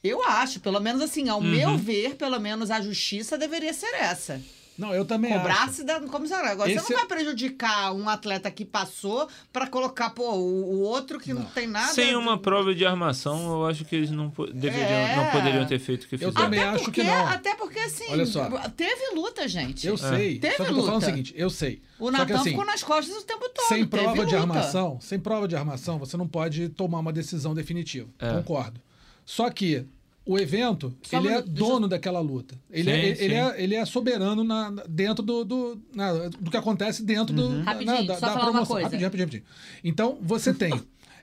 Eu 0.05 0.23
acho, 0.23 0.61
pelo 0.61 0.79
menos 0.81 1.01
assim, 1.03 1.29
ao 1.31 1.41
meu 1.41 1.77
ver, 1.79 2.15
pelo 2.17 2.39
menos 2.39 2.71
a 2.71 2.81
justiça 2.81 3.39
deveria 3.39 3.73
ser 3.73 3.93
essa. 3.95 4.41
Não, 4.77 4.93
eu 4.93 5.05
também 5.05 5.31
acho. 5.33 5.41
Cobrar-se 5.41 5.85
da 5.85 6.01
comissária. 6.01 6.51
Agora, 6.51 6.69
Esse- 6.69 6.85
você 6.85 6.93
não 6.95 6.99
vai 7.07 7.09
prejudicar 7.09 7.93
um 7.95 8.09
atleta 8.09 8.51
que 8.51 8.65
passou 8.65 9.29
pra 9.53 9.69
colocar, 9.69 10.11
pô, 10.11 10.33
o, 10.33 10.65
o 10.75 10.81
outro 10.81 11.21
que 11.21 11.33
não, 11.33 11.45
tem 11.45 11.69
nada. 11.69 11.93
Sem 11.93 12.17
uma 12.17 12.37
prova 12.37 12.75
de 12.75 12.85
armação, 12.85 13.53
eu 13.53 13.67
acho 13.67 13.85
que 13.85 13.95
eles 13.95 14.11
não, 14.11 14.31
deveriam, 14.53 14.89
É. 14.89 15.17
não 15.17 15.31
poderiam 15.31 15.65
ter 15.65 15.79
feito 15.79 16.03
o 16.03 16.09
que 16.09 16.17
Eu 16.17 16.19
fizeram. 16.19 16.35
também 16.35 16.59
Até 16.59 16.69
acho 16.71 16.85
porque, 16.87 17.01
que 17.03 17.07
não. 17.07 17.27
Até 17.29 17.55
porque, 17.55 17.79
assim, 17.79 18.05
Olha 18.11 18.27
só. 18.27 18.51
teve 18.77 19.15
luta, 19.15 19.47
gente. 19.47 19.87
Eu 19.87 19.97
sei. 19.97 20.41
Teve 20.41 20.57
só 20.57 20.65
que 20.65 20.71
eu 20.71 20.75
tô 20.75 20.81
falando 20.83 20.91
o 20.91 20.95
luta. 20.97 21.07
seguinte, 21.07 21.33
eu 21.37 21.49
sei. 21.51 21.81
O 21.97 22.07
que 22.07 22.11
Natan 22.19 22.35
assim, 22.41 22.51
ficou 22.51 22.67
nas 22.67 22.83
costas 22.83 23.17
o 23.17 23.23
tempo 23.23 23.49
todo. 23.55 23.69
sem 23.69 23.87
teve 23.87 24.03
prova 24.03 24.27
de 24.27 24.35
luta. 24.35 24.39
armação, 24.41 24.99
sem 25.01 25.21
prova 25.21 25.47
de 25.47 25.55
armação, 25.55 26.01
você 26.01 26.17
não 26.17 26.27
pode 26.27 26.69
tomar 26.71 26.99
uma 26.99 27.13
decisão 27.13 27.55
definitiva. 27.55 28.09
É. 28.19 28.33
Concordo. 28.33 28.81
Só 29.25 29.49
que 29.51 29.85
o 30.27 30.39
evento, 30.39 30.95
Só 31.03 31.17
um 31.17 31.21
ele 31.21 31.29
é 31.29 31.31
minuto, 31.33 31.49
deixa 31.51 31.65
eu- 31.65 31.69
dono 31.69 31.89
daquela 31.89 32.21
luta. 32.21 32.55
Ele, 32.71 32.85
Sim, 32.85 32.97
é, 32.97 33.05
ele, 33.09 33.17
sim. 33.17 33.33
é, 33.35 33.63
ele 33.63 33.75
é 33.75 33.85
soberano 33.85 34.43
na, 34.45 34.71
na- 34.71 34.85
dentro 34.89 35.23
do, 35.25 35.45
do, 35.45 35.79
na- 35.95 36.29
do 36.29 36.51
que 36.51 36.57
acontece 36.57 37.03
dentro 37.03 37.35
do, 37.35 37.49
na- 37.51 37.63
Rapidinho, 37.65 38.07
da, 38.07 38.15
só 38.15 38.21
da 38.21 38.27
falar 38.29 38.35
uma 38.45 38.51
promoção. 38.53 38.67
coisa. 38.77 38.85
Rapidinho, 38.87 39.07
rapidinho, 39.09 39.27
rapidinho. 39.27 39.45
Então, 39.85 40.19
você 40.23 40.53
tem 40.55 40.73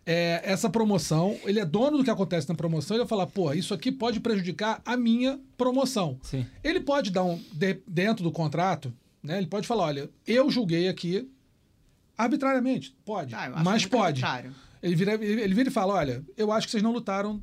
é, 0.05 0.41
essa 0.43 0.69
promoção, 0.69 1.37
ele 1.45 1.59
é 1.59 1.65
dono 1.65 1.97
do 1.99 2.03
que 2.03 2.09
acontece 2.09 2.49
na 2.49 2.55
promoção, 2.55 2.95
ele 2.97 3.03
vai 3.03 3.07
falar, 3.09 3.27
pô, 3.27 3.53
isso 3.53 3.73
aqui 3.73 3.91
pode 3.91 4.19
prejudicar 4.19 4.81
a 4.85 4.97
minha 4.97 5.39
promoção. 5.57 6.17
Sim. 6.23 6.45
Ele 6.63 6.79
pode 6.79 7.11
dar 7.11 7.23
um. 7.23 7.39
de- 7.53 7.79
dentro 7.87 8.23
do 8.23 8.31
contrato, 8.31 8.91
né? 9.23 9.37
Ele 9.37 9.47
pode 9.47 9.67
falar: 9.67 9.83
olha, 9.85 10.09
eu 10.27 10.49
julguei 10.49 10.87
aqui 10.87 11.27
arbitrariamente. 12.17 12.95
Pode. 13.05 13.33
Ah, 13.35 13.61
mas 13.63 13.85
pode. 13.85 14.23
arbitrário. 14.23 14.55
Ele 14.81 14.95
vira, 14.95 15.13
ele 15.13 15.41
ele 15.41 15.53
vira 15.53 15.69
e 15.69 15.71
fala: 15.71 15.93
olha, 15.93 16.23
eu 16.37 16.51
acho 16.51 16.67
que 16.67 16.71
vocês 16.71 16.83
não 16.83 16.91
lutaram 16.91 17.41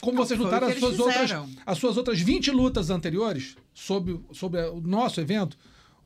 como 0.00 0.18
Não, 0.18 0.24
vocês 0.26 0.38
lutaram 0.38 0.68
as 0.68 0.78
suas, 0.78 0.98
outras, 0.98 1.30
as 1.66 1.78
suas 1.78 1.96
outras 1.96 2.20
20 2.20 2.50
lutas 2.50 2.90
anteriores 2.90 3.56
sobre, 3.74 4.20
sobre 4.32 4.60
o 4.62 4.80
nosso 4.80 5.20
evento, 5.20 5.56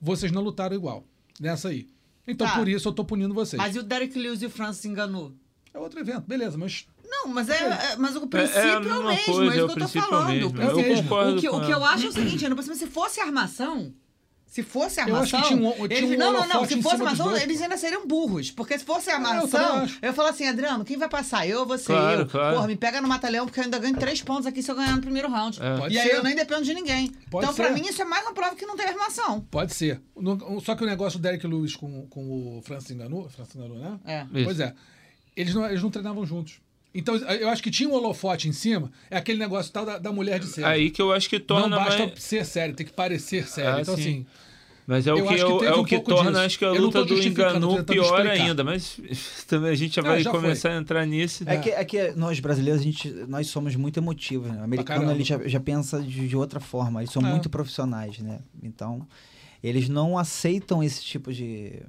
vocês 0.01 0.33
não 0.33 0.43
lutaram 0.43 0.75
igual. 0.75 1.05
Nessa 1.41 1.69
aí. 1.69 1.87
Então, 2.27 2.47
Tá. 2.47 2.57
por 2.57 2.69
isso 2.69 2.89
eu 2.89 2.93
tô 2.93 3.05
punindo 3.05 3.35
vocês. 3.35 3.61
Mas 3.61 3.75
e 3.75 3.79
o 3.79 3.83
Derek 3.83 4.17
Lewis 4.19 4.43
e 4.43 4.47
o 4.47 4.51
Francis 4.51 4.85
enganou? 4.85 5.33
É 5.75 5.79
outro 5.79 5.99
evento, 5.99 6.23
beleza, 6.27 6.57
mas. 6.59 6.87
Não, 7.05 7.29
mas, 7.29 7.49
é, 7.49 7.57
é- 7.93 7.97
mas 7.97 8.15
o 8.17 8.25
É, 8.25 8.27
princípio 8.27 8.61
é, 8.61 8.69
é 8.69 8.73
a 8.75 8.79
o 8.79 8.83
mesmo, 9.07 9.25
coisa, 9.25 9.43
é 9.43 9.47
é 9.47 9.57
isso 9.57 9.65
o 9.65 9.69
que 9.69 9.83
eu 9.83 9.89
tô 9.89 9.89
falando. 9.89 10.29
mesmo. 10.29 10.61
É 10.63 10.67
o 10.67 10.71
Eu 10.71 10.77
mesmo. 10.77 11.03
concordo 11.05 11.37
O 11.37 11.41
que, 11.41 11.49
com 11.49 11.57
o 11.57 11.65
que 11.67 11.71
eu 11.73 11.85
acho 11.85 12.07
é 12.07 12.09
o 12.09 12.13
seguinte, 12.13 12.39
cima, 12.63 12.75
se 12.75 12.87
fosse 12.87 13.21
armação, 13.21 13.93
se 14.53 14.63
fosse 14.63 15.01
Eu 15.01 15.05
acho 15.17 15.35
armação. 15.35 15.41
que 15.41 15.49
tinha 15.49 15.67
um- 15.67 15.73
tinha 15.89 15.99
eles, 15.99 16.11
um 16.11 16.19
não, 16.19 16.27
não, 16.27 16.33
não. 16.33 16.41
holofote 16.41 16.75
Se 16.75 16.83
fosse 16.83 16.97
armação, 16.97 17.29
dois, 17.31 17.43
eles 17.43 17.63
ainda 17.63 17.79
seriam 17.79 18.07
burros. 18.07 18.51
Porque 18.51 18.79
se 18.79 18.85
fosse 18.85 19.09
eu 19.09 19.15
armação, 19.15 19.87
eu 20.03 20.09
ia 20.11 20.13
falar 20.13 20.29
assim, 20.29 20.47
Adriano, 20.47 20.85
quem 20.85 20.99
vai 20.99 21.09
passar? 21.09 21.49
Eu 21.49 21.61
ou 21.61 21.67
você? 21.67 21.87
Claro, 21.87 22.21
eu. 22.21 22.27
claro. 22.27 22.57
Porra, 22.57 22.69
me 22.69 22.77
pega 22.77 23.01
no 23.01 23.09
mata-leão, 23.09 23.47
porque 23.47 23.61
eu 23.61 23.65
ainda 23.65 23.79
ganho 23.79 23.97
três 23.97 24.21
pontos 24.21 24.45
aqui 24.45 24.63
se 24.63 24.71
eu 24.71 24.75
ganhar 24.75 24.95
no 24.95 25.01
primeiro 25.01 25.31
round. 25.31 25.59
É. 25.59 25.79
Pode 25.79 25.95
e 25.95 25.99
aí 25.99 26.07
ser. 26.07 26.17
eu 26.17 26.23
nem 26.23 26.37
dependo 26.37 26.65
de 26.65 26.75
ninguém. 26.75 27.09
Pode 27.31 27.47
então, 27.47 27.55
pra 27.55 27.69
ser. 27.69 27.73
mim, 27.73 27.89
isso 27.89 28.03
é 28.03 28.05
mais 28.05 28.27
uma 28.27 28.35
prova 28.35 28.55
que 28.55 28.67
não 28.67 28.77
tem 28.77 28.87
armação. 28.87 29.41
Pode 29.51 29.73
ser. 29.73 30.03
Só 30.63 30.75
que 30.75 30.85
o 30.85 30.87
negócio 30.87 31.19
do 31.19 31.23
Derek 31.23 31.47
Lewis 31.47 31.75
com, 31.75 32.07
com 32.09 32.59
o 32.59 32.61
Francis 32.63 32.95
Ngannou, 32.95 33.31
Francis 33.31 33.57
Ngannou, 33.57 33.79
né? 33.79 33.99
É. 34.05 34.21
Isso. 34.35 34.45
Pois 34.45 34.61
é. 34.61 34.75
Eles 35.35 35.55
não, 35.55 35.65
eles 35.67 35.83
não 35.83 35.91
treinavam 35.91 36.27
juntos. 36.27 36.61
Então, 36.95 37.17
eu 37.17 37.49
acho 37.49 37.63
que 37.63 37.71
tinha 37.71 37.89
um 37.89 37.93
holofote 37.95 38.49
em 38.49 38.53
cima, 38.53 38.93
é 39.11 39.17
aquele 39.17 39.39
negócio 39.39 39.73
tal 39.73 39.87
da, 39.87 39.97
da 39.97 40.13
mulher 40.13 40.39
de 40.39 40.47
ser. 40.47 40.63
Aí 40.63 40.91
que 40.91 41.01
eu 41.01 41.11
acho 41.11 41.27
que 41.29 41.41
torna 41.41 41.69
não 41.69 41.83
basta 41.83 42.07
mais... 42.07 42.23
ser 42.23 42.45
sério, 42.45 42.75
tem 42.75 42.85
que 42.85 42.93
parecer 42.93 43.49
sério. 43.49 43.77
Ah, 43.77 43.81
então, 43.81 43.97
sim. 43.97 44.03
assim, 44.03 44.27
Mas 44.93 45.07
é 45.07 45.15
o 45.15 45.19
Eu 45.19 45.27
que, 45.27 45.35
acho 45.35 45.59
que 45.59 45.65
é 45.65 45.75
o- 45.75 45.81
é 45.81 45.85
que 45.85 46.01
torna, 46.01 46.31
disso. 46.33 46.43
acho 46.43 46.59
que 46.59 46.65
a 46.67 46.71
luta 46.73 47.05
do 47.05 47.19
Enganu 47.19 47.83
pior 47.85 48.27
ainda. 48.27 48.63
Mas 48.63 48.99
também 49.49 49.71
a 49.71 49.75
gente 49.75 49.97
já 49.97 50.03
vai 50.03 50.23
já 50.23 50.31
foi. 50.31 50.41
começar 50.41 50.69
a 50.71 50.77
entrar 50.77 51.07
nisso. 51.07 51.45
É 51.47 51.57
que, 51.57 51.71
é 51.71 51.85
que 51.85 52.13
nós 52.13 52.39
brasileiros, 52.41 52.83
a 52.83 52.85
gente, 52.85 53.09
nós 53.27 53.47
somos 53.47 53.75
muito 53.75 53.99
emotivos, 53.99 54.51
né? 54.51 54.59
O 54.61 54.65
americano 54.65 55.11
ele 55.11 55.25
já, 55.25 55.39
já 55.49 55.59
pensa 55.59 56.03
de, 56.03 56.29
de 56.29 56.37
outra 56.37 56.61
forma, 56.61 57.01
eles 57.01 57.11
são 57.11 57.23
É. 57.25 57.31
muito 57.31 57.49
profissionais, 57.49 58.19
né? 58.19 58.41
Então, 58.63 59.07
eles 59.63 59.89
não 59.89 60.19
aceitam 60.19 60.83
esse 60.83 61.03
tipo 61.03 61.33
de, 61.33 61.81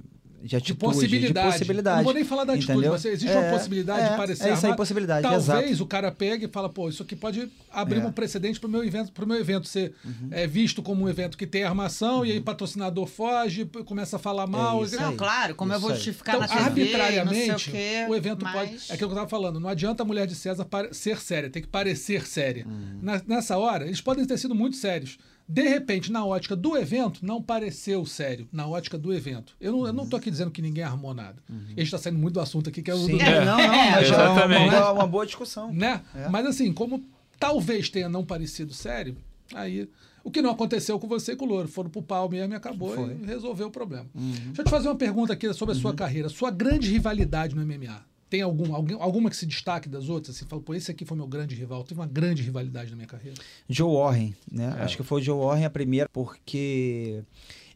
de 0.44 0.56
atitude, 0.56 0.78
de 0.78 0.84
possibilidade. 0.84 1.46
de 1.46 1.52
possibilidade. 1.52 1.96
Não 1.98 2.04
vou 2.04 2.12
nem 2.14 2.24
falar 2.24 2.44
da 2.44 2.52
atitude, 2.52 2.72
entendeu? 2.72 2.92
mas 2.92 3.04
existe 3.04 3.28
É, 3.34 3.38
uma 3.38 3.50
possibilidade 3.50 4.00
é, 4.06 4.10
de 4.10 4.16
parecer 4.16 4.42
É 4.42 4.46
isso 4.46 4.52
aí, 4.52 4.56
armado. 4.64 4.76
possibilidade, 4.76 5.22
Talvez 5.22 5.44
exato. 5.70 5.82
o 5.82 5.86
cara 5.86 6.12
pegue 6.12 6.44
e 6.44 6.48
fala, 6.48 6.68
pô, 6.68 6.88
isso 6.88 7.02
aqui 7.02 7.16
pode 7.16 7.48
abrir 7.72 8.00
É. 8.00 8.06
um 8.06 8.12
precedente 8.12 8.60
pro 8.60 8.68
meu 8.68 8.84
evento, 8.84 9.10
pro 9.12 9.26
meu 9.26 9.38
evento 9.40 9.66
ser 9.66 9.94
Uhum. 10.04 10.28
é, 10.30 10.46
visto 10.46 10.82
como 10.82 11.04
um 11.04 11.08
evento 11.08 11.38
que 11.38 11.46
tem 11.46 11.64
armação, 11.64 12.24
e 12.26 12.32
aí 12.32 12.40
patrocinador 12.40 13.06
foge, 13.06 13.64
começa 13.86 14.16
a 14.16 14.18
falar 14.18 14.46
mal. 14.46 14.82
É 14.82 14.86
isso 14.86 14.96
Não, 15.00 15.10
aí. 15.10 15.16
claro, 15.16 15.54
como 15.54 15.72
eu 15.72 15.80
vou 15.80 15.90
Isso 15.90 15.98
aí. 16.00 16.04
justificar 16.04 16.34
Então, 16.36 16.48
na 16.48 16.54
TV, 16.54 16.64
arbitrariamente, 16.82 17.48
não 17.48 17.58
sei 17.58 17.72
o, 17.72 17.76
quê, 17.76 18.06
o 18.10 18.14
evento 18.14 18.44
mas... 18.44 18.52
pode. 18.54 18.70
É 18.72 18.94
aquilo 18.94 18.96
que 18.98 19.04
eu 19.04 19.08
estava 19.08 19.28
falando. 19.28 19.58
Não 19.58 19.68
adianta 19.68 20.02
a 20.02 20.06
mulher 20.06 20.26
de 20.26 20.34
César 20.34 20.66
ser 20.92 21.18
séria, 21.20 21.48
tem 21.50 21.62
que 21.62 21.68
parecer 21.68 22.26
séria. 22.26 22.66
Uhum. 22.66 22.98
Na- 23.02 23.22
nessa 23.26 23.56
hora, 23.56 23.86
eles 23.86 24.00
podem 24.00 24.24
ter 24.26 24.36
sido 24.38 24.54
muito 24.54 24.76
sérios. 24.76 25.16
De 25.46 25.62
repente, 25.68 26.10
na 26.10 26.24
ótica 26.24 26.56
do 26.56 26.76
evento, 26.76 27.20
não 27.24 27.42
pareceu 27.42 28.06
sério. 28.06 28.48
Na 28.50 28.66
ótica 28.66 28.96
do 28.96 29.12
evento. 29.12 29.54
Eu 29.60 29.72
não, 29.72 29.92
não 29.92 30.06
tô 30.06 30.16
aqui 30.16 30.30
dizendo 30.30 30.50
que 30.50 30.62
ninguém 30.62 30.82
armou 30.84 31.12
nada. 31.12 31.36
E 31.76 31.80
a 31.80 31.84
gente 31.84 31.90
tá 31.90 31.98
saindo 31.98 32.18
muito 32.18 32.34
do 32.34 32.40
assunto 32.40 32.68
aqui, 32.70 32.82
que 32.82 32.90
é 32.90 32.94
o 32.94 32.98
Uhum. 32.98 33.06
Sim, 33.06 33.16
do. 33.18 33.22
é, 33.22 33.44
não, 33.44 33.56
não, 33.58 33.68
mas 33.68 34.10
é 34.10 34.16
uma, 34.16 34.70
boa- 34.70 34.92
uma 34.92 35.06
boa 35.06 35.26
discussão. 35.26 35.72
Né? 35.72 36.00
É. 36.14 36.28
Mas 36.28 36.46
assim, 36.46 36.72
como 36.72 37.04
talvez 37.38 37.88
tenha 37.90 38.08
não 38.08 38.24
parecido 38.24 38.72
sério, 38.72 39.16
aí. 39.54 39.88
O 40.22 40.30
que 40.30 40.40
não 40.40 40.50
aconteceu 40.50 40.98
com 40.98 41.06
você 41.06 41.32
e 41.32 41.36
com 41.36 41.44
o 41.44 41.48
Louro. 41.48 41.68
Foram 41.68 41.90
pro 41.90 42.00
pau 42.00 42.26
mesmo 42.30 42.54
e 42.54 42.56
acabou 42.56 42.94
Foi. 42.94 43.14
e 43.22 43.26
resolveu 43.26 43.66
o 43.66 43.70
problema. 43.70 44.06
Uhum. 44.14 44.30
Deixa 44.32 44.62
eu 44.62 44.64
te 44.64 44.70
fazer 44.70 44.88
uma 44.88 44.94
pergunta 44.96 45.34
aqui 45.34 45.52
sobre 45.52 45.74
a 45.74 45.78
sua 45.78 45.92
carreira. 45.92 46.30
Sua 46.30 46.50
grande 46.50 46.90
rivalidade 46.90 47.54
no 47.54 47.60
MMA. 47.62 48.02
Tem 48.34 48.42
algum, 48.42 48.74
algum, 48.74 49.00
alguma 49.00 49.30
que 49.30 49.36
se 49.36 49.46
destaque 49.46 49.88
das 49.88 50.08
outras? 50.08 50.34
Assim, 50.34 50.44
fala, 50.44 50.60
pô, 50.60 50.74
esse 50.74 50.90
aqui 50.90 51.04
foi 51.04 51.16
meu 51.16 51.28
grande 51.28 51.54
rival. 51.54 51.84
Teve 51.84 52.00
uma 52.00 52.06
grande 52.08 52.42
rivalidade 52.42 52.90
na 52.90 52.96
minha 52.96 53.06
carreira. 53.06 53.40
Joe 53.68 53.94
Warren, 53.94 54.34
né? 54.50 54.74
Acho 54.80 54.96
que 54.96 55.04
foi 55.04 55.20
o 55.20 55.24
Joe 55.24 55.38
Warren 55.38 55.64
a 55.64 55.70
primeira, 55.70 56.08
porque 56.12 57.22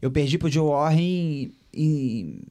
eu 0.01 0.11
perdi 0.11 0.37
pro 0.37 0.49
Joe 0.49 0.67
Warren 0.67 1.53
em 1.73 2.41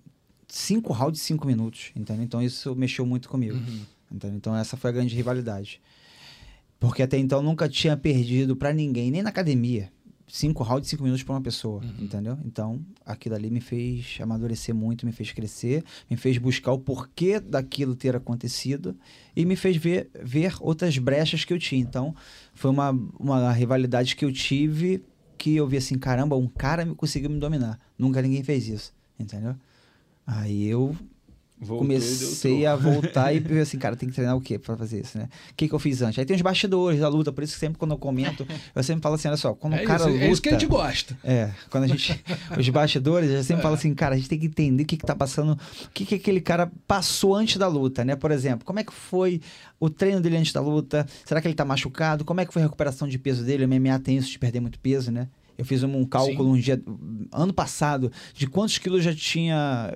cinco 0.48 0.94
rounds 0.94 1.20
de 1.20 1.26
cinco 1.26 1.46
minutos, 1.46 1.90
entendeu? 1.94 2.24
Então 2.24 2.40
isso 2.40 2.74
mexeu 2.74 3.04
muito 3.04 3.28
comigo, 3.28 3.58
entendeu? 4.10 4.38
Então 4.38 4.56
essa 4.56 4.74
foi 4.74 4.88
a 4.88 4.92
grande 4.94 5.14
rivalidade. 5.14 5.78
Porque 6.80 7.02
até 7.02 7.18
então 7.18 7.42
nunca 7.42 7.68
tinha 7.68 7.94
perdido 7.94 8.56
pra 8.56 8.72
ninguém, 8.72 9.10
nem 9.10 9.20
na 9.20 9.28
academia. 9.28 9.92
Cinco 10.30 10.62
rounds 10.62 10.84
de 10.84 10.90
cinco 10.90 11.02
minutos 11.02 11.22
pra 11.22 11.34
uma 11.34 11.40
pessoa, 11.40 11.82
entendeu? 11.98 12.38
Então 12.44 12.84
aquilo 13.04 13.34
ali 13.34 13.50
me 13.50 13.60
fez 13.60 14.18
amadurecer 14.20 14.74
muito, 14.74 15.06
me 15.06 15.12
fez 15.12 15.32
crescer, 15.32 15.82
me 16.10 16.18
fez 16.18 16.36
buscar 16.36 16.72
o 16.72 16.78
porquê 16.78 17.40
daquilo 17.40 17.96
ter 17.96 18.14
acontecido 18.14 18.94
e 19.34 19.46
me 19.46 19.56
fez 19.56 19.78
ver, 19.78 20.10
ver 20.22 20.54
outras 20.60 20.98
brechas 20.98 21.44
que 21.44 21.52
eu 21.52 21.58
tinha. 21.58 21.80
Então 21.80 22.14
foi 22.52 22.70
uma, 22.70 22.90
uma 23.18 23.50
rivalidade 23.50 24.14
que 24.14 24.24
eu 24.24 24.32
tive 24.32 25.02
que 25.38 25.54
eu 25.54 25.66
vi 25.66 25.76
assim, 25.76 25.96
caramba, 25.96 26.36
um 26.36 26.48
cara 26.48 26.84
me 26.84 26.94
conseguiu 26.94 27.30
me 27.30 27.38
dominar. 27.38 27.78
Nunca 27.96 28.20
ninguém 28.20 28.42
fez 28.42 28.68
isso, 28.68 28.92
entendeu? 29.18 29.54
Aí 30.26 30.66
eu 30.66 30.94
Comecei 31.66 32.66
a 32.66 32.76
voltar 32.76 33.32
e 33.32 33.38
ver 33.40 33.60
assim, 33.62 33.78
cara, 33.78 33.96
tem 33.96 34.08
que 34.08 34.14
treinar 34.14 34.36
o 34.36 34.40
quê 34.40 34.58
pra 34.58 34.76
fazer 34.76 35.00
isso, 35.00 35.18
né? 35.18 35.28
O 35.50 35.54
que, 35.54 35.68
que 35.68 35.74
eu 35.74 35.78
fiz 35.78 36.02
antes? 36.02 36.18
Aí 36.18 36.24
tem 36.24 36.36
os 36.36 36.42
bastidores 36.42 37.00
da 37.00 37.08
luta, 37.08 37.32
por 37.32 37.42
isso 37.42 37.54
que 37.54 37.60
sempre 37.60 37.78
quando 37.78 37.92
eu 37.92 37.98
comento, 37.98 38.46
eu 38.74 38.82
sempre 38.82 39.02
falo 39.02 39.16
assim, 39.16 39.28
olha 39.28 39.36
só, 39.36 39.54
quando 39.54 39.74
é, 39.74 39.82
o 39.82 39.86
cara 39.86 40.02
isso, 40.02 40.08
luta... 40.10 40.24
é 40.24 40.30
isso 40.30 40.42
que 40.42 40.48
a 40.48 40.52
gente 40.52 40.66
gosta. 40.66 41.18
É, 41.24 41.50
quando 41.70 41.84
a 41.84 41.86
gente. 41.86 42.24
os 42.56 42.68
bastidores, 42.68 43.30
eu 43.30 43.42
sempre 43.42 43.62
falo 43.62 43.74
assim, 43.74 43.94
cara, 43.94 44.14
a 44.14 44.18
gente 44.18 44.28
tem 44.28 44.38
que 44.38 44.46
entender 44.46 44.82
o 44.82 44.86
que, 44.86 44.96
que 44.96 45.06
tá 45.06 45.16
passando, 45.16 45.52
o 45.52 45.90
que, 45.92 46.04
que 46.04 46.14
aquele 46.14 46.40
cara 46.40 46.70
passou 46.86 47.34
antes 47.34 47.56
da 47.56 47.66
luta, 47.66 48.04
né? 48.04 48.14
Por 48.14 48.30
exemplo, 48.30 48.64
como 48.64 48.78
é 48.78 48.84
que 48.84 48.92
foi 48.92 49.40
o 49.80 49.90
treino 49.90 50.20
dele 50.20 50.36
antes 50.36 50.52
da 50.52 50.60
luta? 50.60 51.06
Será 51.24 51.40
que 51.40 51.48
ele 51.48 51.54
tá 51.54 51.64
machucado? 51.64 52.24
Como 52.24 52.40
é 52.40 52.46
que 52.46 52.52
foi 52.52 52.62
a 52.62 52.64
recuperação 52.66 53.08
de 53.08 53.18
peso 53.18 53.44
dele? 53.44 53.64
O 53.64 53.68
MMA 53.68 53.98
tem 53.98 54.16
isso 54.16 54.30
de 54.30 54.38
perder 54.38 54.60
muito 54.60 54.78
peso, 54.78 55.10
né? 55.10 55.28
Eu 55.58 55.64
fiz 55.64 55.82
um, 55.82 56.04
cálculo 56.04 56.50
um 56.50 56.56
dia, 56.56 56.80
ano 57.32 57.52
passado, 57.52 58.12
de 58.32 58.46
quantos 58.46 58.78
quilos 58.78 59.02
já 59.02 59.12
tinha. 59.12 59.92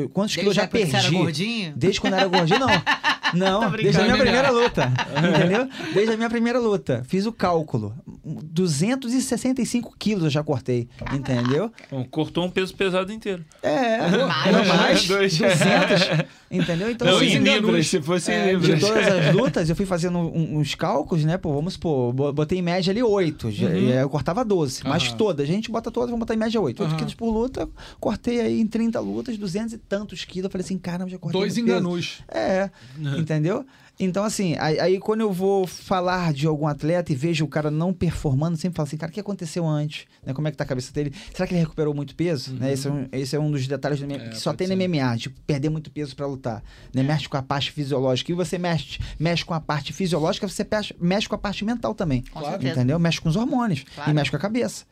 eu- 0.04 0.08
Quantos 0.10 0.34
quilos 0.34 0.48
eu 0.56 0.62
já 0.62 0.66
Desde 0.66 0.90
perdi. 0.92 1.06
você 1.08 1.14
era 1.14 1.22
gordinho? 1.24 1.72
Desde 1.76 2.00
quando 2.00 2.12
eu 2.14 2.18
era 2.20 2.28
gordinho, 2.28 2.60
não. 2.60 2.68
Não, 3.34 3.72
desde 3.72 4.00
a 4.00 4.04
minha 4.04 4.16
primeira 4.16 4.50
luta. 4.52 4.92
entendeu? 5.18 5.68
Desde 5.92 6.14
a 6.14 6.16
minha 6.16 6.30
primeira 6.30 6.60
luta. 6.60 7.02
Fiz 7.08 7.26
o 7.26 7.32
cálculo. 7.32 7.92
265 8.24 9.94
quilos 9.98 10.24
eu 10.24 10.30
já 10.30 10.42
cortei. 10.42 10.88
Entendeu? 11.12 11.70
Bom, 11.90 12.04
cortou 12.10 12.44
um 12.44 12.50
peso 12.50 12.74
pesado 12.74 13.12
inteiro. 13.12 13.44
É, 13.62 13.98
Mais. 13.98 14.52
não 14.56 14.64
mais. 14.76 15.06
Dois. 15.08 15.36
200. 15.38 16.26
Entendeu? 16.50 16.90
Então, 16.90 17.06
Não, 17.08 17.16
assim, 17.16 17.38
libras, 17.38 17.88
se 17.88 18.00
fosse 18.00 18.30
é, 18.30 18.52
em 18.52 18.58
de 18.60 18.72
libras. 18.72 18.80
todas 18.80 19.08
as 19.08 19.34
lutas, 19.34 19.68
eu 19.68 19.74
fui 19.76 19.84
fazendo 19.86 20.18
uns 20.18 20.74
cálculos, 20.76 21.24
né? 21.24 21.36
Pô, 21.36 21.52
vamos 21.52 21.74
supor, 21.74 22.12
bo- 22.12 22.32
botei 22.32 22.58
em 22.58 22.62
média 22.62 22.92
ali 22.92 23.02
8. 23.02 23.50
já- 23.50 23.66
Uhum. 23.68 23.88
Eu 23.90 24.08
cortava 24.08 24.44
12. 24.44 24.82
Mas 24.84 25.08
Aham. 25.08 25.16
todas, 25.16 25.48
a 25.48 25.52
gente 25.52 25.70
bota 25.70 25.90
todas, 25.90 26.10
vamos 26.10 26.20
botar 26.20 26.34
em 26.34 26.38
média 26.38 26.60
8. 26.60 26.80
8 26.80 26.90
Aham. 26.90 26.96
quilos 26.98 27.14
por 27.14 27.30
luta, 27.32 27.68
cortei 27.98 28.40
aí 28.40 28.60
em 28.60 28.66
30 28.66 29.00
lutas, 29.00 29.36
200 29.36 29.72
e 29.74 29.78
tantos 29.88 30.24
quilos. 30.24 30.44
Eu 30.44 30.50
falei 30.50 30.64
assim, 30.64 30.78
caramba, 30.78 31.10
já 31.10 31.18
cortei 31.18 31.40
Dois 31.40 31.54
peso. 31.54 31.66
enganus. 31.66 32.22
É, 32.28 32.70
entendeu? 33.18 33.64
Então, 33.98 34.24
assim, 34.24 34.54
aí, 34.58 34.78
aí 34.78 34.98
quando 34.98 35.22
eu 35.22 35.32
vou 35.32 35.66
falar 35.66 36.30
de 36.34 36.46
algum 36.46 36.66
atleta 36.66 37.10
e 37.10 37.14
vejo 37.14 37.46
o 37.46 37.48
cara 37.48 37.70
não 37.70 37.94
performando, 37.94 38.54
sempre 38.58 38.76
falo 38.76 38.86
assim, 38.86 38.98
cara, 38.98 39.10
o 39.10 39.14
que 39.14 39.20
aconteceu 39.20 39.66
antes? 39.66 40.04
Né? 40.24 40.34
Como 40.34 40.46
é 40.46 40.50
que 40.50 40.56
tá 40.58 40.64
a 40.64 40.66
cabeça 40.66 40.92
dele? 40.92 41.14
Será 41.32 41.46
que 41.46 41.54
ele 41.54 41.60
recuperou 41.62 41.94
muito 41.94 42.14
peso? 42.14 42.52
Né? 42.52 42.74
Esse, 42.74 42.88
é 42.88 42.90
um, 42.90 43.08
esse 43.10 43.34
é 43.36 43.40
um 43.40 43.50
dos 43.50 43.66
detalhes 43.66 43.98
MMA, 44.02 44.16
Uhum. 44.16 44.20
É, 44.26 44.28
que 44.28 44.38
só 44.38 44.52
tem 44.52 44.66
no 44.68 44.76
ser. 44.76 44.86
MMA, 44.88 45.16
de 45.16 45.30
perder 45.30 45.70
muito 45.70 45.90
peso 45.90 46.14
pra 46.14 46.26
lutar. 46.26 46.62
Né? 46.92 47.02
Mexe 47.02 47.26
com 47.26 47.38
a 47.38 47.42
parte 47.42 47.72
fisiológica. 47.72 48.30
E 48.30 48.34
você 48.34 48.58
mexe, 48.58 48.98
mexe 49.18 49.42
com 49.46 49.54
a 49.54 49.60
parte 49.60 49.94
fisiológica, 49.94 50.46
você 50.46 50.66
mexe, 50.70 50.94
mexe 51.00 51.26
com 51.26 51.34
a 51.34 51.38
parte 51.38 51.64
mental 51.64 51.94
também. 51.94 52.22
Com. 52.30 52.40
Entendeu? 52.54 52.98
Mexe 52.98 53.18
com 53.18 53.30
os 53.30 53.36
hormônios 53.36 53.82
Claro. 53.94 54.10
e 54.10 54.14
mexe 54.14 54.30
com 54.30 54.36
a 54.36 54.40
cabeça. 54.40 54.84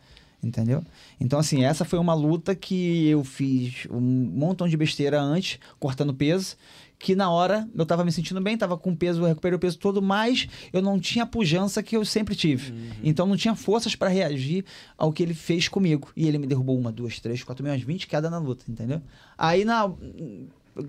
Entendeu? 0.45 0.85
Então, 1.19 1.39
assim, 1.39 1.65
essa 1.65 1.85
foi 1.85 1.99
uma 1.99 2.13
luta 2.13 2.55
que 2.55 3.09
eu 3.09 3.25
fiz 3.25 3.87
um 3.91 4.01
montão 4.01 4.69
de 4.69 4.77
besteira 4.77 5.21
antes, 5.21 5.59
cortando 5.81 6.13
peso, 6.13 6.57
que 6.99 7.15
na 7.15 7.31
hora 7.31 7.67
eu 7.75 7.87
tava 7.87 8.05
me 8.05 8.13
sentindo 8.13 8.41
bem, 8.41 8.57
tava 8.57 8.77
com 8.77 8.95
peso, 8.95 9.23
eu 9.23 9.27
recuperei 9.27 9.57
o 9.57 9.59
peso 9.59 9.79
todo, 9.79 10.03
mas 10.03 10.47
eu 10.73 10.83
não 10.83 11.01
tinha 11.01 11.25
a 11.25 11.27
pujança 11.27 11.83
que 11.83 11.97
eu 11.97 12.05
sempre 12.05 12.35
tive. 12.35 12.75
Então, 13.03 13.27
não 13.27 13.37
tinha 13.37 13.55
forças 13.55 13.97
para 13.97 14.09
reagir 14.09 14.65
ao 14.99 15.13
que 15.13 15.23
ele 15.23 15.35
fez 15.35 15.67
comigo. 15.67 16.11
E 16.15 16.29
ele 16.29 16.37
me 16.37 16.47
derrubou 16.47 16.79
uma, 16.79 16.93
duas, 16.93 17.19
três, 17.19 17.43
quatro, 17.43 17.65
umas 17.65 17.81
20 17.81 18.07
quedas 18.07 18.31
na 18.31 18.39
luta, 18.39 18.65
entendeu? 18.69 19.01
Aí, 19.39 19.65
na 19.65 19.91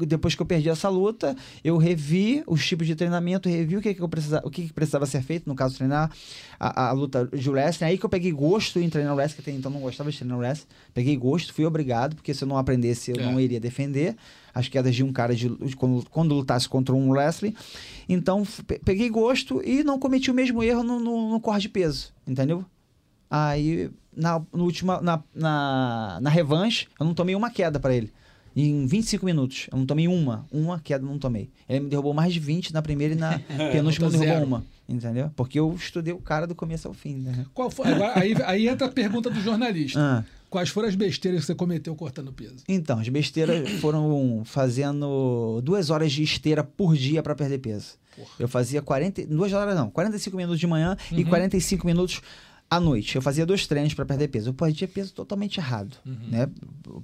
depois 0.07 0.36
que 0.36 0.41
eu 0.41 0.45
perdi 0.45 0.69
essa 0.69 0.89
luta, 0.89 1.36
eu 1.63 1.77
revi 1.77 2.43
os 2.47 2.65
tipos 2.65 2.88
de 2.88 2.95
treinamento, 2.95 3.47
revi 3.49 3.77
o 3.77 3.81
que, 3.81 3.93
que 3.93 4.01
eu 4.01 4.09
precisava, 4.09 4.47
o 4.47 4.49
que, 4.49 4.67
que 4.67 4.73
precisava 4.73 5.05
ser 5.05 5.21
feito, 5.21 5.47
no 5.47 5.55
caso, 5.55 5.75
treinar 5.77 6.11
a, 6.59 6.88
a 6.89 6.91
luta 6.91 7.27
de 7.31 7.49
wrestling. 7.49 7.88
Aí 7.88 7.97
que 7.97 8.05
eu 8.05 8.09
peguei 8.09 8.31
gosto 8.31 8.79
em 8.79 8.89
treinar 8.89 9.15
wrestling, 9.15 9.43
que 9.43 9.49
até 9.49 9.57
então 9.57 9.71
eu 9.71 9.75
não 9.75 9.81
gostava 9.81 10.11
de 10.11 10.17
treinar 10.17 10.38
wrestling. 10.38 10.67
Peguei 10.93 11.15
gosto, 11.15 11.53
fui 11.53 11.65
obrigado, 11.65 12.15
porque 12.15 12.33
se 12.33 12.43
eu 12.43 12.47
não 12.47 12.57
aprendesse, 12.57 13.11
eu 13.11 13.17
É. 13.19 13.25
não 13.31 13.39
iria 13.39 13.59
defender 13.59 14.15
as 14.53 14.67
quedas 14.69 14.95
de 14.95 15.03
um 15.03 15.11
cara 15.11 15.36
de, 15.36 15.49
de 15.49 15.75
quando, 15.75 16.05
quando 16.09 16.33
lutasse 16.33 16.67
contra 16.69 16.95
um 16.95 17.09
wrestling. 17.11 17.53
Então, 18.07 18.43
peguei 18.83 19.09
gosto 19.09 19.61
e 19.65 19.83
não 19.83 19.99
cometi 19.99 20.31
o 20.31 20.33
mesmo 20.33 20.63
erro 20.63 20.81
no, 20.83 20.99
no, 20.99 21.29
no 21.31 21.39
corte 21.41 21.63
de 21.63 21.69
peso, 21.69 22.13
entendeu? 22.25 22.63
Aí, 23.29 23.89
na, 24.15 24.41
no 24.53 24.63
última, 24.63 25.01
na, 25.01 25.21
na, 25.33 26.19
na 26.21 26.29
revanche, 26.29 26.88
eu 26.99 27.05
não 27.05 27.13
tomei 27.13 27.36
uma 27.36 27.49
queda 27.49 27.79
pra 27.79 27.93
ele. 27.93 28.13
Em 28.56 28.86
25 28.88 29.26
minutos. 29.26 29.68
Eu 29.72 29.78
não 29.78 29.86
tomei 29.86 30.08
uma. 30.08 30.45
Uma 30.51 30.80
queda 30.80 31.03
eu 31.03 31.10
não 31.10 31.20
tomei. 31.20 31.49
Ele 31.68 31.82
me 31.82 31.89
derrubou 31.89 32.14
mais 32.14 32.34
de 32.34 32.39
20 32.39 32.74
na 32.74 32.82
primeira 32.82 33.14
e 33.14 33.18
na 33.18 33.38
penúltima 33.72 34.06
Nota 34.08 34.18
derrubou 34.18 34.34
zero. 34.36 34.45
uma. 34.45 34.64
Entendeu? 34.88 35.32
Porque 35.36 35.60
eu 35.60 35.74
estudei 35.76 36.14
o 36.14 36.20
cara 36.20 36.45
do 36.47 36.53
começo 36.56 36.88
ao 36.88 36.93
fim, 36.93 37.16
né? 37.16 37.45
Qual 37.53 37.70
foi? 37.72 37.88
Agora, 37.88 38.18
aí, 38.20 38.36
aí 38.45 38.68
entra 38.68 38.88
a 38.88 38.89
pergunta 38.91 39.30
do 39.30 39.41
jornalista. 39.41 39.99
Ah, 39.99 40.24
Quais 40.47 40.70
foram 40.70 40.88
as 40.88 40.95
besteiras 40.95 41.41
que 41.41 41.47
você 41.47 41.56
cometeu 41.56 41.93
cortando 41.95 42.32
peso? 42.32 42.58
então, 42.70 42.99
as 42.99 43.10
besteiras 43.10 43.68
foram 43.82 44.43
fazendo 44.45 45.60
duas 45.64 45.89
horas 45.89 46.12
de 46.12 46.24
esteira 46.24 46.64
por 46.64 46.95
dia 46.95 47.22
pra 47.24 47.36
perder 47.36 47.58
peso. 47.58 47.95
Porra. 48.16 48.30
Eu 48.39 48.47
fazia 48.47 48.82
40. 48.82 49.26
Duas 49.26 49.51
horas 49.51 49.76
não, 49.76 49.89
45 49.89 50.38
minutos 50.38 50.60
de 50.60 50.68
manhã 50.68 50.95
e 51.12 51.24
Uhum. 51.24 51.30
45 51.30 51.86
minutos 51.86 52.22
à 52.76 52.80
noite. 52.80 53.15
Eu 53.15 53.21
fazia 53.21 53.45
dois 53.45 53.65
treinos 53.67 53.93
pra 53.93 54.05
perder 54.05 54.28
peso. 54.28 54.49
Eu 54.49 54.53
perdia 54.53 54.88
peso 54.88 55.13
totalmente 55.13 55.57
errado. 55.57 55.97
Uhum. 56.05 56.17
Né? 56.30 56.49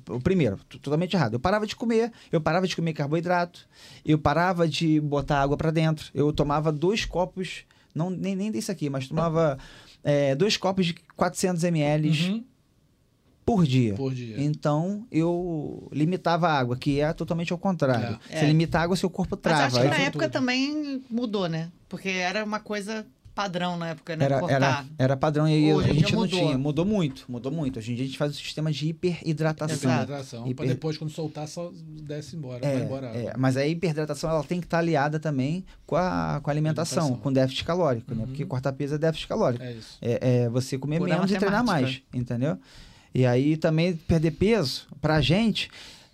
O, 0.08 0.16
o 0.16 0.22
primeiro, 0.22 0.58
totalmente 0.70 1.16
errado. 1.16 1.34
Eu 1.34 1.40
parava 1.40 1.66
de 1.68 1.76
comer, 1.76 2.12
eu 2.32 2.40
parava 2.42 2.68
de 2.68 2.76
comer 2.76 2.94
carboidrato, 2.94 3.68
eu 4.06 4.18
parava 4.20 4.68
de 4.68 5.00
botar 5.00 5.42
água 5.42 5.58
pra 5.58 5.72
dentro. 5.72 6.10
Eu 6.14 6.32
tomava 6.34 6.72
dois 6.72 7.06
copos, 7.06 7.64
não 7.94 8.10
nem, 8.10 8.36
nem 8.36 8.52
desse 8.52 8.72
aqui, 8.72 8.90
mas 8.90 9.08
tomava 9.08 9.58
é, 10.04 10.34
dois 10.36 10.58
copos 10.58 10.86
de 10.88 10.96
400 11.16 11.64
ml 11.64 12.10
Uhum. 12.32 12.44
por 13.46 13.66
dia. 13.66 13.96
Por 13.96 14.14
dia. 14.14 14.42
Então, 14.42 15.06
eu 15.12 15.88
limitava 15.92 16.48
a 16.48 16.58
água, 16.58 16.78
que 16.78 17.00
é 17.00 17.12
totalmente 17.14 17.52
ao 17.52 17.58
contrário. 17.60 18.18
É. 18.30 18.40
Você 18.40 18.46
limita 18.46 18.80
a 18.80 18.84
água, 18.84 18.96
seu 18.96 19.10
corpo 19.10 19.36
Mas 19.36 19.42
trava. 19.42 19.66
acho 19.66 19.82
que 19.82 19.88
na 19.88 19.96
foi 19.96 20.04
época 20.06 20.26
tudo. 20.30 20.34
também 20.34 21.04
mudou, 21.10 21.48
né? 21.50 21.70
Porque 21.90 22.08
era 22.10 22.44
uma 22.46 22.60
coisa 22.60 23.06
padrão 23.34 23.78
na 23.78 23.90
época, 23.90 24.16
né? 24.16 24.26
Era, 24.26 24.40
Cortar. 24.40 24.56
era, 24.56 24.86
era 24.98 25.18
padrão 25.18 25.48
e 25.48 25.54
aí 25.54 25.74
Hoje 25.74 25.90
a 25.90 25.94
gente 25.94 26.14
não 26.14 26.22
mudou. 26.22 26.40
tinha. 26.40 26.58
Mudou 26.58 26.86
muito, 26.86 27.26
mudou 27.30 27.52
muito. 27.52 27.80
Hoje 27.80 27.92
em 27.92 27.96
dia 27.96 28.04
a 28.04 28.08
gente 28.08 28.18
faz 28.18 28.32
o 28.32 28.36
sistema 28.36 28.72
de 28.72 28.88
hiperidratação. 28.90 29.76
Exato. 29.76 30.04
Hidratação. 30.04 30.48
E 30.48 30.54
Pra 30.54 30.66
per- 30.66 30.74
depois, 30.76 30.98
quando 30.98 31.10
soltar, 31.12 31.48
só 31.48 31.72
desce 31.74 32.36
embora. 32.36 32.60
vai 32.62 32.76
É, 32.76 32.80
embora. 32.84 33.08
é, 33.08 33.34
mas 33.38 33.58
a 33.58 33.66
hiperidratação 33.66 34.30
ela 34.30 34.44
tem 34.44 34.60
que 34.60 34.66
estar 34.68 34.80
aliada 34.80 35.20
também 35.20 35.66
com 35.86 35.96
a, 35.96 36.40
com 36.44 36.50
a 36.50 36.54
alimentação, 36.54 37.00
Alimentação. 37.04 37.24
com 37.24 37.32
déficit 37.34 37.64
calórico, 37.64 38.14
né? 38.14 38.22
Uhum. 38.22 38.28
Porque 38.28 38.46
cortar 38.46 38.74
peso 38.74 38.96
é 38.96 38.98
déficit 38.98 39.28
calórico. 39.28 39.64
É 39.64 39.72
isso. 39.74 39.98
É, 40.02 40.44
é 40.44 40.50
você 40.50 40.78
comer 40.78 41.00
Pura 41.00 41.14
menos 41.16 41.32
e 41.32 41.38
treinar 41.38 41.64
mais, 41.66 42.02
entendeu? 42.14 42.58
E 43.14 43.26
aí 43.26 43.58
também 43.58 43.94
perder 43.96 44.32
peso, 44.32 44.88
pra 45.02 45.20
gente, 45.20 45.70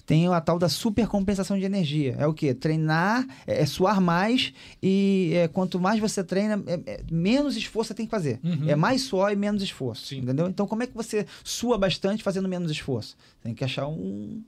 tem 0.07 0.25
a 0.29 0.39
tal 0.39 0.57
da 0.57 0.69
supercompensação 0.69 1.59
de 1.59 1.65
energia. 1.65 2.15
É 2.17 2.25
o 2.25 2.33
quê? 2.33 2.53
Treinar, 2.53 3.27
é, 3.45 3.61
é 3.61 3.65
suar 3.65 3.99
mais 3.99 4.53
e 4.81 5.33
é, 5.35 5.47
quanto 5.49 5.81
mais 5.81 5.99
você 5.99 6.23
treina, 6.23 6.63
é- 6.65 6.93
é, 6.93 6.99
menos 7.11 7.57
esforço 7.57 7.89
você 7.89 7.93
tem 7.93 8.05
que 8.05 8.09
fazer. 8.09 8.39
Uhum. 8.41 8.69
É 8.69 8.75
mais 8.75 9.01
suor 9.01 9.31
e 9.31 9.35
menos 9.35 9.61
esforço, 9.61 10.07
Sim. 10.07 10.19
entendeu? 10.19 10.47
Então 10.47 10.65
como 10.65 10.81
é 10.81 10.87
que 10.87 10.95
você 10.95 11.25
sua 11.43 11.77
bastante 11.77 12.23
fazendo 12.23 12.47
menos 12.47 12.71
esforço? 12.71 13.17
Tem 13.43 13.53
que 13.53 13.65
achar 13.65 13.85
um... 13.87 14.41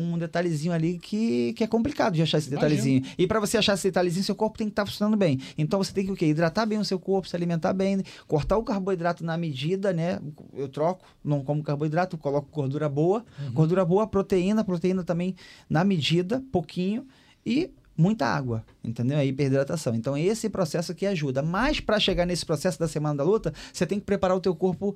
Um 0.00 0.16
detalhezinho 0.16 0.72
ali 0.72 0.98
que, 0.98 1.52
que 1.54 1.64
é 1.64 1.66
complicado 1.66 2.14
de 2.14 2.22
achar 2.22 2.38
esse 2.38 2.48
detalhezinho. 2.48 3.02
E 3.18 3.26
para 3.26 3.40
você 3.40 3.58
achar 3.58 3.74
esse 3.74 3.88
detalhezinho, 3.88 4.24
seu 4.24 4.34
corpo 4.36 4.56
tem 4.56 4.68
que 4.68 4.72
estar 4.72 4.86
funcionando 4.86 5.16
bem. 5.16 5.40
Então 5.58 5.82
você 5.82 5.92
tem 5.92 6.06
que 6.06 6.12
o 6.12 6.16
quê? 6.16 6.26
Hidratar 6.26 6.66
bem 6.66 6.78
o 6.78 6.84
seu 6.84 6.98
corpo, 7.00 7.28
se 7.28 7.34
alimentar 7.34 7.72
bem, 7.72 8.02
cortar 8.26 8.56
o 8.56 8.62
carboidrato 8.62 9.24
na 9.24 9.36
medida, 9.36 9.92
né? 9.92 10.20
Eu 10.54 10.68
troco, 10.68 11.04
não 11.24 11.42
como 11.42 11.62
carboidrato, 11.62 12.16
coloco 12.16 12.48
gordura 12.52 12.88
boa. 12.88 13.24
Uhum. 13.40 13.52
Gordura 13.52 13.84
boa, 13.84 14.06
proteína, 14.06 14.62
proteína 14.62 15.02
também 15.02 15.34
na 15.68 15.82
medida, 15.82 16.42
pouquinho. 16.52 17.06
E 17.44 17.70
muita 17.98 18.26
água, 18.26 18.64
entendeu? 18.84 19.18
A 19.18 19.24
hiperidratação. 19.24 19.92
Então, 19.92 20.16
esse 20.16 20.48
processo 20.48 20.94
que 20.94 21.04
ajuda. 21.04 21.42
Mas, 21.42 21.80
para 21.80 21.98
chegar 21.98 22.24
nesse 22.24 22.46
processo 22.46 22.78
da 22.78 22.86
semana 22.86 23.16
da 23.16 23.24
luta, 23.24 23.52
você 23.72 23.84
tem 23.84 23.98
que 23.98 24.06
preparar 24.06 24.36
o 24.36 24.40
teu 24.40 24.54
corpo 24.54 24.94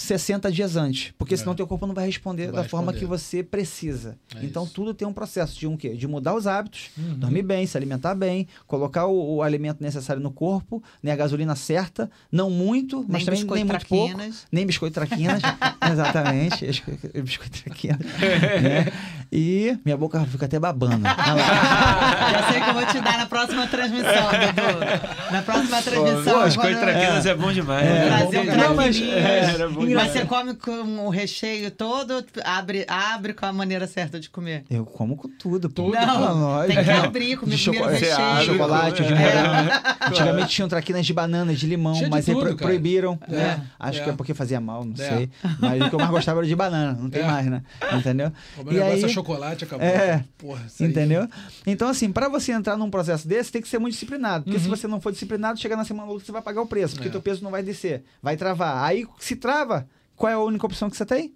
60 0.00 0.52
dias 0.52 0.76
antes, 0.76 1.12
porque 1.18 1.36
senão 1.36 1.52
É. 1.52 1.56
teu 1.56 1.66
corpo 1.66 1.84
não 1.86 1.94
vai 1.94 2.06
responder 2.06 2.46
Não 2.46 2.52
da 2.52 2.60
vai 2.60 2.68
forma 2.68 2.92
responder. 2.92 3.00
que 3.16 3.20
você 3.20 3.42
precisa. 3.42 4.16
É 4.36 4.44
então 4.44 4.62
isso. 4.62 4.72
tudo 4.72 4.94
tem 4.94 5.06
um 5.08 5.12
processo 5.12 5.58
de 5.58 5.66
um 5.66 5.76
quê? 5.76 5.90
De 5.90 6.06
mudar 6.06 6.34
os 6.34 6.46
hábitos, 6.46 6.90
Uhum. 6.96 7.14
dormir 7.18 7.42
bem, 7.42 7.66
se 7.66 7.76
alimentar 7.76 8.14
bem, 8.14 8.46
colocar 8.66 9.06
o, 9.06 9.36
o 9.36 9.42
alimento 9.42 9.82
necessário 9.82 10.22
no 10.22 10.30
corpo, 10.30 10.80
né, 11.02 11.10
a 11.10 11.16
gasolina 11.16 11.56
certa, 11.56 12.08
não 12.30 12.48
muito, 12.48 12.98
mas 13.08 13.24
Nem 13.24 13.24
também 13.24 13.38
nem 13.40 13.44
biscoito 13.44 13.66
muito 13.66 13.86
pouco, 13.86 14.14
traquinas. 14.14 14.46
nem 14.52 14.66
biscoito 14.66 14.94
traquinas, 14.94 15.42
exatamente, 15.90 16.64
biscoito, 16.66 17.22
biscoito 17.22 17.62
traquinas, 17.64 17.98
né? 18.62 18.92
E 19.32 19.76
minha 19.84 19.96
boca 19.96 20.24
fica 20.26 20.46
até 20.46 20.58
babando. 20.58 21.02
Já 21.04 22.48
sei 22.50 22.60
que 22.62 22.70
eu 22.70 22.74
vou 22.74 22.86
te 22.86 23.00
dar 23.00 23.18
na 23.18 23.26
próxima 23.26 23.66
transmissão, 23.66 24.12
Dudu. 24.30 25.32
Na 25.32 25.42
próxima 25.42 25.82
transmissão. 25.82 26.32
Pô, 26.34 26.40
as 26.40 26.56
quando- 26.56 26.78
traquinas 26.80 27.26
é. 27.26 27.34
bom 27.34 27.52
demais. 27.52 27.86
É? 27.86 28.06
Trazer 28.06 28.44
bom, 28.46 28.52
um 28.52 28.56
não, 28.56 28.74
mas- 28.74 29.00
é, 29.00 29.40
era 29.54 29.68
bom 29.68 29.86
Mas 29.94 30.12
você 30.12 30.24
come 30.24 30.54
com 30.54 31.06
o 31.06 31.08
recheio 31.08 31.70
todo, 31.70 32.24
abre, 32.44 32.84
abre 32.88 33.32
com 33.34 33.46
a 33.46 33.52
maneira 33.52 33.86
certa 33.86 34.18
de 34.20 34.28
comer. 34.30 34.64
Eu 34.70 34.84
como 34.84 35.16
com 35.16 35.28
tudo, 35.28 35.68
pô. 35.68 35.84
Tudo, 35.84 35.94
Não, 35.94 36.66
tem 36.66 36.82
que 36.84 36.90
abrir, 36.90 37.36
comer 37.36 37.56
De 37.56 37.62
primeiro 37.70 37.86
o 37.86 37.96
chocolate, 37.96 37.98
Você 37.98 38.10
recheio. 38.10 38.28
abre, 38.28 38.44
chocolate, 38.46 39.02
de 39.02 39.12
É. 39.12 39.16
morango. 39.16 39.70
Antigamente 40.08 40.48
tinham 40.48 40.68
traquinas 40.68 41.06
de 41.06 41.12
banana, 41.12 41.54
de 41.54 41.66
limão, 41.66 41.92
de 41.92 42.08
mas 42.08 42.28
aí 42.28 42.34
tudo, 42.34 42.46
pro- 42.46 42.56
cara. 42.56 42.68
proibiram. 42.68 43.18
É, 43.28 43.32
né? 43.32 43.66
Acho 43.78 44.00
é. 44.00 44.04
que 44.04 44.10
é 44.10 44.12
porque 44.12 44.34
fazia 44.34 44.60
mal, 44.60 44.84
não 44.84 44.94
É. 44.94 45.08
sei. 45.08 45.30
Mas 45.58 45.82
o 45.82 45.88
que 45.88 45.94
eu 45.94 45.98
mais 45.98 46.10
gostava 46.10 46.40
era 46.40 46.46
de 46.46 46.56
banana, 46.56 46.92
não 47.00 47.08
tem 47.10 47.22
É. 47.22 47.26
mais, 47.26 47.46
né? 47.46 47.62
Entendeu? 47.92 48.32
O 48.56 48.64
meu 48.64 48.72
E 48.72 48.76
negócio 48.76 48.94
aí, 48.96 49.04
é 49.04 49.08
chocolate, 49.08 49.64
acabou. 49.64 49.86
É. 49.86 50.24
Porra, 50.38 50.64
isso 50.66 50.82
aí. 50.82 50.88
Entendeu? 50.90 51.28
Então, 51.66 51.88
assim, 51.88 52.10
pra 52.12 52.28
você 52.28 52.52
entrar 52.52 52.76
num 52.76 52.90
processo 52.90 53.26
desse, 53.26 53.50
tem 53.52 53.62
que 53.62 53.68
ser 53.68 53.78
muito 53.78 53.92
disciplinado. 53.92 54.44
Porque 54.44 54.56
Uhum. 54.56 54.62
se 54.64 54.68
você 54.68 54.86
não 54.88 55.00
for 55.00 55.12
disciplinado, 55.12 55.58
chegar 55.58 55.76
na 55.76 55.84
semana 55.84 56.10
luta, 56.10 56.24
você 56.24 56.32
vai 56.32 56.42
pagar 56.42 56.62
o 56.62 56.66
preço, 56.66 56.94
porque 56.94 57.08
É. 57.08 57.10
teu 57.10 57.20
peso 57.22 57.42
não 57.42 57.50
vai 57.50 57.62
descer, 57.62 58.02
vai 58.22 58.36
travar. 58.36 58.84
Aí, 58.84 59.06
se 59.18 59.36
trava, 59.36 59.77
qual 60.18 60.30
é 60.30 60.34
a 60.34 60.38
única 60.40 60.66
opção 60.66 60.90
que 60.90 60.96
você 60.96 61.06
tem? 61.06 61.34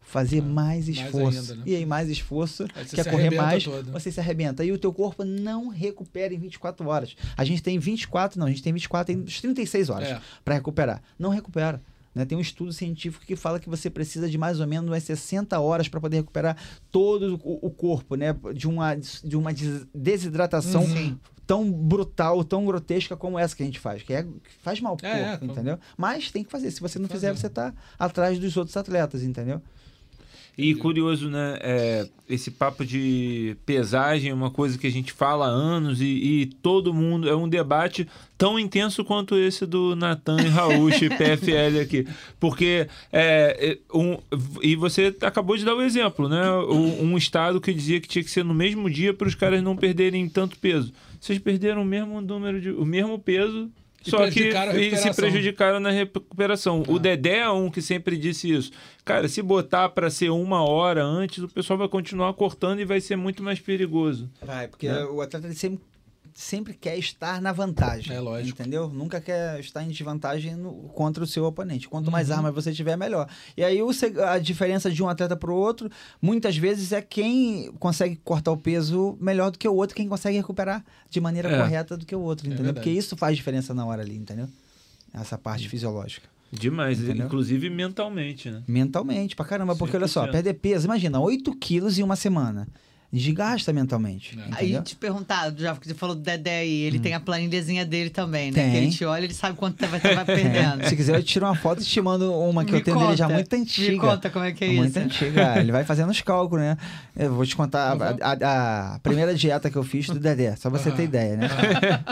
Fazer 0.00 0.40
mais 0.40 0.86
mais 0.86 0.88
esforço. 0.88 1.38
ainda, 1.40 1.54
né? 1.56 1.62
E 1.66 1.74
aí, 1.74 1.84
mais 1.84 2.08
esforço, 2.08 2.64
quer 2.94 3.10
correr 3.10 3.30
mais, 3.34 3.64
todo. 3.64 3.90
você 3.90 4.12
se 4.12 4.20
arrebenta. 4.20 4.64
E 4.64 4.70
o 4.70 4.78
teu 4.78 4.92
corpo 4.92 5.24
não 5.24 5.66
recupera 5.68 6.32
em 6.32 6.38
24 6.38 6.86
horas. 6.88 7.16
A 7.36 7.44
gente 7.44 7.60
tem 7.60 7.76
24, 7.76 8.38
não, 8.38 8.46
a 8.46 8.50
gente 8.50 8.62
tem 8.62 8.72
24, 8.72 9.12
tem 9.14 9.22
uns 9.24 9.40
36 9.40 9.90
horas 9.90 10.08
É. 10.08 10.20
para 10.44 10.54
recuperar. 10.54 11.02
Não 11.18 11.30
recupera. 11.30 11.82
Né? 12.14 12.24
Tem 12.24 12.38
um 12.38 12.40
estudo 12.40 12.72
científico 12.72 13.26
que 13.26 13.34
fala 13.34 13.58
que 13.58 13.68
você 13.68 13.90
precisa 13.90 14.30
de 14.30 14.38
mais 14.38 14.60
ou 14.60 14.66
menos 14.68 14.88
umas 14.88 15.02
60 15.02 15.58
horas 15.58 15.88
para 15.88 16.00
poder 16.00 16.18
recuperar 16.18 16.56
todo 16.90 17.38
o, 17.44 17.66
o 17.66 17.70
corpo, 17.70 18.14
né? 18.14 18.34
De 18.54 18.68
uma, 18.68 18.94
de 18.94 19.36
uma 19.36 19.52
des- 19.52 19.86
desidratação 19.92 20.84
Uhum. 20.84 21.18
Tão 21.46 21.70
brutal, 21.70 22.42
tão 22.42 22.64
grotesca 22.66 23.16
como 23.16 23.38
essa 23.38 23.54
que 23.54 23.62
a 23.62 23.66
gente 23.66 23.78
faz, 23.78 24.02
que, 24.02 24.12
é, 24.12 24.22
que 24.24 24.52
faz 24.62 24.80
mal 24.80 24.96
pro 24.96 25.06
É, 25.06 25.30
corpo, 25.30 25.44
é, 25.44 25.48
entendeu? 25.48 25.78
Mas 25.96 26.30
tem 26.30 26.42
que 26.42 26.50
fazer. 26.50 26.70
Se 26.70 26.80
você 26.80 26.98
não 26.98 27.06
Fazer. 27.08 27.28
fizer, 27.28 27.40
você 27.40 27.48
tá 27.48 27.72
atrás 27.98 28.38
dos 28.38 28.56
outros 28.56 28.76
atletas, 28.76 29.22
entendeu? 29.22 29.62
E 30.58 30.74
curioso, 30.74 31.28
né? 31.28 31.58
é, 31.60 32.08
esse 32.28 32.50
papo 32.50 32.82
de 32.82 33.54
pesagem 33.66 34.30
é 34.30 34.34
uma 34.34 34.50
coisa 34.50 34.78
que 34.78 34.86
a 34.86 34.90
gente 34.90 35.12
fala 35.12 35.44
há 35.46 35.50
anos 35.50 36.00
e, 36.00 36.06
e 36.06 36.46
todo 36.46 36.94
mundo. 36.94 37.28
É 37.28 37.36
um 37.36 37.46
debate 37.48 38.08
tão 38.38 38.58
intenso 38.58 39.04
quanto 39.04 39.36
esse 39.36 39.66
do 39.66 39.94
Natan 39.94 40.38
e 40.40 40.48
Raúcho 40.48 41.08
PFL 41.16 41.78
aqui. 41.82 42.06
Porque. 42.40 42.88
É, 43.12 43.56
é, 43.72 43.78
um, 43.94 44.16
e 44.62 44.74
você 44.76 45.14
acabou 45.20 45.58
de 45.58 45.64
dar 45.64 45.74
o 45.74 45.82
exemplo, 45.82 46.26
né? 46.28 46.50
O- 46.50 47.02
um 47.04 47.18
estado 47.18 47.60
que 47.60 47.74
dizia 47.74 48.00
que 48.00 48.08
tinha 48.08 48.24
que 48.24 48.30
ser 48.30 48.44
no 48.44 48.54
mesmo 48.54 48.88
dia 48.88 49.12
para 49.12 49.28
os 49.28 49.34
caras 49.34 49.62
não 49.62 49.76
perderem 49.76 50.26
tanto 50.26 50.58
peso. 50.58 50.90
Vocês 51.20 51.38
perderam 51.38 51.82
o 51.82 51.84
mesmo 51.84 52.18
número 52.22 52.60
de. 52.60 52.70
o 52.70 52.84
mesmo 52.86 53.18
peso. 53.18 53.70
E 54.04 54.10
Só 54.10 54.30
que 54.30 54.50
e 54.50 54.96
se 54.96 55.14
prejudicaram 55.14 55.80
na 55.80 55.90
recuperação. 55.90 56.82
O 56.88 56.98
Dedé 56.98 57.38
é 57.38 57.50
um 57.50 57.70
que 57.70 57.82
sempre 57.82 58.16
disse 58.16 58.50
isso. 58.52 58.70
Cara, 59.04 59.28
se 59.28 59.42
botar 59.42 59.88
para 59.88 60.10
ser 60.10 60.30
uma 60.30 60.62
hora 60.62 61.04
antes, 61.04 61.42
o 61.42 61.48
pessoal 61.48 61.78
vai 61.78 61.88
continuar 61.88 62.32
cortando 62.34 62.80
e 62.80 62.84
vai 62.84 63.00
ser 63.00 63.16
muito 63.16 63.42
mais 63.42 63.58
perigoso. 63.58 64.30
Vai, 64.42 64.68
porque 64.68 64.88
Né? 64.88 65.04
o 65.04 65.20
atleta 65.20 65.52
sempre, 65.52 65.80
sempre 66.38 66.74
quer 66.74 66.98
estar 66.98 67.40
na 67.40 67.50
vantagem. 67.50 68.14
É 68.14 68.20
lógico. 68.20 68.60
Entendeu? 68.60 68.90
Nunca 68.90 69.20
quer 69.22 69.58
estar 69.58 69.82
em 69.82 69.88
desvantagem 69.88 70.54
no- 70.54 70.72
contra 70.94 71.24
o 71.24 71.26
seu 71.26 71.46
oponente. 71.46 71.88
Quanto 71.88 72.10
mais 72.10 72.28
Uhum. 72.28 72.36
armas 72.36 72.54
você 72.54 72.72
tiver, 72.74 72.94
melhor. 72.94 73.26
E 73.56 73.64
aí 73.64 73.82
o 73.82 73.88
a 74.28 74.38
diferença 74.38 74.90
de 74.90 75.02
um 75.02 75.08
atleta 75.08 75.34
para 75.34 75.50
o 75.50 75.54
outro, 75.56 75.90
muitas 76.20 76.54
vezes, 76.56 76.92
é 76.92 77.00
quem 77.00 77.72
consegue 77.78 78.16
cortar 78.16 78.52
o 78.52 78.56
peso 78.58 79.16
melhor 79.18 79.50
do 79.50 79.58
que 79.58 79.66
o 79.66 79.74
outro, 79.74 79.96
quem 79.96 80.06
consegue 80.08 80.36
recuperar 80.36 80.84
de 81.08 81.20
maneira 81.22 81.50
É. 81.50 81.58
correta 81.58 81.96
do 81.96 82.04
que 82.04 82.14
o 82.14 82.20
outro, 82.20 82.46
É 82.46 82.48
entendeu? 82.48 82.66
verdade. 82.66 82.84
Porque 82.84 82.98
isso 82.98 83.16
faz 83.16 83.34
diferença 83.34 83.72
na 83.72 83.86
hora 83.86 84.02
ali, 84.02 84.14
entendeu? 84.16 84.46
Essa 85.14 85.38
parte 85.38 85.66
fisiológica. 85.70 86.28
Demais, 86.52 87.00
Entendeu? 87.00 87.26
inclusive 87.26 87.68
mentalmente, 87.70 88.50
né? 88.50 88.62
Mentalmente, 88.68 89.34
pra 89.34 89.44
caramba. 89.44 89.74
Porque 89.74 89.96
olha 89.96 90.06
só, 90.06 90.24
100%. 90.26 90.32
perder 90.32 90.54
peso, 90.54 90.84
imagina, 90.86 91.18
8 91.18 91.54
quilos 91.56 91.98
em 91.98 92.02
uma 92.02 92.14
semana. 92.14 92.68
Desgasta 93.16 93.72
mentalmente. 93.72 94.38
É. 94.38 94.42
Aí 94.52 94.82
te 94.82 94.94
perguntar, 94.94 95.52
já 95.56 95.74
que 95.76 95.86
você 95.88 95.94
falou 95.94 96.14
do 96.14 96.20
Dedé 96.22 96.58
aí, 96.58 96.82
ele 96.82 96.98
tem 96.98 97.14
a 97.14 97.20
planilhazinha 97.20 97.84
dele 97.84 98.10
também, 98.10 98.50
né? 98.50 98.62
Tem. 98.62 98.70
Que 98.70 98.76
ele 98.76 98.90
te 98.90 99.04
olha, 99.04 99.24
ele 99.24 99.32
sabe 99.34 99.56
quanto 99.56 99.78
você 99.78 99.86
vai, 99.86 100.00
você 100.00 100.14
vai 100.14 100.24
perdendo. 100.26 100.88
Se 100.88 100.94
quiser, 100.96 101.16
eu 101.16 101.22
tiro 101.22 101.46
uma 101.46 101.54
foto 101.54 101.80
e 101.80 101.84
te 101.84 102.00
mando 102.00 102.32
uma 102.34 102.64
que 102.64 102.72
Me 102.72 102.78
eu 102.78 102.84
tenho 102.84 102.98
dele 102.98 103.16
já 103.16 103.24
conta, 103.24 103.34
muito 103.34 103.52
antiga. 103.56 103.90
Me 103.92 103.98
conta 103.98 104.30
como 104.30 104.44
é 104.44 104.52
que 104.52 104.64
é 104.64 104.68
muito 104.68 104.90
isso. 104.90 104.98
antiga. 104.98 105.58
Ele 105.60 105.72
vai 105.72 105.84
fazendo 105.84 106.10
os 106.10 106.20
cálculos, 106.20 106.62
né? 106.64 106.76
Eu 107.16 107.34
vou 107.34 107.46
te 107.46 107.56
contar 107.56 107.96
a, 108.20 108.32
a- 108.32 108.94
a 108.94 108.98
primeira 108.98 109.34
dieta 109.34 109.70
que 109.70 109.76
eu 109.76 109.82
fiz 109.84 110.06
do 110.06 110.18
Dedé, 110.20 110.54
só 110.56 110.68
pra 110.70 110.78
você 110.78 110.90
ter 110.90 111.04
ideia, 111.04 111.36
né? 111.36 111.48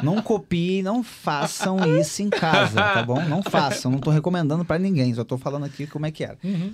Não 0.02 0.22
copie, 0.22 0.82
não 0.82 1.02
façam 1.02 1.78
isso 2.00 2.22
em 2.22 2.30
casa, 2.30 2.76
tá 2.80 3.02
bom? 3.02 3.22
Não 3.24 3.42
façam, 3.42 3.90
não 3.90 3.98
tô 3.98 4.10
recomendando 4.10 4.64
pra 4.64 4.78
ninguém, 4.78 5.12
só 5.14 5.24
tô 5.24 5.36
falando 5.36 5.64
aqui 5.64 5.86
como 5.86 6.06
é 6.06 6.10
que 6.10 6.24
era. 6.24 6.36
Uhum. 6.42 6.72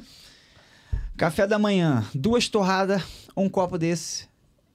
Café 1.21 1.47
da 1.47 1.59
manhã, 1.59 2.03
duas 2.15 2.49
torradas, 2.49 3.03
um 3.37 3.47
copo 3.47 3.77
desse 3.77 4.25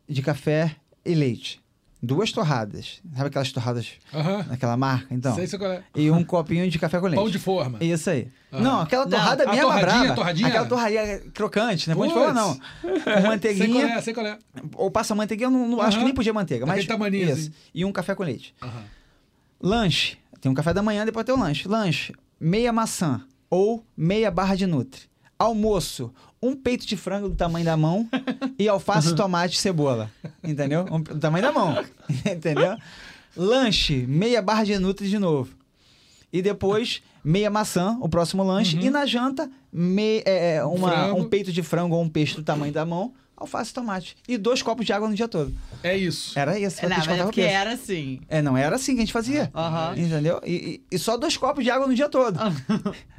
de 0.07 0.21
café 0.21 0.75
e 1.03 1.15
leite. 1.15 1.59
Duas 2.03 2.31
torradas. 2.31 3.01
Sabe 3.15 3.29
aquelas 3.29 3.51
torradas 3.51 3.93
Aham. 4.13 4.43
daquela 4.43 4.77
marca? 4.77 5.07
Então. 5.11 5.33
Sei 5.33 5.47
se 5.47 5.57
qual 5.57 5.71
é. 5.71 5.83
E 5.95 6.11
um 6.11 6.23
copinho 6.23 6.69
de 6.69 6.77
café 6.77 6.99
com 6.99 7.07
leite. 7.07 7.19
Pão 7.19 7.31
de 7.31 7.39
forma. 7.39 7.79
Isso 7.83 8.11
aí. 8.11 8.27
Aham. 8.53 8.61
Não, 8.61 8.81
aquela 8.81 9.05
Não, 9.05 9.09
torrada 9.09 9.43
a 9.43 9.47
mesmo 9.47 9.61
torradinha, 9.63 9.99
brava. 9.99 10.15
torradinha? 10.15 10.47
Aquela 10.49 10.65
torradinha 10.67 11.19
crocante, 11.33 11.89
né? 11.89 11.95
Pode 11.95 12.13
Puts. 12.13 12.21
falar 12.27 12.33
não. 12.35 12.53
Com 12.55 12.61
Sei 12.93 13.01
qual 13.01 13.21
manteiguinha. 13.23 13.85
é, 13.87 14.01
sei 14.03 14.13
qual 14.13 14.27
é. 14.27 14.37
Ou 14.75 14.91
passa 14.91 15.15
manteiguinha, 15.15 15.47
eu 15.47 15.51
não, 15.51 15.67
não- 15.67 15.81
acho 15.81 15.97
que 15.97 16.03
nem 16.03 16.13
podia 16.13 16.31
manteiga. 16.31 16.63
Mas 16.67 16.83
isso. 16.85 17.31
assim. 17.33 17.51
E 17.73 17.83
um 17.83 17.91
café 17.91 18.13
com 18.13 18.21
leite. 18.21 18.53
Lanche. 19.59 20.19
Tem 20.39 20.51
um 20.51 20.55
café 20.55 20.75
da 20.75 20.83
manhã, 20.83 21.05
depois 21.07 21.25
tem 21.25 21.33
o 21.33 21.39
lanche. 21.39 21.67
Lanche, 21.67 22.13
meia 22.39 22.71
maçã 22.71 23.23
ou 23.49 23.83
meia 23.97 24.29
barra 24.29 24.53
de 24.53 24.67
Nutri. 24.67 25.09
Almoço, 25.37 26.13
um 26.41 26.55
peito 26.55 26.85
de 26.85 26.95
frango 26.95 27.29
do 27.29 27.35
tamanho 27.35 27.65
da 27.65 27.75
mão 27.77 28.07
e 28.59 28.67
alface, 28.67 29.15
tomate 29.15 29.55
e 29.57 29.59
cebola. 29.59 30.11
Entendeu? 30.43 30.85
Um, 30.91 31.01
do 31.01 31.17
tamanho 31.19 31.43
da 31.43 31.51
mão. 31.51 31.83
Entendeu? 32.25 32.77
Lanche, 33.35 34.05
meia 34.07 34.41
barra 34.41 34.63
de 34.63 34.77
Nutri 34.79 35.09
de 35.09 35.17
novo. 35.19 35.53
E 36.31 36.41
depois, 36.41 37.01
meia 37.23 37.49
maçã, 37.49 37.97
o 38.01 38.07
próximo 38.09 38.43
lanche. 38.43 38.77
E 38.79 38.89
na 38.89 39.05
janta, 39.05 39.49
mei- 39.71 40.21
é, 40.25 40.55
é, 40.57 40.63
uma- 40.65 41.13
um 41.13 41.27
peito 41.29 41.51
de 41.51 41.63
frango 41.63 41.95
ou 41.95 42.01
um 42.03 42.09
peixe 42.09 42.35
do 42.35 42.43
tamanho 42.43 42.71
da 42.73 42.85
mão, 42.85 43.13
alface 43.37 43.71
e 43.71 43.73
tomate. 43.73 44.15
E 44.27 44.37
dois 44.37 44.61
copos 44.61 44.85
de 44.85 44.93
água 44.93 45.07
no 45.09 45.15
dia 45.15 45.27
todo. 45.27 45.53
É 45.83 45.97
isso. 45.97 46.37
Era 46.37 46.59
isso. 46.59 46.81
Não, 46.83 46.97
mas 46.97 47.07
é 47.07 47.23
porque 47.23 47.41
era 47.41 47.73
assim. 47.73 48.19
É, 48.29 48.41
não 48.41 48.55
era 48.57 48.75
assim 48.75 48.93
que 48.93 48.99
a 48.99 49.05
gente 49.05 49.13
fazia. 49.13 49.49
Entendeu? 49.97 50.41
E, 50.45 50.53
e- 50.53 50.95
e 50.95 50.99
só 50.99 51.17
dois 51.17 51.35
copos 51.37 51.63
de 51.63 51.69
água 51.71 51.87
no 51.87 51.95
dia 51.95 52.07
todo. 52.09 52.37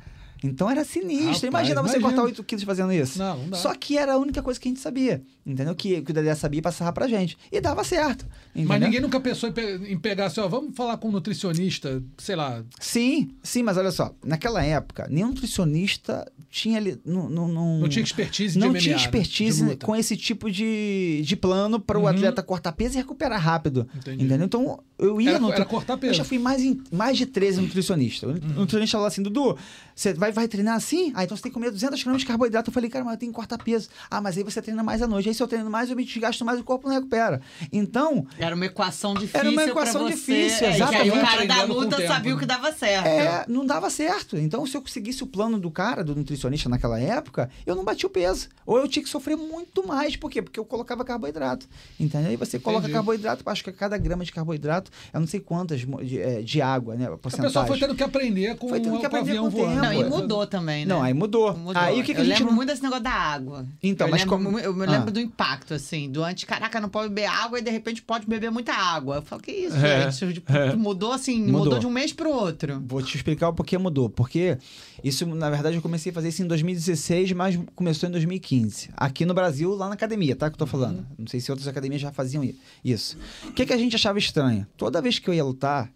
Então 0.46 0.70
era 0.70 0.84
sinistro. 0.84 1.26
Rapaz, 1.26 1.42
imagina 1.44 1.82
você 1.82 1.98
imagina. 1.98 2.00
cortar 2.02 2.22
8 2.24 2.44
quilos 2.44 2.64
fazendo 2.64 2.92
isso. 2.92 3.18
Não, 3.18 3.38
não 3.38 3.48
dá. 3.50 3.56
Só 3.56 3.74
que 3.74 3.96
era 3.98 4.14
a 4.14 4.18
única 4.18 4.42
coisa 4.42 4.58
que 4.58 4.68
a 4.68 4.70
gente 4.70 4.80
sabia. 4.80 5.22
Entendeu? 5.44 5.74
Que, 5.76 6.02
que 6.02 6.10
o 6.10 6.14
Dedé 6.14 6.34
sabia 6.34 6.58
e 6.58 6.62
passava 6.62 6.92
pra 6.92 7.06
gente. 7.06 7.36
E 7.52 7.60
dava 7.60 7.84
certo. 7.84 8.26
Mas 8.52 8.64
entendeu? 8.64 8.80
ninguém 8.80 9.00
nunca 9.00 9.20
pensou 9.20 9.48
em, 9.48 9.52
pe- 9.52 9.80
em 9.88 9.96
pegar 9.96 10.26
assim, 10.26 10.40
ó, 10.40 10.48
vamos 10.48 10.74
falar 10.74 10.96
com 10.96 11.08
um 11.08 11.12
nutricionista, 11.12 12.02
sei 12.18 12.34
lá. 12.34 12.64
Sim, 12.80 13.30
sim, 13.44 13.62
mas 13.62 13.76
olha 13.76 13.92
só. 13.92 14.12
Naquela 14.24 14.64
época, 14.64 15.06
nenhum 15.08 15.28
nutricionista 15.28 16.30
tinha 16.50 16.78
ali. 16.78 16.98
Não, 17.04 17.28
não, 17.28 17.48
não, 17.78 17.88
tinha 17.88 18.02
expertise 18.02 18.58
não 18.58 18.70
MMA, 18.70 18.78
tinha 18.80 18.96
né? 18.96 19.02
expertise 19.02 19.62
luta. 19.64 19.86
com 19.86 19.94
esse 19.94 20.16
tipo 20.16 20.50
de, 20.50 21.22
de 21.24 21.36
plano 21.36 21.78
para 21.78 21.96
o 21.98 22.02
Uhum. 22.02 22.08
atleta 22.08 22.42
cortar 22.42 22.72
peso 22.72 22.94
e 22.94 22.96
recuperar 22.98 23.40
rápido. 23.40 23.86
Entendi. 23.94 24.24
Entendeu? 24.24 24.46
Então, 24.46 24.80
eu 24.98 25.20
ia 25.20 25.30
Era- 25.30 25.38
no. 25.38 25.52
era 25.52 25.64
cortar 25.64 25.94
Eu 25.94 25.98
peso. 25.98 26.14
já 26.14 26.24
fui 26.24 26.38
mais, 26.38 26.60
em, 26.62 26.80
mais 26.92 27.16
de 27.16 27.24
13 27.26 27.60
nutricionistas. 27.60 28.30
O 28.30 28.32
nutricionista 28.60 28.96
falou 28.96 29.06
assim: 29.06 29.22
Dudu, 29.22 29.56
você 29.94 30.12
vai 30.14 30.32
vai 30.36 30.46
treinar 30.46 30.76
assim? 30.76 31.10
Ah, 31.14 31.24
então 31.24 31.36
você 31.36 31.42
tem 31.42 31.50
que 31.50 31.54
comer 31.54 31.70
200 31.70 32.02
gramas 32.02 32.20
de 32.22 32.26
carboidrato. 32.28 32.70
Eu 32.70 32.74
falei, 32.74 32.88
cara, 32.90 33.04
mas 33.04 33.14
eu 33.14 33.18
tenho 33.18 33.32
que 33.32 33.36
cortar 33.36 33.58
peso. 33.58 33.88
Ah, 34.10 34.20
mas 34.20 34.36
aí 34.36 34.44
você 34.44 34.62
treina 34.62 34.82
mais 34.82 35.02
à 35.02 35.06
noite. 35.08 35.28
Aí 35.28 35.34
se 35.34 35.42
eu 35.42 35.48
treino 35.48 35.68
mais, 35.70 35.90
eu 35.90 35.96
me 35.96 36.04
desgasto 36.04 36.44
mais, 36.44 36.60
o 36.60 36.64
corpo 36.64 36.86
não 36.86 36.94
recupera. 36.94 37.40
Então, 37.72 38.26
Era 38.38 38.54
uma 38.54 38.66
equação 38.66 39.14
difícil. 39.14 39.40
Era 39.40 39.48
uma 39.50 39.62
pra 39.62 39.70
equação 39.70 40.02
você. 40.04 40.14
difícil, 40.14 40.66
É, 40.66 40.70
e 40.70 40.74
aí 40.74 40.80
o 40.82 40.84
exatamente. 41.14 41.20
cara 41.20 41.46
da 41.46 41.62
luta 41.64 41.96
tempo, 41.96 42.08
sabia 42.08 42.34
o 42.34 42.38
que 42.38 42.46
dava 42.46 42.72
certo. 42.72 43.06
é, 43.06 43.44
não 43.48 43.66
dava 43.66 43.90
certo. 43.90 44.36
Então, 44.36 44.64
se 44.66 44.76
eu 44.76 44.82
conseguisse 44.82 45.22
o 45.22 45.26
plano 45.26 45.58
do 45.58 45.70
cara, 45.70 46.04
do 46.04 46.14
nutricionista 46.14 46.68
naquela 46.68 47.00
época, 47.00 47.50
eu 47.66 47.74
não 47.74 47.84
batia 47.84 48.06
o 48.06 48.10
peso. 48.10 48.48
Ou 48.64 48.78
eu 48.78 48.86
tinha 48.88 49.02
que 49.02 49.08
sofrer 49.08 49.36
muito 49.36 49.86
mais. 49.86 50.16
Por 50.16 50.30
quê? 50.30 50.42
Porque 50.42 50.60
eu 50.60 50.64
colocava 50.64 51.04
carboidrato. 51.04 51.66
Entendeu? 51.98 52.30
Aí 52.30 52.36
você 52.36 52.58
coloca 52.58 52.82
Entendi. 52.82 52.92
carboidrato, 52.94 53.42
acho 53.46 53.64
que 53.64 53.72
cada 53.72 53.96
grama 53.96 54.24
de 54.24 54.32
carboidrato, 54.32 54.90
eu 55.12 55.20
não 55.20 55.26
sei 55.26 55.40
quantas 55.40 55.80
de, 55.80 56.20
é, 56.20 56.42
de 56.42 56.60
água, 56.60 56.94
né? 56.94 57.06
A 57.06 57.14
A 57.14 57.16
porcentagem. 57.18 57.48
pessoa 57.48 57.66
foi 57.66 57.78
tendo 57.78 57.94
que 57.94 58.02
aprender 58.02 58.56
com, 58.56 58.68
Foi 58.68 58.80
tendo 58.80 58.98
que 58.98 59.06
aprender 59.06 59.30
avião 59.30 59.44
com 59.44 59.48
o 59.48 59.50
voando. 59.50 59.80
tempo. 59.80 59.84
Não, 59.86 59.92
e 59.92 60.04
mudou 60.22 60.46
também, 60.46 60.84
né? 60.86 60.94
Não, 60.94 61.02
aí 61.02 61.12
mudou. 61.14 61.56
Mudou. 61.56 61.80
Aí 61.82 62.00
o 62.00 62.04
que, 62.04 62.12
que 62.14 62.20
eu 62.20 62.22
a 62.22 62.24
gente 62.24 62.34
lembro 62.38 62.46
não... 62.46 62.54
muito 62.56 62.68
desse 62.68 62.82
negócio 62.82 63.04
da 63.04 63.10
água. 63.12 63.66
Então, 63.82 64.06
eu 64.06 64.10
mas 64.10 64.20
lembro, 64.22 64.36
como- 64.36 64.58
Eu 64.58 64.74
me 64.74 64.86
Ah. 64.86 64.90
lembro 64.90 65.10
do 65.10 65.20
impacto, 65.20 65.74
assim, 65.74 66.10
do 66.10 66.22
antes, 66.22 66.44
caraca, 66.44 66.80
não 66.80 66.88
pode 66.88 67.08
beber 67.08 67.26
água 67.26 67.58
e 67.58 67.62
de 67.62 67.70
repente 67.70 68.02
pode 68.02 68.26
beber 68.26 68.50
muita 68.50 68.72
água. 68.72 69.16
Eu 69.16 69.22
falo, 69.22 69.42
que 69.42 69.50
isso, 69.52 69.76
É, 69.76 70.10
gente? 70.10 70.34
Tipo, 70.34 70.52
Mudou 70.76 71.12
assim, 71.12 71.40
mudou. 71.42 71.58
Mudou. 71.64 71.78
de 71.78 71.86
um 71.86 71.90
mês 71.90 72.12
pro 72.12 72.30
outro. 72.30 72.82
Vou 72.86 73.02
te 73.02 73.16
explicar 73.16 73.48
o 73.48 73.52
porquê 73.52 73.76
mudou. 73.78 74.08
Porque 74.08 74.58
isso, 75.02 75.26
na 75.26 75.50
verdade, 75.50 75.76
eu 75.76 75.82
comecei 75.82 76.10
a 76.10 76.14
fazer 76.14 76.28
isso 76.28 76.42
em 76.42 76.46
2016, 76.46 77.32
mas 77.32 77.58
começou 77.74 78.08
em 78.08 78.12
2015. 78.12 78.90
Aqui 78.96 79.24
no 79.24 79.34
Brasil, 79.34 79.74
lá 79.74 79.88
na 79.88 79.94
academia, 79.94 80.34
tá? 80.36 80.48
Que 80.48 80.54
eu 80.54 80.58
tô 80.58 80.66
falando. 80.66 80.98
Uhum. 80.98 81.04
Não 81.20 81.26
sei 81.26 81.40
se 81.40 81.50
outras 81.50 81.68
academias 81.68 82.00
já 82.00 82.12
faziam 82.12 82.48
isso. 82.84 83.16
O 83.44 83.52
que, 83.52 83.66
que 83.66 83.72
a 83.72 83.76
gente 83.78 83.94
achava 83.96 84.18
estranho? 84.18 84.66
Toda 84.76 85.00
vez 85.02 85.18
que 85.18 85.28
eu 85.28 85.34
ia 85.34 85.44
lutar, 85.44 85.90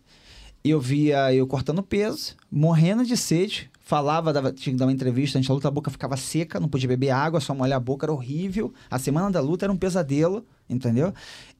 eu 0.64 0.80
via 0.80 1.32
eu 1.34 1.46
cortando 1.46 1.82
peso, 1.82 2.34
morrendo 2.50 3.04
de 3.04 3.16
sede. 3.16 3.70
Falava, 3.90 4.32
dava, 4.32 4.52
tinha 4.52 4.72
que 4.72 4.78
dar 4.78 4.86
uma 4.86 4.92
entrevista, 4.92 5.36
antes 5.36 5.48
da 5.48 5.54
luta 5.54 5.66
a 5.66 5.70
boca 5.72 5.90
ficava 5.90 6.16
seca, 6.16 6.60
não 6.60 6.68
podia 6.68 6.86
beber 6.86 7.10
água, 7.10 7.40
só 7.40 7.52
molhar 7.52 7.76
a 7.76 7.80
boca, 7.80 8.06
era 8.06 8.12
horrível. 8.12 8.72
A 8.88 9.00
semana 9.00 9.28
da 9.32 9.40
luta 9.40 9.66
era 9.66 9.72
um 9.72 9.76
pesadelo, 9.76 10.46
entendeu? 10.68 11.12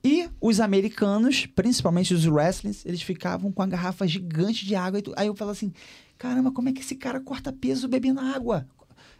E 0.05 0.28
os 0.40 0.61
americanos, 0.61 1.47
principalmente 1.47 2.15
os 2.15 2.27
wrestlings, 2.27 2.86
eles 2.86 3.02
ficavam 3.02 3.51
com 3.51 3.61
a 3.62 3.66
garrafa 3.66 4.07
gigante 4.07 4.65
de 4.65 4.77
água. 4.77 5.01
e 5.01 5.05
Aí 5.16 5.27
eu 5.27 5.35
falo 5.35 5.51
assim, 5.51 5.73
caramba, 6.16 6.52
como 6.52 6.69
é 6.69 6.73
que 6.73 6.82
esse 6.82 6.94
cara 6.94 7.19
corta 7.19 7.52
peso 7.52 7.89
bebendo 7.89 8.20
água? 8.20 8.65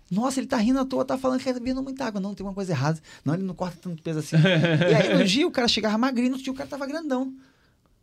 Nossa, 0.09 0.39
ele 0.39 0.47
tá 0.47 0.59
rindo 0.59 0.79
à 0.79 0.85
toa, 0.85 1.05
tá 1.05 1.19
falando 1.19 1.41
que 1.41 1.47
tá 1.47 1.53
bebendo 1.53 1.83
muita 1.83 2.05
água. 2.05 2.21
Não, 2.21 2.33
tem 2.33 2.47
uma 2.47 2.55
coisa 2.55 2.71
errada. 2.71 3.01
Não, 3.25 3.35
ele 3.35 3.43
não 3.43 3.57
corta 3.57 3.77
tanto 3.83 4.01
peso 4.05 4.21
assim. 4.21 4.37
e 4.37 4.95
aí 4.95 5.19
no 5.19 5.25
dia 5.27 5.49
o 5.49 5.51
cara 5.51 5.67
chegava 5.67 5.99
magrinho, 5.99 6.31
no 6.31 6.39
dia 6.39 6.53
o 6.53 6.55
cara 6.55 6.69
tava 6.69 6.87
grandão. 6.87 7.35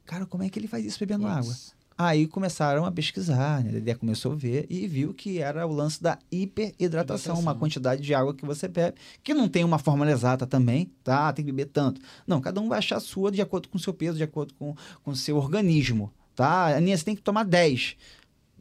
Cara, 0.06 0.26
como 0.26 0.44
é 0.44 0.50
que 0.50 0.60
ele 0.60 0.68
faz 0.68 0.86
isso 0.86 1.00
bebendo 1.00 1.24
Putz. 1.24 1.38
água? 1.38 1.56
Aí 1.98 2.28
começaram 2.28 2.86
a 2.86 2.92
pesquisar, 2.92 3.64
né? 3.64 3.70
A 3.70 3.74
Dedé 3.74 3.96
começou 3.96 4.34
a 4.34 4.36
ver 4.36 4.68
e 4.70 4.88
viu 4.88 5.14
que 5.16 5.40
era 5.40 5.66
o 5.66 5.74
lance 5.74 6.02
da 6.02 6.20
hiperidratação, 6.32 7.40
uma 7.40 7.56
quantidade 7.56 8.02
de 8.04 8.14
água 8.14 8.36
que 8.36 8.46
você 8.46 8.68
bebe, 8.68 8.98
que 9.24 9.34
não 9.34 9.48
tem 9.50 9.64
uma 9.64 9.80
fórmula 9.80 10.12
exata 10.12 10.46
também, 10.46 10.92
tá? 11.04 11.34
Tem 11.34 11.44
que 11.44 11.52
beber 11.52 11.72
tanto. 11.72 12.00
Não, 12.28 12.40
cada 12.40 12.62
um 12.62 12.68
vai 12.70 12.78
achar 12.78 12.98
a 12.98 13.00
sua 13.00 13.32
de 13.32 13.42
acordo 13.42 13.68
com 13.68 13.78
o 13.78 13.82
seu 13.82 13.94
peso, 13.94 14.16
de 14.18 14.24
acordo 14.24 14.54
com 14.54 14.76
o 15.06 15.16
seu 15.16 15.38
organismo, 15.38 16.14
tá? 16.36 16.76
Aninha, 16.76 16.96
você 16.96 17.04
tem 17.06 17.16
que 17.16 17.22
tomar 17.24 17.44
10. 17.44 17.96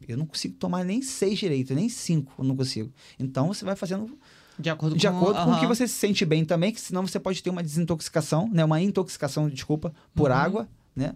Eu 0.07 0.17
não 0.17 0.25
consigo 0.25 0.55
tomar 0.55 0.83
nem 0.83 1.01
6 1.03 1.37
direito, 1.37 1.75
nem 1.75 1.89
5 1.89 2.33
eu 2.39 2.43
não 2.43 2.55
consigo. 2.55 2.91
Então 3.19 3.47
você 3.49 3.63
vai 3.63 3.75
fazendo 3.75 4.17
De 4.57 4.69
acordo 4.71 4.95
de 4.95 5.07
com, 5.07 5.15
acordo 5.15 5.43
com 5.43 5.51
o 5.51 5.59
que 5.59 5.67
você 5.67 5.87
se 5.87 5.93
sente 5.93 6.25
bem 6.25 6.43
também, 6.43 6.71
que 6.71 6.81
senão 6.81 7.05
você 7.05 7.19
pode 7.19 7.43
ter 7.43 7.51
uma 7.51 7.61
desintoxicação, 7.61 8.49
né? 8.51 8.65
Uma 8.65 8.81
intoxicação, 8.81 9.47
desculpa, 9.47 9.93
por 10.15 10.31
Uhum. 10.31 10.37
água, 10.37 10.67
né? 10.95 11.13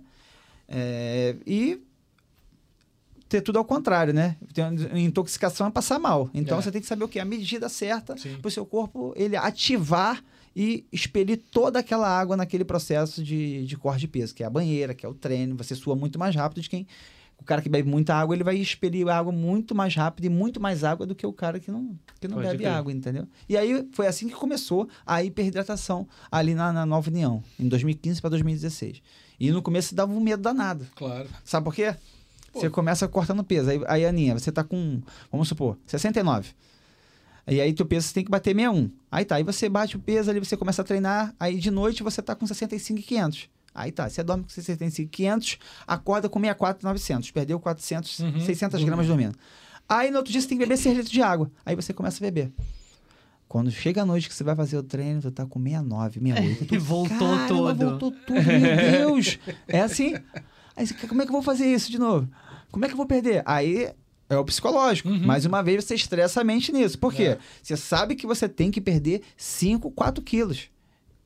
É, 0.68 1.36
e 1.48 1.82
ter 3.32 3.40
tudo 3.40 3.58
ao 3.58 3.64
contrário, 3.64 4.14
né? 4.14 4.36
Intoxicação 4.94 5.66
é 5.66 5.72
passar 5.72 5.98
mal. 5.98 6.30
Então 6.34 6.58
É. 6.58 6.62
você 6.62 6.70
tem 6.70 6.82
que 6.82 6.88
saber 6.88 7.06
o 7.06 7.08
que 7.08 7.18
a 7.18 7.24
medida 7.24 7.70
certa 7.70 8.14
para 8.42 8.48
o 8.48 8.52
seu 8.52 8.66
corpo 8.66 9.14
ele 9.16 9.38
ativar 9.38 10.22
e 10.54 10.86
expelir 10.92 11.40
toda 11.50 11.80
aquela 11.80 12.10
água 12.10 12.36
naquele 12.36 12.66
processo 12.66 13.24
de, 13.24 13.66
de 13.66 13.78
corte 13.78 14.02
de 14.02 14.10
peso, 14.10 14.36
que 14.36 14.44
é 14.44 14.46
a 14.46 14.50
banheira, 14.50 14.94
que 14.94 15.06
é 15.06 15.10
o 15.10 15.14
treino. 15.14 15.56
Você 15.56 15.76
sua 15.76 15.96
muito 15.96 16.20
mais 16.20 16.36
rápido 16.36 16.62
de 16.62 16.70
quem 16.70 16.86
o 17.40 17.44
cara 17.44 17.62
que 17.62 17.70
bebe 17.70 17.90
muita 17.90 18.14
água, 18.14 18.36
ele 18.36 18.44
vai 18.44 18.58
expelir 18.58 19.08
água 19.08 19.32
muito 19.32 19.74
mais 19.74 19.96
rápido 19.96 20.26
e 20.26 20.30
muito 20.30 20.60
mais 20.60 20.84
água 20.84 21.08
do 21.08 21.16
que 21.16 21.26
o 21.26 21.34
cara 21.34 21.60
que 21.60 21.72
não, 21.72 21.98
que 22.20 22.28
não 22.28 22.36
Pode 22.36 22.50
bebe 22.50 22.66
água, 22.68 22.92
entendeu? 22.92 23.28
E 23.50 23.58
aí 23.58 23.88
foi 23.94 24.06
assim 24.06 24.28
que 24.28 24.36
começou 24.36 24.88
a 25.06 25.24
hiperidratação 25.24 26.08
ali 26.32 26.54
na, 26.54 26.72
na 26.72 26.86
Nova 26.86 27.10
União, 27.10 27.42
em 27.60 27.68
2015 27.68 28.22
para 28.22 28.30
2016. 28.32 29.02
E 29.40 29.50
no 29.52 29.62
começo 29.62 29.96
dava 29.96 30.14
um 30.14 30.20
medo 30.20 30.44
danado. 30.44 30.86
Claro. 30.96 31.28
Sabe 31.44 31.64
por 31.64 31.74
quê? 31.74 31.96
Pô. 32.52 32.60
Você 32.60 32.70
começa 32.70 33.08
cortando 33.08 33.44
peso. 33.44 33.70
Aí, 33.70 33.82
aí, 33.88 34.06
Aninha, 34.06 34.38
você 34.38 34.52
tá 34.52 34.64
com, 34.64 35.02
vamos 35.32 35.48
supor, 35.48 35.78
69. 35.86 36.50
E 37.48 37.60
aí 37.60 37.74
teu 37.74 37.86
peso 37.86 38.08
você 38.08 38.14
tem 38.14 38.24
que 38.24 38.30
bater 38.32 38.54
61. 38.56 38.90
Aí 39.12 39.26
tá, 39.26 39.36
aí 39.36 39.44
você 39.44 39.68
bate 39.68 39.96
o 39.96 40.00
peso 40.00 40.30
ali, 40.30 40.40
você 40.40 40.56
começa 40.56 40.82
a 40.82 40.86
treinar, 40.86 41.34
aí 41.40 41.58
de 41.58 41.72
noite 41.72 42.04
você 42.04 42.22
tá 42.22 42.36
com 42.36 42.46
65,500. 42.46 43.50
Aí 43.74 43.92
tá, 43.92 44.10
você 44.10 44.22
dorme 44.22 44.44
com 44.44 44.50
65,500, 44.50 45.58
acorda 45.88 46.30
com 46.30 46.40
64,900. 46.40 47.32
Perdeu 47.32 47.60
400, 47.60 48.20
Uhum, 48.20 48.40
600 48.42 48.84
gramas 48.84 49.08
dormindo. 49.08 49.36
Aí 49.90 50.12
no 50.12 50.18
outro 50.18 50.32
dia 50.32 50.42
você 50.42 50.48
tem 50.48 50.58
que 50.58 50.64
beber 50.66 50.78
6 50.78 50.96
litros 50.98 51.12
de 51.12 51.22
água. 51.22 51.50
Aí 51.66 51.76
você 51.76 51.94
começa 51.94 52.18
a 52.24 52.28
beber. 52.30 52.52
Quando 53.48 53.70
chega 53.72 54.04
a 54.04 54.06
noite 54.06 54.30
que 54.30 54.36
você 54.36 54.44
vai 54.44 54.56
fazer 54.56 54.78
o 54.78 54.84
treino, 54.84 55.22
tu 55.22 55.32
tá 55.32 55.46
com 55.46 55.60
69, 55.62 56.20
68. 56.20 56.66
Tu, 56.66 56.76
E 56.76 56.78
voltou 56.78 57.18
"Caramba, 57.18 57.48
todo." 57.48 57.90
Voltou 57.90 58.12
tudo, 58.12 58.42
meu 58.44 58.76
Deus. 58.92 59.40
É 59.68 59.82
assim. 59.82 60.16
Aí 60.76 60.86
você, 60.88 60.94
como 61.08 61.22
é 61.22 61.26
que 61.26 61.30
eu 61.30 61.34
vou 61.34 61.42
fazer 61.44 61.66
isso 61.72 61.92
de 61.92 62.00
novo? 62.00 62.28
Como 62.72 62.86
é 62.86 62.88
que 62.88 62.94
eu 62.94 62.98
vou 62.98 63.06
perder? 63.06 63.44
Aí 63.46 63.90
é 64.30 64.38
o 64.38 64.46
psicológico. 64.46 65.10
Uhum. 65.10 65.26
Mais 65.26 65.46
uma 65.46 65.62
vez 65.62 65.84
você 65.84 65.96
estressa 65.96 66.42
a 66.42 66.44
mente 66.44 66.72
nisso. 66.72 66.98
Por 66.98 67.14
quê? 67.14 67.24
É. 67.24 67.38
Você 67.62 67.76
sabe 67.76 68.16
que 68.16 68.26
você 68.26 68.48
tem 68.48 68.72
que 68.72 68.80
perder 68.80 69.22
5, 69.36 69.92
4 69.92 70.24
quilos. 70.24 70.70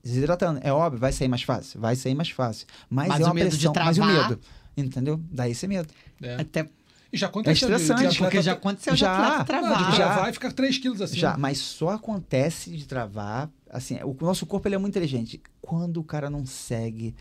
Desidratando. 0.04 0.60
É 0.64 0.72
óbvio, 0.72 1.00
vai 1.00 1.12
sair 1.12 1.28
mais 1.28 1.42
fácil. 1.44 1.80
Vai 1.80 1.96
sair 1.96 2.14
mais 2.16 2.30
fácil. 2.30 2.68
Mas, 2.90 3.08
Mas 3.08 3.20
é 3.22 3.24
o 3.24 3.28
uma 3.28 3.34
medo 3.34 3.58
de 3.58 3.70
pressão. 3.70 3.86
mas 3.86 3.98
o 3.98 4.02
travar- 4.02 4.30
medo. 4.30 4.42
Entendeu? 4.78 5.20
Daí 5.32 5.52
esse 5.52 5.68
medo. 5.68 5.88
É. 6.22 6.36
Até 6.36 6.68
E 7.12 7.18
já 7.18 7.28
aconteceu. 7.28 7.68
de- 7.70 7.76
de 7.76 7.82
estressante, 7.82 8.06
atleta- 8.08 8.24
porque 8.24 8.42
já 8.42 8.52
aconteceu 8.54 8.94
de 8.94 9.00
Já. 9.00 9.38
Não, 9.38 9.46
travar. 9.46 9.92
de 9.92 9.98
Já. 9.98 10.06
travar 10.14 10.30
e 10.30 10.34
ficar 10.34 10.52
3 10.52 10.78
quilos 10.78 11.02
assim. 11.02 11.18
Já, 11.18 11.38
mas 11.38 11.58
só 11.60 11.90
acontece 11.90 12.70
de 12.72 12.86
travar. 12.86 13.50
Assim, 13.70 13.98
o 14.04 14.16
nosso 14.22 14.46
corpo 14.46 14.68
ele 14.68 14.76
é 14.76 14.78
muito 14.78 14.94
inteligente. 14.94 15.42
Quando 15.62 15.98
o 15.98 16.04
cara 16.04 16.30
não 16.30 16.46
segue, 16.46 17.16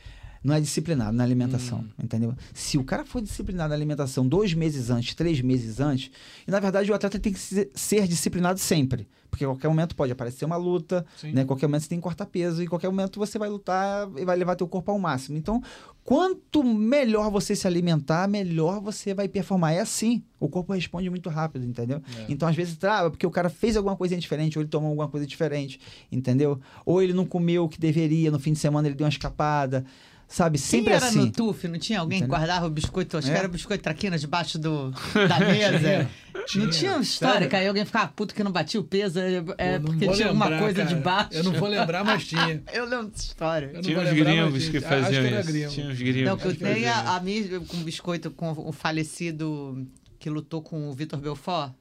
não 0.45 0.55
é 0.55 0.61
disciplinado 0.61 1.17
na 1.17 1.25
alimentação, 1.25 1.79
Hum. 1.79 2.05
entendeu? 2.05 2.35
Se 2.53 2.77
o 2.79 2.85
cara 2.85 3.05
for 3.05 3.23
disciplinado 3.23 3.71
na 3.71 3.75
alimentação 3.75 4.29
dois 4.29 4.53
meses 4.55 4.91
antes, 4.91 5.15
três 5.15 5.41
meses 5.41 5.81
antes, 5.81 6.11
e 6.47 6.51
na 6.51 6.61
verdade 6.61 6.93
o 6.93 6.95
atleta 6.95 7.19
tem 7.19 7.33
que 7.33 7.39
ser, 7.39 8.07
disciplinado 8.07 8.61
sempre. 8.61 9.09
Porque 9.31 9.43
a 9.45 9.49
qualquer 9.49 9.67
momento 9.67 9.97
pode 9.97 10.13
aparecer 10.13 10.45
uma 10.45 10.57
luta, 10.57 11.05
Sim. 11.17 11.33
né? 11.33 11.45
Qualquer 11.45 11.67
momento 11.67 11.83
você 11.83 11.89
tem 11.89 11.99
que 11.99 12.03
cortar 12.05 12.27
peso, 12.27 12.63
e 12.63 12.69
qualquer 12.69 12.87
momento 12.89 13.19
você 13.19 13.37
vai 13.37 13.49
lutar 13.49 14.09
e 14.17 14.25
vai 14.25 14.37
levar 14.37 14.55
teu 14.55 14.69
corpo 14.69 14.93
ao 14.93 14.99
máximo. 14.99 15.37
Então, 15.37 15.61
quanto 16.05 16.63
melhor 16.63 17.31
você 17.33 17.57
se 17.57 17.67
alimentar, 17.67 18.29
melhor 18.29 18.81
você 18.81 19.13
vai 19.13 19.27
performar. 19.27 19.73
É 19.73 19.81
assim. 19.81 20.23
O 20.39 20.49
corpo 20.49 20.73
responde 20.73 21.11
muito 21.11 21.29
rápido, 21.31 21.65
entendeu? 21.65 22.01
É. 22.17 22.27
Então, 22.29 22.47
às 22.47 22.55
vezes, 22.55 22.77
trava 22.77 23.11
porque 23.11 23.27
o 23.27 23.31
cara 23.31 23.49
fez 23.49 23.77
alguma 23.77 23.97
coisa 23.97 24.17
diferente, 24.17 24.57
ou 24.57 24.63
ele 24.63 24.69
tomou 24.69 24.91
alguma 24.91 25.09
coisa 25.09 25.27
diferente, 25.27 25.81
entendeu? 26.13 26.61
Ou 26.87 27.03
ele 27.03 27.13
não 27.13 27.25
comeu 27.27 27.65
o 27.65 27.69
que 27.69 27.81
deveria, 27.81 28.31
no 28.31 28.39
fim 28.39 28.53
de 28.53 28.59
semana 28.61 28.87
ele 28.87 28.95
deu 28.95 29.05
uma 29.05 29.11
escapada. 29.11 29.85
Sabe? 30.27 30.59
Quem 30.59 30.67
Sempre 30.67 30.93
era 30.95 31.07
assim. 31.07 31.19
no 31.27 31.31
TUF? 31.31 31.69
Não 31.69 31.79
tinha 31.79 32.01
alguém 32.01 32.19
que 32.19 32.25
Entendeu? 32.25 32.39
guardava 32.39 32.67
o 32.67 32.71
biscoito? 32.71 33.17
Acho 33.19 33.29
É. 33.29 33.33
que 33.33 33.39
era 33.39 33.49
biscoito 33.49 33.83
traquina 33.85 34.19
debaixo 34.19 34.59
do, 34.59 34.91
da 35.29 35.39
mesa. 35.41 36.11
Não 36.57 36.69
tinha 36.71 36.99
história 36.99 37.47
que 37.49 37.55
aí 37.55 37.69
alguém 37.69 37.85
ficava 37.85 38.09
puto 38.09 38.35
que 38.35 38.43
não 38.43 38.51
batia 38.51 38.81
o 38.81 38.85
peso, 38.85 39.19
é, 39.21 39.37
é 39.59 39.79
Pô, 39.79 39.87
não 39.87 39.99
porque 39.99 40.09
tinha 40.09 40.29
alguma 40.29 40.59
coisa 40.59 40.83
cara. 40.85 40.89
debaixo. 40.97 41.29
Eu 41.33 41.45
não 41.45 41.53
vou 41.53 41.69
lembrar, 41.69 42.05
mas 42.05 42.25
tinha. 42.29 42.63
Eu 42.73 42.85
lembro 42.87 43.07
dessa 43.09 43.25
história. 43.27 43.71
Eu 43.73 43.81
Tinha 43.83 43.99
uns 43.99 44.05
lembrar, 44.05 44.25
gringos 44.35 44.59
tinha. 44.65 44.71
que 44.73 44.77
Acho 44.79 44.89
faziam 44.89 45.25
era 45.25 45.41
isso. 45.41 45.53
gringo. 45.53 45.71
Tinha 45.71 45.87
uns 45.89 45.99
gringos. 45.99 46.25
Não, 46.31 46.37
que 46.37 46.47
eu 46.49 46.53
que 46.53 46.59
tenho 46.59 46.91
a, 46.93 47.17
a 47.17 47.21
minha 47.21 47.61
com 47.61 47.77
biscoito 47.79 48.31
com 48.31 48.51
o 48.53 48.73
falecido 48.73 49.87
que 50.19 50.29
lutou 50.31 50.63
com 50.63 50.89
o 50.89 50.93
Vitor 50.93 51.19
Belfort. 51.21 51.73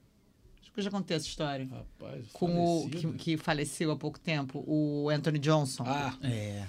Eu 0.76 0.82
já 0.82 0.90
contei 0.90 1.16
essa 1.16 1.28
história. 1.28 1.68
Rapaz, 1.70 2.26
Com 2.34 2.86
o 2.86 2.90
que, 2.90 3.08
que 3.14 3.38
faleceu 3.38 3.92
há 3.92 3.96
pouco 3.96 4.20
tempo, 4.20 4.64
o 4.68 5.08
Anthony 5.10 5.38
Johnson. 5.40 5.84
Ah, 5.86 6.16
É. 6.24 6.64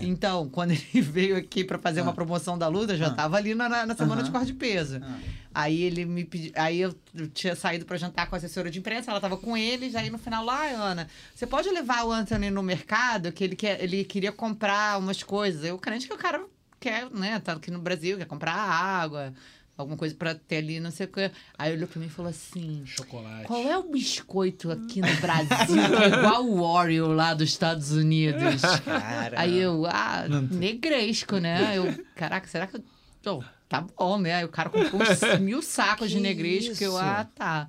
Então, 0.00 0.48
quando 0.48 0.70
ele 0.94 1.00
veio 1.02 1.36
aqui 1.36 1.62
pra 1.64 1.78
fazer 1.78 2.00
uma 2.00 2.14
promoção 2.14 2.56
da 2.56 2.66
luta, 2.68 2.94
eu 2.94 2.96
já 2.98 3.08
Ah. 3.08 3.14
tava 3.14 3.36
ali 3.36 3.54
na, 3.54 3.68
na- 3.68 3.84
na 3.84 3.94
semana 3.94 4.20
Aham. 4.22 4.24
de 4.24 4.30
corte 4.30 4.46
de 4.46 4.54
peso. 4.54 5.00
Ah. 5.02 5.18
Aí 5.54 5.82
ele 5.82 6.06
me 6.06 6.24
pediu. 6.24 6.50
Aí 6.56 6.80
eu 6.80 6.94
tinha 7.34 7.54
saído 7.54 7.84
pra 7.84 7.98
jantar 7.98 8.26
com 8.26 8.34
a 8.34 8.38
assessora 8.38 8.70
de 8.70 8.78
imprensa, 8.78 9.10
ela 9.10 9.20
tava 9.20 9.36
com 9.36 9.54
eles, 9.54 9.94
aí 9.94 10.08
no 10.08 10.16
final 10.16 10.42
lá, 10.44 10.60
"Ai, 10.60 10.72
Ana, 10.74 11.06
você 11.34 11.46
pode 11.46 11.68
levar 11.68 12.04
o 12.06 12.12
Anthony 12.12 12.48
no 12.50 12.62
mercado, 12.62 13.30
que 13.32 13.44
ele, 13.44 13.54
quer, 13.56 13.82
ele 13.84 14.02
queria 14.02 14.32
comprar 14.32 14.98
umas 14.98 15.22
coisas. 15.22 15.62
Eu 15.64 15.76
crente 15.78 16.06
que 16.08 16.14
o 16.14 16.18
cara 16.18 16.42
quer, 16.80 17.10
né? 17.10 17.38
Tá 17.40 17.52
aqui 17.52 17.70
no 17.70 17.78
Brasil, 17.80 18.16
quer 18.16 18.24
comprar 18.24 18.54
água, 18.54 19.34
alguma 19.76 19.96
coisa 19.96 20.14
pra 20.14 20.34
ter 20.34 20.56
ali, 20.56 20.80
não 20.80 20.90
sei 20.90 21.06
o 21.06 21.08
que. 21.08 21.30
Aí 21.58 21.72
olhou 21.72 21.88
pra 21.88 22.00
mim 22.00 22.06
e 22.06 22.10
falou 22.10 22.30
assim. 22.30 22.82
chocolate. 22.84 23.46
Qual 23.46 23.68
é 23.68 23.76
o 23.76 23.84
biscoito 23.84 24.70
aqui 24.70 25.00
no 25.00 25.14
Brasil 25.20 25.66
que 25.66 26.04
é 26.04 26.18
igual 26.18 26.44
o 26.44 26.60
Oreo 26.62 27.08
lá 27.08 27.34
dos 27.34 27.48
Estados 27.48 27.92
Unidos? 27.92 28.62
Cara. 28.84 29.40
Aí 29.40 29.58
eu, 29.58 29.86
ah, 29.86 30.24
negresco, 30.50 31.38
né? 31.38 31.76
Eu, 31.76 32.04
caraca, 32.14 32.46
será 32.48 32.66
que 32.66 32.76
eu. 32.76 32.82
Oh, 33.24 33.42
tá 33.68 33.84
bom, 33.96 34.18
né? 34.18 34.34
Aí 34.34 34.44
o 34.44 34.48
cara 34.48 34.68
comprou 34.68 35.00
uns 35.00 35.38
mil 35.40 35.62
sacos 35.62 36.10
de 36.10 36.16
Que 36.16 36.22
negresco, 36.22 36.76
que 36.76 36.84
eu, 36.84 36.90
isso? 36.90 36.98
ah, 37.00 37.26
tá. 37.34 37.68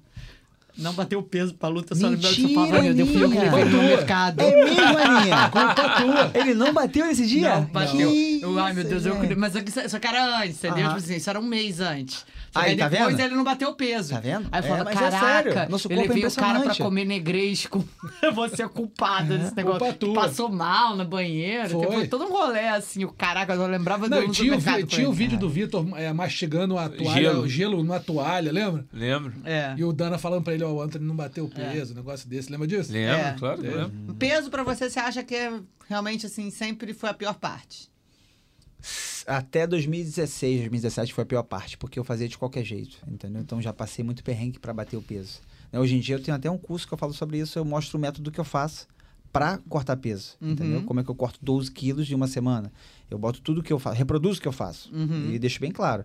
Não 0.75 0.91
bateu 0.93 1.19
o 1.19 1.23
peso 1.23 1.53
pra 1.53 1.69
luta, 1.69 1.93
só 1.93 2.07
lembrava 2.07 2.33
que 2.33 2.53
falava, 2.53 2.81
meu 2.81 2.93
Deus, 2.95 3.09
eu 3.13 3.29
que 3.29 3.37
levei 3.37 3.65
no 3.65 3.83
mercado. 3.83 4.41
É 4.41 4.65
mesmo, 4.65 4.97
Aninha? 4.97 5.51
Tua. 5.51 6.31
Ele 6.33 6.55
não 6.55 6.73
bateu 6.73 7.05
nesse 7.05 7.27
dia? 7.27 7.57
Não, 7.57 7.65
bateu. 7.65 8.09
Que 8.09 8.32
Eu, 8.43 8.59
ai, 8.59 8.73
meu 8.73 8.83
Deus, 8.83 9.05
eu, 9.05 9.15
mas 9.37 9.55
eu, 9.55 9.89
só 9.89 9.99
que 9.99 10.07
era 10.07 10.39
antes, 10.41 10.57
entendeu? 10.63 10.85
Aham. 10.85 10.95
Tipo 10.95 11.05
assim, 11.05 11.15
isso 11.15 11.29
era 11.29 11.39
um 11.39 11.43
mês 11.45 11.79
antes. 11.79 12.25
Só 12.51 12.59
Aí, 12.59 12.71
aí 12.71 12.77
tá 12.77 12.87
depois 12.87 13.15
vendo? 13.15 13.25
ele 13.25 13.35
não 13.35 13.43
bateu 13.43 13.69
o 13.69 13.73
peso. 13.73 14.13
Tá 14.13 14.19
vendo? 14.19 14.47
Aí 14.51 14.61
eu 14.61 14.65
É, 14.65 14.69
falo, 14.69 14.83
mas 14.85 14.95
é 14.95 14.99
caraca, 14.99 15.25
sério, 15.53 15.71
nosso 15.71 15.87
eu 15.87 15.95
corpo 15.97 16.11
é 16.11 16.13
levei 16.15 16.27
o 16.29 16.35
cara 16.35 16.59
pra 16.61 16.75
comer 16.75 17.05
negresco. 17.05 17.83
Você 18.35 18.61
é 18.63 18.67
culpado 18.67 19.37
desse 19.37 19.55
negócio. 19.55 19.79
Culpa 19.79 19.93
tua. 19.95 20.13
Passou 20.13 20.49
mal 20.49 20.95
no 20.95 21.03
banheiro. 21.03 21.69
Foi. 21.69 21.87
Foi 21.91 22.07
todo 22.07 22.25
um 22.25 22.29
rolê, 22.31 22.67
assim. 22.67 23.05
O 23.05 23.11
caraca, 23.11 23.53
eu 23.53 23.57
não 23.59 23.65
lembrava 23.67 24.07
Não, 24.07 24.27
do 24.27 24.31
tinha, 24.31 24.55
vi- 24.57 24.83
tinha 24.85 25.09
o 25.09 25.13
vídeo 25.13 25.37
do 25.39 25.49
Vitor 25.49 25.83
é, 25.97 26.13
mastigando 26.13 26.77
a 26.77 26.87
toalha, 26.89 27.21
Gelo. 27.21 27.41
o 27.41 27.49
gelo 27.49 27.77
numa 27.83 27.99
toalha, 27.99 28.51
lembra? 28.51 28.85
Lembro. 28.93 29.33
É. 29.43 29.73
E 29.75 29.83
o 29.83 29.91
Dana 29.91 30.19
falando 30.19 30.43
pra 30.43 30.53
ele, 30.53 30.63
ó, 30.63 30.71
o 30.73 30.81
Anthony 30.81 31.05
não 31.05 31.15
bateu 31.15 31.45
o 31.45 31.49
peso, 31.49 31.93
um 31.93 31.95
negócio 31.97 32.29
desse. 32.29 32.51
Lembra 32.51 32.67
disso? 32.67 32.91
Lembro, 32.93 33.15
É. 33.15 33.35
claro 33.39 33.61
que 33.61 33.67
É. 33.67 33.71
lembro. 33.71 34.13
Peso 34.13 34.51
pra 34.51 34.61
você, 34.63 34.89
você 34.91 34.99
acha 34.99 35.23
que 35.23 35.33
é 35.33 35.51
realmente, 35.89 36.27
assim, 36.27 36.51
sempre 36.51 36.93
foi 36.93 37.09
a 37.09 37.13
pior 37.15 37.33
parte? 37.33 37.91
Até 39.25 39.65
2016, 39.65 40.59
2017 40.61 41.13
foi 41.13 41.23
a 41.23 41.25
pior 41.25 41.43
parte, 41.43 41.77
porque 41.77 41.97
eu 41.97 42.03
fazia 42.03 42.27
de 42.27 42.37
qualquer 42.37 42.63
jeito, 42.63 42.97
entendeu? 43.07 43.41
Então 43.41 43.61
já 43.61 43.71
passei 43.71 44.03
muito 44.03 44.23
perrengue 44.23 44.59
pra 44.59 44.73
bater 44.73 44.97
o 44.97 45.01
peso. 45.01 45.39
Né, 45.71 45.79
Hoje 45.79 45.95
em 45.95 45.99
dia 45.99 46.15
eu 46.15 46.21
tenho 46.21 46.35
até 46.35 46.49
um 46.51 46.57
curso 46.57 46.87
que 46.87 46.93
eu 46.93 46.97
falo 46.97 47.13
sobre 47.13 47.37
isso, 47.39 47.57
eu 47.57 47.63
mostro 47.65 47.97
o 47.97 48.01
método 48.01 48.31
que 48.31 48.39
eu 48.39 48.43
faço 48.43 48.87
pra 49.31 49.57
cortar 49.69 49.95
peso, 49.97 50.35
Uhum. 50.41 50.51
entendeu? 50.51 50.83
Como 50.83 50.99
é 50.99 51.03
que 51.03 51.09
eu 51.09 51.15
corto 51.15 51.39
12 51.41 51.71
quilos 51.71 52.09
em 52.11 52.13
uma 52.13 52.27
semana. 52.27 52.71
Eu 53.09 53.17
boto 53.17 53.41
tudo 53.41 53.63
que 53.63 53.73
eu 53.73 53.79
faço, 53.79 53.97
reproduzo 53.97 54.39
o 54.39 54.41
que 54.41 54.47
eu 54.47 54.51
faço 54.51 54.93
Uhum. 54.93 55.31
e 55.31 55.39
deixo 55.39 55.59
bem 55.59 55.71
claro. 55.71 56.03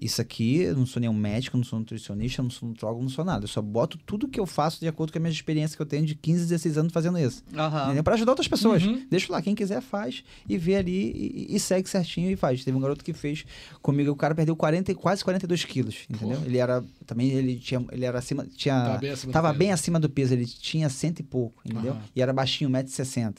Isso 0.00 0.22
aqui, 0.22 0.60
eu 0.60 0.74
não 0.74 0.86
sou 0.86 0.98
nenhum 0.98 1.12
médico, 1.12 1.58
não 1.58 1.64
sou 1.64 1.78
nutricionista, 1.78 2.42
não 2.42 2.48
sou 2.48 2.68
nutrólogo, 2.70 3.02
não 3.02 3.10
sou 3.10 3.22
nada. 3.22 3.44
Eu 3.44 3.48
só 3.48 3.60
boto 3.60 3.98
tudo 3.98 4.26
que 4.26 4.40
eu 4.40 4.46
faço 4.46 4.80
de 4.80 4.88
acordo 4.88 5.12
com 5.12 5.18
a 5.18 5.20
minha 5.20 5.30
experiência 5.30 5.76
que 5.76 5.82
eu 5.82 5.86
tenho 5.86 6.06
de 6.06 6.14
15, 6.14 6.46
16 6.46 6.78
anos 6.78 6.92
fazendo 6.92 7.18
isso. 7.18 7.42
Entendeu? 7.84 8.02
Pra 8.02 8.14
ajudar 8.14 8.32
outras 8.32 8.48
pessoas. 8.48 8.82
Uhum. 8.82 9.06
Deixa 9.10 9.30
lá, 9.30 9.42
quem 9.42 9.54
quiser 9.54 9.82
faz 9.82 10.24
e 10.48 10.56
vê 10.56 10.76
ali 10.76 11.46
e, 11.50 11.54
e 11.54 11.60
segue 11.60 11.86
certinho 11.86 12.30
e 12.30 12.36
faz. 12.36 12.64
Teve 12.64 12.76
um 12.76 12.80
garoto 12.80 13.04
que 13.04 13.12
fez 13.12 13.44
comigo, 13.82 14.10
o 14.10 14.16
cara 14.16 14.34
perdeu 14.34 14.56
40, 14.56 14.90
e 14.90 14.94
quase 14.94 15.22
42 15.22 15.64
quilos, 15.66 16.06
entendeu? 16.08 16.36
Porra. 16.36 16.46
Ele 16.46 16.56
era, 16.56 16.82
também 17.04 17.28
ele 17.30 17.56
tinha, 17.58 17.84
ele 17.92 18.06
era 18.06 18.18
acima, 18.18 18.46
tinha, 18.56 18.74
Tava 18.82 18.98
bem 18.98 19.10
acima 19.10 19.30
do 19.30 19.34
tava 19.34 19.48
peso. 19.48 19.58
bem 19.58 19.72
acima 19.72 20.00
do 20.00 20.08
peso, 20.08 20.32
ele 20.32 20.46
tinha 20.46 20.88
cento 20.88 21.20
e 21.20 21.22
pouco, 21.22 21.60
entendeu? 21.62 21.92
Aham. 21.92 22.02
E 22.16 22.22
era 22.22 22.32
baixinho, 22.32 22.70
1,60m. 22.70 23.34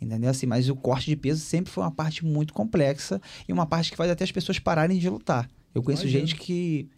Entendeu? 0.00 0.30
Assim, 0.30 0.46
mas 0.46 0.68
o 0.68 0.76
corte 0.76 1.06
de 1.06 1.16
peso 1.16 1.40
sempre 1.40 1.70
foi 1.70 1.82
uma 1.84 1.90
parte 1.90 2.24
muito 2.24 2.54
complexa 2.54 3.20
e 3.48 3.52
uma 3.52 3.66
parte 3.66 3.90
que 3.90 3.96
faz 3.96 4.10
até 4.10 4.24
as 4.24 4.32
pessoas 4.32 4.58
pararem 4.58 4.98
de 4.98 5.10
lutar. 5.10 5.48
Eu 5.74 5.82
conheço 5.82 6.04
Imagino. 6.04 6.26
gente 6.26 6.36
que 6.36 6.88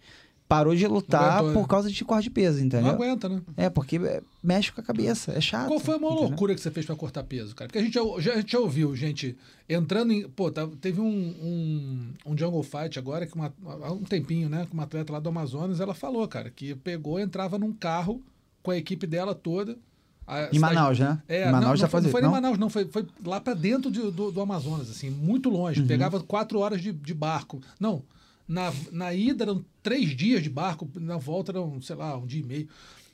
parou 0.49 0.75
de 0.75 0.85
lutar 0.87 1.23
aguentou, 1.39 1.53
por 1.53 1.61
né? 1.63 1.67
causa 1.69 1.91
de 1.91 2.05
corte 2.05 2.25
de 2.25 2.31
peso, 2.31 2.59
Não 2.59 2.67
entendeu? 2.67 2.91
aguenta, 2.91 3.29
né? 3.29 3.41
É, 3.57 3.71
porque 3.71 3.99
é, 3.99 4.21
mexe 4.43 4.73
com 4.73 4.81
a 4.81 4.85
cabeça, 4.85 5.31
é 5.33 5.41
chato. 5.41 5.69
Qual 5.69 5.79
foi 5.79 5.95
a 5.95 5.99
maior 5.99 6.13
entendeu? 6.15 6.29
loucura 6.31 6.55
que 6.57 6.61
você 6.61 6.71
fez 6.73 6.85
pra 6.85 6.97
cortar 6.97 7.23
peso, 7.23 7.55
cara? 7.55 7.69
Porque 7.69 7.79
a 7.79 7.83
gente 7.83 7.95
já, 7.95 8.01
já, 8.19 8.43
já 8.45 8.59
ouviu 8.59 8.97
gente 8.97 9.37
entrando 9.69 10.13
em. 10.13 10.29
Pô, 10.29 10.51
tá- 10.51 10.69
teve 10.81 11.01
um, 11.01 11.07
um, 11.07 12.13
um 12.27 12.37
Jungle 12.37 12.63
Fight 12.65 12.99
agora, 12.99 13.27
que 13.27 13.35
uma, 13.37 13.53
há 13.83 13.93
um 13.93 14.03
tempinho, 14.03 14.49
né? 14.49 14.67
Que 14.67 14.75
uma 14.75 14.83
atleta 14.83 15.13
lá 15.13 15.21
do 15.21 15.29
Amazonas, 15.29 15.79
ela 15.79 15.95
falou, 15.95 16.27
cara, 16.27 16.51
que 16.51 16.75
pegou, 16.75 17.21
entrava 17.21 17.57
num 17.59 17.73
carro 17.73 18.21
com 18.63 18.73
a 18.73 18.77
equipe 18.77 19.07
dela 19.07 19.35
toda. 19.37 19.79
a 20.27 20.47
Em 20.47 20.55
cidade- 20.55 20.61
Manaus, 20.75 20.99
né? 20.99 21.23
É, 21.29 21.43
em 21.43 21.45
não, 21.45 21.53
Manaus 21.53 21.71
não, 21.71 21.77
já 21.77 21.89
foi, 21.89 22.01
não 22.01 22.11
foi 22.11 22.21
em 22.21 22.25
não? 22.25 22.31
Manaus, 22.33 22.59
não. 22.59 22.69
Foi, 22.71 22.87
foi 22.87 23.07
lá 23.25 23.41
pra 23.41 23.55
dentro 23.55 23.89
de- 23.89 24.11
do, 24.11 24.33
do 24.33 24.41
Amazonas, 24.41 24.91
assim, 24.91 25.11
muito 25.11 25.49
longe. 25.49 25.81
Pegava 25.85 26.19
quatro 26.21 26.59
horas 26.59 26.81
de, 26.83 26.93
de 26.93 27.15
barco. 27.15 27.61
Não, 27.79 28.03
na, 28.51 28.73
na 28.91 29.15
ida 29.15 29.45
eram 29.45 29.65
três 29.81 30.11
dias 30.17 30.43
de 30.43 30.51
barco, 30.51 30.91
na 30.97 31.17
volta 31.17 31.53
eram, 31.53 31.81
sei 31.81 31.95
lá, 31.95 32.17
um 32.17 32.27
dia 32.27 32.41
e 32.41 32.45
meio. 32.45 32.69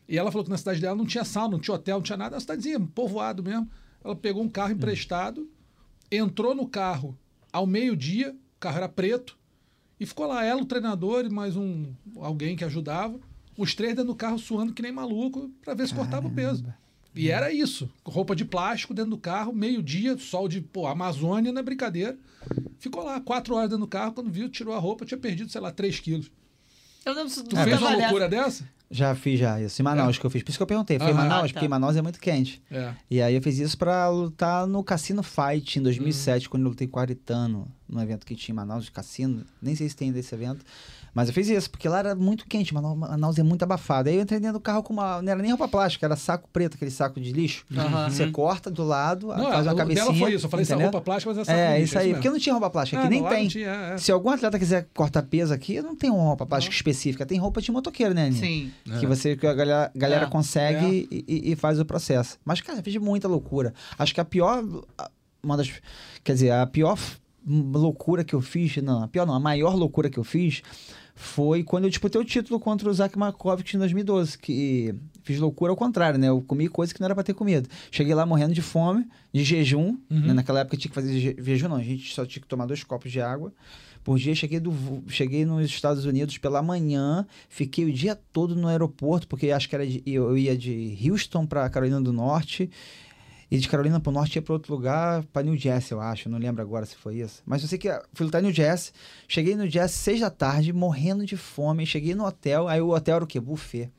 E 0.09 0.17
ela 0.17 0.33
falou 0.33 0.45
que 0.45 0.51
na 0.51 0.57
cidade 0.57 0.81
dela 0.81 0.97
não 0.97 1.05
tinha 1.05 1.25
sal, 1.25 1.51
não 1.51 1.59
tinha 1.59 1.75
hotel, 1.75 1.97
não 1.97 2.03
tinha 2.03 2.17
nada. 2.17 2.37
Uma 2.37 2.41
cidadezinha, 2.41 2.81
povoado 2.81 3.43
mesmo. 3.43 3.71
Ela 4.03 4.17
pegou 4.17 4.43
um 4.43 4.49
carro 4.49 4.73
emprestado, 4.73 5.47
entrou 6.11 6.55
no 6.55 6.67
carro 6.67 7.19
ao 7.53 7.67
meio-dia, 7.67 8.33
o 8.33 8.59
carro 8.59 8.79
era 8.79 8.89
preto, 8.89 9.37
e 10.01 10.07
ficou 10.07 10.27
lá 10.27 10.43
ela, 10.43 10.63
o 10.63 10.67
treinador 10.67 11.27
e 11.27 11.29
mais 11.29 11.55
um 11.55 11.93
alguém 12.17 12.57
que 12.57 12.65
ajudava. 12.65 13.21
Os 13.59 13.75
três 13.75 13.95
dentro 13.95 14.13
do 14.13 14.17
carro 14.17 14.39
suando 14.39 14.73
que 14.73 14.81
nem 14.81 14.93
maluco 14.93 15.51
pra 15.63 15.75
ver 15.75 15.87
se 15.87 15.95
cortava 15.95 16.29
o 16.29 16.35
peso. 16.35 16.65
E 17.17 17.31
era 17.31 17.53
isso. 17.53 17.89
Roupa 18.05 18.37
de 18.37 18.45
plástico 18.45 18.93
dentro 18.95 19.11
do 19.13 19.19
carro, 19.19 19.53
meio-dia, 19.53 20.17
sol 20.19 20.49
de 20.49 20.61
pô, 20.61 20.87
Amazônia, 20.87 21.51
não 21.53 21.61
é 21.61 21.63
brincadeira. 21.63 22.17
Ficou 22.79 23.03
lá, 23.05 23.21
quatro 23.21 23.55
horas 23.55 23.71
dentro 23.71 23.85
do 23.85 23.89
carro, 23.89 24.13
quando 24.13 24.31
viu, 24.31 24.49
tirou 24.49 24.75
a 24.75 24.79
roupa, 24.79 25.05
tinha 25.05 25.19
perdido, 25.19 25.51
sei 25.51 25.61
lá, 25.61 25.71
três 25.73 25.99
quilos. 25.99 26.31
Eu 27.05 27.15
não 27.15 27.27
Tu 27.29 27.57
fez 27.57 27.81
uma 27.81 27.97
loucura 27.97 28.29
dessa? 28.29 28.69
Já 28.91 29.15
fiz 29.17 29.39
já 29.41 29.61
isso. 29.61 29.81
Em 29.81 29.85
Manaus 29.85 30.17
É. 30.17 30.21
que 30.21 30.27
eu 30.27 30.31
fiz. 30.31 30.43
Por 30.45 30.51
isso 30.51 30.59
que 30.59 30.63
eu 30.63 30.67
perguntei. 30.67 30.97
Foi 30.99 31.11
em. 31.11 31.15
Manaus? 31.15 31.33
Ah, 31.33 31.47
tá. 31.49 31.53
Porque 31.53 31.67
em 31.67 31.69
Manaus 31.69 31.97
é 31.97 32.03
muito 32.03 32.21
quente. 32.21 32.63
É. 32.71 32.95
E 33.11 33.21
aí 33.21 33.35
eu 33.35 33.43
fiz 33.43 33.59
isso 33.59 33.77
pra 33.77 34.09
lutar 34.09 34.65
no 34.67 34.83
Cassino 34.85 35.25
Fight 35.25 35.77
em 35.77 35.81
Hum. 35.81 35.85
2007, 35.85 36.49
quando 36.49 36.63
eu 36.65 36.69
lutei 36.69 36.87
com 36.87 36.99
o 36.99 37.03
Aritano, 37.03 37.67
num 37.89 38.01
evento 38.01 38.25
que 38.25 38.37
tinha 38.37 38.53
em 38.53 38.57
Manaus 38.57 38.85
de 38.85 38.93
cassino. 38.93 39.45
Nem 39.61 39.75
sei 39.75 39.89
se 39.89 39.97
tem 39.97 40.13
desse 40.13 40.33
evento. 40.35 40.65
Mas 41.17 41.29
eu 41.29 41.35
fiz 41.35 41.49
isso, 41.49 41.71
porque 41.71 41.89
lá 41.89 42.01
era 42.01 42.15
muito 42.15 42.47
quente. 42.47 42.75
Manaus, 42.75 43.39
é 43.39 43.43
muito 43.43 43.63
abafado. 43.63 44.11
Aí 44.11 44.17
eu 44.17 44.21
entrei 44.21 44.39
dentro 44.39 44.59
do 44.59 44.61
carro 44.61 44.83
com 44.83 44.93
uma. 44.93 45.23
Não 45.23 45.33
era 45.33 45.41
nem 45.41 45.51
roupa 45.51 45.67
plástica, 45.67 46.05
era 46.05 46.15
saco 46.15 46.47
preto, 46.53 46.75
aquele 46.75 46.91
saco 46.91 47.19
de 47.19 47.33
lixo. 47.33 47.65
Aham. 47.75 48.11
Você 48.11 48.31
corta 48.31 48.71
do 48.71 48.85
lado, 48.85 49.29
Não, 49.29 49.51
faz 49.51 49.67
a, 49.67 49.71
uma 49.71 49.77
cabecinha. 49.77 50.05
dela 50.05 50.15
foi 50.19 50.35
isso. 50.35 50.45
Eu 50.45 50.51
falei 50.51 50.65
entendeu? 50.65 50.83
roupa 50.83 51.01
plástica, 51.01 51.31
mas 51.33 51.39
essa 51.39 51.53
É, 51.59 51.81
isso 51.81 51.99
aí. 51.99 52.09
Porque 52.11 52.19
mesmo. 52.29 52.33
não 52.35 52.39
tinha 52.39 52.53
roupa 52.53 52.69
plástica, 52.69 52.99
É, 52.99 53.01
aqui 53.01 53.09
nem 53.11 53.23
lá 53.23 53.31
não 53.31 53.37
tem. 53.39 53.49
tinha, 53.49 53.67
é, 53.71 53.95
é. 53.95 53.99
Se 53.99 54.13
algum 54.13 54.29
atleta 54.29 54.59
quiser 54.59 54.89
cortar 54.93 55.23
peso 55.23 55.55
aqui, 55.55 55.81
não 55.81 55.97
tem 55.97 56.11
uma 56.11 56.23
roupa 56.23 56.45
plástica 56.45 56.71
Não. 56.75 56.77
específica. 56.77 57.25
Tem 57.25 57.39
roupa 57.39 57.63
de 57.63 57.73
motoqueiro, 57.73 58.13
né, 58.13 58.27
Aninha? 58.27 58.41
Sim. 58.41 58.71
Que 59.01 59.07
você 59.07 59.35
que 59.37 59.47
a 59.47 59.55
galera, 59.55 59.91
galera 59.97 60.27
É. 60.27 60.29
consegue 60.29 61.09
E, 61.11 61.25
e- 61.27 61.53
e 61.53 61.57
faz 61.57 61.81
o 61.81 61.85
processo. 61.87 62.37
Mas, 62.45 62.61
cara, 62.61 62.79
eu 62.81 62.83
fiz 62.83 62.95
muita 62.99 63.27
loucura. 63.27 63.73
Acho 63.99 64.13
que 64.15 64.21
a 64.21 64.25
pior. 64.25 64.63
Uma 65.43 65.57
das. 65.57 65.71
Quer 66.23 66.33
dizer, 66.35 66.51
a 66.51 66.67
pior 66.67 66.99
loucura 67.47 68.25
que 68.25 68.35
eu 68.35 68.41
fiz. 68.41 68.77
Não, 68.79 69.03
a 69.03 69.09
pior 69.09 69.27
não, 69.27 69.35
a 69.35 69.41
maior 69.41 69.75
loucura 69.75 70.11
que 70.11 70.19
eu 70.19 70.25
fiz 70.25 70.63
foi 71.15 71.63
quando 71.63 71.85
eu 71.85 71.91
disputei 71.91 72.21
o 72.21 72.25
título 72.25 72.61
contra 72.61 72.91
o 72.91 72.93
Zach 72.93 73.17
Markovic 73.19 73.75
em 73.75 73.79
2012. 73.79 74.37
Que 74.39 74.95
fiz 75.23 75.39
loucura 75.39 75.73
ao 75.73 75.77
contrário, 75.77 76.19
né? 76.19 76.29
Eu 76.29 76.43
comi 76.43 76.69
coisa 76.69 76.93
que 76.93 77.01
não 77.01 77.07
era 77.07 77.15
pra 77.15 77.25
ter 77.25 77.35
comido. 77.35 77.69
Cheguei 77.91 78.15
lá 78.15 78.27
morrendo 78.27 78.53
de 78.55 78.63
fome, 78.63 79.07
de 79.33 79.43
jejum. 79.45 79.97
Uhum. 80.11 80.27
né? 80.27 80.33
Naquela 80.35 80.61
época 80.61 80.77
tinha 80.77 80.91
que 80.91 80.95
fazer 80.95 81.19
je- 81.19 81.37
jejum, 81.39 81.69
não. 81.69 81.77
A 81.77 81.83
gente 81.83 82.13
só 82.15 82.27
tinha 82.27 82.43
que 82.43 82.49
tomar 82.49 82.67
dois 82.67 82.83
copos 82.85 83.11
de 83.11 83.21
água 83.21 83.53
por 84.05 84.19
dia. 84.19 84.35
Cheguei, 84.35 84.61
do, 84.61 84.73
cheguei 85.09 85.45
nos 85.47 85.65
Estados 85.67 86.05
Unidos 86.05 86.37
pela 86.39 86.63
manhã, 86.63 87.27
fiquei 87.49 87.85
o 87.87 87.93
dia 87.93 88.15
todo 88.33 88.55
no 88.55 88.69
aeroporto, 88.69 89.27
porque 89.27 89.51
acho 89.51 89.69
que 89.69 89.75
era 89.75 89.87
de- 89.87 90.03
eu 90.05 90.37
ia 90.37 90.57
de 90.57 90.97
Houston 91.09 91.47
para 91.47 91.69
Carolina 91.71 92.01
do 92.01 92.13
Norte. 92.13 92.71
E 93.49 93.59
de 93.59 93.69
Carolina 93.69 94.01
pro 94.01 94.11
Norte 94.11 94.37
ia 94.37 94.43
para 94.43 94.55
outro 94.55 94.75
lugar, 94.75 95.23
para 95.33 95.43
New 95.43 95.57
Jersey, 95.57 95.97
eu 95.97 96.01
acho. 96.01 96.29
Não 96.29 96.39
lembro 96.39 96.61
agora 96.61 96.85
se 96.85 96.97
foi 96.97 97.19
isso. 97.19 97.43
Mas 97.47 97.63
eu 97.63 97.69
sei 97.69 97.79
que 97.79 97.89
ah, 97.89 98.03
fui 98.13 98.27
lutar 98.27 98.41
em 98.41 98.47
New 98.47 98.55
Jersey. 98.55 98.93
Cheguei 99.29 99.55
no 99.55 99.69
Jersey 99.69 99.99
seis 99.99 100.21
da 100.21 100.31
tarde, 100.31 100.73
morrendo 100.73 101.25
de 101.25 101.37
fome. 101.37 101.87
Cheguei 101.87 102.15
no 102.15 102.25
hotel. 102.25 102.67
Aí 102.67 102.81
o 102.81 102.91
hotel 102.91 103.17
era 103.17 103.25
o 103.25 103.27
quê? 103.27 103.39
Buffet. 103.39 103.91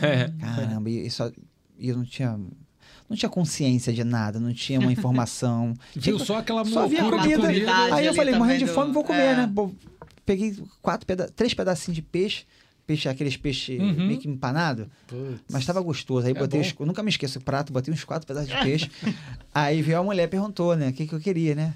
É. 0.00 0.30
Caramba, 0.40 0.88
e, 0.88 1.06
e 1.06 1.10
só, 1.10 1.30
e 1.78 1.88
eu 1.88 1.96
não 1.96 2.04
tinha. 2.04 2.38
Não 3.06 3.14
tinha 3.14 3.28
consciência 3.28 3.92
de 3.92 4.02
nada, 4.02 4.40
não 4.40 4.54
tinha 4.54 4.80
uma 4.80 4.90
informação. 4.90 5.74
Viu 5.94 6.16
Tinha- 6.16 6.24
só 6.24 6.38
aquela 6.38 6.64
só 6.64 6.84
havia 6.84 7.04
comida. 7.04 7.48
Aí 7.92 8.06
eu 8.06 8.14
falei, 8.14 8.34
morrendo 8.34 8.60
de 8.60 8.66
fome, 8.66 8.92
vou 8.92 9.04
comer, 9.04 9.20
é. 9.20 9.36
né? 9.36 9.52
Peguei 10.24 10.56
quatro 10.80 11.06
peda 11.06 11.30
três 11.36 11.52
pedacinhos 11.52 11.94
de 11.96 12.00
peixe, 12.02 12.46
peixe 12.86 13.08
aqueles 13.08 13.36
peixes 13.36 13.78
Uhum. 13.80 14.06
meio 14.06 14.18
que 14.20 14.28
empanado, 14.28 14.90
mas 15.50 15.60
estava 15.62 15.80
gostoso. 15.80 16.26
Aí 16.26 16.32
É 16.32 16.38
botei, 16.38 16.60
os- 16.60 16.74
eu 16.78 16.86
nunca 16.86 17.02
me 17.02 17.08
esqueço, 17.10 17.38
o 17.38 17.42
prato, 17.42 17.72
botei 17.72 17.92
uns 17.92 18.04
quatro 18.04 18.26
pedaços 18.26 18.48
de 18.50 18.56
peixe. 18.62 18.90
Aí 19.54 19.80
veio 19.82 19.98
a 19.98 20.02
mulher, 20.02 20.28
perguntou, 20.28 20.76
né, 20.76 20.88
o 20.88 20.92
que, 20.92 21.06
que 21.06 21.14
eu 21.14 21.20
queria, 21.20 21.54
né? 21.54 21.74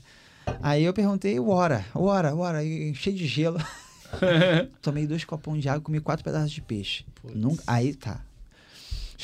Aí 0.62 0.84
eu 0.84 0.92
perguntei, 0.94 1.38
hora, 1.38 1.84
hora, 1.94 2.34
hora, 2.34 2.60
cheio 2.94 3.16
de 3.16 3.26
gelo. 3.26 3.58
Tomei 4.80 5.06
dois 5.06 5.24
copões 5.24 5.60
de 5.62 5.68
água, 5.68 5.80
comi 5.82 6.00
quatro 6.00 6.24
pedaços 6.24 6.50
de 6.50 6.60
peixe. 6.62 7.04
Nunca, 7.34 7.62
aí 7.66 7.94
tá. 7.94 8.20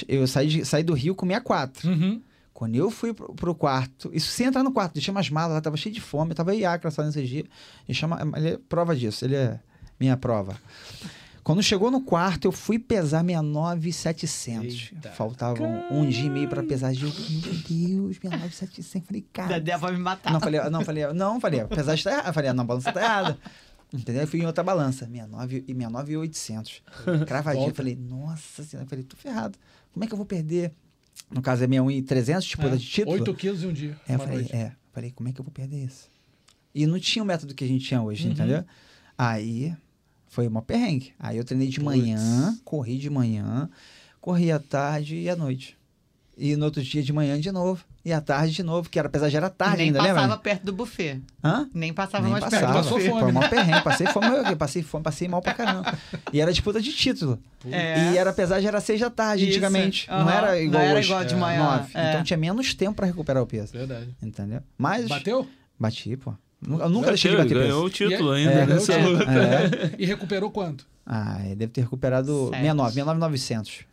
Eu 0.09 0.27
saí, 0.27 0.48
de- 0.48 0.65
saí 0.65 0.82
do 0.82 0.93
Rio, 0.93 1.15
comia 1.15 1.40
quatro. 1.40 1.89
Uhum. 1.89 2.20
Quando 2.52 2.77
eu 2.77 2.90
fui 2.90 3.12
pro, 3.12 3.35
pro 3.35 3.55
quarto, 3.55 4.11
isso 4.12 4.28
sem 4.31 4.47
entrar 4.47 4.62
no 4.62 4.70
quarto, 4.73 4.93
deixei 4.94 5.11
umas 5.11 5.28
malas 5.31 5.55
lá, 5.55 5.61
tava 5.61 5.77
cheio 5.77 5.94
de 5.94 6.01
fome, 6.01 6.31
eu 6.32 6.35
tava 6.36 6.55
em 6.55 6.65
Acre 6.65 6.90
só 6.90 7.02
nesse 7.02 7.24
dia. 7.24 7.44
Ele, 7.89 7.97
chama, 7.98 8.20
ele 8.36 8.48
é 8.51 8.59
prova 8.69 8.94
disso, 8.94 9.24
ele 9.24 9.35
é 9.36 9.59
minha 9.98 10.16
prova. 10.16 10.56
Quando 11.45 11.62
chegou 11.62 11.91
no 11.91 12.01
quarto, 12.01 12.47
eu 12.47 12.53
fui 12.53 12.79
pesar 12.79 13.23
69,700. 13.23 14.91
Eita. 14.95 15.11
Faltavam 15.12 15.85
um 15.91 16.09
dia 16.09 16.25
e 16.25 16.31
meio 16.31 16.49
pra 16.49 16.62
pesar. 16.62 16.93
Eu, 16.95 17.01
meu 17.03 17.11
Deus, 17.69 18.16
69,700. 18.16 19.07
Falei, 19.07 19.27
cara. 19.33 19.49
Dedé 19.61 19.77
vai 19.77 19.93
me 19.93 19.99
matar. 19.99 20.33
Não, 20.33 20.41
falei, 20.41 20.61
não, 20.71 20.81
falei, 20.85 21.07
não, 21.12 21.41
falei, 21.41 21.61
apesar 21.61 21.93
de 21.95 22.01
estar 22.01 22.12
errado. 22.12 22.33
Falei, 22.35 22.53
não, 22.53 22.65
a 22.65 22.66
balança 22.66 22.91
tá 22.93 23.01
errada. 23.03 23.39
Entendeu? 23.93 24.23
Eu 24.23 24.27
fui 24.27 24.41
em 24.41 24.47
outra 24.47 24.65
balança, 24.65 25.01
69 25.07 25.59
e 25.69 25.73
69,800. 25.75 26.83
Cravadinho. 27.27 27.65
Volta. 27.65 27.77
Falei, 27.77 27.95
nossa 27.95 28.65
senhora. 28.65 28.89
Falei, 28.89 29.05
tô 29.05 29.16
ferrado. 29.16 29.59
Como 29.93 30.03
é 30.03 30.07
que 30.09 30.12
eu 30.15 30.16
vou 30.16 30.27
perder? 30.27 30.73
No 31.31 31.41
caso 31.43 31.62
é 31.62 31.66
61,300, 31.69 32.45
tipo, 32.45 32.66
É, 32.66 32.71
de 32.71 32.85
título. 32.87 33.16
8 33.16 33.35
quilos 33.35 33.62
em 33.62 33.66
um 33.69 33.73
dia. 33.73 33.97
É, 34.09 34.16
falei, 34.19 34.39
noite. 34.39 34.57
é. 34.57 34.73
Falei, 34.93 35.11
como 35.11 35.29
é 35.29 35.33
que 35.33 35.41
eu 35.41 35.45
vou 35.45 35.53
perder 35.53 35.85
isso? 35.85 36.09
E 36.75 36.87
não 36.87 36.99
tinha 36.99 37.23
o 37.23 37.27
método 37.27 37.55
que 37.55 37.62
a 37.65 37.69
gente 37.69 37.85
tinha 37.87 38.03
hoje, 38.03 38.27
Uhum. 38.27 38.33
entendeu? 38.33 38.65
Aí 39.16 39.77
foi 40.35 40.48
uma 40.48 40.61
perrengue. 40.62 41.12
Aí 41.19 41.36
eu 41.36 41.44
treinei 41.44 41.69
de 41.69 41.78
Puts. 41.78 41.85
manhã, 41.97 42.59
corri 42.65 42.98
de 42.98 43.09
manhã. 43.09 43.70
corria 44.20 44.56
à 44.56 44.59
tarde 44.59 45.16
e 45.16 45.31
à 45.31 45.36
noite. 45.36 45.77
E 46.36 46.56
no 46.56 46.65
outro 46.65 46.82
dia 46.82 47.01
de 47.02 47.12
manhã 47.12 47.39
de 47.40 47.52
novo. 47.52 47.85
E 48.05 48.12
à 48.12 48.20
tarde 48.20 48.52
de 48.52 48.62
novo, 48.65 48.90
que 48.90 48.98
era, 48.98 49.06
apesar 49.06 49.28
de 49.28 49.36
era 49.36 49.48
tarde 49.48 49.77
Nem 49.77 49.86
ainda, 49.86 50.01
passava 50.01 50.20
lembra? 50.23 50.36
perto 50.39 50.65
do 50.65 50.73
buffet. 50.73 51.23
Hã? 51.43 51.69
Nem 51.73 51.93
passava 51.93 52.24
Nem 52.24 52.32
mais 52.32 52.43
passava, 52.43 52.61
perto 52.66 52.73
do 52.73 52.82
passou 52.82 52.98
buffet. 52.98 53.11
fome. 53.11 53.23
foi 53.23 53.32
mal 53.32 53.48
perrengue, 53.48 53.82
passei 53.85 54.06
fome, 54.09 54.27
eu 54.51 54.56
passei 54.56 54.82
fome, 54.82 55.05
passei 55.05 55.28
mal 55.28 55.40
pra 55.40 55.55
caramba. 55.55 55.97
E 56.32 56.40
era 56.40 56.51
disputa 56.51 56.81
de 56.82 56.93
título. 56.93 57.39
É. 57.70 58.11
E 58.12 58.19
era, 58.19 58.31
apesar 58.31 58.59
de 58.61 58.66
era 58.66 58.81
seis 58.81 58.98
da 59.01 59.11
tarde 59.11 59.44
Isso, 59.44 59.52
antigamente. 59.52 60.09
Não 60.11 60.16
aham. 60.16 60.31
era 60.32 60.61
igual 60.61 60.82
Não 60.82 60.89
era 60.90 60.98
hoje. 60.98 61.09
igual 61.09 61.24
de 61.24 61.36
manhã, 61.36 61.62
Nove. 61.62 61.90
é. 61.94 62.11
Então 62.11 62.24
tinha 62.24 62.36
menos 62.36 62.74
tempo 62.74 62.94
pra 62.97 63.06
recuperar 63.06 63.40
o 63.43 63.47
peso. 63.47 63.73
Verdade. 63.73 64.09
Entendeu? 64.20 64.61
Mas 64.77 65.06
Bateu? 65.06 65.47
bati, 65.78 66.16
pô. 66.16 66.35
Nunca 66.61 67.09
deixei 67.09 67.31
de 67.31 67.37
bater 67.37 67.55
ganhou 67.55 67.85
peso. 67.85 67.85
o 67.87 67.91
título 68.09 68.35
E- 68.37 68.41
ainda 68.41 68.53
É, 68.53 68.67
nessa 68.67 68.97
ganhou 68.97 69.13
luta. 69.13 69.25
É. 69.31 69.95
E 69.99 70.07
recuperou 70.07 70.51
quanto? 70.51 70.87
Ah, 71.07 71.39
ele 71.45 71.57
deve 71.57 71.73
ter 71.73 71.83
recuperado 71.83 72.47
Sete. 72.51 72.51
69, 72.63 72.93
69,900. 72.95 73.85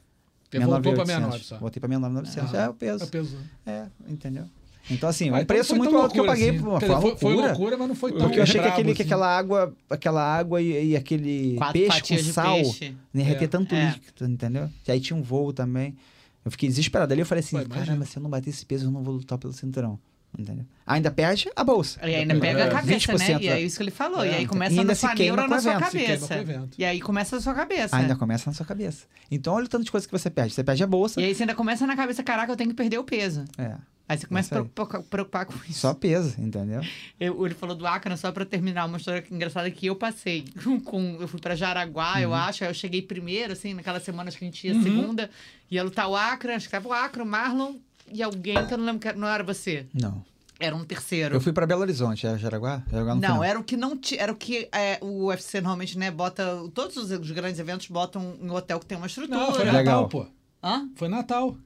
Ele 0.54 0.66
voltou 0.66 0.94
pra 0.94 1.06
69,800. 1.06 1.08
69 1.08 1.44
só. 1.44 1.58
Voltei 1.60 1.80
pra 1.80 1.88
69,900. 1.90 2.56
Ah, 2.56 2.64
é 2.64 2.70
o 2.70 2.74
peso. 2.74 3.04
É 3.04 3.08
o 3.08 3.10
peso. 3.10 3.38
É, 3.66 3.86
entendeu? 4.08 4.46
Então, 4.90 5.08
assim, 5.10 5.30
é 5.30 5.32
um 5.32 5.36
então 5.36 5.46
preço 5.46 5.76
muito 5.76 5.96
alto 5.96 6.12
que 6.12 6.20
eu 6.20 6.24
loucura 6.26 6.32
paguei. 6.42 6.50
assim. 6.50 6.60
Pô, 6.66 6.72
foi 6.72 6.80
dizer, 6.80 6.92
uma 6.94 7.02
foi, 7.02 7.16
foi 7.18 7.30
loucura. 7.34 7.48
loucura, 7.52 7.78
mas 7.78 7.88
não 7.88 7.96
foi 7.96 8.12
tão 8.12 8.22
Porque 8.22 8.40
eu 8.40 8.44
achei 8.44 8.60
que, 8.62 8.68
aquele, 8.68 8.94
que 8.96 9.02
assim. 9.04 9.10
aquela 9.10 9.38
água, 9.38 9.76
aquela 9.90 10.22
água 10.38 10.62
e, 10.62 10.90
e 10.90 10.96
aquele 10.96 11.56
Quatro 11.58 11.74
peixe 11.74 12.02
com 12.26 12.32
sal 12.32 12.56
peixe. 12.56 12.96
nem 13.14 13.26
ia 13.28 13.34
É. 13.34 13.36
ter 13.36 13.48
tanto 13.48 13.76
É. 13.76 13.92
líquido, 13.92 14.26
entendeu? 14.32 14.70
E 14.88 14.92
aí 14.92 15.00
tinha 15.00 15.16
um 15.16 15.22
voo 15.22 15.54
também. 15.54 15.96
Eu 16.44 16.50
fiquei 16.52 16.68
desesperado. 16.68 17.14
Ali 17.14 17.22
eu 17.22 17.26
falei 17.26 17.44
assim, 17.44 17.58
Pô, 17.58 17.62
imagina. 17.64 17.86
caramba, 17.86 18.06
se 18.06 18.18
eu 18.18 18.24
não 18.24 18.30
bater 18.30 18.50
esse 18.50 18.66
peso, 18.66 18.86
eu 18.88 18.92
não 18.92 19.04
vou 19.04 19.14
lutar 19.16 19.38
pelo 19.38 19.54
cinturão. 19.54 20.00
Entendeu? 20.38 20.66
Ainda 20.88 21.12
perde 21.12 21.50
a 21.56 21.64
bolsa. 21.64 22.00
E 22.08 22.16
ainda 22.16 22.40
pega 22.40 22.64
a 22.64 22.68
É, 22.68 22.72
cabeça, 22.72 23.12
né? 23.14 23.26
20% 23.26 23.42
E 23.42 23.48
é 23.50 23.60
isso 23.62 23.78
que 23.78 23.84
ele 23.84 23.92
falou. 23.92 24.24
É, 24.24 24.28
e 24.28 24.30
aí 24.30 24.36
então. 24.44 24.54
começa 24.54 24.76
E 24.76 24.80
ainda 24.80 24.92
a 24.94 24.96
se 24.96 25.02
sua 25.02 25.14
queima 25.16 25.36
neura 25.36 25.44
com 25.50 25.56
na 25.56 25.62
sua 25.62 25.72
evento, 25.74 25.86
se 25.86 25.92
queima 25.98 26.18
com 26.20 26.26
o 26.26 26.28
cabeça. 26.30 26.70
E 26.78 26.86
aí 26.86 27.02
começa 27.02 27.36
na 27.36 27.42
sua 27.42 27.54
cabeça. 27.54 27.96
Ainda 27.98 28.16
começa 28.16 28.50
na 28.50 28.54
sua 28.56 28.66
cabeça. 28.66 29.06
Então, 29.30 29.54
olha 29.54 29.66
o 29.66 29.70
tanto 29.70 29.84
de 29.84 29.92
coisa 29.92 30.08
que 30.08 30.12
você 30.12 30.30
perde. 30.30 30.54
Você 30.54 30.64
perde 30.64 30.84
a 30.84 30.88
bolsa. 30.88 31.20
E 31.20 31.26
aí 31.26 31.36
você 31.36 31.44
ainda 31.44 31.54
começa 31.56 31.86
na 31.86 31.96
cabeça, 31.96 32.24
caraca, 32.24 32.52
eu 32.52 32.56
tenho 32.56 32.70
que 32.70 32.76
perder 32.76 32.98
o 32.98 33.04
peso. 33.04 33.44
É, 33.58 33.76
Aí 34.10 34.18
você 34.18 34.28
começa 34.28 34.48
Isso 34.48 34.62
a 34.62 34.66
preocupar, 34.68 35.04
preocupar 35.04 35.46
com 35.46 35.54
isso. 35.70 35.80
só 35.80 35.94
peso, 35.94 36.36
entendeu? 36.38 36.82
Eu- 37.18 37.46
ele 37.46 37.56
falou 37.56 37.74
do 37.74 37.88
Acre, 37.88 38.18
só 38.18 38.30
pra 38.30 38.44
terminar, 38.44 38.86
uma 38.86 38.98
história 38.98 39.24
engraçada 39.32 39.72
que 39.72 39.86
eu 39.86 39.96
passei. 39.96 40.44
Com, 40.84 41.18
eu 41.22 41.30
fui 41.30 41.40
pra 41.40 41.56
Jaraguá, 41.56 42.20
eu 42.22 42.30
Uhum. 42.30 42.36
acho. 42.36 42.64
Aí 42.66 42.70
eu 42.70 42.74
cheguei 42.74 43.02
primeiro, 43.02 43.54
assim, 43.54 43.74
naquelas 43.74 44.04
semanas 44.04 44.36
que 44.36 44.44
a 44.44 44.48
gente 44.48 44.68
ia 44.68 44.74
segunda. 44.82 45.30
Ia 45.70 45.84
lutar 45.84 46.10
o 46.10 46.16
Acre, 46.18 46.52
acho 46.52 46.66
que 46.66 46.72
tava 46.72 46.90
o 46.90 46.92
Acre, 46.92 47.22
o 47.22 47.26
Marlon 47.26 47.76
e 48.14 48.22
alguém 48.24 48.66
que 48.68 48.74
eu 48.74 48.78
não 48.78 48.86
lembro 48.86 49.00
que 49.02 49.08
era- 49.08 49.18
não 49.18 49.28
era 49.28 49.44
você. 49.44 49.86
Não. 49.94 50.24
Era 50.60 50.76
um 50.76 50.84
terceiro. 50.86 51.36
Eu 51.36 51.42
fui 51.42 51.52
pra 51.52 51.66
Belo 51.66 51.82
Horizonte, 51.82 52.28
é 52.28 52.38
Jaraguá? 52.38 52.84
Jaraguá 52.92 53.16
não, 53.16 53.22
Não, 53.38 53.44
era 53.44 53.60
o 53.60 53.64
que 53.64 53.76
não 53.76 53.98
tinha. 53.98 54.22
Era 54.22 54.32
o 54.32 54.36
que 54.36 54.70
é, 54.72 55.00
o 55.02 55.26
UFC 55.26 55.60
normalmente, 55.60 55.98
né, 55.98 56.12
bota. 56.12 56.46
Todos 56.74 56.96
os, 56.98 57.10
os 57.10 57.32
grandes 57.32 57.60
eventos 57.60 57.88
botam 57.88 58.36
em 58.40 58.50
hotel 58.52 58.80
que 58.80 58.86
tem 58.86 58.96
uma 58.98 59.08
estrutura. 59.08 59.40
Não, 59.40 59.52
foi 59.56 59.64
Legal. 59.66 59.84
Natal, 59.84 60.08
pô. 60.10 60.28
Hã? 60.64 60.88
Foi 60.96 61.08
Natal. 61.08 61.58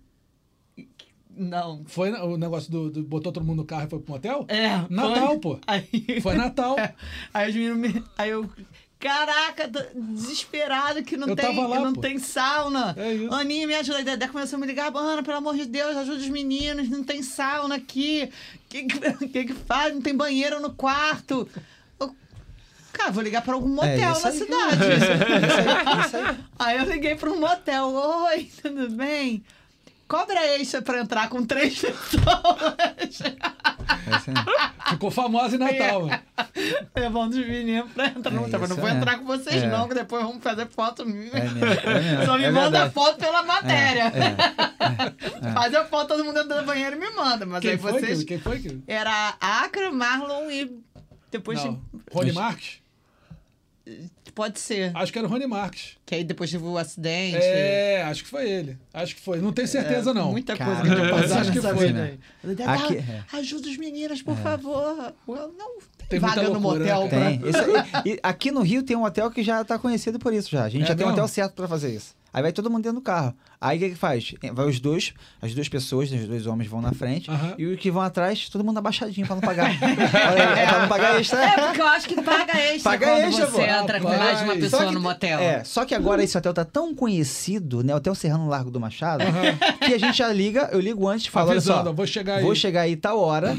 Não. 1.37 1.83
Foi 1.85 2.11
o 2.13 2.37
negócio 2.37 2.71
do, 2.71 2.89
do- 2.89 3.03
botou 3.03 3.31
todo 3.31 3.43
mundo 3.45 3.57
no 3.57 3.65
carro 3.65 3.85
e 3.85 3.89
foi 3.89 3.99
pro 3.99 4.13
motel? 4.13 4.45
É. 4.47 4.69
Natal, 4.89 5.27
foi. 5.27 5.39
pô. 5.39 5.59
Aí, 5.67 6.21
Foi 6.21 6.35
Natal. 6.35 6.77
aí 7.33 7.49
os 7.49 7.55
meninos 7.55 7.77
me. 7.77 8.03
Aí 8.17 8.29
eu. 8.29 8.49
Caraca, 9.05 9.69
desesperado 9.93 11.03
que 11.03 11.15
não 11.15 11.27
Eu 11.27 11.35
tem, 11.35 11.67
lá, 11.67 11.79
não 11.79 11.93
pô. 11.93 12.01
tem 12.01 12.17
sauna. 12.17 12.95
É 12.97 13.13
isso. 13.13 13.31
Aninha, 13.33 13.67
me 13.67 13.75
ajuda. 13.75 13.99
A 13.99 14.01
Dedé 14.01 14.27
começou 14.27 14.57
a 14.57 14.59
me 14.59 14.65
ligar, 14.65 14.91
Ana, 14.95 15.21
pelo 15.21 15.37
amor 15.37 15.55
de 15.55 15.67
Deus, 15.67 15.95
ajuda 15.95 16.17
os 16.17 16.29
meninos, 16.29 16.89
não 16.89 17.03
tem 17.03 17.21
sauna 17.21 17.75
aqui. 17.75 18.27
O 18.55 18.59
que, 18.67 18.83
que, 19.29 19.45
que 19.45 19.53
faz? 19.53 19.93
Não 19.93 20.01
tem 20.01 20.15
banheiro 20.15 20.59
no 20.59 20.73
quarto. 20.73 21.47
Cara, 22.91 23.11
vou 23.11 23.21
ligar 23.21 23.41
pra 23.41 23.53
algum 23.53 23.67
motel 23.67 24.13
isso 24.13 24.23
na 24.23 24.29
aí. 24.29 24.37
cidade. 24.37 24.81
Isso 26.07 26.17
aí. 26.17 26.37
Aí 26.57 26.77
eu 26.77 26.85
liguei 26.85 27.13
para 27.15 27.29
um 27.29 27.39
motel. 27.39 27.87
Oi, 27.93 28.49
tudo 28.61 28.89
bem? 28.91 29.43
Cobra 30.07 30.39
extra 30.57 30.81
pra 30.83 30.99
entrar 30.99 31.29
com 31.29 31.43
três 31.45 31.79
pessoas. 31.81 33.21
É. 33.25 34.89
Ficou 34.91 35.09
famosa 35.09 35.55
em 35.55 35.59
Natal, 35.59 36.05
mano. 36.05 36.21
Levando 36.95 37.31
os 37.33 37.37
meninos 37.47 37.91
pra 37.91 38.07
entrar 38.07 38.31
no 38.31 38.45
É 38.45 38.49
não 38.49 38.63
isso, 38.65 38.75
vou 38.75 38.87
é. 38.87 38.91
entrar 38.91 39.17
com 39.17 39.25
vocês, 39.25 39.63
É. 39.63 39.67
não, 39.67 39.87
que 39.87 39.95
depois 39.95 40.23
vamos 40.23 40.43
fazer 40.43 40.67
foto 40.67 41.05
minha. 41.05 41.31
É 41.33 42.21
é. 42.21 42.25
Só 42.25 42.37
me 42.37 42.43
É 42.43 42.51
manda 42.51 42.69
verdade. 42.69 42.93
foto 42.93 43.17
pela 43.17 43.41
matéria. 43.43 44.11
É, 45.43 45.51
Faz 45.53 45.73
a 45.73 45.85
foto, 45.85 46.09
todo 46.09 46.23
mundo 46.23 46.35
dentro 46.35 46.59
do 46.59 46.65
banheiro 46.65 46.95
e 46.95 46.99
me 46.99 47.09
manda. 47.11 47.45
Mas 47.45 47.61
Quem 47.61 47.71
aí 47.71 47.77
foi? 47.79 47.93
vocês. 47.93 48.19
que- 48.19 48.25
Quem 48.25 48.39
foi? 48.39 48.59
que- 48.59 48.79
Era 48.87 49.35
Acre, 49.41 49.89
Marlon 49.89 50.49
e. 50.51 50.79
Depois 51.31 51.63
Não. 51.63 51.81
Rony 52.13 52.31
Marques? 52.31 52.79
Pode 54.35 54.59
ser. 54.59 54.91
Acho 54.93 55.11
que 55.11 55.17
era 55.17 55.27
o 55.27 55.31
Rony 55.31 55.47
Marques. 55.47 55.95
Que 56.05 56.15
aí 56.15 56.23
depois 56.23 56.51
teve 56.51 56.63
o 56.63 56.77
acidente. 56.77 57.37
É, 57.41 58.03
acho 58.03 58.23
que 58.23 58.29
foi 58.29 58.47
ele. 58.47 58.77
Acho 58.93 59.15
que 59.15 59.21
foi. 59.21 59.39
Não 59.39 59.51
tenho 59.51 59.67
certeza, 59.67 60.13
não. 60.13 60.31
Muita 60.31 60.55
Cara, 60.55 60.75
coisa 60.81 60.95
que 60.95 61.01
passei 61.09 61.37
acho 61.37 61.51
que 61.51 61.61
foi, 61.61 61.91
né? 61.93 62.17
Aqui- 62.67 62.97
ah, 63.31 63.37
Ajuda 63.37 63.67
os 63.69 63.77
meninos, 63.77 64.21
por 64.21 64.35
favor. 64.37 65.13
Eu 65.27 65.53
não 65.57 65.77
Tem 66.09 66.19
vaga 66.19 66.43
muita 66.43 66.53
no 66.53 66.59
loucura, 66.59 66.85
né, 66.85 66.93
motel 66.93 67.09
pra... 67.09 67.49
Esse 67.49 67.59
aí- 67.59 68.11
e 68.13 68.19
aqui 68.21 68.51
no 68.51 68.61
Rio 68.61 68.83
tem 68.83 68.95
um 68.95 69.03
hotel 69.03 69.31
que 69.31 69.41
já 69.41 69.63
tá 69.63 69.79
conhecido 69.79 70.19
por 70.19 70.33
isso 70.33 70.49
já. 70.51 70.63
A 70.65 70.69
gente 70.69 70.83
É 70.83 70.87
já 70.87 70.95
tem 70.95 71.05
um 71.05 71.09
mesmo? 71.09 71.21
hotel 71.23 71.27
certo 71.33 71.53
pra 71.53 71.67
fazer 71.67 71.95
isso. 71.95 72.13
Aí 72.35 72.41
vai 72.41 72.51
todo 72.51 72.69
mundo 72.69 72.83
dentro 72.83 72.99
do 72.99 73.01
carro. 73.01 73.33
Aí 73.61 73.77
o 73.77 73.79
que 73.79 73.89
que 73.91 73.95
faz? 73.95 74.35
Vai 74.51 74.67
os 74.67 74.77
dois, 74.77 75.13
as 75.41 75.53
duas 75.55 75.69
pessoas, 75.69 76.11
os 76.11 76.27
dois 76.27 76.45
homens 76.45 76.69
vão 76.69 76.81
na 76.81 76.91
frente 76.91 77.31
Aham. 77.31 77.55
e 77.57 77.65
os 77.65 77.79
que 77.79 77.89
vão 77.89 78.01
atrás, 78.01 78.49
todo 78.49 78.61
mundo 78.61 78.77
abaixadinho 78.77 79.25
pra 79.25 79.37
não 79.37 79.41
pagar. 79.41 79.69
Olha 79.71 80.49
aí, 80.53 80.59
é 80.59 80.67
pra 80.67 80.79
não 80.81 80.87
pagar 80.89 81.17
extra. 81.17 81.41
É, 81.45 81.51
porque 81.67 81.81
eu 81.81 81.87
acho 81.87 82.07
que 82.09 82.21
paga 82.21 82.57
extra 82.59 82.91
Paga 82.91 83.05
quando 83.07 83.23
extra, 83.23 83.45
você 83.47 83.65
pô. 83.65 83.71
entra 83.83 84.01
com 84.01 84.09
mais 84.09 84.37
de 84.39 84.43
uma 84.43 84.53
Só 84.53 84.59
pessoa 84.59 84.81
Só 84.81 84.87
que- 84.89 84.93
no 84.95 84.99
motel. 84.99 85.39
É, 85.39 85.63
só 85.63 85.85
que 85.85 85.95
agora 85.95 86.21
esse 86.25 86.37
hotel 86.37 86.53
tá 86.53 86.65
tão 86.65 86.93
conhecido, 86.93 87.81
né? 87.85 87.95
Hotel 87.95 88.13
Serrano 88.13 88.49
Largo 88.49 88.69
do 88.69 88.81
Machado, 88.81 89.23
que 89.79 89.93
a 89.93 89.97
gente 89.97 90.17
já 90.17 90.27
liga, 90.33 90.67
eu 90.73 90.81
ligo 90.81 91.07
antes 91.07 91.27
e 91.27 91.29
falo, 91.29 91.47
olha 91.51 91.57
Avisando, 91.57 91.83
só, 91.85 91.89
ó, 91.89 91.93
vou 91.93 92.05
chegar 92.05 92.35
aí. 92.35 92.43
vou 92.43 92.53
chegar 92.53 92.81
aí 92.81 92.97
tal 92.97 93.17
hora. 93.17 93.57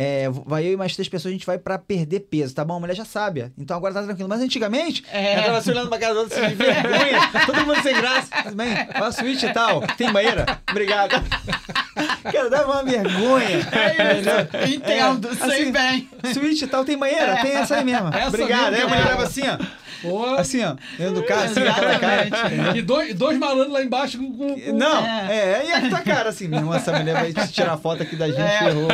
É, 0.00 0.28
vai 0.46 0.64
eu 0.64 0.74
e 0.74 0.76
mais 0.76 0.94
três 0.94 1.08
pessoas, 1.08 1.30
a 1.32 1.36
gente 1.36 1.44
vai 1.44 1.58
pra 1.58 1.76
perder 1.76 2.20
peso, 2.20 2.54
tá 2.54 2.64
bom? 2.64 2.76
A 2.76 2.78
mulher 2.80 2.94
já 2.94 3.04
sabe. 3.04 3.50
Então 3.58 3.76
agora 3.76 3.92
tá 3.92 4.04
tranquilo. 4.04 4.28
Mas 4.28 4.40
antigamente, 4.40 5.04
É. 5.12 5.32
ela 5.34 5.46
tava 5.46 5.60
se 5.60 5.70
olhando 5.72 5.88
pra 5.88 5.98
cara 5.98 6.14
do 6.14 6.20
outro, 6.20 6.38
assim, 6.38 6.50
de 6.50 6.54
vergonha, 6.54 7.20
todo 7.44 7.66
mundo 7.66 7.82
sem 7.82 7.94
graça. 7.96 8.28
Tudo 8.44 8.54
bem? 8.54 8.68
Ó, 8.94 9.04
a 9.04 9.10
suíte 9.10 9.46
e 9.46 9.52
tal. 9.52 9.80
Tem 9.96 10.12
banheira? 10.12 10.46
Obrigado. 10.70 11.10
Cara, 12.32 12.48
dava 12.48 12.72
uma 12.74 12.84
vergonha. 12.84 13.58
É 13.72 14.20
isso, 14.20 14.74
entendo, 14.76 15.28
É, 15.30 15.34
sei 15.34 15.62
assim, 15.62 15.72
bem. 15.72 16.08
Suíte 16.32 16.64
e 16.64 16.68
tal, 16.68 16.84
tem 16.84 16.96
banheira? 16.96 17.36
Tem 17.42 17.52
essa 17.56 17.74
aí 17.76 17.84
mesmo. 17.84 18.06
Essa 18.08 18.28
Obrigado. 18.28 18.74
Aí 18.74 18.82
a 18.82 18.86
mulher 18.88 19.04
leva 19.04 19.24
assim, 19.24 19.42
ó. 19.48 19.58
Pô, 20.02 20.24
Assim, 20.36 20.62
ó. 20.64 20.74
Dentro 20.96 21.14
do 21.14 21.22
carro, 21.24 21.42
assim, 21.44 21.60
cara. 21.62 22.76
e, 22.76 22.82
dois, 22.82 23.14
dois 23.14 23.38
malandros 23.38 23.72
lá 23.72 23.82
embaixo 23.82 24.18
com. 24.18 24.32
com- 24.32 24.72
Não, 24.72 25.04
É. 25.04 25.62
é, 25.62 25.66
e 25.68 25.72
a 25.72 25.88
tua 25.88 26.00
cara 26.00 26.28
assim, 26.28 26.46
meu 26.48 26.60
irmão, 26.60 26.74
essa 26.74 26.92
mulher 26.92 27.14
vai 27.14 27.32
te 27.32 27.52
tirar 27.52 27.76
foto 27.78 28.02
aqui 28.02 28.14
da 28.16 28.26
gente, 28.28 28.36
ferrou. 28.58 28.88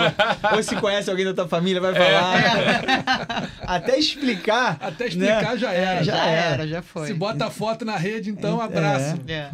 Ou 0.54 0.62
se 0.62 0.76
conhece 0.76 1.10
alguém 1.10 1.24
da 1.26 1.34
tua 1.34 1.48
família, 1.48 1.80
vai 1.80 1.94
falar. 1.94 3.48
Até 3.66 3.98
explicar. 3.98 4.76
Até 4.80 5.06
explicar 5.08 5.52
né? 5.52 5.56
já 5.58 5.72
era. 5.72 6.02
Já 6.02 6.14
já 6.14 6.24
era. 6.26 6.52
era, 6.54 6.66
já 6.68 6.82
foi. 6.82 7.06
Se 7.06 7.14
bota 7.14 7.46
a 7.46 7.50
foto 7.50 7.84
na 7.84 7.96
rede, 7.96 8.30
então, 8.30 8.60
É. 8.60 8.64
abraço. 8.64 9.16
É. 9.28 9.48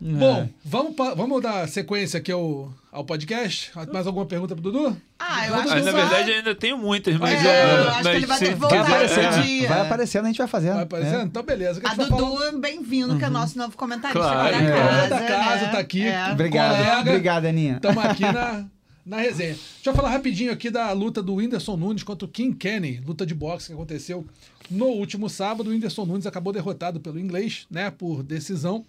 Bom, 0.00 0.48
vamos, 0.64 0.94
vamos 1.16 1.42
dar 1.42 1.66
sequência 1.68 2.18
aqui 2.18 2.30
ao, 2.30 2.72
ao 2.92 3.04
podcast? 3.04 3.70
Mais 3.92 4.06
alguma 4.06 4.26
pergunta 4.26 4.54
pro 4.54 4.62
Dudu? 4.62 4.96
Ah, 5.18 5.46
eu 5.48 5.54
acho 5.54 5.68
Mas 5.68 5.84
que 5.84 5.90
na 5.90 5.92
verdade 5.92 6.30
ainda 6.30 6.54
tenho 6.54 6.76
muitas, 6.78 7.16
mas. 7.18 7.44
É, 7.44 7.48
é, 7.48 7.64
eu 7.64 7.88
acho 7.88 7.98
que 7.98 8.04
mas 8.04 8.16
ele 8.16 8.26
vai 8.26 8.38
ter 8.38 8.48
que 8.50 8.54
voltar 8.54 8.84
quiser- 8.84 9.04
esse 9.04 9.20
é. 9.20 9.42
dia. 9.42 9.68
Vai 9.68 9.80
aparecendo, 9.80 10.24
a 10.24 10.28
gente 10.28 10.38
vai 10.38 10.46
fazendo. 10.46 10.74
Vai 10.74 10.82
aparecendo? 10.84 11.20
É. 11.20 11.24
Então, 11.24 11.42
beleza. 11.42 11.80
que 11.80 11.86
A 11.86 11.90
gente 11.90 11.98
vai 11.98 12.06
falar- 12.08 12.46
Dudu, 12.46 12.58
bem-vindo, 12.60 13.18
que 13.18 13.24
é 13.24 13.28
nosso 13.30 13.56
novo 13.58 13.76
comentarista 13.76 14.18
Claro. 14.20 14.54
aqui 14.54 14.64
da 14.64 14.70
É. 14.70 14.78
casa. 14.78 15.08
Da 15.08 15.20
casa, 15.26 15.66
né? 15.66 15.72
tá 15.72 15.78
aqui. 15.78 16.06
É. 16.06 16.32
Obrigado, 16.32 16.76
Colega. 16.76 17.00
obrigado, 17.00 17.44
Aninha. 17.46 17.76
Estamos 17.76 18.04
aqui 18.04 18.22
na, 18.22 18.64
na 19.04 19.16
resenha. 19.16 19.54
Deixa 19.54 19.90
eu 19.90 19.94
falar 19.94 20.10
rapidinho 20.10 20.52
aqui 20.52 20.70
da 20.70 20.92
luta 20.92 21.22
do 21.22 21.34
Whindersson 21.34 21.76
Nunes 21.76 22.02
contra 22.02 22.26
o 22.26 22.28
Kim 22.30 22.52
Kenny, 22.52 23.00
luta 23.04 23.24
de 23.26 23.34
boxe 23.34 23.68
que 23.68 23.72
aconteceu 23.72 24.24
no 24.70 24.86
último 24.86 25.28
sábado. 25.28 25.68
O 25.68 25.70
Whindersson 25.72 26.04
Nunes 26.04 26.26
acabou 26.26 26.52
derrotado 26.52 27.00
pelo 27.00 27.18
inglês, 27.18 27.66
né, 27.70 27.90
por 27.90 28.22
decisão. 28.22 28.84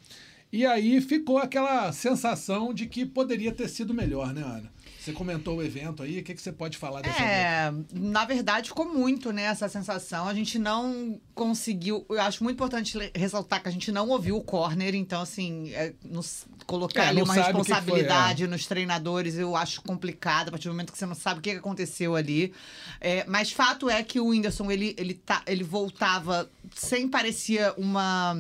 E 0.52 0.66
aí 0.66 1.02
ficou 1.02 1.38
aquela 1.38 1.92
sensação 1.92 2.74
de 2.74 2.86
que 2.86 3.06
poderia 3.06 3.52
ter 3.52 3.68
sido 3.68 3.94
melhor, 3.94 4.34
né, 4.34 4.42
Ana? 4.42 4.78
Você 5.00 5.14
comentou 5.14 5.58
o 5.58 5.64
evento 5.64 6.04
aí, 6.04 6.20
o 6.20 6.24
que, 6.24 6.34
que 6.36 6.42
você 6.42 6.52
pode 6.52 6.78
falar 6.78 7.02
dessa? 7.02 7.22
É, 7.24 7.72
na 7.94 8.26
verdade 8.26 8.68
ficou 8.68 8.94
muito, 8.94 9.32
né, 9.32 9.44
essa 9.44 9.70
sensação. 9.70 10.28
A 10.28 10.34
gente 10.34 10.60
não 10.60 11.18
conseguiu. 11.34 12.06
Eu 12.10 12.20
acho 12.22 12.44
muito 12.44 12.56
importante 12.58 12.98
ressaltar 13.16 13.62
que 13.62 13.70
a 13.70 13.72
gente 13.72 13.90
não 13.90 14.10
ouviu 14.10 14.36
o 14.36 14.44
corner, 14.44 14.94
então, 14.96 15.22
assim, 15.22 15.72
é, 15.74 15.94
nos- 16.04 16.46
colocar 16.66 17.06
É, 17.06 17.08
ali 17.08 17.22
uma 17.22 17.34
que 17.34 17.42
foi, 17.42 17.54
responsabilidade 17.54 18.48
nos 18.48 18.66
treinadores, 18.68 19.36
eu 19.38 19.56
acho 19.56 19.82
complicado, 19.82 20.50
a 20.50 20.52
partir 20.52 20.68
do 20.68 20.74
momento 20.74 20.92
que 20.92 20.98
você 20.98 21.06
não 21.06 21.16
sabe 21.16 21.40
o 21.40 21.42
que 21.42 21.52
que 21.52 21.58
aconteceu 21.58 22.14
ali. 22.14 22.54
É, 23.00 23.24
mas 23.28 23.50
fato 23.52 23.90
é 23.90 24.04
que 24.04 24.20
o 24.20 24.28
Whindersson, 24.28 24.70
ele, 24.70 24.94
ele, 24.98 25.14
tá, 25.14 25.42
ele 25.48 25.64
voltava 25.64 26.50
sem 26.76 27.08
parecia 27.08 27.74
uma 27.78 28.36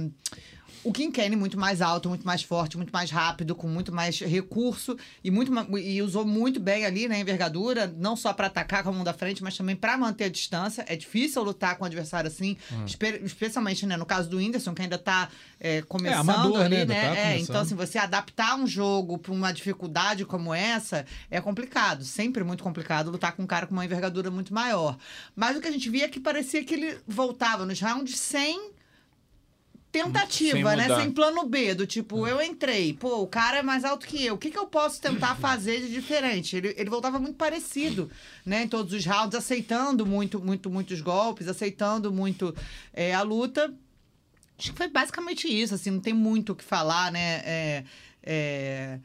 O 0.87 0.93
Kim 0.93 1.11
Kenny 1.11 1.35
muito 1.35 1.59
mais 1.59 1.81
alto, 1.81 2.07
muito 2.07 2.25
mais 2.25 2.41
forte, 2.41 2.77
muito 2.77 2.91
mais 2.93 3.11
rápido, 3.11 3.53
com 3.53 3.67
muito 3.67 3.91
mais 3.93 4.19
recurso 4.19 4.95
e, 5.21 5.29
muito, 5.29 5.51
e 5.77 6.01
usou 6.01 6.25
muito 6.25 6.61
bem 6.61 6.85
ali 6.85 7.09
na 7.09 7.19
envergadura, 7.19 7.93
não 7.97 8.15
só 8.15 8.31
para 8.31 8.47
atacar 8.47 8.83
com 8.83 8.89
a 8.89 8.93
mão 8.93 9.03
da 9.03 9.13
frente, 9.13 9.43
mas 9.43 9.57
também 9.57 9.75
para 9.75 9.97
manter 9.97 10.23
a 10.23 10.29
distância. 10.29 10.85
É 10.87 10.95
difícil 10.95 11.43
lutar 11.43 11.75
com 11.77 11.83
um 11.83 11.87
adversário 11.87 12.29
assim, 12.29 12.55
Hum. 12.71 12.85
espe- 12.85 13.19
especialmente 13.23 13.85
né, 13.85 13.97
no 13.97 14.05
caso 14.05 14.29
do 14.29 14.37
Whindersson, 14.37 14.73
que 14.73 14.81
ainda 14.81 14.97
tá 14.97 15.29
é, 15.59 15.81
começando 15.81 16.19
amador, 16.29 16.61
ali, 16.61 16.77
né? 16.77 16.85
né? 16.85 17.01
Tá 17.01 17.17
É, 17.17 17.37
então, 17.39 17.61
assim, 17.61 17.75
você 17.75 17.97
adaptar 17.97 18.55
um 18.55 18.65
jogo 18.65 19.17
para 19.17 19.33
uma 19.33 19.51
dificuldade 19.51 20.23
como 20.23 20.53
essa 20.53 21.05
é 21.29 21.41
complicado. 21.41 22.05
Sempre 22.05 22.45
muito 22.45 22.63
complicado 22.63 23.11
lutar 23.11 23.33
com 23.35 23.43
um 23.43 23.47
cara 23.47 23.67
com 23.67 23.73
uma 23.73 23.83
envergadura 23.83 24.31
muito 24.31 24.53
maior. 24.53 24.97
Mas 25.35 25.57
o 25.57 25.59
que 25.61 25.67
a 25.67 25.71
gente 25.71 25.89
via 25.89 26.05
é 26.05 26.07
que 26.07 26.19
parecia 26.21 26.63
que 26.63 26.73
ele 26.75 26.97
voltava 27.05 27.65
nos 27.65 27.81
rounds 27.81 28.17
sem 28.17 28.71
tentativa, 29.91 30.69
Sem 30.69 30.77
né? 30.77 30.95
Sem 30.95 31.11
plano 31.11 31.45
B, 31.45 31.73
do 31.73 31.87
tipo, 31.87 32.27
eu 32.27 32.41
entrei, 32.41 32.93
pô, 32.93 33.21
o 33.21 33.27
cara 33.27 33.59
é 33.59 33.63
mais 33.63 33.83
alto 33.83 34.05
que 34.05 34.25
eu. 34.25 34.35
O 34.35 34.37
que, 34.37 34.51
que 34.51 34.57
eu 34.57 34.67
posso 34.67 35.01
tentar 35.01 35.35
fazer 35.35 35.81
de 35.81 35.91
diferente? 35.91 36.55
Ele, 36.55 36.73
ele 36.77 36.89
voltava 36.89 37.19
muito 37.19 37.35
parecido, 37.35 38.09
né? 38.45 38.63
Em 38.63 38.67
todos 38.67 38.93
os 38.93 39.05
rounds, 39.05 39.35
aceitando 39.35 40.05
muito, 40.05 40.39
muito, 40.39 40.69
muitos 40.69 41.01
golpes, 41.01 41.47
aceitando 41.47 42.11
muito 42.11 42.53
é, 42.93 43.13
a 43.13 43.21
luta. 43.21 43.73
Acho 44.57 44.71
que 44.71 44.77
foi 44.77 44.87
basicamente 44.87 45.47
isso, 45.47 45.75
assim, 45.75 45.91
não 45.91 45.99
tem 45.99 46.13
muito 46.13 46.53
o 46.53 46.55
que 46.55 46.63
falar, 46.63 47.11
né? 47.11 47.41
É, 47.45 47.83
é, 48.23 48.99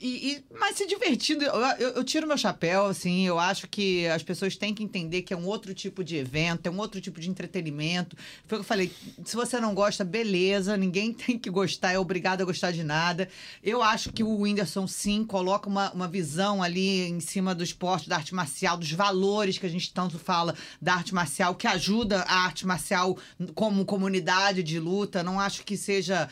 e, 0.00 0.32
e- 0.32 0.44
mas 0.58 0.76
se 0.76 0.86
divertindo, 0.86 1.44
eu, 1.44 1.54
eu, 1.54 1.88
eu 1.90 2.04
tiro 2.04 2.26
meu 2.26 2.36
chapéu, 2.36 2.86
assim, 2.86 3.26
eu 3.26 3.38
acho 3.38 3.68
que 3.68 4.06
as 4.08 4.22
pessoas 4.22 4.56
têm 4.56 4.74
que 4.74 4.82
entender 4.82 5.22
que 5.22 5.32
é 5.32 5.36
um 5.36 5.46
outro 5.46 5.72
tipo 5.72 6.02
de 6.02 6.16
evento, 6.16 6.66
é 6.66 6.70
um 6.70 6.78
outro 6.78 7.00
tipo 7.00 7.20
de 7.20 7.30
entretenimento. 7.30 8.16
Foi 8.46 8.58
o 8.58 8.60
que 8.60 8.64
eu 8.64 8.68
falei, 8.68 8.92
se 9.24 9.36
você 9.36 9.60
não 9.60 9.74
gosta, 9.74 10.04
beleza, 10.04 10.76
ninguém 10.76 11.12
tem 11.14 11.38
que 11.38 11.48
gostar, 11.48 11.92
é 11.92 11.98
obrigado 11.98 12.40
a 12.40 12.44
gostar 12.44 12.72
de 12.72 12.82
nada. 12.82 13.28
Eu 13.62 13.82
acho 13.82 14.12
que 14.12 14.24
o 14.24 14.40
Whindersson, 14.40 14.86
sim, 14.86 15.24
coloca 15.24 15.68
uma, 15.68 15.92
uma 15.92 16.08
visão 16.08 16.62
ali 16.62 17.08
em 17.08 17.20
cima 17.20 17.54
do 17.54 17.62
esporte, 17.62 18.08
da 18.08 18.16
arte 18.16 18.34
marcial, 18.34 18.76
dos 18.76 18.90
valores 18.90 19.58
que 19.58 19.66
a 19.66 19.70
gente 19.70 19.92
tanto 19.92 20.18
fala 20.18 20.54
da 20.82 20.94
arte 20.94 21.14
marcial, 21.14 21.54
que 21.54 21.66
ajuda 21.66 22.22
a 22.22 22.44
arte 22.44 22.66
marcial 22.66 23.16
como 23.54 23.84
comunidade 23.84 24.62
de 24.62 24.80
luta. 24.80 25.22
Não 25.22 25.38
acho 25.38 25.62
que 25.64 25.76
seja 25.76 26.28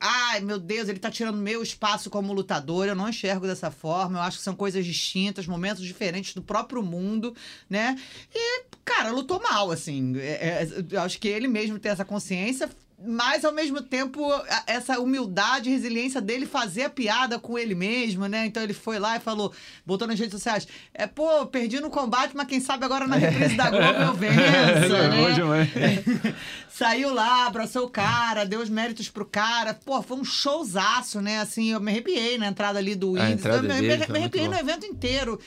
Ai, 0.00 0.40
meu 0.40 0.58
Deus, 0.58 0.88
ele 0.88 0.98
tá 0.98 1.10
tirando 1.10 1.36
meu 1.36 1.62
espaço 1.62 2.10
como 2.10 2.32
lutador. 2.32 2.86
Eu 2.86 2.94
não 2.94 3.08
enxergo 3.08 3.46
dessa 3.46 3.70
forma. 3.70 4.18
Eu 4.18 4.22
acho 4.22 4.38
que 4.38 4.44
são 4.44 4.54
coisas 4.54 4.84
distintas, 4.84 5.46
momentos 5.46 5.82
diferentes 5.82 6.34
do 6.34 6.42
próprio 6.42 6.82
mundo, 6.82 7.34
né? 7.68 7.96
E, 8.34 8.64
cara, 8.84 9.10
lutou 9.10 9.40
mal, 9.42 9.70
assim. 9.70 10.18
É, 10.18 10.62
é, 10.62 10.68
eu 10.90 11.00
acho 11.00 11.18
que 11.18 11.28
ele 11.28 11.48
mesmo 11.48 11.78
tem 11.78 11.92
essa 11.92 12.04
consciência. 12.04 12.68
Mas, 12.98 13.44
ao 13.44 13.52
mesmo 13.52 13.82
tempo, 13.82 14.22
essa 14.66 14.98
humildade 14.98 15.68
e 15.68 15.72
resiliência 15.72 16.18
dele 16.18 16.46
fazer 16.46 16.84
a 16.84 16.90
piada 16.90 17.38
com 17.38 17.58
ele 17.58 17.74
mesmo, 17.74 18.26
né? 18.26 18.46
Então 18.46 18.62
ele 18.62 18.72
foi 18.72 18.98
lá 18.98 19.16
e 19.16 19.20
falou, 19.20 19.52
botou 19.84 20.08
nas 20.08 20.18
redes 20.18 20.32
sociais: 20.32 20.66
é, 20.94 21.06
pô, 21.06 21.44
perdi 21.46 21.78
no 21.78 21.90
combate, 21.90 22.34
mas 22.34 22.46
quem 22.46 22.58
sabe 22.58 22.86
agora 22.86 23.06
na 23.06 23.16
reprise 23.16 23.54
da 23.54 23.68
Globo 23.68 24.00
eu 24.00 24.14
venço, 24.16 24.94
É, 24.94 25.08
né? 25.08 26.34
Saiu 26.70 27.12
lá, 27.12 27.46
abraçou 27.46 27.84
o 27.84 27.90
cara, 27.90 28.44
deu 28.44 28.60
os 28.60 28.70
méritos 28.70 29.10
pro 29.10 29.26
cara. 29.26 29.74
Pô, 29.74 30.02
foi 30.02 30.16
um 30.16 30.24
showzaço, 30.24 31.20
né? 31.20 31.40
Assim, 31.40 31.72
eu 31.72 31.80
me 31.80 31.90
arrepiei 31.90 32.38
na 32.38 32.46
entrada 32.48 32.78
ali 32.78 32.94
do 32.94 33.16
entrada 33.16 33.58
Eu 33.58 33.62
me, 33.62 33.68
dele 33.88 34.06
me, 34.08 34.18
arrepiei 34.18 34.44
no 34.46 34.54
bom. 34.54 34.58
evento 34.58 34.86
inteiro. 34.86 35.38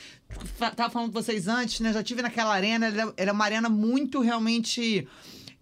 Tava 0.76 0.90
falando 0.90 1.12
com 1.12 1.20
vocês 1.20 1.48
antes, 1.48 1.80
né? 1.80 1.92
Já 1.92 2.02
tive 2.02 2.22
naquela 2.22 2.52
arena. 2.54 2.92
É 3.16 3.30
uma 3.32 3.44
arena 3.44 3.68
muito 3.68 4.20
realmente. 4.20 5.06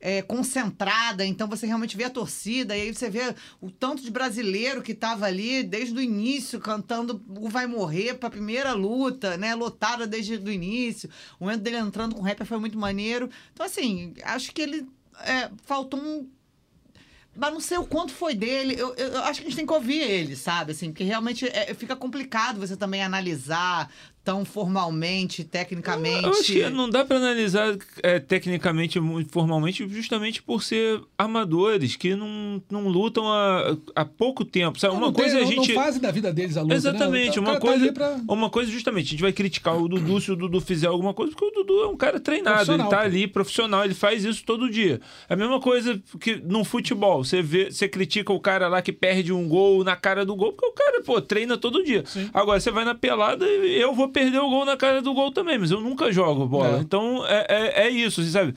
É, 0.01 0.23
concentrada, 0.23 1.25
então 1.27 1.49
você 1.49 1.67
realmente 1.67 1.97
vê 1.97 2.05
a 2.05 2.11
torcida, 2.11 2.77
e 2.77 2.83
aí 2.83 2.95
você 2.95 3.11
vê 3.11 3.35
o 3.61 3.71
tanto 3.71 4.03
de 4.03 4.11
brasileiro 4.11 4.81
que 4.83 4.95
tava 4.95 5.27
ali 5.27 5.63
desde 5.63 5.95
o 5.97 6.01
início, 6.01 6.61
cantando 6.61 7.21
o 7.29 7.49
Vai 7.49 7.67
Morrer 7.67 8.15
pra 8.15 8.31
primeira 8.31 8.73
luta, 8.73 9.37
né? 9.37 9.55
Lotada 9.55 10.07
desde 10.07 10.37
o 10.37 10.51
início. 10.53 11.11
O 11.41 11.45
momento 11.45 11.63
dele 11.63 11.79
entrando 11.79 12.15
com 12.15 12.23
rapper 12.23 12.47
foi 12.47 12.59
muito 12.59 12.79
maneiro. 12.79 13.29
Então, 13.53 13.67
assim, 13.67 14.15
acho 14.23 14.53
que 14.53 14.63
ele 14.63 14.87
é, 15.25 15.51
faltou 15.65 15.99
um. 16.01 16.29
Mas 17.37 17.53
não 17.53 17.61
sei 17.61 17.79
o 17.79 17.85
quanto 17.87 18.13
foi 18.13 18.35
dele. 18.35 18.75
Eu, 18.77 18.95
eu- 18.97 19.09
eu 19.13 19.23
acho 19.23 19.41
que 19.41 19.47
a 19.47 19.51
gente 19.51 19.57
tem 19.57 19.67
que 19.67 19.73
ouvir 19.73 20.01
ele, 20.01 20.35
sabe? 20.35 20.73
Assim, 20.73 20.91
porque 20.91 21.05
realmente 21.05 21.47
é- 21.47 21.73
fica 21.75 21.95
complicado 21.95 22.59
você 22.59 22.77
também 22.77 23.03
analisar 23.03 23.89
tão 24.29 24.45
formalmente, 24.45 25.43
tecnicamente. 25.43 26.23
Eu 26.25 26.31
acho 26.31 26.43
que 26.53 26.69
não 26.69 26.91
dá 26.91 27.03
pra 27.03 27.17
analisar 27.17 27.75
é, 28.03 28.19
tecnicamente, 28.19 29.01
muito 29.01 29.33
formalmente, 29.33 29.89
justamente 29.89 30.43
por 30.43 30.63
ser 30.63 31.01
amadores 31.17 31.97
que 31.97 32.15
não, 32.15 32.63
não 32.71 32.89
lutam 32.89 33.27
há, 33.27 33.75
há 33.97 34.05
pouco 34.05 34.45
tempo. 34.45 34.79
Sabe? 34.79 34.93
Não, 34.93 35.01
Uma 35.01 35.07
não 35.07 35.13
tem- 35.15 35.25
coisa 35.25 35.39
é 35.39 35.41
a 35.41 35.45
não- 35.45 35.51
gente. 35.51 35.73
Não 35.75 35.83
fazem 35.83 36.01
da 36.03 36.11
vida 36.11 36.31
deles 36.31 36.59
a 36.59 36.63
luta, 36.63 36.75
Exatamente, 36.75 37.37
né? 37.41 37.47
Uma 37.47 37.55
tá 37.55 37.61
coisa, 37.61 37.85
ali 37.85 37.93
pra- 37.93 38.21
uma 38.29 38.51
coisa 38.51 38.71
justamente, 38.71 39.07
a 39.07 39.11
gente 39.13 39.23
vai 39.23 39.33
criticar 39.33 39.77
o 39.81 39.89
Dudu 39.89 40.21
se 40.21 40.31
o 40.31 40.37
Dudu 40.37 40.61
fizer 40.61 40.89
alguma 40.89 41.15
coisa, 41.15 41.33
porque 41.33 41.47
o 41.47 41.51
Dudu 41.65 41.83
é 41.85 41.87
um 41.89 41.97
cara 41.97 42.21
treinado, 42.21 42.71
ele 42.71 42.83
tá 42.83 42.89
pô. 42.89 42.97
ali 42.97 43.27
profissional, 43.27 43.83
ele 43.87 43.95
faz 43.95 44.27
isso 44.27 44.45
todo 44.45 44.69
dia. 44.71 45.01
É 45.27 45.33
a 45.33 45.37
mesma 45.39 45.59
coisa 45.59 45.99
que 46.21 46.37
no 46.37 46.65
futebol, 46.65 47.25
você 47.25 47.41
vê, 47.41 47.71
você 47.71 47.89
critica 47.89 48.31
o 48.31 48.41
cara 48.41 48.69
lá 48.69 48.83
que 48.83 48.93
perde 48.93 49.33
um 49.33 49.49
gol 49.49 49.83
na 49.83 49.97
cara 49.97 50.27
do 50.27 50.37
gol, 50.37 50.53
porque 50.53 50.67
o 50.67 50.73
cara, 50.73 51.03
pô, 51.03 51.19
treina 51.23 51.57
todo 51.57 51.83
dia. 51.83 52.03
Sim. 52.07 52.29
Agora 52.35 52.61
você 52.61 52.71
vai 52.71 52.85
na 52.85 52.95
pelada 52.95 53.47
e 53.49 53.81
eu 53.81 53.95
vou 53.95 54.09
perder 54.19 54.39
o 54.39 54.51
gol 54.51 54.65
na 54.65 54.77
cara 54.77 55.01
do 55.01 55.15
gol 55.15 55.31
também, 55.31 55.59
mas 55.59 55.71
eu 55.71 55.81
nunca 55.81 56.13
jogo 56.13 56.47
bola. 56.47 56.79
É. 56.79 56.81
Então 56.81 57.25
é, 57.27 57.47
é, 57.49 57.83
é 57.87 57.91
isso, 57.91 58.23
você 58.23 58.31
sabe? 58.31 58.55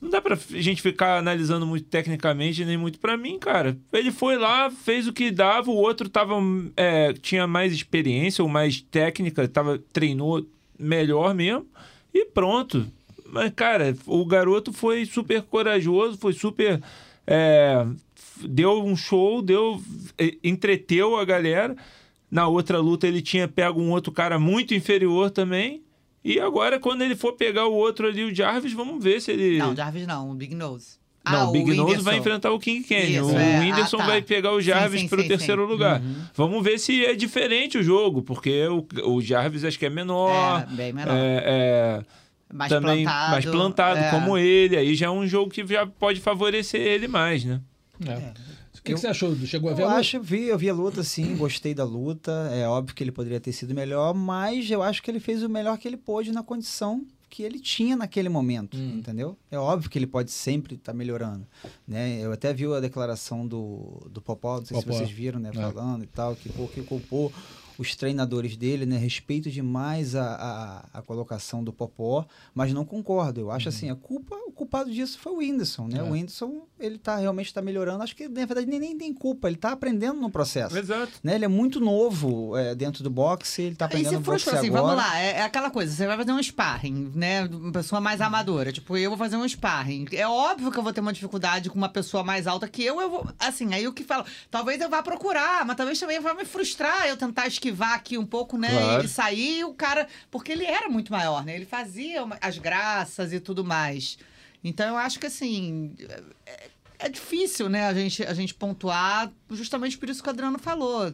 Não 0.00 0.10
dá 0.10 0.22
pra 0.22 0.38
gente 0.50 0.80
ficar 0.80 1.18
analisando 1.18 1.66
muito 1.66 1.86
tecnicamente, 1.86 2.64
nem 2.64 2.76
muito 2.76 3.00
pra 3.00 3.16
mim, 3.16 3.36
cara. 3.38 3.76
Ele 3.92 4.12
foi 4.12 4.36
lá, 4.36 4.70
fez 4.70 5.08
o 5.08 5.12
que 5.12 5.30
dava, 5.30 5.70
o 5.70 5.76
outro 5.76 6.08
tava, 6.08 6.36
é, 6.76 7.12
tinha 7.14 7.48
mais 7.48 7.72
experiência 7.72 8.44
ou 8.44 8.48
mais 8.48 8.80
técnica, 8.80 9.48
tava, 9.48 9.80
treinou 9.92 10.46
melhor 10.78 11.34
mesmo, 11.34 11.66
e 12.14 12.26
pronto. 12.26 12.86
Mas, 13.26 13.52
cara, 13.56 13.96
o 14.06 14.24
garoto 14.24 14.72
foi 14.72 15.04
super 15.04 15.42
corajoso, 15.42 16.16
foi 16.16 16.32
super. 16.32 16.80
é, 17.26 17.84
deu 18.48 18.84
um 18.84 18.94
show, 18.94 19.42
deu. 19.42 19.82
entreteu 20.44 21.16
a 21.16 21.24
galera. 21.24 21.76
Na 22.30 22.46
outra 22.48 22.78
luta 22.78 23.06
ele 23.06 23.22
tinha 23.22 23.48
pego 23.48 23.80
um 23.80 23.90
outro 23.90 24.12
cara 24.12 24.38
muito 24.38 24.74
inferior 24.74 25.30
também. 25.30 25.82
E 26.24 26.38
agora, 26.40 26.78
quando 26.78 27.02
ele 27.02 27.16
for 27.16 27.32
pegar 27.34 27.66
o 27.66 27.72
outro 27.74 28.06
ali, 28.06 28.24
o 28.24 28.34
Jarvis, 28.34 28.72
vamos 28.72 29.02
ver 29.02 29.20
se 29.20 29.30
ele. 29.30 29.56
Não, 29.58 29.74
Jarvis 29.74 30.06
não, 30.06 30.30
o 30.30 30.34
Big 30.34 30.54
Nose. 30.54 30.98
Não, 31.24 31.40
Ah, 31.40 31.48
o 31.48 31.52
Big 31.52 31.66
Nose 31.68 31.80
Whindersson. 31.82 32.02
vai 32.02 32.16
enfrentar 32.18 32.52
o 32.52 32.58
King 32.58 32.82
Kenny. 32.86 33.16
Isso, 33.16 33.26
o 33.34 33.38
é. 33.38 33.60
Whindersson 33.60 33.96
Ah, 33.96 34.00
tá. 34.00 34.06
vai 34.06 34.22
pegar 34.22 34.52
o 34.52 34.60
Jarvis 34.60 35.04
para 35.04 35.20
o 35.20 35.28
terceiro 35.28 35.62
sim. 35.64 35.68
lugar. 35.70 36.02
Vamos 36.34 36.62
ver 36.62 36.78
se 36.78 37.04
é 37.04 37.14
diferente 37.14 37.78
o 37.78 37.82
jogo, 37.82 38.22
porque 38.22 38.66
o, 38.66 38.86
o 39.10 39.20
Jarvis 39.22 39.64
acho 39.64 39.78
que 39.78 39.86
é 39.86 39.90
menor. 39.90 40.62
É, 40.70 40.74
bem 40.74 40.92
menor. 40.92 41.14
é- 41.14 41.42
é 41.44 42.54
mais 42.54 42.68
também 42.70 43.04
plantado. 43.04 43.30
mais 43.30 43.44
plantado, 43.44 44.00
é. 44.00 44.10
como 44.10 44.36
ele. 44.38 44.76
Aí 44.76 44.94
já 44.94 45.06
é 45.06 45.10
um 45.10 45.26
jogo 45.26 45.50
que 45.50 45.66
já 45.66 45.86
pode 45.86 46.20
favorecer 46.20 46.80
ele 46.80 47.06
mais, 47.08 47.44
né? 47.44 47.60
É. 48.06 48.32
O 48.78 48.82
que, 48.82 48.86
que 48.86 48.92
Eu- 48.92 48.98
você 48.98 49.06
achou? 49.08 49.34
Chegou 49.46 49.70
a 49.70 49.74
ver 49.74 49.82
a 49.82 49.84
Eu 49.84 49.88
luta? 49.88 50.00
acho, 50.00 50.20
vi, 50.22 50.44
eu 50.44 50.58
vi 50.58 50.68
a 50.70 50.74
luta, 50.74 51.02
sim, 51.02 51.36
gostei 51.36 51.74
da 51.74 51.84
luta. 51.84 52.30
É 52.52 52.66
óbvio 52.66 52.94
que 52.94 53.02
ele 53.04 53.12
poderia 53.12 53.40
ter 53.40 53.52
sido 53.52 53.74
melhor, 53.74 54.14
mas 54.14 54.70
eu 54.70 54.82
acho 54.82 55.02
que 55.02 55.10
ele 55.10 55.20
fez 55.20 55.42
o 55.42 55.48
melhor 55.48 55.76
que 55.78 55.86
ele 55.88 55.96
pôde 55.96 56.32
na 56.32 56.42
condição 56.42 57.04
que 57.30 57.42
ele 57.42 57.60
tinha 57.60 57.94
naquele 57.94 58.30
momento, 58.30 58.74
Hum. 58.78 58.96
entendeu? 59.00 59.36
É 59.50 59.58
óbvio 59.58 59.90
que 59.90 59.98
ele 59.98 60.06
pode 60.06 60.30
sempre 60.30 60.76
estar 60.76 60.94
melhorando, 60.94 61.46
né? 61.86 62.18
Eu 62.22 62.32
até 62.32 62.54
vi 62.54 62.64
a 62.72 62.80
declaração 62.80 63.46
do, 63.46 64.00
do 64.10 64.22
Popó, 64.22 64.56
não 64.60 64.64
sei 64.64 64.74
Popó. 64.78 64.92
se 64.92 64.98
vocês 65.00 65.10
viram, 65.10 65.38
né? 65.38 65.50
É. 65.50 65.52
Falando 65.52 66.04
e 66.04 66.06
tal, 66.06 66.34
que, 66.34 66.48
pô, 66.48 66.66
que 66.66 66.80
culpou 66.82 67.30
os 67.78 67.94
treinadores 67.94 68.56
dele, 68.56 68.84
né? 68.84 68.98
Respeito 68.98 69.48
demais 69.50 70.16
a, 70.16 70.84
a, 70.92 70.98
a 70.98 71.02
colocação 71.02 71.62
do 71.62 71.72
Popó, 71.72 72.26
mas 72.52 72.72
não 72.72 72.84
concordo. 72.84 73.40
Eu 73.40 73.50
acho 73.52 73.68
assim, 73.68 73.88
a 73.88 73.94
culpa, 73.94 74.34
o 74.46 74.50
culpado 74.50 74.90
disso 74.90 75.18
foi 75.18 75.32
o 75.32 75.36
Whindersson, 75.36 75.86
né? 75.86 75.98
É. 76.00 76.02
O 76.02 76.10
Whindersson, 76.10 76.66
ele 76.80 76.98
tá 76.98 77.16
realmente 77.16 77.54
tá 77.54 77.62
melhorando. 77.62 78.02
Acho 78.02 78.16
que, 78.16 78.28
na 78.28 78.44
verdade, 78.44 78.66
nem, 78.66 78.80
nem 78.80 78.98
tem 78.98 79.14
culpa. 79.14 79.46
Ele 79.46 79.56
tá 79.56 79.70
aprendendo 79.70 80.20
no 80.20 80.28
processo. 80.28 80.76
Exato. 80.76 81.12
Né? 81.22 81.36
Ele 81.36 81.44
é 81.44 81.48
muito 81.48 81.78
novo 81.78 82.56
é, 82.56 82.74
dentro 82.74 83.04
do 83.04 83.10
boxe, 83.10 83.62
ele 83.62 83.76
tá 83.76 83.84
aprendendo 83.84 84.10
se 84.10 84.16
boxe 84.16 84.28
frustra 84.28 84.58
assim, 84.58 84.68
agora. 84.68 84.82
vamos 84.82 84.96
lá, 84.96 85.20
é, 85.20 85.30
é 85.38 85.42
aquela 85.42 85.70
coisa, 85.70 85.94
você 85.94 86.06
vai 86.06 86.16
fazer 86.16 86.32
um 86.32 86.42
sparring, 86.42 87.12
né? 87.14 87.44
Uma 87.44 87.72
pessoa 87.72 88.00
mais 88.00 88.20
amadora. 88.20 88.72
Tipo, 88.72 88.96
eu 88.96 89.10
vou 89.10 89.18
fazer 89.18 89.36
um 89.36 89.48
sparring. 89.48 90.06
É 90.12 90.26
óbvio 90.26 90.72
que 90.72 90.78
eu 90.78 90.82
vou 90.82 90.92
ter 90.92 91.00
uma 91.00 91.12
dificuldade 91.12 91.70
com 91.70 91.78
uma 91.78 91.88
pessoa 91.88 92.24
mais 92.24 92.48
alta 92.48 92.66
que 92.68 92.82
eu, 92.82 93.00
eu 93.00 93.08
vou. 93.08 93.28
Assim, 93.38 93.72
aí 93.72 93.86
o 93.86 93.92
que 93.92 94.02
fala, 94.02 94.24
talvez 94.50 94.80
eu 94.80 94.90
vá 94.90 95.00
procurar, 95.00 95.64
mas 95.64 95.76
talvez 95.76 96.00
também 96.00 96.18
vai 96.18 96.34
me 96.34 96.44
frustrar 96.44 97.06
eu 97.06 97.16
tentar 97.16 97.46
esquivar 97.46 97.67
aqui 97.94 98.16
um 98.18 98.26
pouco, 98.26 98.56
né? 98.58 98.68
Claro. 98.70 99.04
E 99.04 99.08
sair 99.08 99.64
o 99.64 99.72
cara. 99.74 100.06
Porque 100.30 100.52
ele 100.52 100.64
era 100.64 100.88
muito 100.88 101.12
maior, 101.12 101.44
né? 101.44 101.54
Ele 101.54 101.66
fazia 101.66 102.22
uma- 102.24 102.38
as 102.40 102.58
graças 102.58 103.32
e 103.32 103.40
tudo 103.40 103.64
mais. 103.64 104.18
Então 104.62 104.86
eu 104.88 104.96
acho 104.96 105.18
que 105.20 105.26
assim. 105.26 105.94
É, 106.46 106.60
é 107.00 107.08
difícil, 107.08 107.68
né, 107.68 107.86
a 107.86 107.94
gente, 107.94 108.24
a 108.24 108.34
gente 108.34 108.52
pontuar, 108.54 109.30
justamente 109.52 109.96
por 109.96 110.08
isso 110.08 110.20
que 110.20 110.28
o 110.28 110.32
Adriano 110.32 110.58
falou. 110.58 111.12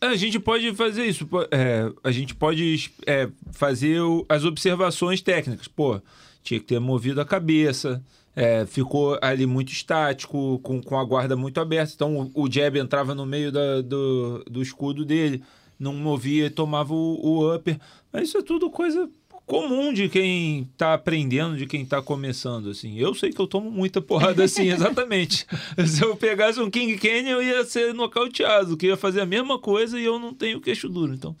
A 0.00 0.16
gente 0.16 0.38
pode 0.40 0.74
fazer 0.74 1.04
isso. 1.04 1.28
é, 1.50 1.90
a 2.02 2.10
gente 2.10 2.34
pode 2.34 2.90
é, 3.06 3.28
fazer 3.52 4.00
o- 4.00 4.24
as 4.28 4.44
observações 4.44 5.20
técnicas. 5.20 5.68
Pô, 5.68 6.00
tinha 6.42 6.58
que 6.60 6.66
ter 6.66 6.78
movido 6.80 7.20
a 7.20 7.24
cabeça. 7.24 8.02
é, 8.40 8.64
ficou 8.66 9.18
ali 9.20 9.44
muito 9.46 9.72
estático, 9.72 10.60
com, 10.62 10.80
com 10.80 10.96
a 10.96 11.04
guarda 11.04 11.34
muito 11.34 11.58
aberta. 11.60 11.92
Então 11.92 12.30
o, 12.32 12.44
o 12.44 12.48
jab 12.52 12.78
entrava 12.78 13.12
no 13.12 13.26
meio 13.26 13.50
da- 13.50 13.80
do, 13.82 14.44
do 14.48 14.62
escudo 14.62 15.04
dele, 15.04 15.42
não 15.78 15.94
movia 15.94 16.46
e 16.46 16.50
tomava 16.50 16.92
o, 16.92 17.20
o 17.22 17.54
upper. 17.54 17.78
Mas 18.12 18.28
isso 18.28 18.38
é 18.38 18.42
tudo 18.42 18.70
coisa 18.70 19.08
comum 19.48 19.94
de 19.94 20.10
quem 20.10 20.68
tá 20.76 20.92
aprendendo, 20.92 21.56
de 21.56 21.66
quem 21.66 21.84
tá 21.84 22.02
começando, 22.02 22.68
assim. 22.68 22.98
Eu 22.98 23.14
sei 23.14 23.30
que 23.30 23.40
eu 23.40 23.46
tomo 23.46 23.70
muita 23.70 24.00
porrada 24.00 24.44
assim, 24.44 24.68
exatamente. 24.70 25.46
Se 25.86 26.04
eu 26.04 26.14
pegasse 26.14 26.60
um 26.60 26.70
King 26.70 26.98
Canyon, 26.98 27.40
eu 27.40 27.42
ia 27.42 27.64
ser 27.64 27.94
nocauteado, 27.94 28.76
que 28.76 28.86
ia 28.86 28.96
fazer 28.96 29.22
a 29.22 29.26
mesma 29.26 29.58
coisa 29.58 29.98
e 29.98 30.04
eu 30.04 30.18
não 30.18 30.34
tenho 30.34 30.60
queixo 30.60 30.88
duro, 30.88 31.14
então... 31.14 31.34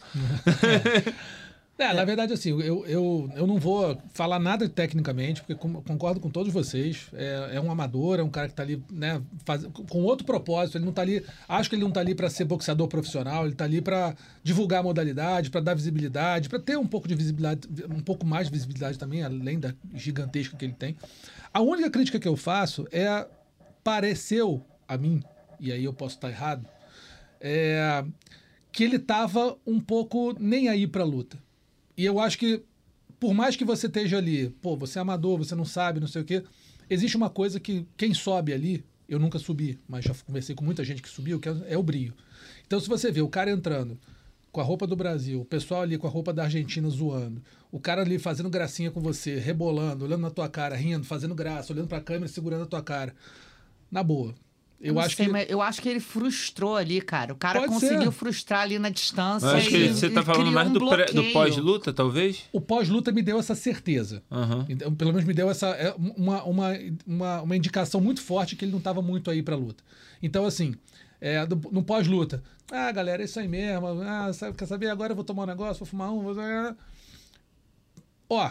É, 0.46 1.12
na 1.94 2.04
verdade, 2.04 2.32
assim, 2.32 2.50
eu, 2.50 2.84
eu, 2.86 3.30
eu 3.36 3.46
não 3.46 3.56
vou 3.56 3.96
falar 4.12 4.40
nada 4.40 4.68
tecnicamente, 4.68 5.42
porque 5.42 5.54
concordo 5.54 6.18
com 6.18 6.28
todos 6.28 6.52
vocês. 6.52 7.06
É, 7.12 7.50
é 7.52 7.60
um 7.60 7.70
amador, 7.70 8.18
é 8.18 8.22
um 8.22 8.28
cara 8.28 8.48
que 8.48 8.54
tá 8.54 8.64
ali, 8.64 8.82
né, 8.90 9.22
faz, 9.44 9.64
com 9.88 10.02
outro 10.02 10.26
propósito. 10.26 10.76
Ele 10.76 10.84
não 10.84 10.92
tá 10.92 11.02
ali. 11.02 11.24
Acho 11.48 11.70
que 11.70 11.76
ele 11.76 11.84
não 11.84 11.92
tá 11.92 12.00
ali 12.00 12.16
para 12.16 12.28
ser 12.28 12.44
boxeador 12.46 12.88
profissional, 12.88 13.46
ele 13.46 13.54
tá 13.54 13.64
ali 13.64 13.80
para 13.80 14.16
divulgar 14.42 14.80
a 14.80 14.82
modalidade, 14.82 15.50
para 15.50 15.60
dar 15.60 15.74
visibilidade, 15.74 16.48
para 16.48 16.58
ter 16.58 16.76
um 16.76 16.86
pouco 16.86 17.06
de 17.06 17.14
visibilidade, 17.14 17.68
um 17.88 18.00
pouco 18.00 18.26
mais 18.26 18.48
de 18.48 18.52
visibilidade 18.52 18.98
também, 18.98 19.22
além 19.22 19.60
da 19.60 19.72
gigantesca 19.94 20.56
que 20.56 20.64
ele 20.64 20.74
tem. 20.74 20.96
A 21.54 21.60
única 21.60 21.88
crítica 21.90 22.18
que 22.18 22.26
eu 22.26 22.36
faço 22.36 22.88
é 22.90 23.24
pareceu 23.84 24.64
a 24.88 24.98
mim, 24.98 25.22
e 25.60 25.70
aí 25.70 25.84
eu 25.84 25.92
posso 25.92 26.16
estar 26.16 26.28
errado, 26.28 26.66
é, 27.40 28.04
que 28.72 28.82
ele 28.82 28.98
tava 28.98 29.56
um 29.64 29.78
pouco 29.78 30.34
nem 30.40 30.68
aí 30.68 30.84
pra 30.84 31.04
luta. 31.04 31.38
E 31.98 32.04
eu 32.04 32.20
acho 32.20 32.38
que, 32.38 32.62
por 33.18 33.34
mais 33.34 33.56
que 33.56 33.64
você 33.64 33.88
esteja 33.88 34.18
ali, 34.18 34.50
pô, 34.62 34.76
você 34.76 35.00
é 35.00 35.02
amador, 35.02 35.36
você 35.36 35.56
não 35.56 35.64
sabe, 35.64 35.98
não 35.98 36.06
sei 36.06 36.22
o 36.22 36.24
quê, 36.24 36.44
existe 36.88 37.16
uma 37.16 37.28
coisa 37.28 37.58
que 37.58 37.84
quem 37.96 38.14
sobe 38.14 38.52
ali, 38.52 38.84
eu 39.08 39.18
nunca 39.18 39.36
subi, 39.36 39.80
mas 39.88 40.04
já 40.04 40.14
conversei 40.24 40.54
com 40.54 40.64
muita 40.64 40.84
gente 40.84 41.02
que 41.02 41.08
subiu, 41.08 41.40
que 41.40 41.48
é, 41.48 41.56
é 41.70 41.76
o 41.76 41.82
brilho. 41.82 42.14
Então, 42.64 42.78
se 42.78 42.88
você 42.88 43.10
vê 43.10 43.20
o 43.20 43.28
cara 43.28 43.50
entrando 43.50 43.98
com 44.52 44.60
a 44.60 44.64
roupa 44.64 44.86
do 44.86 44.94
Brasil, 44.94 45.40
o 45.40 45.44
pessoal 45.44 45.82
ali 45.82 45.98
com 45.98 46.06
a 46.06 46.10
roupa 46.10 46.32
da 46.32 46.44
Argentina 46.44 46.88
zoando, 46.88 47.42
o 47.72 47.80
cara 47.80 48.02
ali 48.02 48.16
fazendo 48.16 48.48
gracinha 48.48 48.92
com 48.92 49.00
você, 49.00 49.36
rebolando, 49.36 50.04
olhando 50.04 50.20
na 50.22 50.30
tua 50.30 50.48
cara, 50.48 50.76
rindo, 50.76 51.04
fazendo 51.04 51.34
graça, 51.34 51.72
olhando 51.72 51.88
pra 51.88 52.00
câmera, 52.00 52.28
segurando 52.28 52.62
a 52.62 52.66
tua 52.66 52.82
cara. 52.82 53.12
Na 53.90 54.04
boa. 54.04 54.36
Eu, 54.80 55.00
acho 55.00 55.16
sei, 55.16 55.26
que. 55.26 55.32
mas 55.32 55.50
eu 55.50 55.60
acho 55.60 55.82
que 55.82 55.88
ele 55.88 55.98
frustrou 55.98 56.76
ali, 56.76 57.00
cara. 57.00 57.32
O 57.32 57.36
cara 57.36 57.58
Pode 57.60 57.72
conseguiu 57.72 58.12
ser. 58.12 58.18
frustrar 58.18 58.60
ali 58.60 58.78
na 58.78 58.88
distância. 58.90 59.46
Eu 59.46 59.50
acho 59.56 59.68
que 59.68 59.76
e- 59.76 59.88
você 59.92 60.08
tá 60.08 60.22
falando 60.22 60.52
mais 60.52 60.68
um 60.68 60.72
do, 60.72 60.88
pré- 60.88 61.06
do 61.06 61.24
pós-luta, 61.32 61.92
talvez? 61.92 62.44
O 62.52 62.60
pós-luta 62.60 63.10
me 63.10 63.20
deu 63.20 63.40
essa 63.40 63.56
certeza. 63.56 64.22
Aham. 64.30 64.64
Então, 64.68 64.94
pelo 64.94 65.10
menos 65.12 65.26
me 65.26 65.34
deu 65.34 65.50
essa 65.50 65.66
é, 65.70 65.92
uma, 65.96 66.44
uma, 66.44 66.72
uma, 67.04 67.42
uma 67.42 67.56
indicação 67.56 68.00
muito 68.00 68.22
forte 68.22 68.54
que 68.54 68.64
ele 68.64 68.70
não 68.72 68.78
estava 68.78 69.02
muito 69.02 69.30
aí 69.32 69.42
para 69.42 69.56
luta. 69.56 69.82
Então, 70.22 70.46
assim, 70.46 70.76
é, 71.20 71.44
do- 71.44 71.70
no 71.72 71.82
pós-luta, 71.82 72.40
ah, 72.70 72.92
galera, 72.92 73.22
é 73.22 73.24
isso 73.24 73.40
aí 73.40 73.48
mesmo. 73.48 73.86
Ah, 74.02 74.32
sabe, 74.32 74.56
quer 74.56 74.66
saber? 74.66 74.90
Agora 74.90 75.10
eu 75.10 75.16
vou 75.16 75.24
tomar 75.24 75.42
um 75.42 75.46
negócio, 75.46 75.80
vou 75.80 75.86
fumar 75.88 76.12
um. 76.12 76.22
Vou... 76.22 76.36
Ó, 78.30 78.50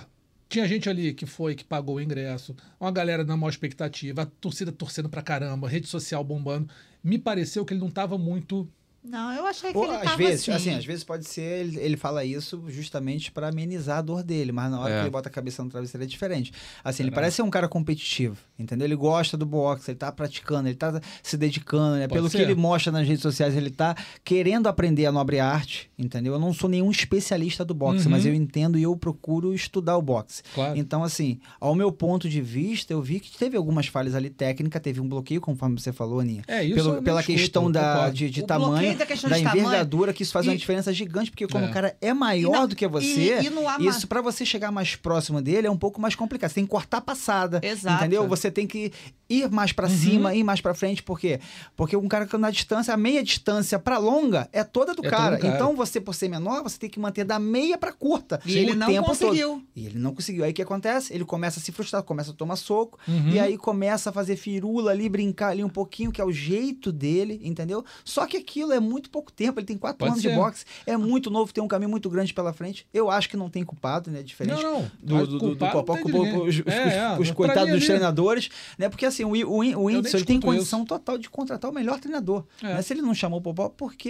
tinha 0.49 0.68
gente 0.68 0.90
ali 0.90 1.14
que 1.14 1.26
foi, 1.26 1.56
que 1.56 1.64
pagou 1.64 1.95
o 1.95 2.02
ingresso, 2.02 2.56
uma 2.80 2.91
galera 2.91 3.24
na 3.24 3.36
maior 3.36 3.49
expectativa, 3.49 4.22
a 4.22 4.26
torcida 4.26 4.72
torcendo 4.72 5.10
pra 5.10 5.22
caramba, 5.22 5.68
rede 5.68 5.88
social 5.88 6.24
bombando. 6.24 6.69
Me 7.03 7.18
pareceu 7.18 7.65
que 7.65 7.74
ele 7.74 7.82
não 7.82 7.90
estava 7.90 8.18
muito. 8.18 8.69
Não, 9.09 9.31
eu 9.34 9.45
achei 9.45 9.69
que 9.69 9.73
Pô, 9.73 9.85
ele 9.85 9.95
às 9.95 10.01
tava 10.03 10.17
vezes, 10.17 10.41
assim. 10.49 10.51
assim, 10.71 10.77
às 10.77 10.85
vezes 10.85 11.03
pode 11.03 11.25
ser, 11.27 11.41
ele, 11.41 11.79
ele 11.79 11.97
fala 11.97 12.25
isso 12.25 12.63
justamente 12.67 13.31
pra 13.31 13.47
amenizar 13.49 13.99
a 13.99 14.01
dor 14.01 14.21
dele, 14.23 14.51
mas 14.51 14.69
na 14.71 14.79
hora 14.79 14.93
É. 14.93 14.97
que 14.97 15.03
ele 15.03 15.09
bota 15.09 15.29
a 15.29 15.31
cabeça 15.31 15.63
no 15.63 15.69
travesseiro 15.69 16.03
é 16.03 16.07
diferente. 16.07 16.51
Assim, 16.84 17.03
ele 17.03 17.11
parece 17.11 17.38
ser 17.38 17.41
um 17.43 17.49
cara 17.49 17.67
competitivo, 17.67 18.38
entendeu? 18.59 18.85
Ele 18.85 18.95
gosta 18.95 19.38
do 19.38 19.45
boxe, 19.45 19.91
ele 19.91 19.97
tá 19.97 20.11
praticando, 20.11 20.67
ele 20.67 20.75
tá 20.75 20.99
se 21.23 21.38
dedicando, 21.38 21.97
né? 21.97 22.07
Pelo 22.07 22.29
ser. 22.29 22.38
que 22.38 22.43
ele 22.43 22.55
mostra 22.55 22.91
nas 22.91 23.07
redes 23.07 23.21
sociais, 23.21 23.55
ele 23.55 23.69
tá 23.69 23.95
querendo 24.23 24.67
aprender 24.67 25.05
a 25.05 25.11
nobre 25.11 25.39
arte, 25.39 25.89
entendeu? 25.97 26.34
Eu 26.34 26.39
não 26.39 26.53
sou 26.53 26.69
nenhum 26.69 26.91
especialista 26.91 27.63
do 27.63 27.73
boxe, 27.73 28.05
Uhum. 28.05 28.11
mas 28.11 28.25
eu 28.25 28.34
entendo 28.34 28.77
e 28.77 28.84
eu 28.84 28.95
procuro 28.97 29.53
estudar 29.53 29.95
o 29.97 30.01
boxe. 30.01 30.43
Claro. 30.53 30.77
Então, 30.77 31.03
assim, 31.03 31.39
ao 31.59 31.73
meu 31.75 31.91
ponto 31.91 32.27
de 32.27 32.41
vista, 32.41 32.91
eu 32.93 33.01
vi 33.01 33.19
que 33.19 33.38
teve 33.38 33.55
algumas 33.55 33.88
falhas 33.88 34.15
ali 34.15 34.29
técnicas, 34.29 34.81
teve 34.81 34.99
um 34.99 35.07
bloqueio, 35.07 35.39
conforme 35.39 35.79
você 35.79 35.93
falou, 35.93 36.19
Aninha. 36.19 36.43
É, 36.47 36.63
isso 36.63 36.75
Pelo- 36.75 37.01
pela 37.01 37.21
discuto, 37.21 37.39
questão 37.39 37.71
da, 37.71 38.09
de, 38.09 38.29
de 38.29 38.43
tamanho, 38.43 38.97
questão 39.06 39.30
da 39.30 39.38
de 39.38 39.44
tamanho. 39.44 39.65
envergadura, 39.68 40.14
que 40.14 40.24
isso 40.24 40.32
faz 40.34 40.45
uma 40.48 40.53
E- 40.53 40.57
diferença 40.57 40.91
gigante, 40.94 41.30
porque 41.32 41.48
como 41.48 41.65
É. 41.65 41.69
o 41.69 41.72
cara 41.74 41.95
é 42.02 42.14
maior 42.14 42.52
não- 42.52 42.68
do 42.68 42.76
que 42.76 42.88
você, 42.88 43.40
e- 43.41 43.84
e 43.84 43.88
isso 43.88 44.07
pra 44.07 44.22
você 44.22 44.45
chegar 44.45 44.72
mais 44.72 44.95
próximo 44.95 45.41
dele 45.41 45.68
é 45.68 45.72
um 45.72 45.78
pouco 45.78 45.99
mais 46.02 46.15
complicado. 46.15 46.49
Você 46.49 46.56
tem 46.56 46.64
que 46.65 46.69
cortar 46.72 46.98
a 46.98 47.02
passada, 47.02 47.60
Exato. 47.64 47.98
entendeu? 48.03 48.28
Você 48.28 48.49
tem 48.52 48.65
que 48.68 48.91
ir 49.29 49.49
mais 49.51 49.71
pra 49.71 49.89
cima, 49.89 50.33
ir 50.33 50.43
mais 50.43 50.61
pra 50.61 50.73
frente, 50.73 51.03
por 51.03 51.19
quê? 51.19 51.39
Porque 51.75 51.95
um 51.95 52.07
cara 52.07 52.25
que 52.25 52.37
na 52.37 52.49
distância, 52.51 52.93
a 52.93 52.97
meia 52.97 53.23
distância 53.23 53.77
pra 53.79 53.97
longa 53.97 54.47
é 54.53 54.63
toda 54.63 54.93
do 54.93 55.05
É 55.05 55.09
cara. 55.09 55.37
cara. 55.37 55.53
Então 55.55 55.75
você, 55.75 55.99
por 55.99 56.13
ser 56.15 56.29
menor, 56.29 56.63
você 56.63 56.77
tem 56.77 56.89
que 56.89 56.99
manter 56.99 57.23
da 57.23 57.37
meia 57.39 57.77
pra 57.77 57.91
curta. 57.91 58.39
E 58.45 58.57
ele 58.57 58.73
não 58.75 59.03
conseguiu. 59.03 59.49
Todo. 59.49 59.63
E 59.75 59.85
ele 59.85 59.99
não 59.99 60.13
conseguiu. 60.13 60.43
Aí 60.43 60.51
o 60.51 60.53
que 60.53 60.61
acontece? 60.61 61.13
Ele 61.13 61.25
começa 61.25 61.59
a 61.59 61.63
se 61.63 61.71
frustrar, 61.71 62.03
começa 62.03 62.31
a 62.31 62.33
tomar 62.33 62.55
soco, 62.55 62.97
Uhum. 63.07 63.29
e 63.29 63.39
aí 63.39 63.57
começa 63.57 64.09
a 64.09 64.13
fazer 64.13 64.35
firula 64.35 64.91
ali, 64.91 65.09
brincar 65.09 65.49
ali 65.49 65.63
um 65.63 65.69
pouquinho, 65.69 66.11
que 66.11 66.21
é 66.21 66.25
o 66.25 66.31
jeito 66.31 66.91
dele, 66.91 67.39
entendeu? 67.43 67.83
Só 68.05 68.25
que 68.25 68.37
aquilo 68.37 68.71
é 68.73 68.79
muito 68.79 69.09
pouco 69.09 69.31
tempo, 69.31 69.59
ele 69.59 69.65
tem 69.67 69.77
quatro 69.77 69.97
Pode 69.99 70.11
anos 70.11 70.21
ser. 70.21 70.29
de 70.29 70.35
boxe, 70.35 70.65
é 70.85 70.95
muito 70.95 71.29
novo, 71.29 71.51
tem 71.53 71.63
um 71.63 71.67
caminho 71.67 71.89
muito 71.89 72.09
grande 72.09 72.33
pela 72.33 72.53
frente. 72.53 72.85
Eu 72.93 73.09
acho 73.11 73.29
que 73.29 73.35
não 73.37 73.49
tem 73.49 73.63
culpado, 73.63 74.09
né? 74.11 74.23
Diferente 74.23 74.61
Não, 74.63 74.81
não. 74.81 74.91
do, 75.01 75.27
do, 75.27 75.39
do, 75.39 75.55
do 75.55 75.69
Popó, 75.69 75.97
culpou 75.97 76.23
ninguém. 76.25 76.41
os, 76.47 76.59
os- 76.59 76.67
É, 76.67 76.97
é, 76.97 77.17
os 77.19 77.31
coitados 77.31 77.71
dos 77.73 77.85
treinadores, 77.85 78.49
né? 78.77 78.89
Porque 78.89 79.05
assim, 79.05 79.16
o, 79.26 79.35
I- 79.35 79.44
o, 79.45 79.52
o 79.52 79.64
nem 79.64 79.76
Whindersson 79.76 80.19
tem 80.23 80.39
condição 80.39 80.85
total 80.85 81.18
de 81.18 81.30
contratar 81.30 81.69
o 81.69 81.73
melhor 81.73 81.99
treinador. 81.99 82.45
É. 82.61 82.76
né? 82.76 82.81
Se 82.81 82.94
ele 82.94 83.02
não 83.02 83.14
chamou 83.14 83.39
o 83.39 83.41
Popó, 83.41 83.69
porque 83.69 84.10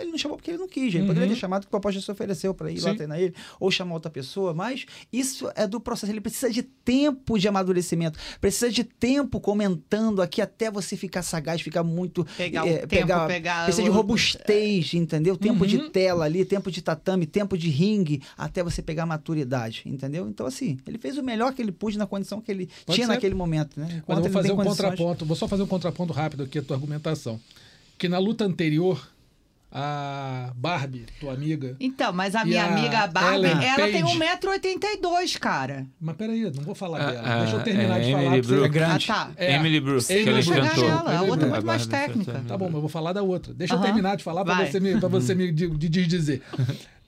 ele 0.00 0.10
não 0.10 0.18
chamou 0.18 0.36
porque 0.36 0.50
ele 0.50 0.58
não 0.58 0.68
quis. 0.68 0.94
Ele 0.94 1.06
poderia 1.06 1.28
Uhum. 1.28 1.34
ter 1.34 1.40
chamado 1.40 1.62
que 1.62 1.68
o 1.68 1.70
Popó 1.70 1.90
já 1.90 2.00
se 2.00 2.10
ofereceu 2.10 2.52
para 2.54 2.70
ir 2.70 2.80
lá 2.80 2.90
Sim. 2.90 2.96
treinar 2.96 3.20
ele, 3.20 3.34
ou 3.60 3.70
chamar 3.70 3.94
outra 3.94 4.10
pessoa, 4.10 4.52
mas 4.54 4.84
isso 5.12 5.50
é 5.54 5.66
do 5.66 5.80
processo. 5.80 6.12
Ele 6.12 6.20
precisa 6.20 6.50
de 6.50 6.62
tempo 6.62 7.38
de 7.38 7.46
amadurecimento, 7.48 8.18
precisa 8.40 8.70
de 8.70 8.84
tempo 8.84 9.40
comentando 9.40 10.20
aqui 10.22 10.40
até 10.42 10.70
você 10.70 10.96
ficar 10.96 11.22
sagaz, 11.22 11.60
ficar 11.60 11.82
muito. 11.82 12.24
Pegar 12.36 12.64
o 12.64 12.68
eh, 12.68 12.72
tempo, 12.78 12.88
pegar, 12.88 13.26
pegar 13.26 13.64
Precisa 13.64 13.82
de 13.84 13.90
o- 13.90 13.92
robustez, 13.92 14.94
entendeu? 14.94 15.36
Tempo 15.36 15.66
de 15.66 15.76
Uhum. 15.76 15.90
tela 15.90 16.24
ali, 16.24 16.44
tempo 16.44 16.70
de 16.70 16.82
tatame, 16.82 17.26
tempo 17.26 17.56
de 17.56 17.68
ringue, 17.68 18.20
até 18.36 18.62
você 18.62 18.82
pegar 18.82 19.06
maturidade, 19.06 19.82
entendeu? 19.86 20.28
Então, 20.28 20.46
assim, 20.46 20.78
ele 20.86 20.98
fez 20.98 21.16
o 21.18 21.22
melhor 21.22 21.52
que 21.54 21.62
ele 21.62 21.72
pôde 21.72 21.96
na 21.98 22.06
condição 22.06 22.40
que 22.40 22.50
ele 22.50 22.66
Pode 22.86 22.94
tinha 22.96 23.06
ser. 23.06 23.12
naquele 23.12 23.34
momento, 23.34 23.78
né? 23.78 23.88
Enquanto 23.98 24.24
ele 24.24 24.32
fazer 24.42 24.48
tem 24.48 24.52
um 24.52 24.56
condições- 24.56 24.76
contraponto. 24.90 25.24
Vou 25.26 25.36
só 25.36 25.48
fazer 25.48 25.62
um 25.62 25.66
contraponto 25.66 26.12
rápido 26.12 26.42
aqui 26.44 26.58
à 26.58 26.62
tua 26.62 26.76
argumentação. 26.76 27.40
Que 27.98 28.08
na 28.08 28.18
luta 28.18 28.44
anterior, 28.44 29.00
a 29.74 30.52
Barbie, 30.54 31.06
tua 31.18 31.32
amiga. 31.32 31.76
Então, 31.80 32.12
mas 32.12 32.34
a 32.34 32.44
minha 32.44 32.62
a 32.64 32.66
amiga 32.76 33.06
Barbie, 33.06 33.36
Ellen 33.46 33.64
ela 33.64 33.88
tem 33.88 34.02
Page? 34.02 34.18
1,82m, 34.18 35.38
cara. 35.38 35.86
Mas 36.00 36.16
peraí, 36.16 36.42
não 36.42 36.62
vou 36.62 36.74
falar 36.74 36.98
Ah, 37.00 37.10
dela. 37.10 37.38
Deixa 37.38 37.54
eu 37.56 37.60
ah, 37.60 37.62
terminar 37.62 38.00
é, 38.00 38.04
de 38.04 38.12
falar. 38.12 38.22
Emily 38.24 38.42
pra 38.42 38.48
você. 38.48 38.54
Brooke. 38.54 38.64
É 38.66 38.68
grande. 38.68 39.06
Ah, 39.10 39.14
tá. 39.14 39.30
É. 39.36 39.54
Emily 39.54 39.80
que 39.80 40.12
Emily 40.12 40.52
ela 40.52 40.74
nela, 40.74 41.16
a 41.18 41.22
outra 41.22 41.46
é 41.46 41.50
muito 41.50 41.62
A 41.62 41.62
mais 41.62 41.86
Barbie 41.86 41.88
técnica. 41.88 42.44
Tá 42.46 42.58
bom, 42.58 42.66
mas 42.66 42.74
eu 42.74 42.80
vou 42.80 42.88
falar 42.90 43.12
da 43.14 43.22
outra. 43.22 43.54
Deixa 43.54 43.72
eu 43.72 43.78
Aham. 43.78 43.86
terminar 43.86 44.16
de 44.16 44.24
falar 44.24 44.44
pra 44.44 44.66
você 44.66 44.78
me, 44.80 44.98
pra 45.00 45.08
você 45.08 45.34
me 45.34 45.50
dizer. 45.52 46.42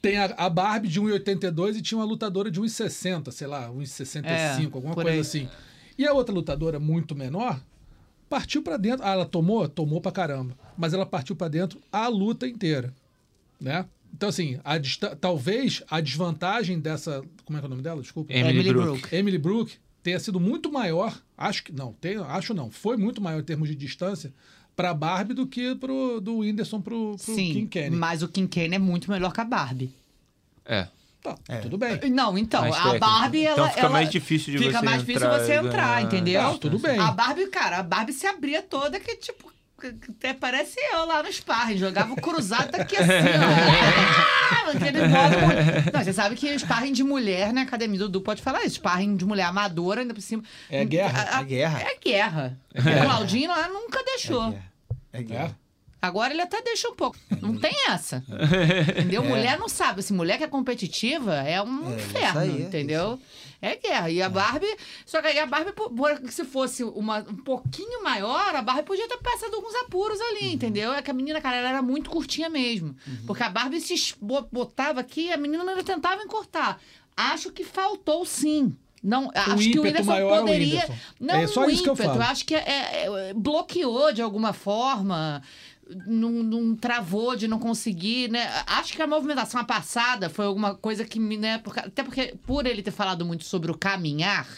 Tem 0.01 0.17
a, 0.19 0.25
a 0.37 0.49
Barbie 0.49 0.89
de 0.89 1.01
1,82 1.01 1.77
e 1.77 1.83
tinha 1.83 1.99
uma 1.99 2.05
lutadora 2.07 2.51
de 2.51 2.61
1,60, 2.61 3.31
sei 3.31 3.47
lá, 3.47 3.69
1,65, 3.71 4.25
É, 4.25 4.65
alguma 4.75 4.95
coisa 4.95 5.11
aí. 5.11 5.19
assim. 5.19 5.49
E 5.97 6.07
a 6.07 6.13
outra 6.13 6.35
lutadora, 6.35 6.81
muito 6.81 7.15
menor, 7.15 7.61
partiu 8.29 8.63
pra 8.63 8.77
dentro. 8.77 9.05
Ah, 9.07 9.13
ela 9.13 9.27
tomou? 9.27 9.69
Tomou 9.69 10.01
pra 10.01 10.11
caramba. 10.13 10.57
Mas 10.77 10.93
ela 10.93 11.07
partiu 11.07 11.37
pra 11.37 11.49
dentro 11.49 11.81
a 11.93 12.09
luta 12.09 12.47
inteira. 12.47 12.93
Né? 13.61 13.87
Então, 14.13 14.29
assim, 14.29 14.61
a 14.65 14.75
talvez 15.17 15.83
a 15.91 16.01
desvantagem 16.01 16.79
dessa. 16.79 17.23
Como 17.45 17.59
é 17.59 17.61
que 17.61 17.67
é 17.67 17.69
o 17.69 17.71
nome 17.71 17.83
dela? 17.83 18.01
Desculpa. 18.01 18.33
Emily, 18.33 18.51
Emily 18.51 18.73
Brooke. 18.73 19.01
Brooke. 19.01 19.17
Emily 19.17 19.39
Brooke 19.39 19.77
tenha 20.05 20.21
sido 20.21 20.39
muito 20.39 20.71
maior, 20.71 21.19
acho 21.37 21.65
que 21.65 21.73
não, 21.73 21.95
tem, 21.95 22.19
acho 22.19 22.53
não, 22.53 22.71
foi 22.71 22.95
muito 22.95 23.23
maior 23.23 23.41
em 23.41 23.45
termos 23.45 23.71
de 23.71 23.75
distância 23.75 24.33
para 24.77 24.93
Barbie 24.93 25.33
do 25.33 25.47
que 25.47 25.75
pro 25.77 26.21
do 26.21 26.39
Whindersson 26.41 26.81
pro, 26.83 27.17
pro 27.17 27.35
Sim, 27.35 27.53
King 27.55 27.67
Kenny. 27.69 27.97
mas 27.97 28.23
o 28.23 28.29
King 28.29 28.47
Kenny 28.47 28.75
é 28.75 28.79
muito 28.79 29.11
melhor 29.11 29.33
que 29.33 29.41
a 29.41 29.45
Barbie. 29.45 29.91
É. 30.65 30.89
Tá, 31.25 31.57
tudo 31.63 31.79
bem. 31.79 31.99
Não, 32.11 32.37
então, 32.37 32.61
Mais 32.61 32.75
a 32.77 32.83
técnico. 32.83 33.01
Barbie, 33.01 33.45
ela... 33.45 33.53
Então 33.55 33.69
fica 33.69 33.81
ela- 33.81 33.89
mais 33.91 34.11
difícil 34.11 34.53
de 34.53 34.59
Fica 34.59 34.79
você 34.79 34.85
mais 34.85 35.01
difícil 35.01 35.27
entrar 35.27 35.39
você 35.41 35.55
entrar, 35.55 36.03
entendeu? 36.03 36.43
Tá, 36.53 36.59
tudo 36.59 36.79
bem. 36.79 36.99
A 36.99 37.11
Barbie, 37.11 37.47
cara, 37.47 37.79
a 37.79 37.83
Barbie 37.83 38.13
se 38.13 38.27
abria 38.27 38.61
toda 38.63 39.01
que, 39.01 39.17
tipo, 39.17 39.53
até 40.11 40.33
parece 40.35 40.79
eu 40.93 41.05
lá 41.07 41.23
no 41.23 41.33
sparring. 41.33 41.77
Jogava 41.79 42.13
o 42.13 42.17
cruzado 42.17 42.71
daqui 42.73 42.97
assim, 42.97 43.09
ó. 43.09 44.71
Aquele 44.75 44.99
modo- 45.09 45.91
Não, 45.93 46.03
você 46.05 46.13
sabe 46.13 46.35
que 46.37 46.51
o 46.51 46.59
sparring 46.59 46.93
de 46.93 47.05
mulher, 47.05 47.53
na 47.53 47.63
academia 47.63 47.99
do 47.99 48.09
Du 48.09 48.21
pode 48.21 48.43
falar 48.43 48.65
isso. 48.65 48.77
Sparring 48.77 49.17
de 49.17 49.25
mulher 49.25 49.45
amadora, 49.45 50.01
ainda 50.01 50.15
por 50.15 50.21
cima. 50.21 50.43
É 50.71 50.85
guerra, 50.85 51.23
A- 51.23 51.39
a- 51.39 51.41
é 51.41 51.45
guerra. 51.45 51.81
É 51.81 51.99
guerra. 52.03 52.59
O 52.75 53.05
Claudinho 53.05 53.49
lá 53.51 53.69
nunca 53.69 54.03
deixou. 54.05 54.49
É 54.49 54.51
guerra. 54.53 54.65
É 55.13 55.23
guerra. 55.23 55.59
Agora 56.07 56.33
ele 56.33 56.43
até 56.43 56.61
deixa 56.63 56.89
um 56.89 56.95
pouco. 56.95 57.17
Não 57.41 57.57
tem 57.59 57.73
essa. 57.89 58.23
Entendeu? 58.91 59.23
Mulher 59.25 59.59
não 59.59 59.69
sabe. 59.69 60.03
Se 60.03 60.13
mulher 60.13 60.39
que 60.39 60.45
é 60.45 60.49
competitiva, 60.49 61.35
é 61.35 61.63
um 61.63 61.91
É, 61.91 61.95
inferno, 61.97 62.41
aí, 62.41 62.63
é 62.63 62.67
entendeu? 62.67 63.19
É 63.63 63.77
guerra. 63.77 64.11
E 64.11 64.21
a 64.21 64.29
Barbie. 64.29 64.77
Só 65.07 65.23
que 65.23 65.29
aí 65.29 65.39
a 65.39 65.47
Barbie, 65.47 65.73
se 66.31 66.45
fosse 66.45 66.85
uma, 66.85 67.19
um 67.21 67.37
pouquinho 67.37 68.03
maior, 68.03 68.55
a 68.55 68.61
Barbie 68.61 68.83
podia 68.83 69.09
ter 69.09 69.17
passado 69.19 69.55
alguns 69.55 69.75
apuros 69.77 70.21
ali, 70.21 70.49
Uhum. 70.49 70.53
entendeu? 70.53 70.93
É 70.93 71.01
que 71.01 71.11
a 71.11 71.15
menina, 71.15 71.41
cara, 71.41 71.57
ela 71.57 71.69
era 71.71 71.83
muito 71.83 72.11
curtinha 72.11 72.51
mesmo. 72.51 72.95
Porque 73.27 73.43
a 73.43 73.49
Barbie 73.49 73.81
se 73.81 73.95
botava 74.53 75.01
aqui 75.01 75.33
a 75.33 75.37
menina 75.39 75.65
ainda 75.67 75.83
tentava 75.83 76.23
encurtar. 76.23 76.79
Acho 77.17 77.51
que 77.51 77.65
faltou 77.65 78.27
sim. 78.27 78.77
Não, 79.03 79.31
acho 79.35 79.57
que 79.71 79.79
o 79.79 79.87
ímpeto 79.87 79.87
Whindersson 79.87 80.11
maior 80.11 80.31
é 80.31 80.41
o 80.41 80.45
poderia. 80.47 80.89
Não, 81.21 81.35
É 81.35 81.47
só 81.47 81.61
um 81.67 81.69
isso 81.71 81.83
que 81.83 81.89
eu 81.91 81.93
ímpeto. 81.93 82.09
falo. 82.11 82.23
acho 82.23 82.45
que 82.47 82.55
é- 82.55 82.59
é- 82.67 83.07
é- 83.31 83.35
bloqueou 83.35 84.13
de 84.15 84.23
alguma 84.23 84.55
forma. 84.55 85.43
Não, 86.07 86.31
não 86.43 86.75
travou 86.77 87.37
de 87.37 87.47
não 87.47 87.59
conseguir, 87.59 88.31
né? 88.31 88.49
Acho 88.67 88.93
que 88.95 89.03
a 89.03 89.07
movimentação 89.07 89.61
a 89.61 89.65
passada 89.65 90.31
foi 90.31 90.47
alguma 90.47 90.75
coisa 90.75 91.05
que 91.05 91.21
me, 91.21 91.37
né? 91.37 91.59
porque- 91.59 91.81
até 91.81 92.03
porque, 92.03 92.35
por 92.47 92.67
ele 92.67 92.83
ter 92.83 92.91
falado 92.91 93.25
muito 93.25 93.45
sobre 93.45 93.71
o 93.71 93.77
caminhar, 93.77 94.49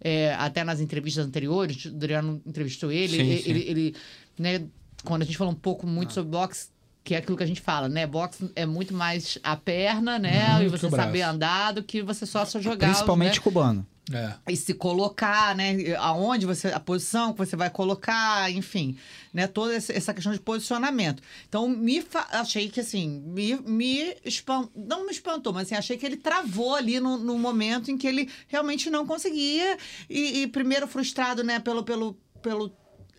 é, 0.00 0.34
até 0.38 0.64
nas 0.64 0.80
entrevistas 0.80 1.26
anteriores, 1.26 1.84
o 1.84 1.88
Adriano 1.88 2.40
entrevistou 2.46 2.90
ele, 2.90 3.16
Sim, 3.16 3.20
ele, 3.20 3.42
sim. 3.42 3.50
ele, 3.50 3.60
ele, 3.68 3.94
né? 4.38 4.66
Quando 5.04 5.22
a 5.22 5.24
gente 5.24 5.36
falou 5.36 5.52
um 5.52 5.56
pouco 5.56 5.86
Ah. 5.86 5.90
muito 5.90 6.12
sobre 6.14 6.30
boxe, 6.30 6.68
que 7.04 7.14
é 7.14 7.18
aquilo 7.18 7.36
que 7.36 7.42
a 7.42 7.46
gente 7.46 7.60
fala, 7.60 7.88
né? 7.88 8.06
Boxe 8.06 8.50
é 8.54 8.64
muito 8.66 8.92
mais 8.94 9.38
a 9.42 9.56
perna, 9.56 10.18
né? 10.18 10.56
Uhum, 10.56 10.62
e 10.62 10.68
você 10.68 10.88
saber 10.90 11.22
andar 11.22 11.72
do 11.72 11.82
que 11.82 12.02
você 12.02 12.24
só, 12.26 12.44
só 12.44 12.60
jogar. 12.60 12.88
Principalmente 12.88 13.36
né? 13.36 13.42
cubano. 13.42 13.86
É. 14.12 14.34
e 14.48 14.56
se 14.56 14.74
colocar, 14.74 15.54
né? 15.54 15.94
Aonde 15.98 16.44
você. 16.46 16.68
A 16.68 16.80
posição 16.80 17.32
que 17.32 17.38
você 17.38 17.54
vai 17.54 17.70
colocar, 17.70 18.50
enfim, 18.50 18.96
né? 19.32 19.46
Toda 19.46 19.74
essa 19.74 20.12
questão 20.12 20.32
de 20.32 20.40
posicionamento. 20.40 21.22
Então, 21.48 21.68
me 21.68 22.00
fa- 22.02 22.26
achei 22.32 22.68
que 22.68 22.80
assim, 22.80 23.08
me, 23.26 23.54
me 23.56 24.16
espan- 24.24 24.68
não 24.74 25.06
me 25.06 25.12
espantou, 25.12 25.52
mas 25.52 25.66
assim, 25.66 25.76
achei 25.76 25.96
que 25.96 26.04
ele 26.04 26.16
travou 26.16 26.74
ali 26.74 26.98
no, 26.98 27.18
no 27.18 27.38
momento 27.38 27.90
em 27.90 27.96
que 27.96 28.06
ele 28.06 28.28
realmente 28.48 28.90
não 28.90 29.06
conseguia. 29.06 29.76
E, 30.08 30.42
e 30.42 30.46
primeiro 30.48 30.88
frustrado, 30.88 31.44
né, 31.44 31.60
pelo. 31.60 31.82
pelo, 31.84 32.16
pelo 32.42 32.72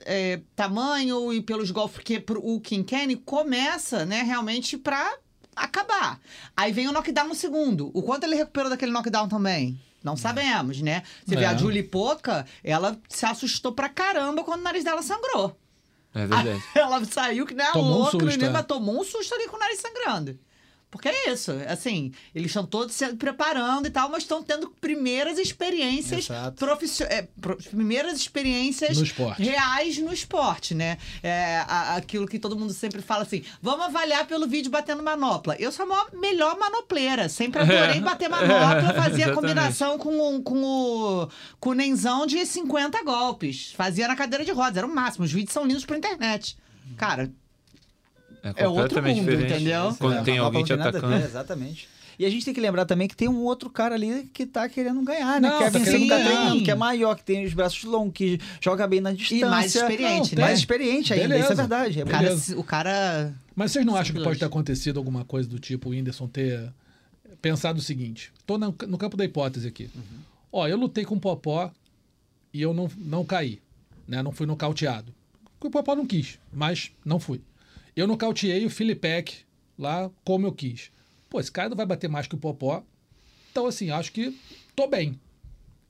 é, 0.04 0.42
tamanho 0.56 1.32
e 1.32 1.42
pelos 1.42 1.70
golpes, 1.70 1.96
porque 1.98 2.24
o 2.38 2.60
King 2.60 2.84
Kenny 2.84 3.16
começa, 3.16 4.04
né, 4.06 4.24
realmente 4.24 4.76
pra 4.76 5.16
acabar. 5.56 6.20
Aí 6.58 6.72
vem 6.72 6.88
o 6.88 6.92
knockdown 6.92 7.28
no 7.28 7.36
segundo. 7.36 7.92
O 7.94 8.02
quanto 8.02 8.24
ele 8.24 8.36
recuperou 8.36 8.70
daquele 8.70 8.92
knockdown 8.92 9.28
também? 9.30 9.80
Não 10.04 10.18
sabemos, 10.18 10.82
né? 10.82 11.04
Você 11.26 11.36
vê 11.36 11.44
É. 11.44 11.48
a 11.48 11.56
Julie 11.56 11.84
Poca, 11.84 12.46
ela 12.64 12.98
se 13.08 13.26
assustou 13.26 13.72
pra 13.72 13.88
caramba 13.90 14.44
quando 14.44 14.62
o 14.62 14.64
nariz 14.64 14.84
dela 14.84 15.02
sangrou. 15.02 15.56
É 16.14 16.28
verdade. 16.28 16.62
Ela 16.76 17.06
saiu 17.06 17.46
que 17.46 17.54
nem 17.54 17.66
a 17.66 17.72
Tomou 17.72 17.86
um 17.90 17.98
louca, 18.00 18.12
susto, 18.20 18.38
né? 18.52 18.60
é. 18.60 18.64
tomou 18.64 19.00
um 19.00 19.04
susto 19.06 19.34
ali 19.34 19.48
com 19.48 19.56
o 19.56 19.60
nariz 19.60 19.80
sangrando. 19.80 20.38
Porque 20.92 21.08
é 21.08 21.32
isso, 21.32 21.52
assim, 21.70 22.12
eles 22.36 22.48
estão 22.48 22.66
todos 22.66 22.94
se 22.94 23.16
preparando 23.16 23.88
e 23.88 23.90
tal, 23.90 24.10
mas 24.10 24.24
estão 24.24 24.44
tendo 24.44 24.70
primeiras 24.82 25.40
experiências 25.40 26.26
Exato. 26.26 26.58
profissio- 26.58 27.06
é, 27.10 27.30
pro- 27.40 27.56
primeiras 27.56 28.18
experiências 28.18 28.98
No 28.98 29.04
esporte. 29.06 29.42
reais 29.42 29.98
no 30.00 30.12
esporte, 30.14 30.76
né? 30.76 30.98
É, 31.24 31.64
a- 31.68 31.96
aquilo 31.96 32.28
que 32.28 32.38
todo 32.38 32.58
mundo 32.60 32.74
sempre 32.74 33.02
fala 33.02 33.24
assim: 33.24 33.42
vamos 33.62 33.86
avaliar 33.86 34.28
pelo 34.28 34.46
vídeo 34.48 34.70
batendo 34.70 35.02
manopla. 35.02 35.56
Eu 35.58 35.72
sou 35.72 35.86
a 35.86 35.88
maior- 35.90 36.10
melhor 36.14 36.58
manopleira, 36.60 37.30
sempre 37.30 37.62
adorei 37.62 38.02
bater 38.02 38.30
manopla, 38.30 38.94
fazia 39.26 39.34
combinação 39.34 39.98
com, 39.98 40.36
o- 40.38 40.44
com 40.44 40.62
o 40.62 41.30
com 41.60 41.70
o 41.70 41.74
Nenzão 41.74 42.26
de 42.28 42.46
50 42.46 43.02
golpes. 43.04 43.72
Fazia 43.78 44.10
na 44.10 44.16
cadeira 44.18 44.44
de 44.44 44.52
rodas, 44.52 44.76
era 44.76 44.86
o 44.88 44.94
máximo. 44.94 45.24
Os 45.24 45.32
vídeos 45.32 45.54
são 45.54 45.66
lindos 45.66 45.86
pra 45.86 45.98
internet. 45.98 46.58
Cara, 46.98 47.32
É 48.44 48.68
outro 48.68 48.96
completamente 48.96 49.18
mundo, 49.22 49.30
diferente. 49.32 49.54
entendeu? 49.54 49.96
Quando 50.00 50.18
É, 50.18 50.24
tem 50.24 50.38
alguém 50.38 50.64
te 50.64 50.70
não 50.72 50.78
tem 50.78 50.86
nada 50.86 50.98
a 50.98 51.02
ver, 51.02 51.08
atacando. 51.08 51.26
Exatamente. 51.26 51.90
E 52.20 52.26
a 52.26 52.30
gente 52.30 52.46
tem 52.46 52.54
que 52.54 52.62
lembrar 52.62 52.86
também 52.86 53.08
que 53.08 53.16
tem 53.16 53.28
um 53.28 53.40
outro 53.42 53.70
cara 53.70 53.96
ali 53.96 54.30
que 54.34 54.46
tá 54.46 54.68
querendo 54.70 55.02
ganhar, 55.02 55.42
né? 55.42 55.50
Não, 55.50 55.58
que 55.58 55.64
é 55.64 55.72
tá 55.72 55.80
vencendo, 55.80 56.08
tá 56.08 56.16
treinando, 56.18 56.64
que 56.64 56.70
é 56.70 56.76
maior, 56.76 57.16
que 57.16 57.24
tem 57.24 57.46
os 57.46 57.54
braços 57.54 57.84
longos, 57.84 58.14
que 58.14 58.40
joga 58.60 58.86
bem 58.88 59.02
na 59.02 59.12
distância. 59.12 59.50
mais 59.50 59.74
experiente, 59.74 60.36
Não, 60.36 60.42
né? 60.42 60.48
Mais 60.48 60.60
experiente 60.60 61.14
ainda, 61.14 61.28
Beleza. 61.30 61.44
isso 61.46 61.54
é 61.54 61.56
verdade. 61.56 62.00
É 62.00 62.04
O 62.04 62.08
cara, 62.08 62.36
o 62.58 62.64
cara 62.64 63.34
Mas 63.56 63.72
vocês 63.72 63.86
não 63.86 63.96
acham 63.96 64.16
que 64.16 64.22
pode 64.24 64.38
ter 64.38 64.46
acontecido 64.46 64.98
alguma 64.98 65.26
coisa 65.26 65.50
do 65.50 65.58
tipo 65.58 65.90
o 65.90 65.92
Whindersson 65.94 66.28
ter 66.28 66.72
pensado 67.42 67.80
o 67.80 67.82
seguinte? 67.82 68.32
Tô 68.46 68.58
no, 68.58 68.76
no 68.88 68.98
campo 68.98 69.18
da 69.18 69.26
hipótese 69.26 69.68
aqui. 69.68 69.90
Ó, 70.52 70.68
eu 70.68 70.78
lutei 70.78 71.06
com 71.06 71.16
o 71.16 71.20
Popó 71.20 71.72
e 72.54 72.62
eu 72.62 72.74
não, 72.74 72.90
não 72.98 73.26
caí. 73.26 73.60
Né? 74.08 74.22
Não 74.22 74.32
fui 74.32 74.46
nocauteado. 74.46 75.12
Porque 75.58 75.68
o 75.68 75.72
Popó 75.72 75.96
não 75.96 76.06
quis, 76.06 76.38
mas 76.54 76.92
não 77.04 77.20
fui. 77.20 77.42
Eu 77.96 78.08
nocauteei 78.08 78.66
o 78.66 78.70
Filipek 78.70 79.40
lá 79.78 80.10
como 80.24 80.48
eu 80.48 80.52
quis. 80.52 80.92
Pô, 81.30 81.40
esse 81.40 81.52
cara 81.52 81.70
não 81.70 81.78
vai 81.78 81.86
bater 81.86 82.10
mais 82.10 82.28
que 82.28 82.36
o 82.36 82.38
Popó. 82.38 82.84
Então, 83.52 83.66
assim, 83.66 83.90
acho 83.90 84.12
que 84.12 84.38
tô 84.76 84.88
bem. 84.88 85.20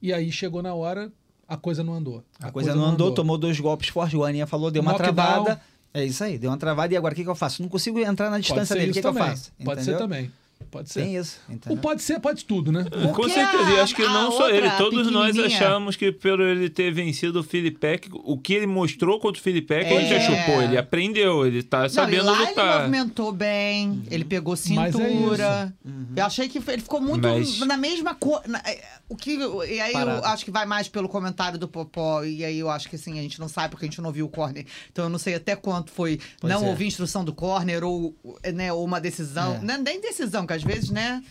E 0.01 0.11
aí 0.11 0.31
chegou 0.31 0.63
na 0.63 0.73
hora, 0.73 1.11
a 1.47 1.57
coisa 1.57 1.83
não 1.83 1.93
andou. 1.93 2.23
A, 2.39 2.51
coisa, 2.51 2.73
não 2.73 2.85
andou, 2.85 3.13
tomou 3.13 3.37
dois 3.37 3.59
golpes 3.59 3.89
fortes, 3.89 4.17
o 4.17 4.23
Aninha 4.23 4.47
falou, 4.47 4.71
deu 4.71 4.81
uma 4.81 4.93
Knockdown. 4.93 5.13
travada. 5.13 5.61
É 5.93 6.05
isso 6.05 6.23
aí, 6.23 6.37
deu 6.37 6.49
uma 6.49 6.57
travada 6.57 6.93
e 6.93 6.97
agora 6.97 7.13
o 7.13 7.15
que, 7.15 7.23
que 7.23 7.29
eu 7.29 7.35
faço? 7.35 7.61
Não 7.61 7.69
consigo 7.69 7.99
entrar 7.99 8.29
na 8.29 8.39
distância 8.39 8.75
dele, 8.75 8.91
o 8.91 8.93
que, 8.93 9.01
que 9.01 9.07
eu 9.07 9.13
faço? 9.13 9.51
Pode 9.63 9.83
ser 9.83 9.97
também. 9.97 10.31
Pode 10.69 10.91
ser. 10.91 11.01
Tem 11.01 11.15
isso. 11.15 11.39
O 11.49 11.53
entendeu? 11.53 11.77
pode 11.79 12.01
ser, 12.01 12.19
pode 12.19 12.45
tudo, 12.45 12.71
né? 12.71 12.83
Com 12.83 13.13
Porque 13.13 13.31
certeza, 13.31 13.69
e 13.71 13.79
a- 13.79 13.83
acho 13.83 13.95
que 13.95 14.03
não 14.03 14.31
só 14.31 14.49
ele, 14.49 14.69
todos 14.71 15.09
nós 15.11 15.37
achamos 15.39 15.95
que 15.95 16.11
pelo 16.11 16.43
ele 16.43 16.69
ter 16.69 16.91
vencido 16.93 17.39
o 17.39 17.43
Filipek, 17.43 18.09
o 18.11 18.37
que 18.37 18.53
ele 18.53 18.67
mostrou 18.67 19.19
contra 19.19 19.39
o 19.39 19.43
Filipek, 19.43 19.85
a 19.93 19.99
gente 20.01 20.13
É. 20.13 20.17
achou, 20.17 20.35
pô, 20.55 20.61
ele 20.61 20.77
aprendeu, 20.77 21.45
ele 21.45 21.63
tá 21.63 21.79
Não, 21.79 21.85
e 21.85 21.89
sabendo 21.89 22.25
lá 22.25 22.37
ele 22.41 22.49
lutar. 22.49 22.77
movimentou 22.79 23.31
bem, 23.31 24.03
ele 24.11 24.23
pegou 24.25 24.53
é 24.53 24.57
cintura. 24.57 25.73
Uhum. 25.83 26.05
Eu 26.15 26.25
achei 26.25 26.47
que 26.47 26.57
ele 26.67 26.81
ficou 26.81 27.01
muito 27.01 27.27
Mas- 27.27 27.59
na 27.59 27.77
mesma 27.77 28.13
cor. 28.15 28.41
na- 28.47 28.61
é, 28.65 28.81
O 29.11 29.15
que, 29.17 29.33
e 29.33 29.81
aí 29.81 29.91
eu 29.91 29.99
Parado. 29.99 30.25
acho 30.25 30.45
que 30.45 30.51
vai 30.51 30.65
mais 30.65 30.87
pelo 30.87 31.09
comentário 31.09 31.59
do 31.59 31.67
Popó, 31.67 32.23
e 32.23 32.45
aí 32.45 32.57
eu 32.57 32.69
acho 32.69 32.89
que 32.89 32.95
assim, 32.95 33.19
a 33.19 33.21
gente 33.21 33.41
não 33.41 33.49
sabe 33.49 33.71
porque 33.71 33.85
a 33.85 33.89
gente 33.89 33.99
não 33.99 34.09
viu 34.09 34.25
o 34.25 34.29
corner. 34.29 34.65
Então 34.89 35.03
eu 35.03 35.09
não 35.09 35.19
sei 35.19 35.35
até 35.35 35.53
quanto 35.53 35.91
foi 35.91 36.17
Pois 36.39 36.53
não 36.53 36.65
é. 36.65 36.69
ouvir 36.69 36.85
instrução 36.85 37.25
do 37.25 37.33
corner 37.33 37.83
ou, 37.83 38.15
né, 38.53 38.71
ou 38.71 38.85
uma 38.85 39.01
decisão. 39.01 39.59
É. 39.67 39.73
É 39.73 39.77
nem 39.77 39.99
decisão, 39.99 40.47
que 40.47 40.53
às 40.53 40.63
vezes, 40.63 40.89
né? 40.89 41.21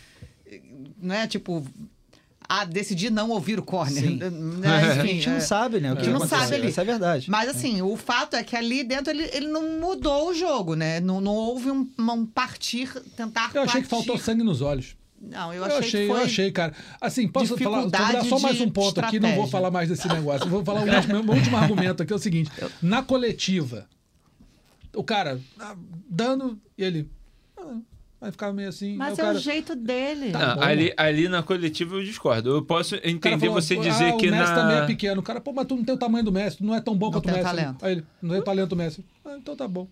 Não 1.00 1.14
é 1.14 1.26
tipo. 1.26 1.66
Ah, 2.46 2.66
decidi 2.66 3.08
não 3.08 3.30
ouvir 3.30 3.58
o 3.58 3.62
corner. 3.62 4.02
Sim. 4.02 4.16
Né, 4.16 4.68
a 4.68 4.96
enfim, 4.96 5.14
gente 5.14 5.30
não 5.30 5.36
é. 5.36 5.40
sabe, 5.40 5.80
né? 5.80 5.90
O 5.90 5.94
A 5.94 5.96
que 5.96 6.04
gente 6.04 6.18
não 6.18 6.26
sabe 6.28 6.56
ali. 6.56 6.68
Isso 6.68 6.80
é 6.82 6.84
verdade. 6.84 7.30
Mas 7.30 7.48
assim, 7.48 7.80
o 7.80 7.96
fato 7.96 8.36
é 8.36 8.44
que 8.44 8.54
ali 8.54 8.84
dentro 8.84 9.10
ele, 9.10 9.22
ele 9.32 9.48
não 9.48 9.80
mudou 9.80 10.28
o 10.28 10.34
jogo, 10.34 10.74
né? 10.74 11.00
Não, 11.00 11.18
não 11.18 11.32
houve 11.32 11.70
um, 11.70 11.88
um 11.98 12.26
partir, 12.26 12.92
tentar 13.16 13.50
Eu 13.54 13.62
achei 13.62 13.80
que 13.80 13.88
faltou 13.88 14.18
sangue 14.18 14.42
nos 14.42 14.60
olhos. 14.60 14.99
Não, 15.20 15.52
eu 15.52 15.58
Eu 15.58 15.64
achei, 15.64 15.78
achei, 15.78 16.00
que 16.00 16.06
foi... 16.08 16.20
eu 16.20 16.24
achei, 16.24 16.50
cara. 16.52 16.72
Assim, 17.00 17.28
posso 17.28 17.56
falar, 17.58 17.86
dar 17.86 18.24
só 18.24 18.38
mais 18.38 18.58
um 18.60 18.70
ponto 18.70 18.98
aqui, 19.00 19.20
não 19.20 19.34
vou 19.34 19.46
falar 19.46 19.70
mais 19.70 19.88
desse 19.88 20.08
negócio. 20.12 20.46
Eu 20.46 20.50
vou 20.50 20.64
falar 20.64 20.80
o 20.82 20.94
último, 20.94 21.22
meu 21.22 21.34
último 21.34 21.56
argumento 21.58 22.02
aqui 22.02 22.12
é 22.12 22.16
o 22.16 22.18
seguinte: 22.18 22.50
na 22.80 23.02
coletiva, 23.02 23.86
o 24.94 25.04
cara 25.04 25.38
ah, 25.58 25.76
dando 26.08 26.58
e 26.78 26.82
ele 26.82 27.10
ah, 27.58 27.76
vai 28.18 28.32
ficar 28.32 28.50
meio 28.54 28.70
assim. 28.70 28.96
Mas 28.96 29.18
o 29.18 29.20
é 29.20 29.24
cara, 29.24 29.36
o 29.36 29.40
jeito 29.40 29.76
dele. 29.76 30.30
Tá 30.32 30.38
Não, 30.38 30.54
bom. 30.56 30.62
ali, 30.62 30.94
ali 30.96 31.28
na 31.28 31.42
coletiva 31.42 31.96
eu 31.96 32.02
discordo. 32.02 32.50
Eu 32.56 32.64
posso 32.64 32.94
o 32.94 32.98
entender 33.04 33.40
falou, 33.46 33.60
você 33.60 33.76
"Pô, 33.76 33.82
dizer 33.82 34.14
ah, 34.14 34.16
que 34.16 34.26
o 34.26 34.30
Messi 34.30 34.52
na. 34.52 34.54
também 34.54 34.76
é 34.78 34.86
pequeno. 34.86 35.20
O 35.20 35.22
cara, 35.22 35.38
pô, 35.40 35.52
mas 35.52 35.66
tu 35.66 35.76
não 35.76 35.84
tem 35.84 35.94
o 35.94 35.98
tamanho 35.98 36.24
do 36.24 36.32
Messi, 36.32 36.56
tu 36.56 36.64
não 36.64 36.74
é 36.74 36.80
tão 36.80 36.96
bom 36.96 37.06
Não 37.06 37.12
quanto 37.12 37.24
o 37.28 37.32
tem 37.32 37.42
Messi. 37.42 37.44
talento. 37.56 37.84
Aí 37.84 37.92
ele, 37.92 38.04
não 38.22 38.30
tem 38.34 38.42
talento 38.42 38.74
Messi. 38.74 39.04
Ah, 39.22 39.36
então 39.36 39.54
tá 39.54 39.68
bom. 39.68 39.86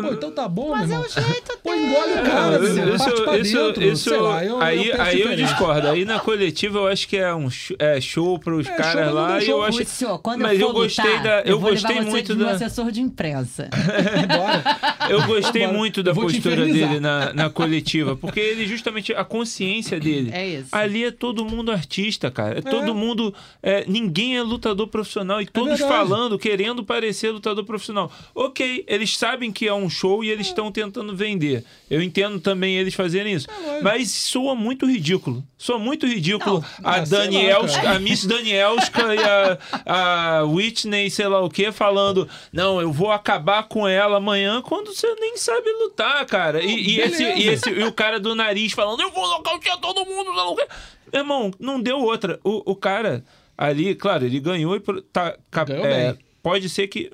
Pô, 0.00 0.12
então 0.12 0.30
tá 0.30 0.48
bom, 0.48 0.70
Mas 0.70 0.88
meu 0.88 0.98
é 0.98 1.00
o 1.00 1.08
jeito 1.08 1.58
Pô, 1.62 1.74
engole 1.74 2.12
o 2.12 2.22
cara, 2.22 2.58
meu 2.58 2.76
irmão, 2.76 2.98
parte 2.98 3.22
pra 3.22 3.38
dentro. 3.38 3.96
sei 3.96 4.18
lá, 4.18 4.44
eu, 4.44 4.60
aí, 4.60 4.88
eu 4.88 5.02
aí 5.02 5.20
eu 5.20 5.36
discordo. 5.36 5.88
Aí 5.88 6.04
na 6.04 6.20
coletiva 6.20 6.78
eu 6.78 6.86
acho 6.86 7.08
que 7.08 7.16
é 7.16 7.34
um 7.34 7.48
é 7.78 8.00
show 8.00 8.38
pros 8.38 8.66
É, 8.66 8.76
caras 8.76 9.12
lá 9.12 9.42
e 9.42 9.48
eu 9.48 9.62
acho. 9.62 9.78
Lúcio, 9.78 10.18
quando 10.18 10.42
mas 10.42 10.60
eu 10.60 10.68
eu 10.68 10.72
gostei 10.72 11.04
lutar, 11.04 11.22
da, 11.22 11.40
eu 11.42 11.58
vou 11.58 11.70
gostei 11.70 12.00
muito 12.00 12.34
da, 12.34 12.50
assessor 12.50 12.90
de 12.90 13.00
imprensa. 13.00 13.70
Eu 15.08 15.26
gostei 15.26 15.66
muito 15.66 16.02
da 16.02 16.12
Eu 16.12 16.14
postura 16.14 16.64
dele 16.64 17.00
na, 17.00 17.32
na 17.32 17.50
coletiva, 17.50 18.16
porque 18.16 18.40
ele 18.40 18.66
justamente 18.66 19.12
a 19.12 19.24
consciência 19.24 20.00
dele. 20.00 20.30
É 20.32 20.46
isso. 20.46 20.68
Ali 20.72 21.04
é 21.04 21.10
todo 21.10 21.44
mundo 21.44 21.70
artista, 21.70 22.30
cara. 22.30 22.58
É 22.58 22.62
todo 22.62 22.94
mundo. 22.94 23.34
é, 23.62 23.84
ninguém 23.86 24.36
é 24.36 24.42
lutador 24.42 24.88
profissional 24.88 25.40
e 25.40 25.46
todos 25.46 25.78
falando, 25.80 26.38
querendo 26.38 26.84
parecer 26.84 27.30
lutador 27.30 27.64
profissional. 27.64 28.10
Ok, 28.34 28.84
eles 28.86 29.16
sabem 29.16 29.52
que 29.52 29.66
é 29.66 29.74
um 29.74 29.83
show 29.88 30.24
e 30.24 30.30
eles 30.30 30.48
estão 30.48 30.70
tentando 30.70 31.14
vender. 31.16 31.64
Eu 31.90 32.02
entendo 32.02 32.40
também 32.40 32.76
eles 32.76 32.94
fazerem 32.94 33.34
isso. 33.34 33.48
lógico. 33.50 33.84
Mas 33.84 34.10
soa 34.10 34.54
muito 34.54 34.86
ridículo. 34.86 35.44
Soa 35.56 35.78
muito 35.78 36.06
ridículo 36.06 36.64
Não, 36.80 36.90
a 36.90 36.96
lá, 36.96 37.04
Danielska, 37.04 37.82
cara. 37.82 37.96
a 37.96 37.98
Miss 37.98 38.24
Danielska 38.26 39.14
e 39.14 39.18
a, 39.18 39.58
a 39.86 40.44
Whitney, 40.44 41.10
sei 41.10 41.26
lá 41.28 41.40
o 41.40 41.50
que, 41.50 41.70
falando: 41.72 42.28
Não, 42.52 42.80
eu 42.80 42.92
vou 42.92 43.10
acabar 43.10 43.64
com 43.64 43.86
ela 43.86 44.18
amanhã 44.18 44.62
quando 44.62 44.94
você 44.94 45.14
nem 45.16 45.36
sabe 45.36 45.70
lutar, 45.82 46.24
cara. 46.26 46.62
E, 46.62 46.96
e 46.96 47.00
esse, 47.00 47.22
e, 47.22 47.48
esse, 47.48 47.70
e 47.70 47.84
o 47.84 47.92
cara 47.92 48.18
do 48.20 48.34
nariz 48.34 48.72
falando: 48.72 49.00
Eu 49.00 49.10
vou 49.10 49.28
nocautear 49.28 49.78
todo 49.78 50.04
mundo, 50.04 50.26
sei 50.26 50.36
lá 50.36 50.50
o 50.50 50.56
quê. 50.56 50.66
Meu 51.12 51.22
irmão, 51.22 51.50
não 51.58 51.80
deu 51.80 51.98
outra. 51.98 52.40
O, 52.42 52.72
o 52.72 52.74
cara 52.76 53.24
ali, 53.56 53.94
claro, 53.94 54.24
ele 54.24 54.40
ganhou 54.40 54.74
e 54.76 54.80
tá, 55.12 55.36
Ganhou 55.66 55.86
é, 55.86 56.16
pode 56.42 56.68
ser 56.68 56.88
que. 56.88 57.10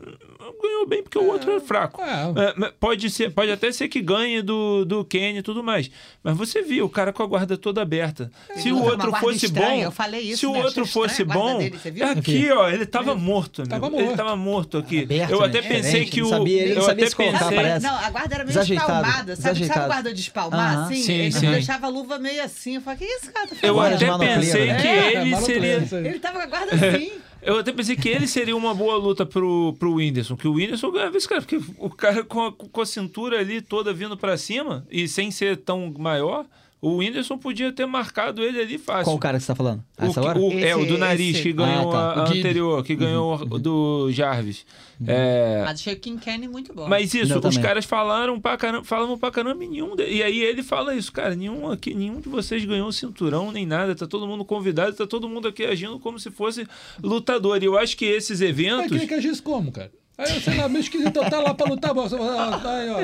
Ganhou 0.61 0.87
bem 0.87 1.03
porque 1.03 1.19
o 1.19 1.27
outro 1.27 1.53
é 1.53 1.61
fraco. 1.61 2.01
É. 2.03 2.67
É, 2.67 2.71
pode, 2.79 3.11
ser, 3.11 3.33
pode 3.33 3.51
até 3.51 3.71
ser 3.73 3.89
que 3.89 4.01
ganhe 4.01 4.43
do, 4.43 4.85
do 4.85 5.05
Kenny 5.05 5.39
e 5.39 5.43
tudo 5.43 5.63
mais. 5.63 5.91
Mas 6.23 6.37
você 6.37 6.63
viu 6.63 6.87
o 6.87 6.89
cara 6.89 7.13
com 7.13 7.23
a 7.23 7.27
guarda 7.27 7.57
toda 7.57 7.83
aberta. 7.83 8.31
Se 8.57 8.71
o 8.71 8.83
outro 8.83 9.13
fosse 9.17 9.49
bom. 9.49 9.75
eu 9.77 9.91
falei 9.91 10.21
isso, 10.21 10.41
se 10.41 10.47
o 10.47 10.53
né? 10.53 10.63
outro 10.65 10.87
fosse 10.87 11.25
bom. 11.25 11.61
é 11.61 12.05
aqui, 12.05 12.51
ó. 12.51 12.69
Ele 12.69 12.87
tava 12.87 13.15
morto, 13.15 13.63
amigo. 13.63 13.71
Tava 13.75 13.87
Ele 13.87 14.03
morto. 14.05 14.17
tava 14.17 14.37
morto 14.37 14.79
aqui. 14.79 15.03
Aberto, 15.03 15.31
eu 15.31 15.41
né? 15.41 15.47
até 15.47 15.63
pensei 15.63 15.81
Diferente, 15.81 16.11
que 16.11 16.23
o. 16.23 16.29
sabia, 16.29 16.63
ele 16.63 16.75
não 16.75 16.83
eu 16.83 16.87
sabia 16.87 17.07
até 17.07 17.17
pensei-. 17.17 17.79
Não, 17.81 17.97
a 17.97 18.11
guarda 18.11 18.35
era 18.35 18.45
meio 18.45 18.61
espalmada. 18.61 19.37
Sabe, 19.37 19.71
a 19.71 19.87
guarda 19.87 20.13
de 20.13 20.21
espalmar, 20.21 20.79
assim? 20.85 21.03
Sim, 21.03 21.13
ele 21.13 21.33
sim. 21.33 21.51
deixava 21.51 21.87
a 21.87 21.91
luva 21.91 22.19
meio 22.19 22.43
assim. 22.43 22.77
Eu 22.77 22.81
falei, 22.81 22.99
que 22.99 23.05
isso, 23.05 23.33
cara? 23.33 23.49
Tá 23.49 23.57
Eu 23.63 23.81
até 23.81 24.19
pensei 24.19 24.67
né? 24.67 24.81
que 24.81 24.89
É, 24.89 25.21
ele 25.23 25.37
seria. 25.37 25.89
Ele 25.93 26.19
tava 26.19 26.39
com 26.39 26.45
a 26.45 26.47
guarda 26.47 26.75
assim. 26.75 27.13
Eu 27.43 27.59
até 27.59 27.73
pensei 27.73 27.97
que 27.97 28.09
ele 28.09 28.27
seria 28.27 28.57
uma 28.57 28.75
boa 28.75 28.97
luta 28.97 29.25
pro, 29.25 29.75
pro 29.79 29.95
Whindersson, 29.95 30.37
que 30.37 30.47
o 30.47 30.53
Whindersson 30.53 30.91
ganhava 30.91 31.17
esse 31.17 31.29
cara, 31.29 31.41
porque 31.41 31.61
o 31.79 31.89
cara 31.89 32.23
com 32.23 32.47
a, 32.47 32.53
com 32.53 32.81
a 32.81 32.87
cintura 32.87 33.39
ali 33.39 33.63
toda 33.63 33.95
vindo 33.95 34.17
pra 34.17 34.37
cima 34.37 34.87
e 34.91 35.09
sem 35.09 35.31
ser 35.31 35.57
tão 35.59 35.93
maior, 35.99 36.45
o 36.83 36.97
Whindersson 36.97 37.37
podia 37.37 37.71
ter 37.73 37.85
marcado 37.87 38.43
ele 38.43 38.59
ali 38.61 38.79
fácil. 38.79 39.05
Qual 39.05 39.19
cara 39.19 39.37
que 39.39 39.45
você 39.45 39.49
tá 39.49 39.55
falando? 39.55 39.85
O, 39.99 40.05
Essa 40.05 40.21
que- 40.21 40.27
hora? 40.27 40.39
o- 40.39 40.59
é, 40.59 40.75
o 40.75 40.79
do 40.81 40.85
Esse- 40.93 40.97
nariz 40.99 41.35
esse. 41.37 41.43
que 41.43 41.53
ganhou 41.53 41.91
Ah, 41.91 41.93
tá. 41.93 41.99
a, 41.99 42.13
a 42.13 42.25
O 42.25 42.33
anterior, 42.39 42.85
que 42.85 42.95
ganhou 42.97 43.35
o 43.35 43.59
do 43.59 44.11
Jarvis. 44.11 44.65
É, 45.07 45.63
Mas 45.65 45.81
achei 45.81 45.95
o 45.95 45.99
King 45.99 46.21
Kenny 46.23 46.47
muito 46.47 46.75
bom. 46.75 46.87
mas 46.87 47.15
isso, 47.15 47.33
Eu 47.33 47.37
os 47.39 47.43
também. 47.43 47.61
caras 47.63 47.85
falaram 47.87 48.39
pra 48.39 48.57
caramba, 48.59 48.85
falavam 48.85 49.17
pra 49.19 49.31
caramba 49.31 49.65
e 49.65 49.69
nenhum. 49.69 49.97
de- 49.97 50.05
E 50.07 50.23
aí 50.23 50.41
ele 50.43 50.63
fala 50.63 50.95
isso, 50.95 51.11
cara, 51.11 51.35
nenhum 51.35 51.71
aqui, 51.71 51.95
nenhum 51.95 52.21
de 52.21 52.29
vocês 52.29 52.63
ganhou 52.65 52.91
cinturão 52.93 53.51
nem 53.51 53.65
nada, 53.65 53.95
tá 53.95 54.07
todo 54.07 54.27
mundo 54.27 54.45
convidado, 54.45 54.95
tá 54.95 55.07
todo 55.07 55.29
mundo 55.29 55.49
aqui 55.49 55.65
agindo 55.65 55.99
como 55.99 56.19
se 56.19 56.31
fosse 56.31 56.67
lutador. 57.03 57.63
E 57.63 57.67
eu 57.67 57.79
acho 57.79 57.97
que 57.97 58.05
esses 58.05 58.41
Mas 58.41 58.49
eventos. 58.51 58.89
queria 58.89 59.07
que 59.07 59.15
agisse 59.15 59.41
como, 59.41 59.73
cara? 59.73 59.91
Aí, 60.21 60.41
sei 60.41 60.55
lá, 60.57 60.69
meio 60.69 60.81
esquisito, 60.81 61.09
então 61.09 61.29
tá 61.29 61.41
lá 61.41 61.55
pra 61.55 61.67
lutar, 61.67 61.91
ah, 61.93 62.61
aí, 62.77 62.91
ó. 62.91 63.01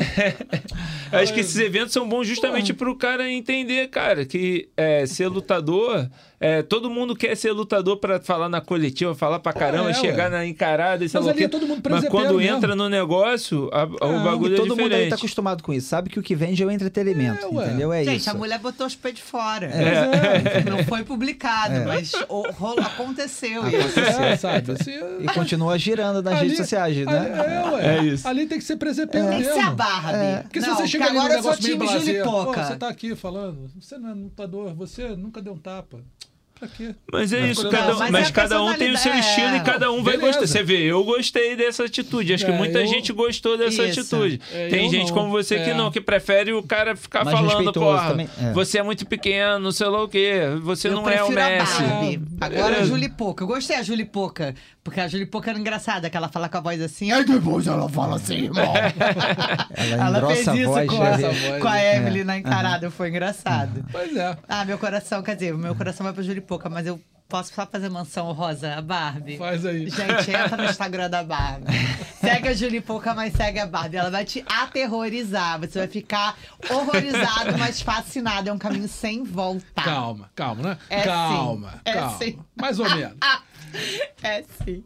Acho 1.20 1.32
que 1.32 1.40
esses 1.40 1.56
eventos 1.58 1.92
são 1.92 2.08
bons 2.08 2.26
justamente 2.26 2.72
pro 2.72 2.94
cara 2.96 3.30
entender, 3.30 3.88
cara, 3.88 4.24
que 4.24 4.68
é, 4.76 5.06
ser 5.06 5.28
lutador. 5.28 6.08
é, 6.40 6.62
todo 6.62 6.90
mundo 6.90 7.14
quer 7.16 7.34
ser 7.36 7.52
lutador 7.52 7.96
pra 7.98 8.20
falar 8.20 8.48
na 8.48 8.60
coletiva, 8.60 9.14
falar 9.14 9.38
pra 9.38 9.52
caramba, 9.52 9.90
é, 9.90 9.94
chegar 9.94 10.24
ué. 10.24 10.30
na 10.38 10.44
encarada 10.46 11.04
e 11.04 11.10
Mas 11.12 11.24
o 11.24 11.30
ali 11.30 11.44
é 11.44 11.48
todo 11.48 11.62
mundo 11.62 11.76
Mas 11.76 12.00
presepeiro 12.00 12.10
quando 12.26 12.38
mesmo. 12.38 12.56
entra 12.56 12.74
no 12.76 12.88
negócio, 12.88 13.70
a- 13.72 13.84
o 13.84 14.24
bagulho 14.24 14.52
E 14.52 14.54
é 14.54 14.56
todo 14.56 14.76
mundo 14.76 14.92
aí 14.94 15.08
tá 15.08 15.14
acostumado 15.14 15.62
com 15.62 15.72
isso. 15.72 15.88
Sabe 15.88 16.10
que 16.10 16.18
o 16.18 16.22
que 16.22 16.34
vende 16.34 16.62
é 16.62 16.66
o 16.66 16.70
entretenimento, 16.70 17.46
É, 17.46 17.64
entendeu? 17.66 17.92
É 17.92 18.04
Gente, 18.04 18.20
isso. 18.20 18.30
a 18.30 18.34
mulher 18.34 18.58
botou 18.58 18.86
os 18.86 18.94
pés 18.96 19.14
de 19.14 19.22
fora. 19.22 19.66
É. 19.66 20.64
Não 20.68 20.84
foi 20.84 21.04
publicado, 21.04 21.84
mas 21.86 22.12
o, 22.28 22.42
rolo, 22.50 22.80
aconteceu 22.80 23.62
isso. 23.68 23.98
É, 24.00 24.36
sabe? 24.36 24.72
Assim, 24.72 24.92
E 25.20 25.26
continua 25.28 25.78
girando 25.78 26.20
nas 26.22 26.34
ali- 26.40 26.42
redes 26.48 26.58
sociais, 26.58 27.05
né? 27.06 27.30
É, 27.30 27.70
ué. 27.70 27.96
É 27.98 28.04
isso. 28.04 28.28
Ali 28.28 28.46
tem 28.46 28.58
que 28.58 28.64
ser 28.64 28.76
presepeiro 28.76 29.28
Tem 29.28 29.38
que 29.38 29.44
ser 29.44 29.60
a 29.60 29.70
Barbie. 29.70 30.42
Porque 30.42 30.60
se 30.60 30.66
Não, 30.66 30.76
você 30.76 30.86
chega 30.86 31.04
porque 31.06 31.18
ali 31.18 31.28
num 31.28 31.34
agora 31.34 31.38
eu 31.38 31.42
sou 31.42 31.52
negócio 31.52 31.64
meio 31.64 31.78
time 31.78 31.88
blasé, 31.88 32.22
pô, 32.22 32.52
você 32.52 32.76
tá 32.76 32.88
aqui 32.88 33.14
falando, 33.14 33.70
você 33.80 33.98
não 33.98 34.10
é 34.10 34.14
lutador, 34.14 34.74
você 34.74 35.16
nunca 35.16 35.40
deu 35.40 35.54
um 35.54 35.58
tapa. 35.58 36.00
Mas 37.12 37.32
é 37.32 37.48
isso, 37.50 37.64
Não, 37.64 37.70
cada, 37.70 37.94
mas 37.96 38.10
mas 38.10 38.26
é 38.26 38.28
a 38.28 38.32
cada 38.32 38.62
um 38.62 38.72
tem 38.74 38.90
o 38.92 38.96
seu 38.96 39.14
estilo 39.14 39.48
é. 39.48 39.56
e 39.58 39.60
cada 39.60 39.90
um 39.92 40.02
vai 40.02 40.16
Beleza. 40.16 40.38
gostar. 40.40 40.46
Você 40.46 40.62
vê, 40.62 40.82
eu 40.84 41.04
gostei 41.04 41.54
dessa 41.54 41.84
atitude. 41.84 42.32
Acho 42.32 42.44
que 42.46 42.50
É, 42.50 42.56
muita 42.56 42.80
eu- 42.80 42.86
gente 42.86 43.12
gostou 43.12 43.58
dessa 43.58 43.84
Isso. 43.84 44.00
atitude. 44.00 44.40
É, 44.52 44.68
tem 44.68 44.88
gente 44.88 45.08
não. 45.08 45.14
como 45.14 45.30
você 45.30 45.56
que 45.58 45.70
É. 45.70 45.74
não, 45.74 45.90
que 45.90 46.00
prefere 46.00 46.52
o 46.52 46.62
cara 46.62 46.96
ficar 46.96 47.24
Mais 47.24 47.36
falando, 47.38 47.72
porra, 47.72 48.16
é. 48.42 48.52
você 48.52 48.78
é 48.78 48.82
muito 48.82 49.04
pequeno, 49.06 49.70
sei 49.72 49.86
lá 49.86 50.02
o 50.02 50.08
quê, 50.08 50.40
você 50.62 50.88
Eu 50.88 50.92
não 50.94 51.08
é 51.08 51.22
o 51.22 51.26
a 51.26 51.30
Messi. 51.30 52.20
Ah, 52.40 52.46
Agora 52.46 52.64
a 52.64 52.68
beleza. 52.70 52.86
Julie 52.86 53.08
Poca. 53.10 53.44
Eu 53.44 53.48
gostei 53.48 53.76
da 53.76 53.82
Julie 53.82 54.04
Poca. 54.06 54.54
Porque 54.82 55.00
a 55.00 55.08
Julie 55.08 55.26
Poca 55.26 55.50
era 55.50 55.58
engraçada, 55.58 56.08
que 56.08 56.16
ela 56.16 56.28
fala 56.28 56.48
com 56.48 56.58
a 56.58 56.60
voz 56.60 56.80
assim. 56.80 57.10
Aí 57.10 57.24
depois 57.24 57.66
ela 57.66 57.88
fala 57.88 58.16
assim, 58.16 58.44
irmão. 58.44 58.72
Ela 59.76 60.18
ela 60.18 60.26
fez 60.28 60.46
a 60.48 60.56
isso 60.56 60.68
voz. 60.68 60.86
com, 60.88 60.96
já 60.96 61.08
a, 61.14 61.16
voz, 61.16 61.62
com 61.62 61.68
a 61.68 61.72
né? 61.74 61.96
Emily 61.96 62.24
na 62.24 62.38
encarada. 62.38 62.90
Foi 62.90 63.08
engraçado. 63.08 63.84
Pois 63.90 64.16
é. 64.16 64.36
Ah, 64.48 64.64
meu 64.64 64.78
coração, 64.78 65.22
quer 65.22 65.34
dizer, 65.34 65.54
meu 65.54 65.74
coração 65.74 66.04
vai 66.04 66.12
pra 66.12 66.22
Julie 66.22 66.40
Poca, 66.46 66.68
mas 66.68 66.86
eu 66.86 67.00
posso 67.28 67.52
só 67.52 67.66
fazer 67.66 67.88
mansão 67.88 68.30
rosa, 68.32 68.74
a 68.74 68.82
Barbie. 68.82 69.36
Faz 69.36 69.66
aí. 69.66 69.88
Gente, 69.90 70.30
entra 70.30 70.56
no 70.56 70.64
Instagram 70.70 71.10
da 71.10 71.22
Barbie. 71.22 71.66
Segue 72.20 72.48
a 72.48 72.54
Julie 72.54 72.80
Pouca, 72.80 73.14
mas 73.14 73.32
segue 73.32 73.58
a 73.58 73.66
Barbie. 73.66 73.96
Ela 73.96 74.10
vai 74.10 74.24
te 74.24 74.44
aterrorizar. 74.48 75.58
Você 75.60 75.78
vai 75.80 75.88
ficar 75.88 76.36
horrorizado, 76.70 77.58
mas 77.58 77.80
fascinado. 77.80 78.48
É 78.48 78.52
um 78.52 78.58
caminho 78.58 78.88
sem 78.88 79.24
volta. 79.24 79.82
Calma, 79.82 80.30
calma, 80.34 80.62
né? 80.62 80.78
É 80.88 81.02
calma, 81.02 81.70
sim. 81.72 81.78
É 81.84 81.92
calma. 81.92 82.18
sim. 82.18 82.38
Mais 82.54 82.78
ou 82.78 82.88
menos. 82.88 83.16
É 84.22 84.42
sim. 84.64 84.82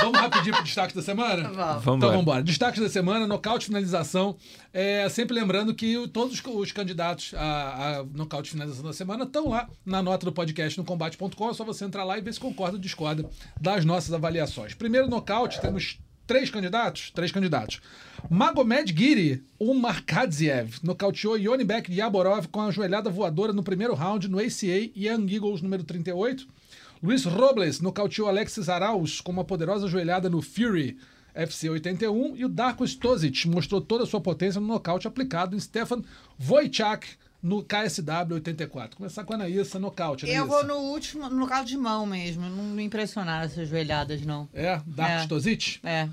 Vamos 0.00 0.20
rapidinho 0.20 0.54
pro 0.54 0.64
destaque 0.64 0.94
da 0.94 1.02
semana? 1.02 1.48
Vamos. 1.48 1.82
Então 1.82 1.94
embora. 1.94 2.10
vamos 2.10 2.22
embora. 2.22 2.42
Destaques 2.42 2.82
da 2.82 2.88
semana, 2.88 3.26
nocaute 3.26 3.66
finalização. 3.66 4.36
É, 4.72 5.08
sempre 5.08 5.34
lembrando 5.34 5.74
que 5.74 6.08
todos 6.08 6.34
os, 6.34 6.42
os 6.44 6.72
candidatos 6.72 7.32
a, 7.34 7.98
a 7.98 8.04
nocaute 8.04 8.50
finalização 8.50 8.84
da 8.84 8.92
semana 8.92 9.24
estão 9.24 9.48
lá 9.48 9.68
na 9.84 10.02
nota 10.02 10.26
do 10.26 10.32
podcast 10.32 10.78
no 10.78 10.84
combate.com. 10.84 11.50
É 11.50 11.54
só 11.54 11.64
você 11.64 11.84
entrar 11.84 12.04
lá 12.04 12.18
e 12.18 12.20
ver 12.20 12.34
se 12.34 12.40
concorda 12.40 12.76
ou 12.76 12.80
discorda 12.80 13.28
das 13.60 13.84
nossas 13.84 14.12
avaliações. 14.12 14.74
Primeiro 14.74 15.08
nocaute, 15.08 15.60
temos 15.60 15.98
três 16.26 16.50
candidatos. 16.50 17.10
Três 17.10 17.30
candidatos. 17.30 17.80
Magomed 18.30 18.94
Giri, 18.96 19.44
o 19.58 19.74
Markadziev, 19.74 20.78
nocauteou 20.82 21.38
Yonibek 21.38 21.92
Yaborov 21.92 22.48
com 22.48 22.62
a 22.62 22.70
joelhada 22.70 23.10
voadora 23.10 23.52
no 23.52 23.62
primeiro 23.62 23.94
round 23.94 24.28
no 24.28 24.38
ACA 24.38 24.90
Young 24.96 25.32
Eagles 25.32 25.60
número 25.60 25.84
38. 25.84 26.46
Luiz 27.04 27.26
Robles 27.26 27.80
nocauteou 27.82 28.26
Alexis 28.28 28.70
Arauz 28.70 29.20
com 29.20 29.30
uma 29.30 29.44
poderosa 29.44 29.86
joelhada 29.86 30.30
no 30.30 30.40
Fury 30.40 30.96
FC 31.34 31.68
81 31.68 32.34
e 32.34 32.46
o 32.46 32.48
Darko 32.48 32.86
Stosic 32.86 33.46
mostrou 33.46 33.78
toda 33.78 34.04
a 34.04 34.06
sua 34.06 34.22
potência 34.22 34.58
no 34.58 34.66
nocaute 34.66 35.06
aplicado 35.06 35.54
em 35.54 35.60
Stefan 35.60 36.00
Wojciak 36.48 37.06
no 37.42 37.62
KSW 37.62 38.36
84. 38.36 38.96
Começar 38.96 39.22
com 39.22 39.34
a 39.34 39.36
Anaísa, 39.36 39.78
nocaute. 39.78 40.26
Eu 40.26 40.44
Anaísa. 40.44 40.46
vou 40.46 40.64
no 40.64 40.76
último, 40.92 41.28
no 41.28 41.40
local 41.40 41.62
de 41.62 41.76
mão 41.76 42.06
mesmo. 42.06 42.48
Não 42.48 42.64
me 42.64 42.84
impressionaram 42.84 43.44
essas 43.44 43.68
joelhadas, 43.68 44.22
não. 44.24 44.48
É, 44.54 44.80
Darko 44.86 45.12
É. 45.12 45.22
Stosic, 45.24 45.80
É. 45.84 46.08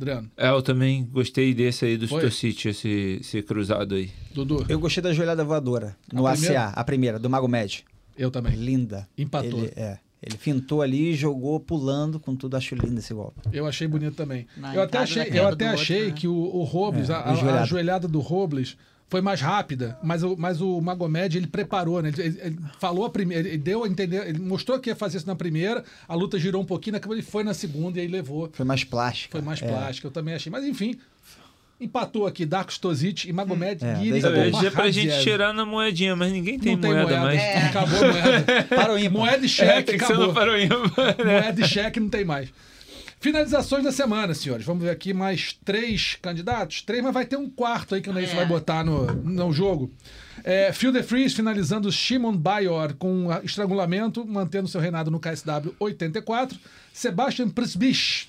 Adriano, 0.00 0.28
É, 0.36 0.48
eu 0.48 0.62
também 0.62 1.04
gostei 1.04 1.54
desse 1.54 1.84
aí 1.84 1.96
do 1.96 2.08
Foi? 2.08 2.18
Stocite, 2.22 2.68
esse, 2.70 3.18
esse 3.20 3.40
cruzado 3.42 3.94
aí. 3.94 4.10
Dudu. 4.34 4.66
Eu 4.68 4.80
gostei 4.80 5.00
da 5.02 5.12
joelhada 5.12 5.44
voadora 5.44 5.96
no 6.12 6.26
A 6.26 6.32
ACA, 6.32 6.72
a 6.74 6.82
primeira, 6.82 7.20
do 7.20 7.30
Magomed. 7.30 7.84
Eu 8.16 8.30
também. 8.32 8.56
Linda. 8.56 9.08
Empatou. 9.16 9.60
Ele, 9.60 9.72
é. 9.76 9.98
Ele 10.22 10.36
fintou 10.36 10.82
ali, 10.82 11.14
jogou 11.14 11.60
pulando 11.60 12.18
com 12.18 12.34
tudo. 12.34 12.56
Acho 12.56 12.74
lindo 12.74 12.98
esse 12.98 13.14
golpe. 13.14 13.40
Eu 13.52 13.66
achei 13.66 13.86
bonito 13.86 14.16
também. 14.16 14.46
Na 14.56 14.74
eu 14.74 14.82
até 14.82 14.98
achei, 14.98 15.22
eu 15.22 15.46
até 15.46 15.66
do 15.66 15.70
outro, 15.70 15.82
achei 15.82 16.06
né? 16.08 16.10
que 16.12 16.26
o, 16.26 16.34
o 16.34 16.64
Robles, 16.64 17.08
É, 17.08 17.14
a, 17.14 17.18
a- 17.20 17.98
do 17.98 18.18
Robles 18.20 18.76
foi 19.10 19.20
mais 19.22 19.40
rápida, 19.40 19.96
mas 20.02 20.22
o, 20.22 20.36
mas 20.36 20.60
o 20.60 20.80
Magomed 20.80 21.38
ele 21.38 21.46
preparou, 21.46 22.02
né? 22.02 22.08
Ele, 22.10 22.20
ele- 22.22 22.40
ele 22.42 22.58
falou 22.78 23.04
a 23.06 23.10
primeira, 23.10 23.48
ele 23.48 23.56
deu 23.56 23.84
a 23.84 23.88
entender, 23.88 24.26
ele 24.28 24.38
mostrou 24.40 24.78
que 24.80 24.90
ia 24.90 24.96
fazer 24.96 25.18
isso 25.18 25.26
na 25.26 25.36
primeira, 25.36 25.82
a 26.06 26.14
luta 26.14 26.38
girou 26.38 26.60
um 26.60 26.66
pouquinho, 26.66 26.96
acabou 26.96 27.14
ele 27.16 27.22
foi 27.24 27.42
na 27.44 27.54
segunda 27.54 27.98
e 27.98 28.02
aí 28.02 28.08
levou. 28.08 28.50
Foi 28.52 28.66
mais 28.66 28.82
plástica. 28.84 29.32
Foi 29.38 29.40
mais 29.40 29.62
É. 29.62 29.68
plástica, 29.68 30.08
eu 30.08 30.12
também 30.12 30.34
achei. 30.34 30.50
Mas 30.52 30.64
enfim, 30.64 30.98
empatou 31.80 32.26
aqui 32.26 32.44
Darko 32.44 32.72
Stosic 32.72 33.24
e 33.28 33.32
Magomed 33.32 33.84
É, 33.84 33.94
Guiri 33.94 34.16
ia 34.18 34.22
dois. 34.30 34.54
dizer 34.54 34.72
pra 34.72 34.90
gente 34.90 35.20
tirar 35.22 35.52
na 35.52 35.64
moedinha, 35.64 36.16
mas 36.16 36.32
ninguém 36.32 36.58
tem, 36.58 36.72
Não 36.74 36.80
tem 36.80 36.90
moeda, 36.92 37.06
moeda, 37.06 37.20
mais. 37.24 37.40
É. 37.40 37.56
acabou 37.68 37.98
a 37.98 38.12
moeda. 38.12 38.62
Para 38.68 38.92
o 38.94 38.98
ímpar. 38.98 39.12
moeda 39.12 39.42
e 39.42 39.44
É, 39.44 39.48
cheque, 39.48 39.90
ser 39.98 40.04
acabou. 40.04 40.28
o 40.28 40.30
ímpar, 40.30 40.46
né? 41.24 41.40
Moeda 41.40 41.60
e 41.60 41.68
cheque 41.68 42.00
não 42.00 42.08
tem 42.08 42.24
mais. 42.24 42.48
Finalizações 43.20 43.82
da 43.82 43.90
semana, 43.90 44.32
senhores. 44.32 44.64
Vamos 44.64 44.84
ver 44.84 44.90
aqui 44.90 45.12
mais 45.12 45.52
três 45.64 46.16
candidatos. 46.22 46.82
Três, 46.82 47.02
mas 47.02 47.12
vai 47.12 47.26
ter 47.26 47.36
um 47.36 47.50
quarto 47.50 47.94
aí 47.96 48.00
que 48.00 48.08
o 48.08 48.12
Neif 48.12 48.32
É. 48.32 48.36
vai 48.36 48.46
botar 48.46 48.84
no, 48.84 49.06
no 49.12 49.52
jogo. 49.52 49.90
É, 50.44 50.72
Phil 50.72 50.92
the 50.92 51.02
Freeze 51.02 51.34
finalizando 51.34 51.90
Shimon 51.90 52.36
Bayor 52.36 52.94
com 52.94 53.26
estrangulamento, 53.42 54.24
mantendo 54.24 54.68
seu 54.68 54.80
reinado 54.80 55.10
no 55.10 55.18
KSW 55.18 55.74
84. 55.80 56.56
Sebastian 56.92 57.48
Prisbich 57.48 58.28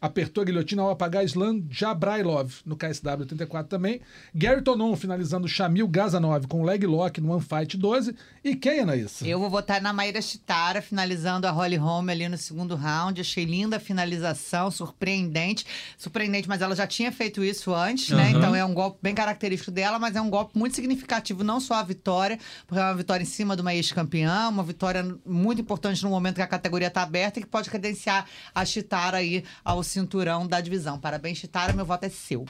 apertou 0.00 0.42
a 0.42 0.44
guilhotina 0.44 0.82
ao 0.82 0.90
apagar 0.90 1.24
Islam 1.24 1.62
Jabrailov 1.70 2.52
no 2.64 2.76
KSW 2.76 3.20
84 3.20 3.68
também. 3.68 4.00
Gary 4.34 4.62
Tonon 4.62 4.94
finalizando 4.96 5.48
Shamil 5.48 5.88
Gazanov 5.88 6.46
com 6.46 6.62
leg 6.62 6.86
lock 6.86 7.20
no 7.20 7.32
One 7.32 7.42
Fight 7.42 7.76
12. 7.76 8.14
E 8.44 8.54
quem, 8.54 8.80
Anaísa? 8.80 9.26
Eu 9.26 9.38
vou 9.38 9.50
votar 9.50 9.80
na 9.80 9.92
Maíra 9.92 10.20
Chitara, 10.20 10.82
finalizando 10.82 11.46
a 11.46 11.50
Holly 11.50 11.76
Holm 11.76 12.08
ali 12.08 12.28
no 12.28 12.36
segundo 12.36 12.74
round. 12.74 13.20
Achei 13.20 13.44
linda 13.44 13.76
a 13.76 13.80
finalização, 13.80 14.70
surpreendente. 14.70 15.66
Surpreendente, 15.96 16.48
mas 16.48 16.62
ela 16.62 16.74
já 16.76 16.86
tinha 16.86 17.10
feito 17.10 17.42
isso 17.42 17.74
antes, 17.74 18.10
né? 18.10 18.30
Aham. 18.30 18.38
Então 18.38 18.54
é 18.54 18.64
um 18.64 18.74
golpe 18.74 18.98
bem 19.02 19.14
característico 19.14 19.70
dela, 19.70 19.98
mas 19.98 20.16
é 20.16 20.20
um 20.20 20.30
golpe 20.30 20.58
muito 20.58 20.76
significativo, 20.76 21.42
não 21.42 21.60
só 21.60 21.74
a 21.74 21.82
vitória, 21.82 22.38
porque 22.66 22.80
é 22.80 22.84
uma 22.84 22.94
vitória 22.94 23.22
em 23.22 23.26
cima 23.26 23.56
de 23.56 23.62
uma 23.62 23.74
ex-campeã, 23.74 24.48
uma 24.48 24.62
vitória 24.62 25.04
muito 25.24 25.60
importante 25.60 26.02
no 26.02 26.10
momento 26.10 26.36
que 26.36 26.42
a 26.42 26.46
categoria 26.46 26.88
está 26.88 27.02
aberta 27.02 27.38
e 27.38 27.42
que 27.42 27.48
pode 27.48 27.70
credenciar 27.70 28.26
a 28.54 28.64
Chitara 28.64 29.18
aí 29.18 29.44
ao 29.64 29.82
cinturão 29.86 30.46
da 30.46 30.60
divisão. 30.60 30.98
Parabéns, 30.98 31.38
Chitara, 31.38 31.72
meu 31.72 31.84
voto 31.84 32.04
é 32.04 32.08
seu. 32.08 32.44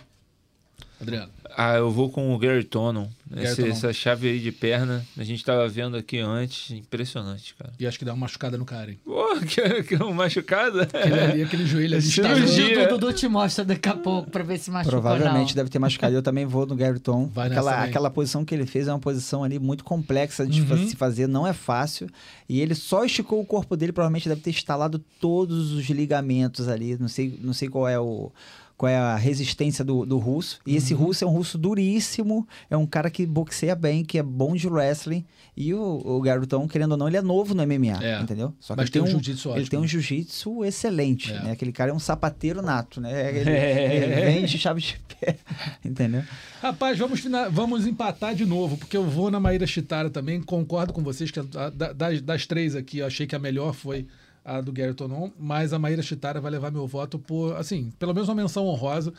Adriano. 1.01 1.31
Ah, 1.59 1.75
eu 1.77 1.91
vou 1.91 2.11
com 2.11 2.35
o 2.35 2.39
Gary 2.39 2.65
Tonon. 2.65 3.07
Essa 3.35 3.93
chave 3.93 4.29
aí 4.29 4.39
de 4.39 4.53
perna, 4.53 5.05
a 5.17 5.23
gente 5.25 5.45
tava 5.45 5.67
vendo 5.69 5.97
aqui 5.97 6.19
antes. 6.19 6.71
Impressionante, 6.71 7.55
cara. 7.55 7.73
E 7.79 7.87
acho 7.87 7.99
que 7.99 8.05
dá 8.05 8.13
uma 8.13 8.21
machucada 8.21 8.57
no 8.59 8.65
cara, 8.65 8.91
hein? 8.91 8.99
Pô, 9.05 9.25
que, 9.47 9.83
que 9.85 10.03
um 10.03 10.13
machucado. 10.13 10.81
Aquele, 10.83 11.21
ali, 11.21 11.43
aquele 11.43 11.67
joelho 11.67 11.97
ali. 11.97 12.03
Cirurgia. 12.03 12.85
O 12.87 12.89
Dudu 12.99 13.13
te 13.13 13.27
mostra 13.29 13.65
daqui 13.65 13.89
a 13.89 13.95
pouco 13.95 14.31
pra 14.31 14.43
ver 14.43 14.59
se 14.59 14.71
machucou 14.71 15.01
Provavelmente 15.01 15.51
ou 15.51 15.57
deve 15.57 15.71
ter 15.71 15.79
machucado. 15.79 16.15
Eu 16.15 16.23
também 16.23 16.45
vou 16.47 16.67
no 16.67 16.75
Gary 16.77 16.99
Tom. 17.01 17.27
Vai 17.27 17.49
Aquela, 17.49 17.85
aquela 17.85 18.11
posição 18.11 18.45
que 18.45 18.55
ele 18.55 18.67
fez 18.67 18.89
é 18.89 18.93
uma 18.93 18.99
posição 18.99 19.43
ali 19.45 19.59
muito 19.59 19.85
complexa 19.85 20.47
de 20.47 20.61
Uhum. 20.63 20.89
se 20.89 20.97
fazer, 20.97 21.27
não 21.27 21.47
é 21.47 21.53
fácil. 21.53 22.09
E 22.49 22.61
ele 22.61 22.75
só 22.75 23.05
esticou 23.05 23.41
o 23.41 23.47
corpo 23.47 23.77
dele, 23.77 23.93
provavelmente 23.93 24.29
deve 24.29 24.41
ter 24.41 24.51
instalado 24.51 24.99
todos 25.21 25.73
os 25.73 25.85
ligamentos 25.87 26.69
ali. 26.69 26.97
Não 26.99 27.09
sei, 27.09 27.39
não 27.43 27.53
sei 27.53 27.69
qual 27.69 27.89
é 27.89 27.99
o. 27.99 28.31
Qual 28.77 28.91
é 28.91 28.97
a 28.97 29.17
resistência 29.17 29.83
do, 29.83 30.05
do 30.05 30.19
russo? 30.19 30.59
E 30.67 30.77
esse 30.77 30.93
Uhum. 30.93 31.05
russo 31.05 31.25
é 31.25 31.27
um 31.27 31.31
russo 31.31 31.57
duríssimo, 31.57 32.47
é 32.69 32.77
um 32.77 32.85
cara 32.87 33.09
que 33.11 33.25
boxeia 33.25 33.75
bem, 33.75 34.05
que 34.05 34.19
é 34.19 34.23
bom 34.23 34.55
de 34.55 34.69
wrestling. 34.69 35.25
E 35.57 35.73
o, 35.73 35.81
o 36.05 36.21
Garotão, 36.21 36.69
querendo 36.69 36.93
ou 36.93 36.99
não, 36.99 37.09
ele 37.09 37.17
é 37.17 37.23
novo 37.23 37.55
no 37.55 37.63
MMA, 37.67 38.05
É. 38.05 38.21
entendeu? 38.21 38.53
Só 38.61 38.75
que 38.75 38.81
Mas 38.83 38.89
ele 38.89 38.93
tem 38.93 39.03
um 39.03 39.07
jiu-jitsu 39.07 39.57
Ele 39.57 39.67
tem 39.67 39.79
um 39.79 39.87
jiu-jitsu 39.87 40.63
excelente, 40.65 41.33
É. 41.33 41.43
né? 41.43 41.51
Aquele 41.53 41.73
cara 41.73 41.91
é 41.91 41.95
um 41.95 41.99
sapateiro 41.99 42.61
nato, 42.61 43.01
né? 43.01 43.11
Ele, 43.35 43.51
ele 43.51 44.21
vem 44.27 44.45
de 44.45 44.59
chave 44.59 44.83
de 44.83 44.99
pé, 45.19 45.37
entendeu? 45.83 46.23
Rapaz, 46.61 46.99
vamos, 46.99 47.23
vamos 47.51 47.87
empatar 47.87 48.35
de 48.35 48.45
novo, 48.45 48.77
porque 48.77 48.97
eu 48.97 49.05
vou 49.05 49.31
na 49.31 49.41
Maíra 49.41 49.67
Chitara 49.67 50.11
também. 50.11 50.43
Concordo 50.43 50.93
com 50.93 51.03
vocês 51.03 51.31
que 51.31 51.41
da- 51.41 51.71
das, 51.71 52.21
das 52.21 52.47
três 52.47 52.77
aqui, 52.77 52.99
eu 52.99 53.07
achei 53.07 53.27
que 53.27 53.35
a 53.35 53.39
melhor 53.39 53.73
foi 53.73 54.07
a 54.47 54.61
do 54.61 54.73
Gary 54.73 54.95
Tonon, 54.95 55.31
mas 55.37 55.73
a 55.73 55.79
Maíra 55.79 56.01
Chitara 56.03 56.41
vai 56.41 56.53
levar 56.53 56.71
meu 56.71 56.87
voto 56.87 57.19
por, 57.19 57.57
assim, 57.57 57.93
pelo 57.99 58.15
menos 58.15 58.29
uma 58.29 58.35
menção 58.37 58.65
honrosa. 58.67 59.13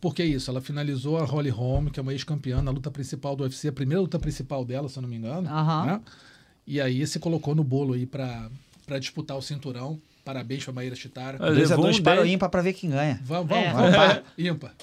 Porque 0.00 0.20
é 0.20 0.26
isso, 0.26 0.50
ela 0.50 0.60
finalizou 0.60 1.16
a 1.16 1.24
Holly 1.24 1.48
Holm, 1.48 1.86
que 1.86 1.98
é 1.98 2.02
uma 2.02 2.12
ex-campeã 2.12 2.60
na 2.60 2.70
luta 2.70 2.90
principal 2.90 3.34
do 3.34 3.42
UFC, 3.44 3.68
a 3.68 3.72
primeira 3.72 4.02
luta 4.02 4.18
principal 4.18 4.62
dela, 4.62 4.86
se 4.90 4.98
eu 4.98 5.02
não 5.02 5.08
me 5.08 5.16
engano. 5.16 5.48
Né? 5.48 6.00
E 6.66 6.78
aí 6.78 7.06
se 7.06 7.18
colocou 7.18 7.54
no 7.54 7.64
bolo 7.64 7.94
aí 7.94 8.04
pra, 8.04 8.50
pra 8.86 8.98
disputar 8.98 9.34
o 9.38 9.40
cinturão. 9.40 9.98
Parabéns 10.22 10.62
pra 10.64 10.74
Maíra 10.74 10.94
Chitara. 10.94 11.38
Ah, 11.40 11.50
2 11.50 11.70
a 11.70 11.74
levou 11.76 11.84
2 11.86 11.98
um 11.98 12.02
para 12.02 12.20
o 12.20 12.24
10. 12.24 12.34
ímpar 12.34 12.48
para 12.50 12.60
ver 12.62 12.74
quem 12.74 12.90
ganha. 12.90 13.18
Vamos, 13.24 13.48
vamos, 13.48 13.64
É. 13.66 13.72
vamos. 13.72 13.90
para. 13.96 14.22
Ímpar. 14.36 14.74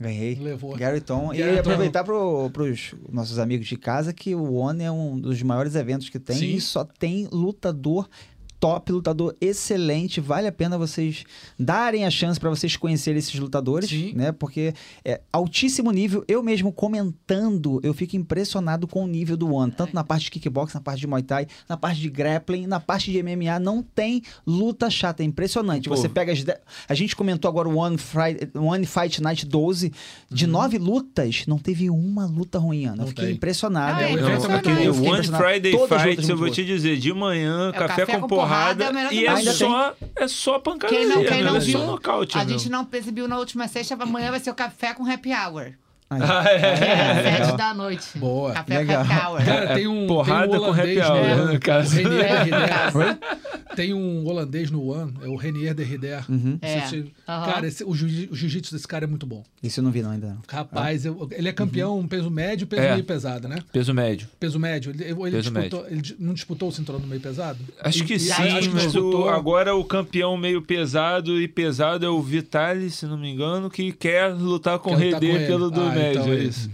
Ganhei. 0.00 0.34
Levou. 0.36 0.74
Gary 0.76 1.00
Tom. 1.02 1.28
Gary 1.28 1.42
e 1.42 1.54
Tom. 1.56 1.60
aproveitar 1.60 2.04
para 2.04 2.14
os 2.14 2.94
nossos 3.10 3.38
amigos 3.38 3.66
de 3.66 3.76
casa 3.76 4.12
que 4.14 4.34
o 4.34 4.54
ONE 4.54 4.84
é 4.84 4.90
um 4.90 5.18
dos 5.20 5.42
maiores 5.42 5.74
eventos 5.74 6.08
que 6.08 6.18
tem 6.18 6.36
Sim. 6.36 6.54
e 6.54 6.60
só 6.60 6.82
tem 6.84 7.28
lutador 7.30 8.08
top, 8.60 8.92
lutador 8.92 9.34
excelente. 9.40 10.20
Vale 10.20 10.46
a 10.46 10.52
pena 10.52 10.76
vocês 10.76 11.24
darem 11.58 12.04
a 12.04 12.10
chance 12.10 12.38
para 12.38 12.50
vocês 12.50 12.76
conhecerem 12.76 13.18
esses 13.18 13.34
lutadores, 13.40 13.88
Sim. 13.88 14.12
né? 14.14 14.30
Porque 14.32 14.74
é 15.04 15.20
altíssimo 15.32 15.90
nível. 15.90 16.22
Eu 16.28 16.42
mesmo 16.42 16.70
comentando, 16.70 17.80
eu 17.82 17.94
fico 17.94 18.16
impressionado 18.16 18.86
com 18.86 19.02
o 19.04 19.06
nível 19.06 19.36
do 19.36 19.52
ONE, 19.52 19.72
tanto 19.72 19.94
na 19.94 20.04
parte 20.04 20.24
de 20.24 20.30
kickbox, 20.32 20.74
na 20.74 20.80
parte 20.80 21.00
de 21.00 21.06
Muay 21.06 21.22
Thai, 21.22 21.46
na 21.68 21.76
parte 21.76 22.00
de 22.00 22.10
grappling, 22.10 22.66
na 22.66 22.78
parte 22.78 23.10
de 23.10 23.22
MMA, 23.22 23.58
não 23.58 23.82
tem 23.82 24.22
luta 24.46 24.90
chata, 24.90 25.22
é 25.22 25.26
impressionante. 25.26 25.88
Pô. 25.88 25.96
Você 25.96 26.08
pega 26.08 26.32
as 26.32 26.44
de- 26.44 26.56
a 26.88 26.94
gente 26.94 27.16
comentou 27.16 27.48
agora 27.48 27.68
o 27.68 27.76
One, 27.76 27.96
Friday, 27.96 28.48
One 28.54 28.84
Fight 28.86 29.22
Night 29.22 29.46
12, 29.46 29.92
de 30.30 30.46
nove 30.46 30.76
lutas, 30.78 31.44
não 31.46 31.58
teve 31.58 31.88
uma 31.88 32.26
luta 32.26 32.58
ruim, 32.58 32.84
Ana. 32.84 33.04
Eu 33.04 33.06
fiquei 33.08 33.26
tem. 33.26 33.34
impressionado. 33.34 33.98
Ah, 34.00 34.02
é 34.02 34.12
é. 34.12 34.54
Aquele 34.54 34.88
One. 34.90 35.26
Friday 35.26 35.72
Todas 35.72 35.92
as 35.92 36.02
Fights, 36.02 36.16
lutas 36.16 36.28
eu 36.28 36.36
vou 36.36 36.50
te 36.50 36.64
dizer, 36.64 36.98
de 36.98 37.12
manhã, 37.14 37.70
É 37.70 37.72
café, 37.72 38.00
café 38.06 38.14
com 38.16 38.20
com 38.22 38.28
porrada, 38.28 38.49
porrada, 38.50 38.84
é 38.84 38.90
o 38.90 38.94
melhor 38.94 39.12
e 39.12 39.26
é 39.26 39.52
só, 39.52 39.94
é 40.16 40.28
só 40.28 40.58
pancadaria, 40.58 41.00
Quem 41.00 41.08
não, 41.08 41.24
quem 41.24 41.42
meu, 41.42 41.52
não 41.52 41.56
é 41.56 41.60
viu, 41.60 41.78
só 41.78 41.86
nocaute, 41.86 42.38
a 42.38 42.44
meu. 42.44 42.58
gente 42.58 42.70
não 42.70 42.84
percebeu 42.84 43.26
na 43.28 43.38
última 43.38 43.68
sexta, 43.68 43.94
amanhã 43.94 44.30
vai 44.30 44.40
ser 44.40 44.50
o 44.50 44.54
café 44.54 44.94
com 44.94 45.10
happy 45.10 45.30
hour. 45.32 45.72
Aí. 46.10 46.20
Ah, 46.22 46.44
é. 46.50 46.56
É 46.56 47.10
às 47.10 47.16
legal. 47.24 47.44
sete 47.46 47.56
da 47.56 47.74
noite. 47.74 48.18
Boa. 48.18 48.52
Café 48.52 48.78
Legal. 48.78 49.04
com 49.06 49.12
happy 49.12 49.26
hour. 49.26 49.44
Cara, 49.44 49.64
É 49.70 49.74
tem 49.74 49.86
um. 49.86 50.06
porrada 50.08 50.48
tem 50.48 50.56
um 50.58 50.60
com 50.60 50.66
holandês 50.70 50.98
happy 50.98 51.10
hour, 51.12 51.22
né, 51.24 51.34
o 51.34 51.36
Renier 51.36 51.54
É, 51.54 51.58
caso. 51.58 51.96
Tem 53.76 53.94
um 53.94 54.26
holandês 54.26 54.70
no 54.70 54.84
One, 54.88 55.14
é 55.22 55.28
o 55.28 55.36
Renier 55.36 55.72
de 55.74 55.84
Rider. 55.84 56.24
Uhum. 56.28 56.58
É. 56.60 56.80
Você- 56.80 57.04
Aham. 57.28 57.52
Cara, 57.52 57.66
esse- 57.68 57.84
o 57.84 57.94
jiu- 57.94 58.28
o 58.30 58.34
jiu-jitsu 58.34 58.74
desse 58.74 58.86
cara 58.88 59.04
é 59.04 59.06
muito 59.06 59.24
bom. 59.26 59.44
Isso 59.62 59.78
eu 59.78 59.84
não 59.84 59.92
vi 59.92 60.02
não 60.02 60.10
ainda. 60.10 60.26
Não. 60.30 60.38
Rapaz, 60.48 61.06
eu- 61.06 61.28
ele 61.30 61.48
é 61.48 61.52
campeão 61.52 62.04
peso 62.06 62.28
médio 62.30 62.64
e 62.64 62.66
peso 62.66 62.82
É. 62.82 62.92
meio 62.92 63.04
pesado, 63.04 63.46
né? 63.48 63.58
Peso 63.72 63.94
médio. 63.94 64.28
Peso 64.40 64.58
médio. 64.58 64.90
Ele, 64.90 65.04
ele 65.04 65.14
Peso 65.30 65.50
disputou, 65.52 65.86
ele 65.88 66.00
di- 66.02 66.16
não 66.18 66.34
disputou 66.34 66.68
o 66.68 66.72
cinturão 66.72 66.98
no 67.00 67.06
meio 67.06 67.20
pesado? 67.20 67.58
Acho 67.80 68.04
que 68.04 68.14
e- 68.14 68.18
sim, 68.20 68.32
acho 68.32 68.68
que 68.68 68.74
mas 68.74 68.84
o- 68.86 68.86
disputou- 68.88 69.28
agora 69.28 69.74
o 69.76 69.84
campeão 69.84 70.36
meio 70.36 70.60
pesado 70.60 71.40
e 71.40 71.46
pesado 71.46 72.04
é 72.04 72.08
o 72.08 72.20
Vitali, 72.20 72.90
se 72.90 73.06
não 73.06 73.16
me 73.16 73.30
engano, 73.30 73.70
que 73.70 73.92
quer 73.92 74.34
lutar 74.34 74.80
com 74.80 74.92
o 74.94 74.96
Quer 74.98 75.10
com 75.12 75.14
Redê 75.14 75.26
ele. 75.28 75.46
pelo 75.46 75.70
do 75.70 75.80
Ah, 75.80 75.90
médio. 76.02 76.20
então 76.20 76.32
é 76.32 76.36
é 76.36 76.38
isso. 76.44 76.70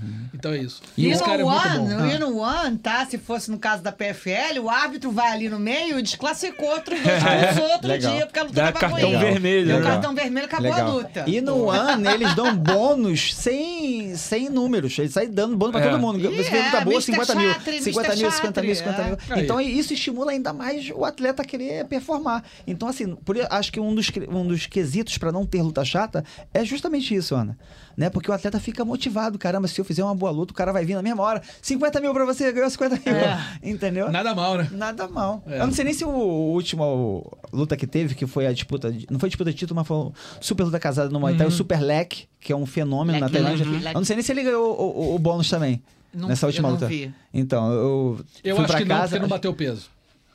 Então 0.46 0.52
é 0.54 0.58
isso. 0.58 0.80
E 0.96 1.08
esse 1.08 1.20
no 1.20 1.26
cara 1.26 1.42
é 1.42 1.44
muito 1.44 1.68
One, 1.68 1.94
bom. 1.94 2.06
e 2.06 2.18
no 2.18 2.38
One, 2.38 2.78
tá? 2.78 3.04
Se 3.06 3.18
fosse 3.18 3.50
no 3.50 3.58
caso 3.58 3.82
da 3.82 3.90
PFL, 3.92 4.60
o 4.62 4.70
árbitro 4.70 5.10
vai 5.10 5.32
ali 5.32 5.48
no 5.48 5.58
meio 5.58 5.98
e 5.98 6.02
desclassificou 6.02 6.68
outro 6.70 6.94
Legal. 7.82 8.12
dia, 8.14 8.26
porque 8.26 8.38
a 8.38 8.42
luta 8.42 8.54
Dá 8.54 8.72
tava 8.72 8.78
cartão 8.78 9.10
ruim. 9.10 9.18
vermelho, 9.18 9.66
Deu 9.66 9.80
né? 9.80 9.82
cartão 9.90 10.14
vermelho, 10.14 10.46
acabou 10.46 10.72
a 10.72 10.84
luta. 10.88 11.24
E 11.26 11.40
no 11.40 11.64
One, 11.66 12.06
eles 12.08 12.34
dão 12.34 12.54
bônus 12.56 13.34
sem, 13.34 14.14
sem 14.16 14.48
números. 14.48 14.98
Eles 14.98 15.12
saem 15.12 15.30
dando 15.30 15.56
bônus 15.56 15.72
pra 15.76 15.84
É. 15.84 15.90
todo 15.90 16.00
mundo. 16.00 16.18
Você 16.20 16.50
vê 16.50 16.62
luta 16.62 16.76
é, 16.78 16.84
boa, 16.84 16.94
Mr. 16.96 17.02
50 17.02 17.34
mil. 17.34 17.52
Chatri, 17.52 17.82
50 17.82 18.08
Mr. 18.08 18.22
mil, 18.22 18.30
50 18.32 18.62
mil, 18.62 18.74
Chatri, 18.74 18.94
50 18.96 19.04
mil. 19.04 19.36
é. 19.38 19.44
Então 19.44 19.60
isso 19.60 19.92
estimula 19.92 20.30
ainda 20.32 20.52
mais 20.52 20.90
o 20.90 21.04
atleta 21.04 21.42
a 21.42 21.44
querer 21.44 21.84
performar. 21.86 22.44
Então, 22.66 22.88
assim, 22.88 23.14
por, 23.16 23.36
acho 23.50 23.72
que 23.72 23.80
um 23.80 23.94
dos, 23.94 24.10
um 24.28 24.46
dos 24.46 24.66
quesitos 24.66 25.18
pra 25.18 25.32
não 25.32 25.44
ter 25.44 25.62
luta 25.62 25.84
chata 25.84 26.24
é 26.54 26.64
justamente 26.64 27.14
isso, 27.14 27.34
Ana. 27.34 27.56
Né? 27.96 28.10
Porque 28.10 28.30
o 28.30 28.34
atleta 28.34 28.60
fica 28.60 28.84
motivado. 28.84 29.38
Caramba, 29.38 29.66
se 29.68 29.80
eu 29.80 29.84
fizer 29.84 30.04
uma 30.04 30.14
boa 30.14 30.30
luta, 30.36 30.52
o 30.52 30.54
cara 30.54 30.72
vai 30.72 30.84
vir 30.84 30.94
na 30.94 31.02
mesma 31.02 31.22
hora. 31.22 31.42
50 31.62 32.00
mil 32.00 32.12
pra 32.14 32.24
você, 32.24 32.52
ganhou 32.52 32.68
50 32.70 33.00
mil. 33.10 33.16
É. 33.20 33.38
Entendeu? 33.68 34.10
Nada 34.12 34.34
mal, 34.34 34.56
né? 34.58 34.68
Nada 34.72 35.08
mal. 35.08 35.42
É. 35.46 35.60
Eu 35.60 35.66
não 35.66 35.72
sei 35.72 35.84
nem 35.84 35.94
se 35.94 36.04
o 36.04 36.08
último 36.10 37.26
luta 37.52 37.76
que 37.76 37.86
teve, 37.86 38.14
que 38.14 38.26
foi 38.26 38.46
a 38.46 38.52
disputa. 38.52 38.94
não 39.10 39.18
foi 39.18 39.28
disputa 39.28 39.50
de 39.50 39.56
título, 39.56 39.76
mas 39.76 39.86
foi 39.88 39.96
o 39.96 40.12
super 40.40 40.64
luta 40.64 40.78
casada 40.78 41.10
no 41.10 41.18
Muay 41.18 41.36
Thai, 41.36 41.46
o 41.46 41.50
Super 41.50 41.80
Lek, 41.80 42.26
que 42.40 42.52
é 42.52 42.56
um 42.56 42.66
fenômeno 42.66 43.18
na 43.18 43.28
Tailândia. 43.28 43.66
Lek. 43.66 43.86
Eu 43.86 43.94
não 43.94 44.04
sei 44.04 44.16
nem 44.16 44.22
se 44.22 44.32
ele 44.32 44.42
ganhou 44.44 44.70
o, 44.78 45.00
o- 45.12 45.14
o 45.14 45.18
bônus 45.18 45.48
também. 45.50 45.82
Não- 46.14 46.28
nessa 46.28 46.46
última 46.46 46.68
eu 46.68 46.72
não 46.72 46.76
luta. 46.78 46.86
vi. 46.86 47.12
Então, 47.34 47.70
eu. 47.72 48.20
Eu 48.44 48.56
fui 48.56 48.64
acho 48.64 48.72
pra 48.72 48.82
que 48.82 48.88
não, 48.88 48.96
casa. 48.96 49.08
porque 49.08 49.22
não 49.22 49.28
bateu 49.28 49.52
peso. 49.54 49.88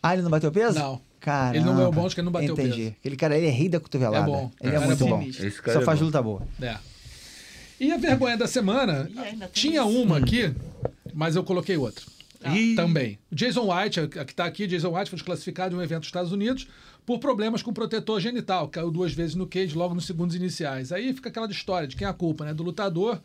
Ah, 0.03 0.13
ele 0.13 0.21
não 0.23 0.29
bateu 0.31 0.51
peso? 0.51 0.77
Não. 0.77 0.99
Cara. 1.19 1.55
Ele 1.55 1.63
não 1.65 1.75
ganhou 1.75 1.91
bônus 1.91 2.09
porque 2.13 2.21
ele 2.21 2.25
não 2.25 2.31
bateu 2.31 2.53
Entendi. 2.53 2.75
peso. 2.77 2.95
Aquele 2.99 3.15
cara, 3.15 3.37
ele 3.37 3.45
é 3.47 3.49
rei 3.51 3.69
da 3.69 3.79
cotovelada. 3.79 4.25
É 4.25 4.27
bom. 4.27 4.51
Ele 4.59 4.69
é, 4.71 4.73
Cara, 4.75 4.85
muito 4.87 5.03
é 5.03 5.07
bom. 5.07 5.19
bom. 5.19 5.23
Esse 5.27 5.61
cara 5.61 5.73
Só 5.77 5.81
é 5.81 5.85
faz 5.85 5.99
bom. 5.99 6.05
luta 6.05 6.21
boa. 6.21 6.41
É. 6.61 6.75
E 7.81 7.91
a 7.91 7.97
vergonha 7.97 8.37
da 8.37 8.45
semana, 8.47 9.09
tinha 9.51 9.83
uma 9.83 10.19
aqui, 10.19 10.53
mas 11.15 11.35
eu 11.35 11.43
coloquei 11.43 11.75
outra. 11.77 12.05
Ih. 12.53 12.75
Também. 12.75 13.17
O 13.31 13.35
Jason 13.35 13.71
White, 13.73 13.99
a 13.99 14.07
que 14.07 14.19
está 14.31 14.45
aqui, 14.45 14.67
Jason 14.67 14.95
White 14.95 15.09
foi 15.09 15.17
desclassificado 15.17 15.75
em 15.75 15.79
um 15.79 15.81
evento 15.81 16.01
dos 16.01 16.07
Estados 16.07 16.31
Unidos 16.31 16.67
por 17.05 17.17
problemas 17.19 17.63
com 17.63 17.73
protetor 17.73 18.19
genital. 18.19 18.67
Caiu 18.67 18.91
duas 18.91 19.13
vezes 19.13 19.33
no 19.33 19.47
cage 19.47 19.75
logo 19.75 19.95
nos 19.95 20.05
segundos 20.05 20.35
iniciais. 20.35 20.91
Aí 20.91 21.11
fica 21.13 21.29
aquela 21.29 21.49
história 21.49 21.87
de 21.87 21.95
quem 21.95 22.05
é 22.05 22.09
a 22.09 22.13
culpa, 22.13 22.45
né? 22.45 22.53
Do 22.53 22.61
lutador, 22.63 23.19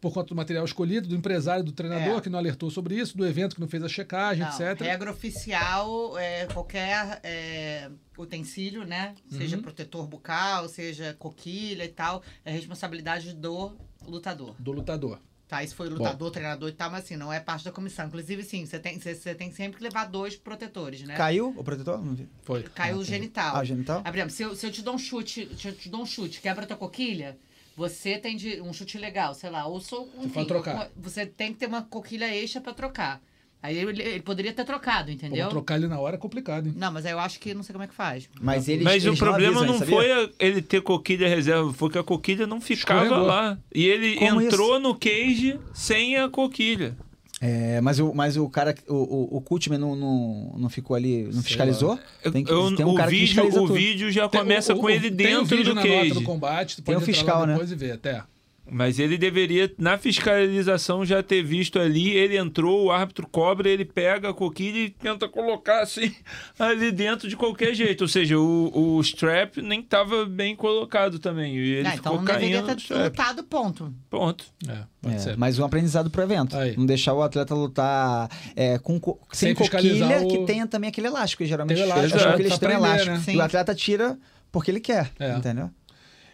por 0.00 0.12
conta 0.12 0.28
do 0.28 0.34
material 0.36 0.64
escolhido, 0.64 1.08
do 1.08 1.16
empresário, 1.16 1.64
do 1.64 1.72
treinador 1.72 2.18
É. 2.18 2.20
que 2.20 2.28
não 2.28 2.38
alertou 2.38 2.70
sobre 2.70 2.96
isso, 2.96 3.16
do 3.16 3.26
evento 3.26 3.54
que 3.56 3.60
não 3.60 3.68
fez 3.68 3.82
a 3.82 3.88
checagem, 3.88 4.44
Não, 4.44 4.50
etc. 4.50 4.80
Regra 4.80 5.10
oficial 5.10 6.16
é 6.18 6.46
qualquer 6.46 7.20
é, 7.24 7.88
utensílio, 8.16 8.84
né? 8.84 9.14
Seja 9.28 9.56
Uhum. 9.56 9.62
protetor 9.62 10.06
bucal, 10.06 10.68
seja 10.68 11.14
coquilha 11.18 11.84
e 11.84 11.88
tal, 11.88 12.22
é 12.44 12.50
responsabilidade 12.52 13.32
do 13.34 13.72
lutador. 14.08 14.54
Do 14.58 14.72
lutador. 14.72 15.18
Tá, 15.48 15.64
isso 15.64 15.74
foi 15.74 15.88
lutador, 15.88 16.30
treinador 16.30 16.68
e 16.68 16.72
tal, 16.72 16.90
mas 16.90 17.04
assim, 17.04 17.16
não 17.16 17.32
é 17.32 17.40
parte 17.40 17.64
da 17.64 17.72
comissão. 17.72 18.06
Inclusive, 18.06 18.42
sim, 18.42 18.66
você 18.66 18.78
tem, 18.78 19.00
você, 19.00 19.14
você 19.14 19.34
tem 19.34 19.50
sempre 19.50 19.78
que 19.78 19.82
levar 19.82 20.04
dois 20.04 20.36
protetores, 20.36 21.02
né? 21.02 21.16
Caiu 21.16 21.54
o 21.56 21.64
protetor? 21.64 22.04
Não 22.04 22.14
vi. 22.14 22.28
Foi. 22.42 22.64
Caiu 22.64 22.98
o 22.98 23.04
genital. 23.04 23.56
Ah, 23.56 23.60
o 23.60 23.64
genital? 23.64 24.02
Ah, 24.04 24.10
por 24.10 24.16
exemplo, 24.16 24.30
se 24.30 24.42
eu, 24.42 24.54
se 24.54 24.66
eu 24.66 24.70
te 24.70 24.82
dou 24.82 24.94
um 24.94 24.98
chute, 24.98 25.50
se 25.58 25.68
eu 25.68 25.74
te 25.74 25.88
dou 25.88 26.02
um 26.02 26.06
chute, 26.06 26.42
quebra 26.42 26.66
tua 26.66 26.76
coquilha, 26.76 27.38
você 27.74 28.18
tem 28.18 28.36
de, 28.36 28.60
um 28.60 28.74
chute 28.74 28.98
legal, 28.98 29.32
sei 29.34 29.48
lá, 29.48 29.64
ou 29.66 29.80
sou 29.80 30.06
enfim, 30.18 30.28
pode 30.28 30.48
trocar. 30.48 30.90
Você 30.94 31.24
tem 31.24 31.54
que 31.54 31.60
ter 31.60 31.66
uma 31.66 31.82
coquilha 31.82 32.26
extra 32.26 32.60
pra 32.60 32.74
trocar. 32.74 33.22
Aí 33.60 33.76
ele, 33.76 34.00
ele 34.02 34.20
poderia 34.22 34.52
ter 34.52 34.64
trocado, 34.64 35.06
Pô, 35.06 35.12
entendeu? 35.12 35.48
trocar 35.48 35.76
ele 35.76 35.88
na 35.88 35.98
hora 35.98 36.14
é 36.14 36.18
complicado, 36.18 36.68
hein? 36.68 36.74
Não, 36.76 36.92
mas 36.92 37.04
aí 37.04 37.10
eu 37.12 37.18
acho 37.18 37.40
que 37.40 37.52
não 37.54 37.62
sei 37.64 37.72
como 37.72 37.82
é 37.84 37.88
que 37.88 37.94
faz. 37.94 38.28
Mas 38.40 38.68
eles, 38.68 38.84
Mas 38.84 39.04
o 39.04 39.16
problema 39.16 39.62
avisam, 39.62 39.78
não 39.80 39.86
foi 39.86 40.12
a- 40.12 40.28
ele 40.38 40.62
ter 40.62 40.80
coquilha 40.80 41.28
reserva, 41.28 41.72
foi 41.72 41.90
que 41.90 41.98
a 41.98 42.04
coquilha 42.04 42.46
não 42.46 42.60
ficava 42.60 43.02
Escorregou. 43.02 43.26
lá. 43.26 43.58
E 43.74 43.84
ele 43.86 44.14
Como 44.16 44.40
entrou 44.40 44.78
no 44.78 44.94
cage 44.94 45.58
sem 45.74 46.16
a 46.16 46.28
coquilha. 46.28 46.96
É, 47.40 47.80
mas 47.80 48.00
o, 48.00 48.12
mas 48.14 48.36
o 48.36 48.48
cara, 48.48 48.74
o, 48.88 48.94
o, 48.94 49.36
o 49.36 49.40
Kultman 49.40 49.78
não, 49.78 49.94
não, 49.94 50.54
não 50.58 50.68
ficou 50.68 50.96
ali, 50.96 51.22
não 51.24 51.32
Sei 51.34 51.42
fiscalizou? 51.42 51.96
Tem, 52.32 52.44
que, 52.44 52.50
Eu- 52.52 52.74
tem 52.74 52.84
um 52.84 52.90
o 52.90 52.94
cara 52.94 53.08
que 53.10 53.16
vídeo, 53.16 53.28
fiscaliza 53.28 53.60
o 53.60 53.66
tudo. 53.66 53.74
vídeo 53.74 54.10
já 54.10 54.28
Tem- 54.28 54.40
começa 54.40 54.74
o- 54.74 54.76
com 54.78 54.86
o- 54.86 54.90
ele 54.90 55.10
tem 55.10 55.34
o 55.36 55.40
dentro 55.40 55.56
vídeo 55.56 55.72
do 55.72 55.74
na 55.76 55.84
nota 55.84 56.04
do 56.04 56.08
cage. 56.14 56.24
combate, 56.24 56.76
tu 56.76 56.82
Tem 56.82 56.94
pode 56.94 56.96
o 56.96 57.10
entrar 57.10 57.14
fiscal, 57.14 57.40
lá 57.40 57.46
né? 57.46 57.52
depois 57.52 57.70
e 57.70 57.74
ver, 57.76 57.92
até. 57.92 58.22
Mas 58.70 58.98
ele 58.98 59.16
deveria, 59.16 59.72
na 59.78 59.96
fiscalização, 59.98 61.04
já 61.04 61.22
ter 61.22 61.42
visto 61.42 61.78
ali. 61.78 62.10
Ele 62.10 62.36
entrou, 62.36 62.84
o 62.86 62.90
árbitro 62.92 63.26
cobra, 63.26 63.68
ele 63.68 63.84
pega 63.84 64.30
a 64.30 64.34
coquilha 64.34 64.78
e 64.78 64.90
tenta 64.90 65.28
colocar 65.28 65.80
assim 65.82 66.14
ali 66.58 66.90
dentro 66.92 67.28
de 67.28 67.36
qualquer 67.36 67.74
jeito. 67.74 68.02
Ou 68.02 68.08
seja, 68.08 68.38
o, 68.38 68.96
o 68.96 69.00
strap 69.00 69.56
nem 69.58 69.80
estava 69.80 70.26
bem 70.26 70.54
colocado 70.54 71.18
também. 71.18 71.56
E 71.56 71.74
ele 71.76 71.88
Ah, 71.88 71.92
ficou 71.92 72.12
então 72.20 72.24
deveria 72.24 72.62
ter 72.62 72.94
lutado, 73.04 73.42
ponto. 73.44 73.92
Ponto. 74.10 74.44
É, 74.68 74.78
pode 75.00 75.14
É, 75.14 75.18
ser. 75.18 75.36
mas 75.36 75.58
um 75.58 75.64
aprendizado 75.64 76.10
pro 76.10 76.22
evento. 76.22 76.56
Aí. 76.56 76.76
Não 76.76 76.86
deixar 76.86 77.14
o 77.14 77.22
atleta 77.22 77.54
lutar 77.54 78.28
é, 78.54 78.78
com 78.78 79.00
co- 79.00 79.18
sem, 79.32 79.54
Sem 79.54 79.68
coquilha, 79.68 80.20
o- 80.22 80.28
que 80.28 80.38
tenha 80.44 80.66
também 80.66 80.88
aquele 80.88 81.06
elástico. 81.06 81.44
Geralmente 81.44 81.76
Tem 81.78 81.84
elástico, 81.86 82.18
é, 82.18 82.32
que 82.36 82.42
eles 82.42 82.58
pra 82.58 82.68
têm 82.68 82.76
elástico. 82.78 83.10
né? 83.16 83.22
E 83.28 83.36
o 83.36 83.42
atleta 83.42 83.74
tira 83.74 84.18
porque 84.52 84.70
ele 84.70 84.80
quer, 84.80 85.10
É. 85.18 85.36
entendeu? 85.36 85.70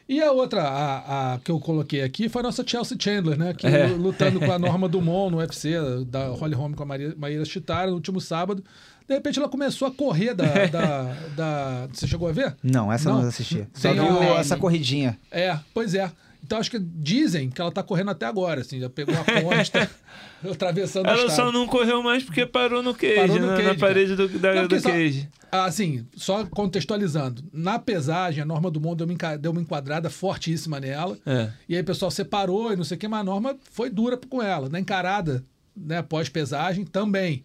E 0.08 0.20
a 0.22 0.30
outra, 0.32 0.62
a, 0.62 1.34
a 1.34 1.38
que 1.38 1.50
eu 1.50 1.58
coloquei 1.58 2.02
aqui, 2.02 2.28
foi 2.28 2.40
a 2.40 2.42
nossa 2.42 2.62
Chelsea 2.66 2.96
Chandler, 3.00 3.38
né? 3.38 3.54
Que 3.54 3.66
É. 3.66 3.86
lutando 3.86 4.38
com 4.38 4.52
a 4.52 4.58
Norma 4.60 4.88
Dumont 4.88 5.30
no 5.32 5.38
UFC, 5.38 5.72
da 6.06 6.26
Holly 6.28 6.54
Holm 6.54 6.74
com 6.74 6.82
a 6.82 6.86
Maria- 6.86 7.14
Maíra 7.16 7.44
Chitara 7.44 7.88
no 7.88 7.94
último 7.96 8.20
sábado. 8.20 8.62
De 9.08 9.14
repente 9.14 9.38
ela 9.38 9.48
começou 9.48 9.88
a 9.88 9.90
correr 9.90 10.34
da. 10.34 10.44
da, 10.68 11.02
da- 11.36 11.88
Você 11.92 12.06
chegou 12.06 12.28
a 12.28 12.32
ver? 12.32 12.54
Não, 12.62 12.92
essa 12.92 13.08
eu 13.08 13.14
Não. 13.14 13.22
não 13.22 13.28
assisti. 13.28 13.66
Só 13.72 13.92
viu 13.92 14.22
essa 14.36 14.56
corridinha. 14.56 15.18
É, 15.30 15.58
pois 15.72 15.94
é. 15.94 16.10
Então 16.44 16.58
acho 16.58 16.70
que 16.70 16.78
dizem 16.78 17.48
que 17.48 17.58
ela 17.58 17.72
tá 17.72 17.82
correndo 17.82 18.10
até 18.10 18.26
agora, 18.26 18.60
assim, 18.60 18.78
já 18.78 18.90
pegou 18.90 19.14
a 19.14 19.24
ponte, 19.24 19.72
tá 19.72 19.88
atravessando 20.52 21.08
Ela 21.08 21.30
só 21.30 21.50
não 21.50 21.66
correu 21.66 22.02
mais 22.02 22.22
porque 22.22 22.44
parou 22.44 22.82
no 22.82 22.94
cage, 22.94 23.14
Parou 23.14 23.40
no 23.40 23.46
na, 23.46 23.56
cage, 23.56 23.68
na 23.68 23.74
parede 23.76 24.14
do, 24.14 24.28
da, 24.28 24.54
Não, 24.54 24.68
do 24.68 24.78
só- 24.78 24.90
cage. 24.90 25.28
Assim, 25.50 26.04
só 26.16 26.44
contextualizando. 26.44 27.42
Na 27.52 27.78
pesagem, 27.78 28.42
a 28.42 28.44
Norma 28.44 28.70
do 28.70 28.80
Mundo 28.80 29.06
deu 29.06 29.16
uma, 29.16 29.38
deu 29.38 29.52
uma 29.52 29.60
enquadrada 29.60 30.10
fortíssima 30.10 30.78
nela. 30.80 31.16
É. 31.24 31.48
E 31.68 31.76
aí 31.76 31.80
o 31.80 31.84
pessoal 31.84 32.10
separou 32.10 32.72
e 32.72 32.76
não 32.76 32.82
sei 32.84 32.96
o 32.96 33.00
que, 33.00 33.06
mas 33.08 33.20
a 33.20 33.24
Norma 33.24 33.56
foi 33.70 33.88
dura 33.88 34.16
com 34.16 34.42
ela. 34.42 34.68
Na 34.68 34.80
encarada, 34.80 35.44
né, 35.74 36.02
pós-pesagem, 36.02 36.84
também. 36.84 37.44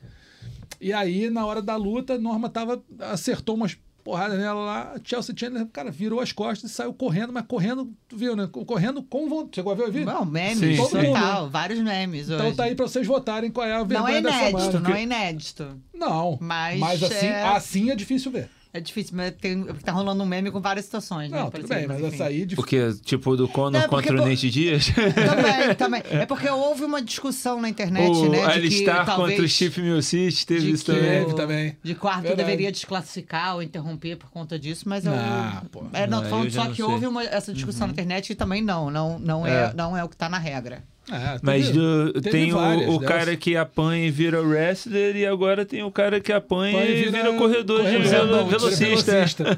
E 0.82 0.92
aí, 0.92 1.30
na 1.30 1.46
hora 1.46 1.62
da 1.62 1.76
luta, 1.76 2.16
a 2.16 2.20
Norma 2.20 2.50
tava, 2.50 2.82
acertou 3.00 3.56
umas 3.56 3.78
porradas 4.10 4.40
nela 4.40 4.60
lá. 4.66 4.96
Chelsea 5.04 5.36
Chandler, 5.38 5.68
cara, 5.68 5.92
virou 5.92 6.20
as 6.20 6.32
costas 6.32 6.72
e 6.72 6.74
saiu 6.74 6.92
correndo, 6.94 7.32
mas 7.32 7.46
correndo, 7.48 7.94
tu 8.08 8.18
viu, 8.18 8.36
né? 8.36 8.48
Correndo 8.52 9.04
com 9.04 9.30
vontade. 9.30 9.56
Chegou 9.56 9.72
a 9.72 9.76
ver 9.76 9.84
o 9.84 9.92
vídeo? 9.92 10.12
Bom, 10.12 10.26
memes, 10.26 10.58
Sim, 10.58 10.78
Todo 10.78 10.96
mundo. 10.98 11.14
total. 11.14 11.50
Vários 11.50 11.80
memes 11.80 12.30
Então 12.30 12.48
hoje. 12.48 12.56
tá 12.58 12.64
aí 12.64 12.74
pra 12.76 12.88
vocês 12.88 13.06
votarem 13.06 13.52
qual 13.52 13.68
é 13.68 13.74
a 13.76 13.80
Não 13.80 13.86
vergonha 13.86 14.18
é 14.18 14.22
da 14.22 14.30
inédito, 14.50 14.80
não 14.80 14.96
é 14.96 15.04
inédito. 15.04 15.82
Não, 15.94 16.38
Mas 16.42 17.04
assim, 17.04 17.26
é- 17.28 17.44
assim 17.48 17.92
é 17.92 17.96
difícil 17.96 18.32
ver. 18.32 18.50
É 18.72 18.80
difícil, 18.80 19.14
mas 19.18 19.34
tem, 19.42 19.64
tá 19.84 19.92
rolando 19.92 20.22
um 20.22 20.28
meme 20.28 20.52
com 20.52 20.62
várias 20.62 20.86
situações, 20.86 21.32
né? 21.32 21.40
Não, 21.40 21.50
tudo 21.50 21.68
bem, 21.68 21.88
mas 21.88 22.00
enfim. 22.02 22.14
essa 22.14 22.26
aí... 22.26 22.44
é. 22.44 22.56
Porque, 22.56 22.94
tipo, 23.04 23.36
do 23.36 23.48
Conor 23.48 23.82
Não, 23.82 23.90
contra 23.90 24.14
o 24.22 24.24
Nate 24.24 24.48
Dias. 24.50 24.90
Também, 24.90 25.74
também. 25.76 26.04
É 26.12 26.26
porque 26.28 26.48
houve 26.48 26.84
uma 26.84 27.02
discussão 27.02 27.60
na 27.60 27.68
internet, 27.68 28.12
o 28.16 28.30
né? 28.30 28.38
De 28.40 28.46
que 28.46 28.52
Alistar 28.52 29.06
talvez... 29.08 29.30
contra 29.32 29.46
o 29.46 29.50
Steve 29.50 29.82
Milcich 29.82 30.46
teve 30.46 30.70
isso 30.70 30.86
que 30.86 30.92
também. 30.92 31.24
Teve 31.24 31.36
também. 31.36 31.78
De 31.82 31.96
quarto 31.96 32.22
Verdade. 32.22 32.44
deveria 32.44 32.72
desclassificar 32.72 33.56
ou 33.56 33.64
interromper 33.64 34.18
por 34.18 34.30
conta 34.30 34.60
disso, 34.60 34.88
mas 34.88 35.04
eu. 35.04 35.14
Ah, 35.16 35.64
pô. 35.72 35.86
É, 35.92 36.06
não, 36.06 36.20
tô 36.22 36.28
Ah, 36.28 36.30
falando 36.30 36.52
só 36.52 36.64
não 36.66 36.70
que 36.70 36.76
sei. 36.78 36.86
Uhum. 36.86 36.92
houve 36.92 37.08
uma- 37.08 37.24
essa 37.24 37.52
discussão 37.52 37.88
na 37.88 37.94
internet 37.94 38.30
e 38.32 38.36
também 38.36 38.62
não. 38.62 38.92
Não, 38.92 39.18
não, 39.18 39.48
é. 39.48 39.66
É. 39.66 39.74
não 39.74 39.98
é 39.98 40.04
o 40.04 40.08
que 40.10 40.16
tá 40.16 40.30
na 40.30 40.38
regra. 40.38 40.84
É, 41.12 41.40
Mas 41.42 41.70
do- 41.72 42.14
teve 42.14 42.30
tem 42.30 42.52
o, 42.54 42.56
várias 42.56 42.94
o 42.94 43.00
cara 43.00 43.36
que 43.36 43.56
apanha 43.58 44.06
e 44.06 44.12
vira 44.12 44.42
wrestler 44.42 45.16
e 45.16 45.26
agora 45.26 45.66
tem 45.66 45.82
o 45.84 45.92
cara 45.92 46.20
que 46.20 46.32
apanha, 46.32 46.78
Apanha 46.78 46.90
e 46.92 47.10
vira, 47.10 47.34
corredor, 47.34 47.78
de 47.84 47.92
corredor, 47.92 48.10
velo- 48.10 48.32
não, 48.32 48.46
vira 48.46 48.60
velocista. 48.60 49.12
velocista. 49.12 49.58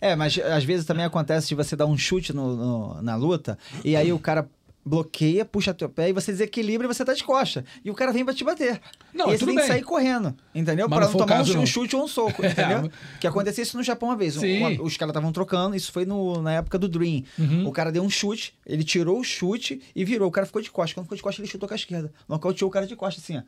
É, 0.00 0.14
mas 0.14 0.38
às 0.38 0.64
vezes 0.64 0.86
também 0.86 1.04
acontece 1.04 1.48
de 1.48 1.54
você 1.54 1.74
dar 1.74 1.86
um 1.86 1.96
chute 1.96 2.32
no- 2.32 2.54
no- 2.56 3.02
na 3.02 3.16
luta 3.16 3.58
e 3.84 3.96
aí 3.96 4.12
o 4.12 4.18
cara 4.18 4.46
bloqueia, 4.88 5.44
puxa 5.44 5.74
teu 5.74 5.88
pé 5.88 6.08
e 6.08 6.12
você 6.12 6.32
desequilibra 6.32 6.86
e 6.86 6.92
você 6.92 7.04
tá 7.04 7.12
de 7.12 7.22
costa. 7.22 7.64
E 7.84 7.90
o 7.90 7.94
cara 7.94 8.12
vem 8.12 8.24
pra 8.24 8.32
te 8.34 8.42
bater. 8.42 8.80
Não, 9.14 9.32
e 9.32 9.38
você 9.38 9.44
tem 9.44 9.54
que 9.54 9.60
bem. 9.60 9.66
sair 9.68 9.82
correndo, 9.82 10.34
entendeu? 10.54 10.88
Mas 10.88 10.98
pra 10.98 11.06
não 11.06 11.12
tomar 11.12 11.24
um, 11.24 11.28
caso, 11.28 11.52
um 11.52 11.56
não. 11.58 11.66
chute 11.66 11.94
ou 11.94 12.04
um 12.04 12.08
soco, 12.08 12.44
entendeu? 12.46 12.82
mas- 12.82 12.90
Que 13.20 13.26
aconteceu 13.26 13.62
isso 13.62 13.76
no 13.76 13.82
Japão 13.82 14.08
uma 14.08 14.16
vez. 14.16 14.36
Um- 14.36 14.46
uma- 14.58 14.82
os 14.82 14.96
caras 14.96 15.10
estavam 15.10 15.30
trocando, 15.32 15.76
isso 15.76 15.92
foi 15.92 16.04
no- 16.06 16.40
na 16.42 16.54
época 16.54 16.78
do 16.78 16.88
Dream. 16.88 17.22
Uhum. 17.38 17.66
O 17.68 17.72
cara 17.72 17.92
deu 17.92 18.02
um 18.02 18.10
chute, 18.10 18.54
ele 18.66 18.82
tirou 18.84 19.20
o 19.20 19.24
chute 19.24 19.80
e 19.94 20.04
virou. 20.04 20.28
O 20.28 20.32
cara 20.32 20.46
ficou 20.46 20.62
de 20.62 20.70
costas. 20.70 20.94
Quando 20.94 21.04
ficou 21.04 21.16
de 21.16 21.22
costas, 21.22 21.42
ele 21.44 21.50
chutou 21.52 21.68
com 21.68 21.74
a 21.74 21.76
esquerda. 21.76 22.12
Nocauteou 22.28 22.68
o 22.68 22.72
cara 22.72 22.86
de 22.86 22.96
costas, 22.96 23.22
assim, 23.24 23.36
ó. 23.38 23.42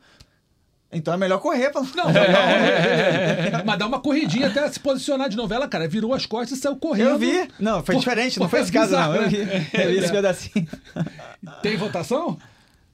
Então 0.93 1.13
é 1.13 1.17
melhor 1.17 1.39
correr 1.39 1.69
pra... 1.69 1.81
Não, 1.81 1.87
não, 1.95 2.03
não, 2.13 3.65
mas 3.65 3.79
dá 3.79 3.87
uma 3.87 3.99
corridinha 3.99 4.47
até 4.47 4.69
se 4.69 4.79
posicionar 4.79 5.29
de 5.29 5.37
novela, 5.37 5.67
cara. 5.67 5.87
Virou 5.87 6.13
as 6.13 6.25
costas 6.25 6.57
e 6.57 6.61
saiu 6.61 6.75
correndo. 6.75 7.11
Eu 7.11 7.17
vi. 7.17 7.47
Não, 7.59 7.81
foi 7.83 7.95
Pô, 7.95 7.99
diferente, 7.99 8.39
não 8.39 8.49
foi 8.49 8.59
é 8.59 8.61
esse 8.63 8.71
caso, 8.71 8.87
bizarro, 8.89 9.13
não. 9.13 9.21
Eu 9.21 9.21
né? 9.23 9.27
vi. 9.29 9.37
Eu 9.81 9.89
vi 9.89 9.97
esse 9.97 10.11
pedacinho. 10.11 10.67
Tem 11.61 11.77
votação? 11.77 12.37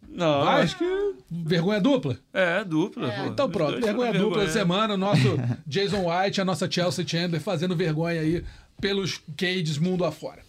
Não, 0.10 0.46
Vai? 0.46 0.64
acho 0.64 0.78
que. 0.78 1.14
Vergonha 1.30 1.80
dupla? 1.80 2.18
É, 2.34 2.64
dupla. 2.64 3.10
pô. 3.12 3.26
Então 3.26 3.50
pronto, 3.50 3.80
vergonha 3.80 4.12
dupla 4.14 4.38
da 4.40 4.46
vergonha. 4.46 4.50
semana. 4.50 4.94
O 4.96 4.98
nosso 4.98 5.38
Jason 5.68 6.06
White, 6.10 6.42
a 6.42 6.46
nossa 6.46 6.70
Chelsea 6.70 7.08
Chandler 7.08 7.40
fazendo 7.42 7.76
vergonha 7.76 8.22
aí 8.22 8.44
pelos 8.82 9.22
cages 9.38 9.78
mundo 9.78 10.06
afora. 10.06 10.47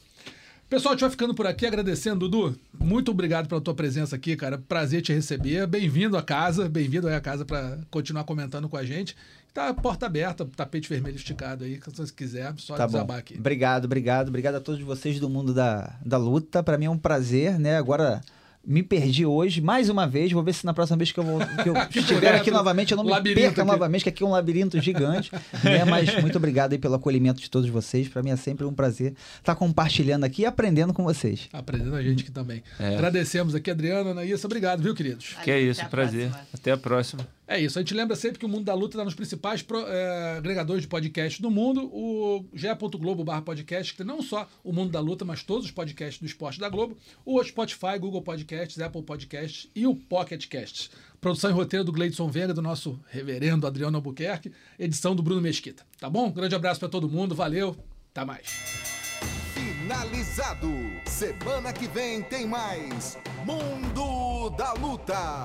Pessoal, 0.68 0.92
a 0.92 0.94
gente 0.96 1.00
vai 1.00 1.10
ficando 1.10 1.34
por 1.34 1.46
aqui 1.46 1.64
agradecendo, 1.66 2.28
Dudu. 2.28 2.58
Muito 2.78 3.10
obrigado 3.10 3.48
pela 3.48 3.60
tua 3.60 3.74
presença 3.74 4.14
aqui, 4.16 4.36
cara. 4.36 4.58
Prazer 4.58 5.00
te 5.00 5.14
receber. 5.14 5.66
Bem-vindo 5.66 6.14
à 6.16 6.22
casa, 6.22 6.68
bem-vindo 6.68 7.08
aí 7.08 7.14
à 7.14 7.20
casa 7.22 7.42
para 7.44 7.78
continuar 7.90 8.24
comentando 8.24 8.68
com 8.68 8.76
a 8.76 8.84
gente. 8.84 9.16
Tá 9.54 9.72
porta 9.72 10.04
aberta, 10.04 10.46
tapete 10.54 10.86
vermelho 10.90 11.16
esticado 11.16 11.64
aí, 11.64 11.80
se 11.82 11.90
você 11.96 12.12
quiser, 12.12 12.52
só 12.58 12.76
Tá 12.76 12.86
bom. 12.86 12.92
desabar 12.92 13.18
aqui. 13.18 13.34
Obrigado, 13.38 13.86
obrigado. 13.86 14.28
Obrigado 14.28 14.56
a 14.56 14.60
todos 14.60 14.80
vocês 14.82 15.18
do 15.18 15.30
mundo 15.30 15.54
da, 15.54 15.96
da 16.04 16.18
luta. 16.18 16.62
Pra 16.62 16.76
mim 16.76 16.84
é 16.84 16.90
um 16.90 16.98
prazer, 16.98 17.58
né? 17.58 17.78
Agora 17.78 18.20
me 18.66 18.82
perdi 18.82 19.24
hoje, 19.24 19.60
mais 19.60 19.89
uma 19.89 20.06
vez. 20.06 20.30
Vou 20.32 20.43
ver 20.43 20.52
se 20.52 20.66
na 20.66 20.74
próxima 20.74 20.97
vez 20.98 21.10
que 21.10 21.18
eu, 21.18 21.24
vou, 21.24 21.39
que 21.39 21.68
eu 21.68 21.74
estiver 22.02 22.35
aqui 22.35 22.51
novamente, 22.51 22.93
eu 22.93 22.97
não 22.97 23.05
me 23.05 23.35
perca 23.35 23.62
aqui. 23.62 23.70
novamente, 23.70 24.02
que 24.02 24.09
aqui 24.10 24.22
é 24.22 24.26
um 24.26 24.30
labirinto 24.30 24.80
gigante. 24.80 25.30
né? 25.64 25.85
Mas 25.85 26.20
muito 26.20 26.36
obrigado 26.36 26.72
aí 26.72 26.78
pelo 26.78 26.94
acolhimento 26.94 27.40
de 27.40 27.48
todos 27.51 27.68
vocês. 27.70 28.09
Pra 28.09 28.22
mim 28.22 28.30
é 28.30 28.36
sempre 28.36 28.66
um 28.66 28.72
prazer 28.72 29.14
estar 29.39 29.55
compartilhando 29.55 30.24
aqui 30.24 30.43
e 30.43 30.47
aprendendo 30.47 30.93
com 30.93 31.02
vocês. 31.05 31.48
Aprendendo 31.52 31.94
a 31.97 32.02
gente 32.02 32.22
aqui 32.22 32.32
também. 32.32 32.62
É. 32.78 32.94
Agradecemos 32.94 33.55
aqui, 33.55 33.70
Adriana, 33.70 34.10
Anaísa. 34.10 34.47
Obrigado, 34.47 34.82
viu, 34.82 34.94
queridos? 34.94 35.35
Que 35.43 35.51
é 35.51 35.60
isso, 35.60 35.80
Até 35.80 35.89
prazer. 35.90 36.28
próxima. 36.28 36.48
Até 36.55 36.70
a 36.72 36.76
próxima. 36.76 37.38
É 37.50 37.58
isso, 37.58 37.78
a 37.78 37.82
gente 37.82 37.94
lembra 37.94 38.14
sempre 38.14 38.38
que 38.38 38.44
o 38.44 38.48
Mundo 38.48 38.64
da 38.66 38.74
Luta 38.74 38.96
está 38.96 39.04
nos 39.06 39.14
principais 39.14 39.62
pro- 39.62 39.86
eh, 39.88 40.36
agregadores 40.36 40.82
de 40.82 40.88
podcast 40.88 41.40
do 41.40 41.50
mundo, 41.50 41.86
o 41.90 42.44
ge.globo 42.52 43.24
barra 43.24 43.40
podcast, 43.40 43.90
que 43.92 43.96
tem 43.96 44.06
não 44.06 44.20
só 44.20 44.46
o 44.62 44.70
Mundo 44.70 44.90
da 44.92 45.00
Luta, 45.00 45.24
mas 45.24 45.42
todos 45.42 45.64
os 45.64 45.70
podcasts 45.70 46.20
do 46.20 46.26
esporte 46.26 46.60
da 46.60 46.68
Globo, 46.68 46.98
o 47.24 47.42
Spotify, 47.42 47.98
Google 47.98 48.20
Podcasts, 48.20 48.78
Apple 48.78 49.02
Podcasts 49.02 49.66
e 49.74 49.86
o 49.86 49.94
Pocket 49.96 50.46
Casts. 50.46 50.90
Produção 51.22 51.48
e 51.48 51.54
roteiro 51.54 51.86
do 51.86 51.90
Gleidson 51.90 52.28
Vega, 52.28 52.52
do 52.52 52.60
nosso 52.60 53.00
reverendo 53.08 53.66
Adriano 53.66 53.96
Albuquerque, 53.96 54.52
edição 54.78 55.16
do 55.16 55.22
Bruno 55.22 55.40
Mesquita. 55.40 55.86
Tá 55.98 56.10
bom? 56.10 56.30
grande 56.30 56.54
abraço 56.54 56.78
para 56.78 56.90
todo 56.90 57.08
mundo, 57.08 57.34
valeu, 57.34 57.74
até 58.10 58.26
mais. 58.26 58.46
Finalizado. 59.54 60.68
Semana 61.06 61.72
que 61.72 61.88
vem 61.88 62.20
tem 62.22 62.46
mais 62.46 63.16
Mundo 63.46 64.50
da 64.50 64.74
Luta. 64.74 65.44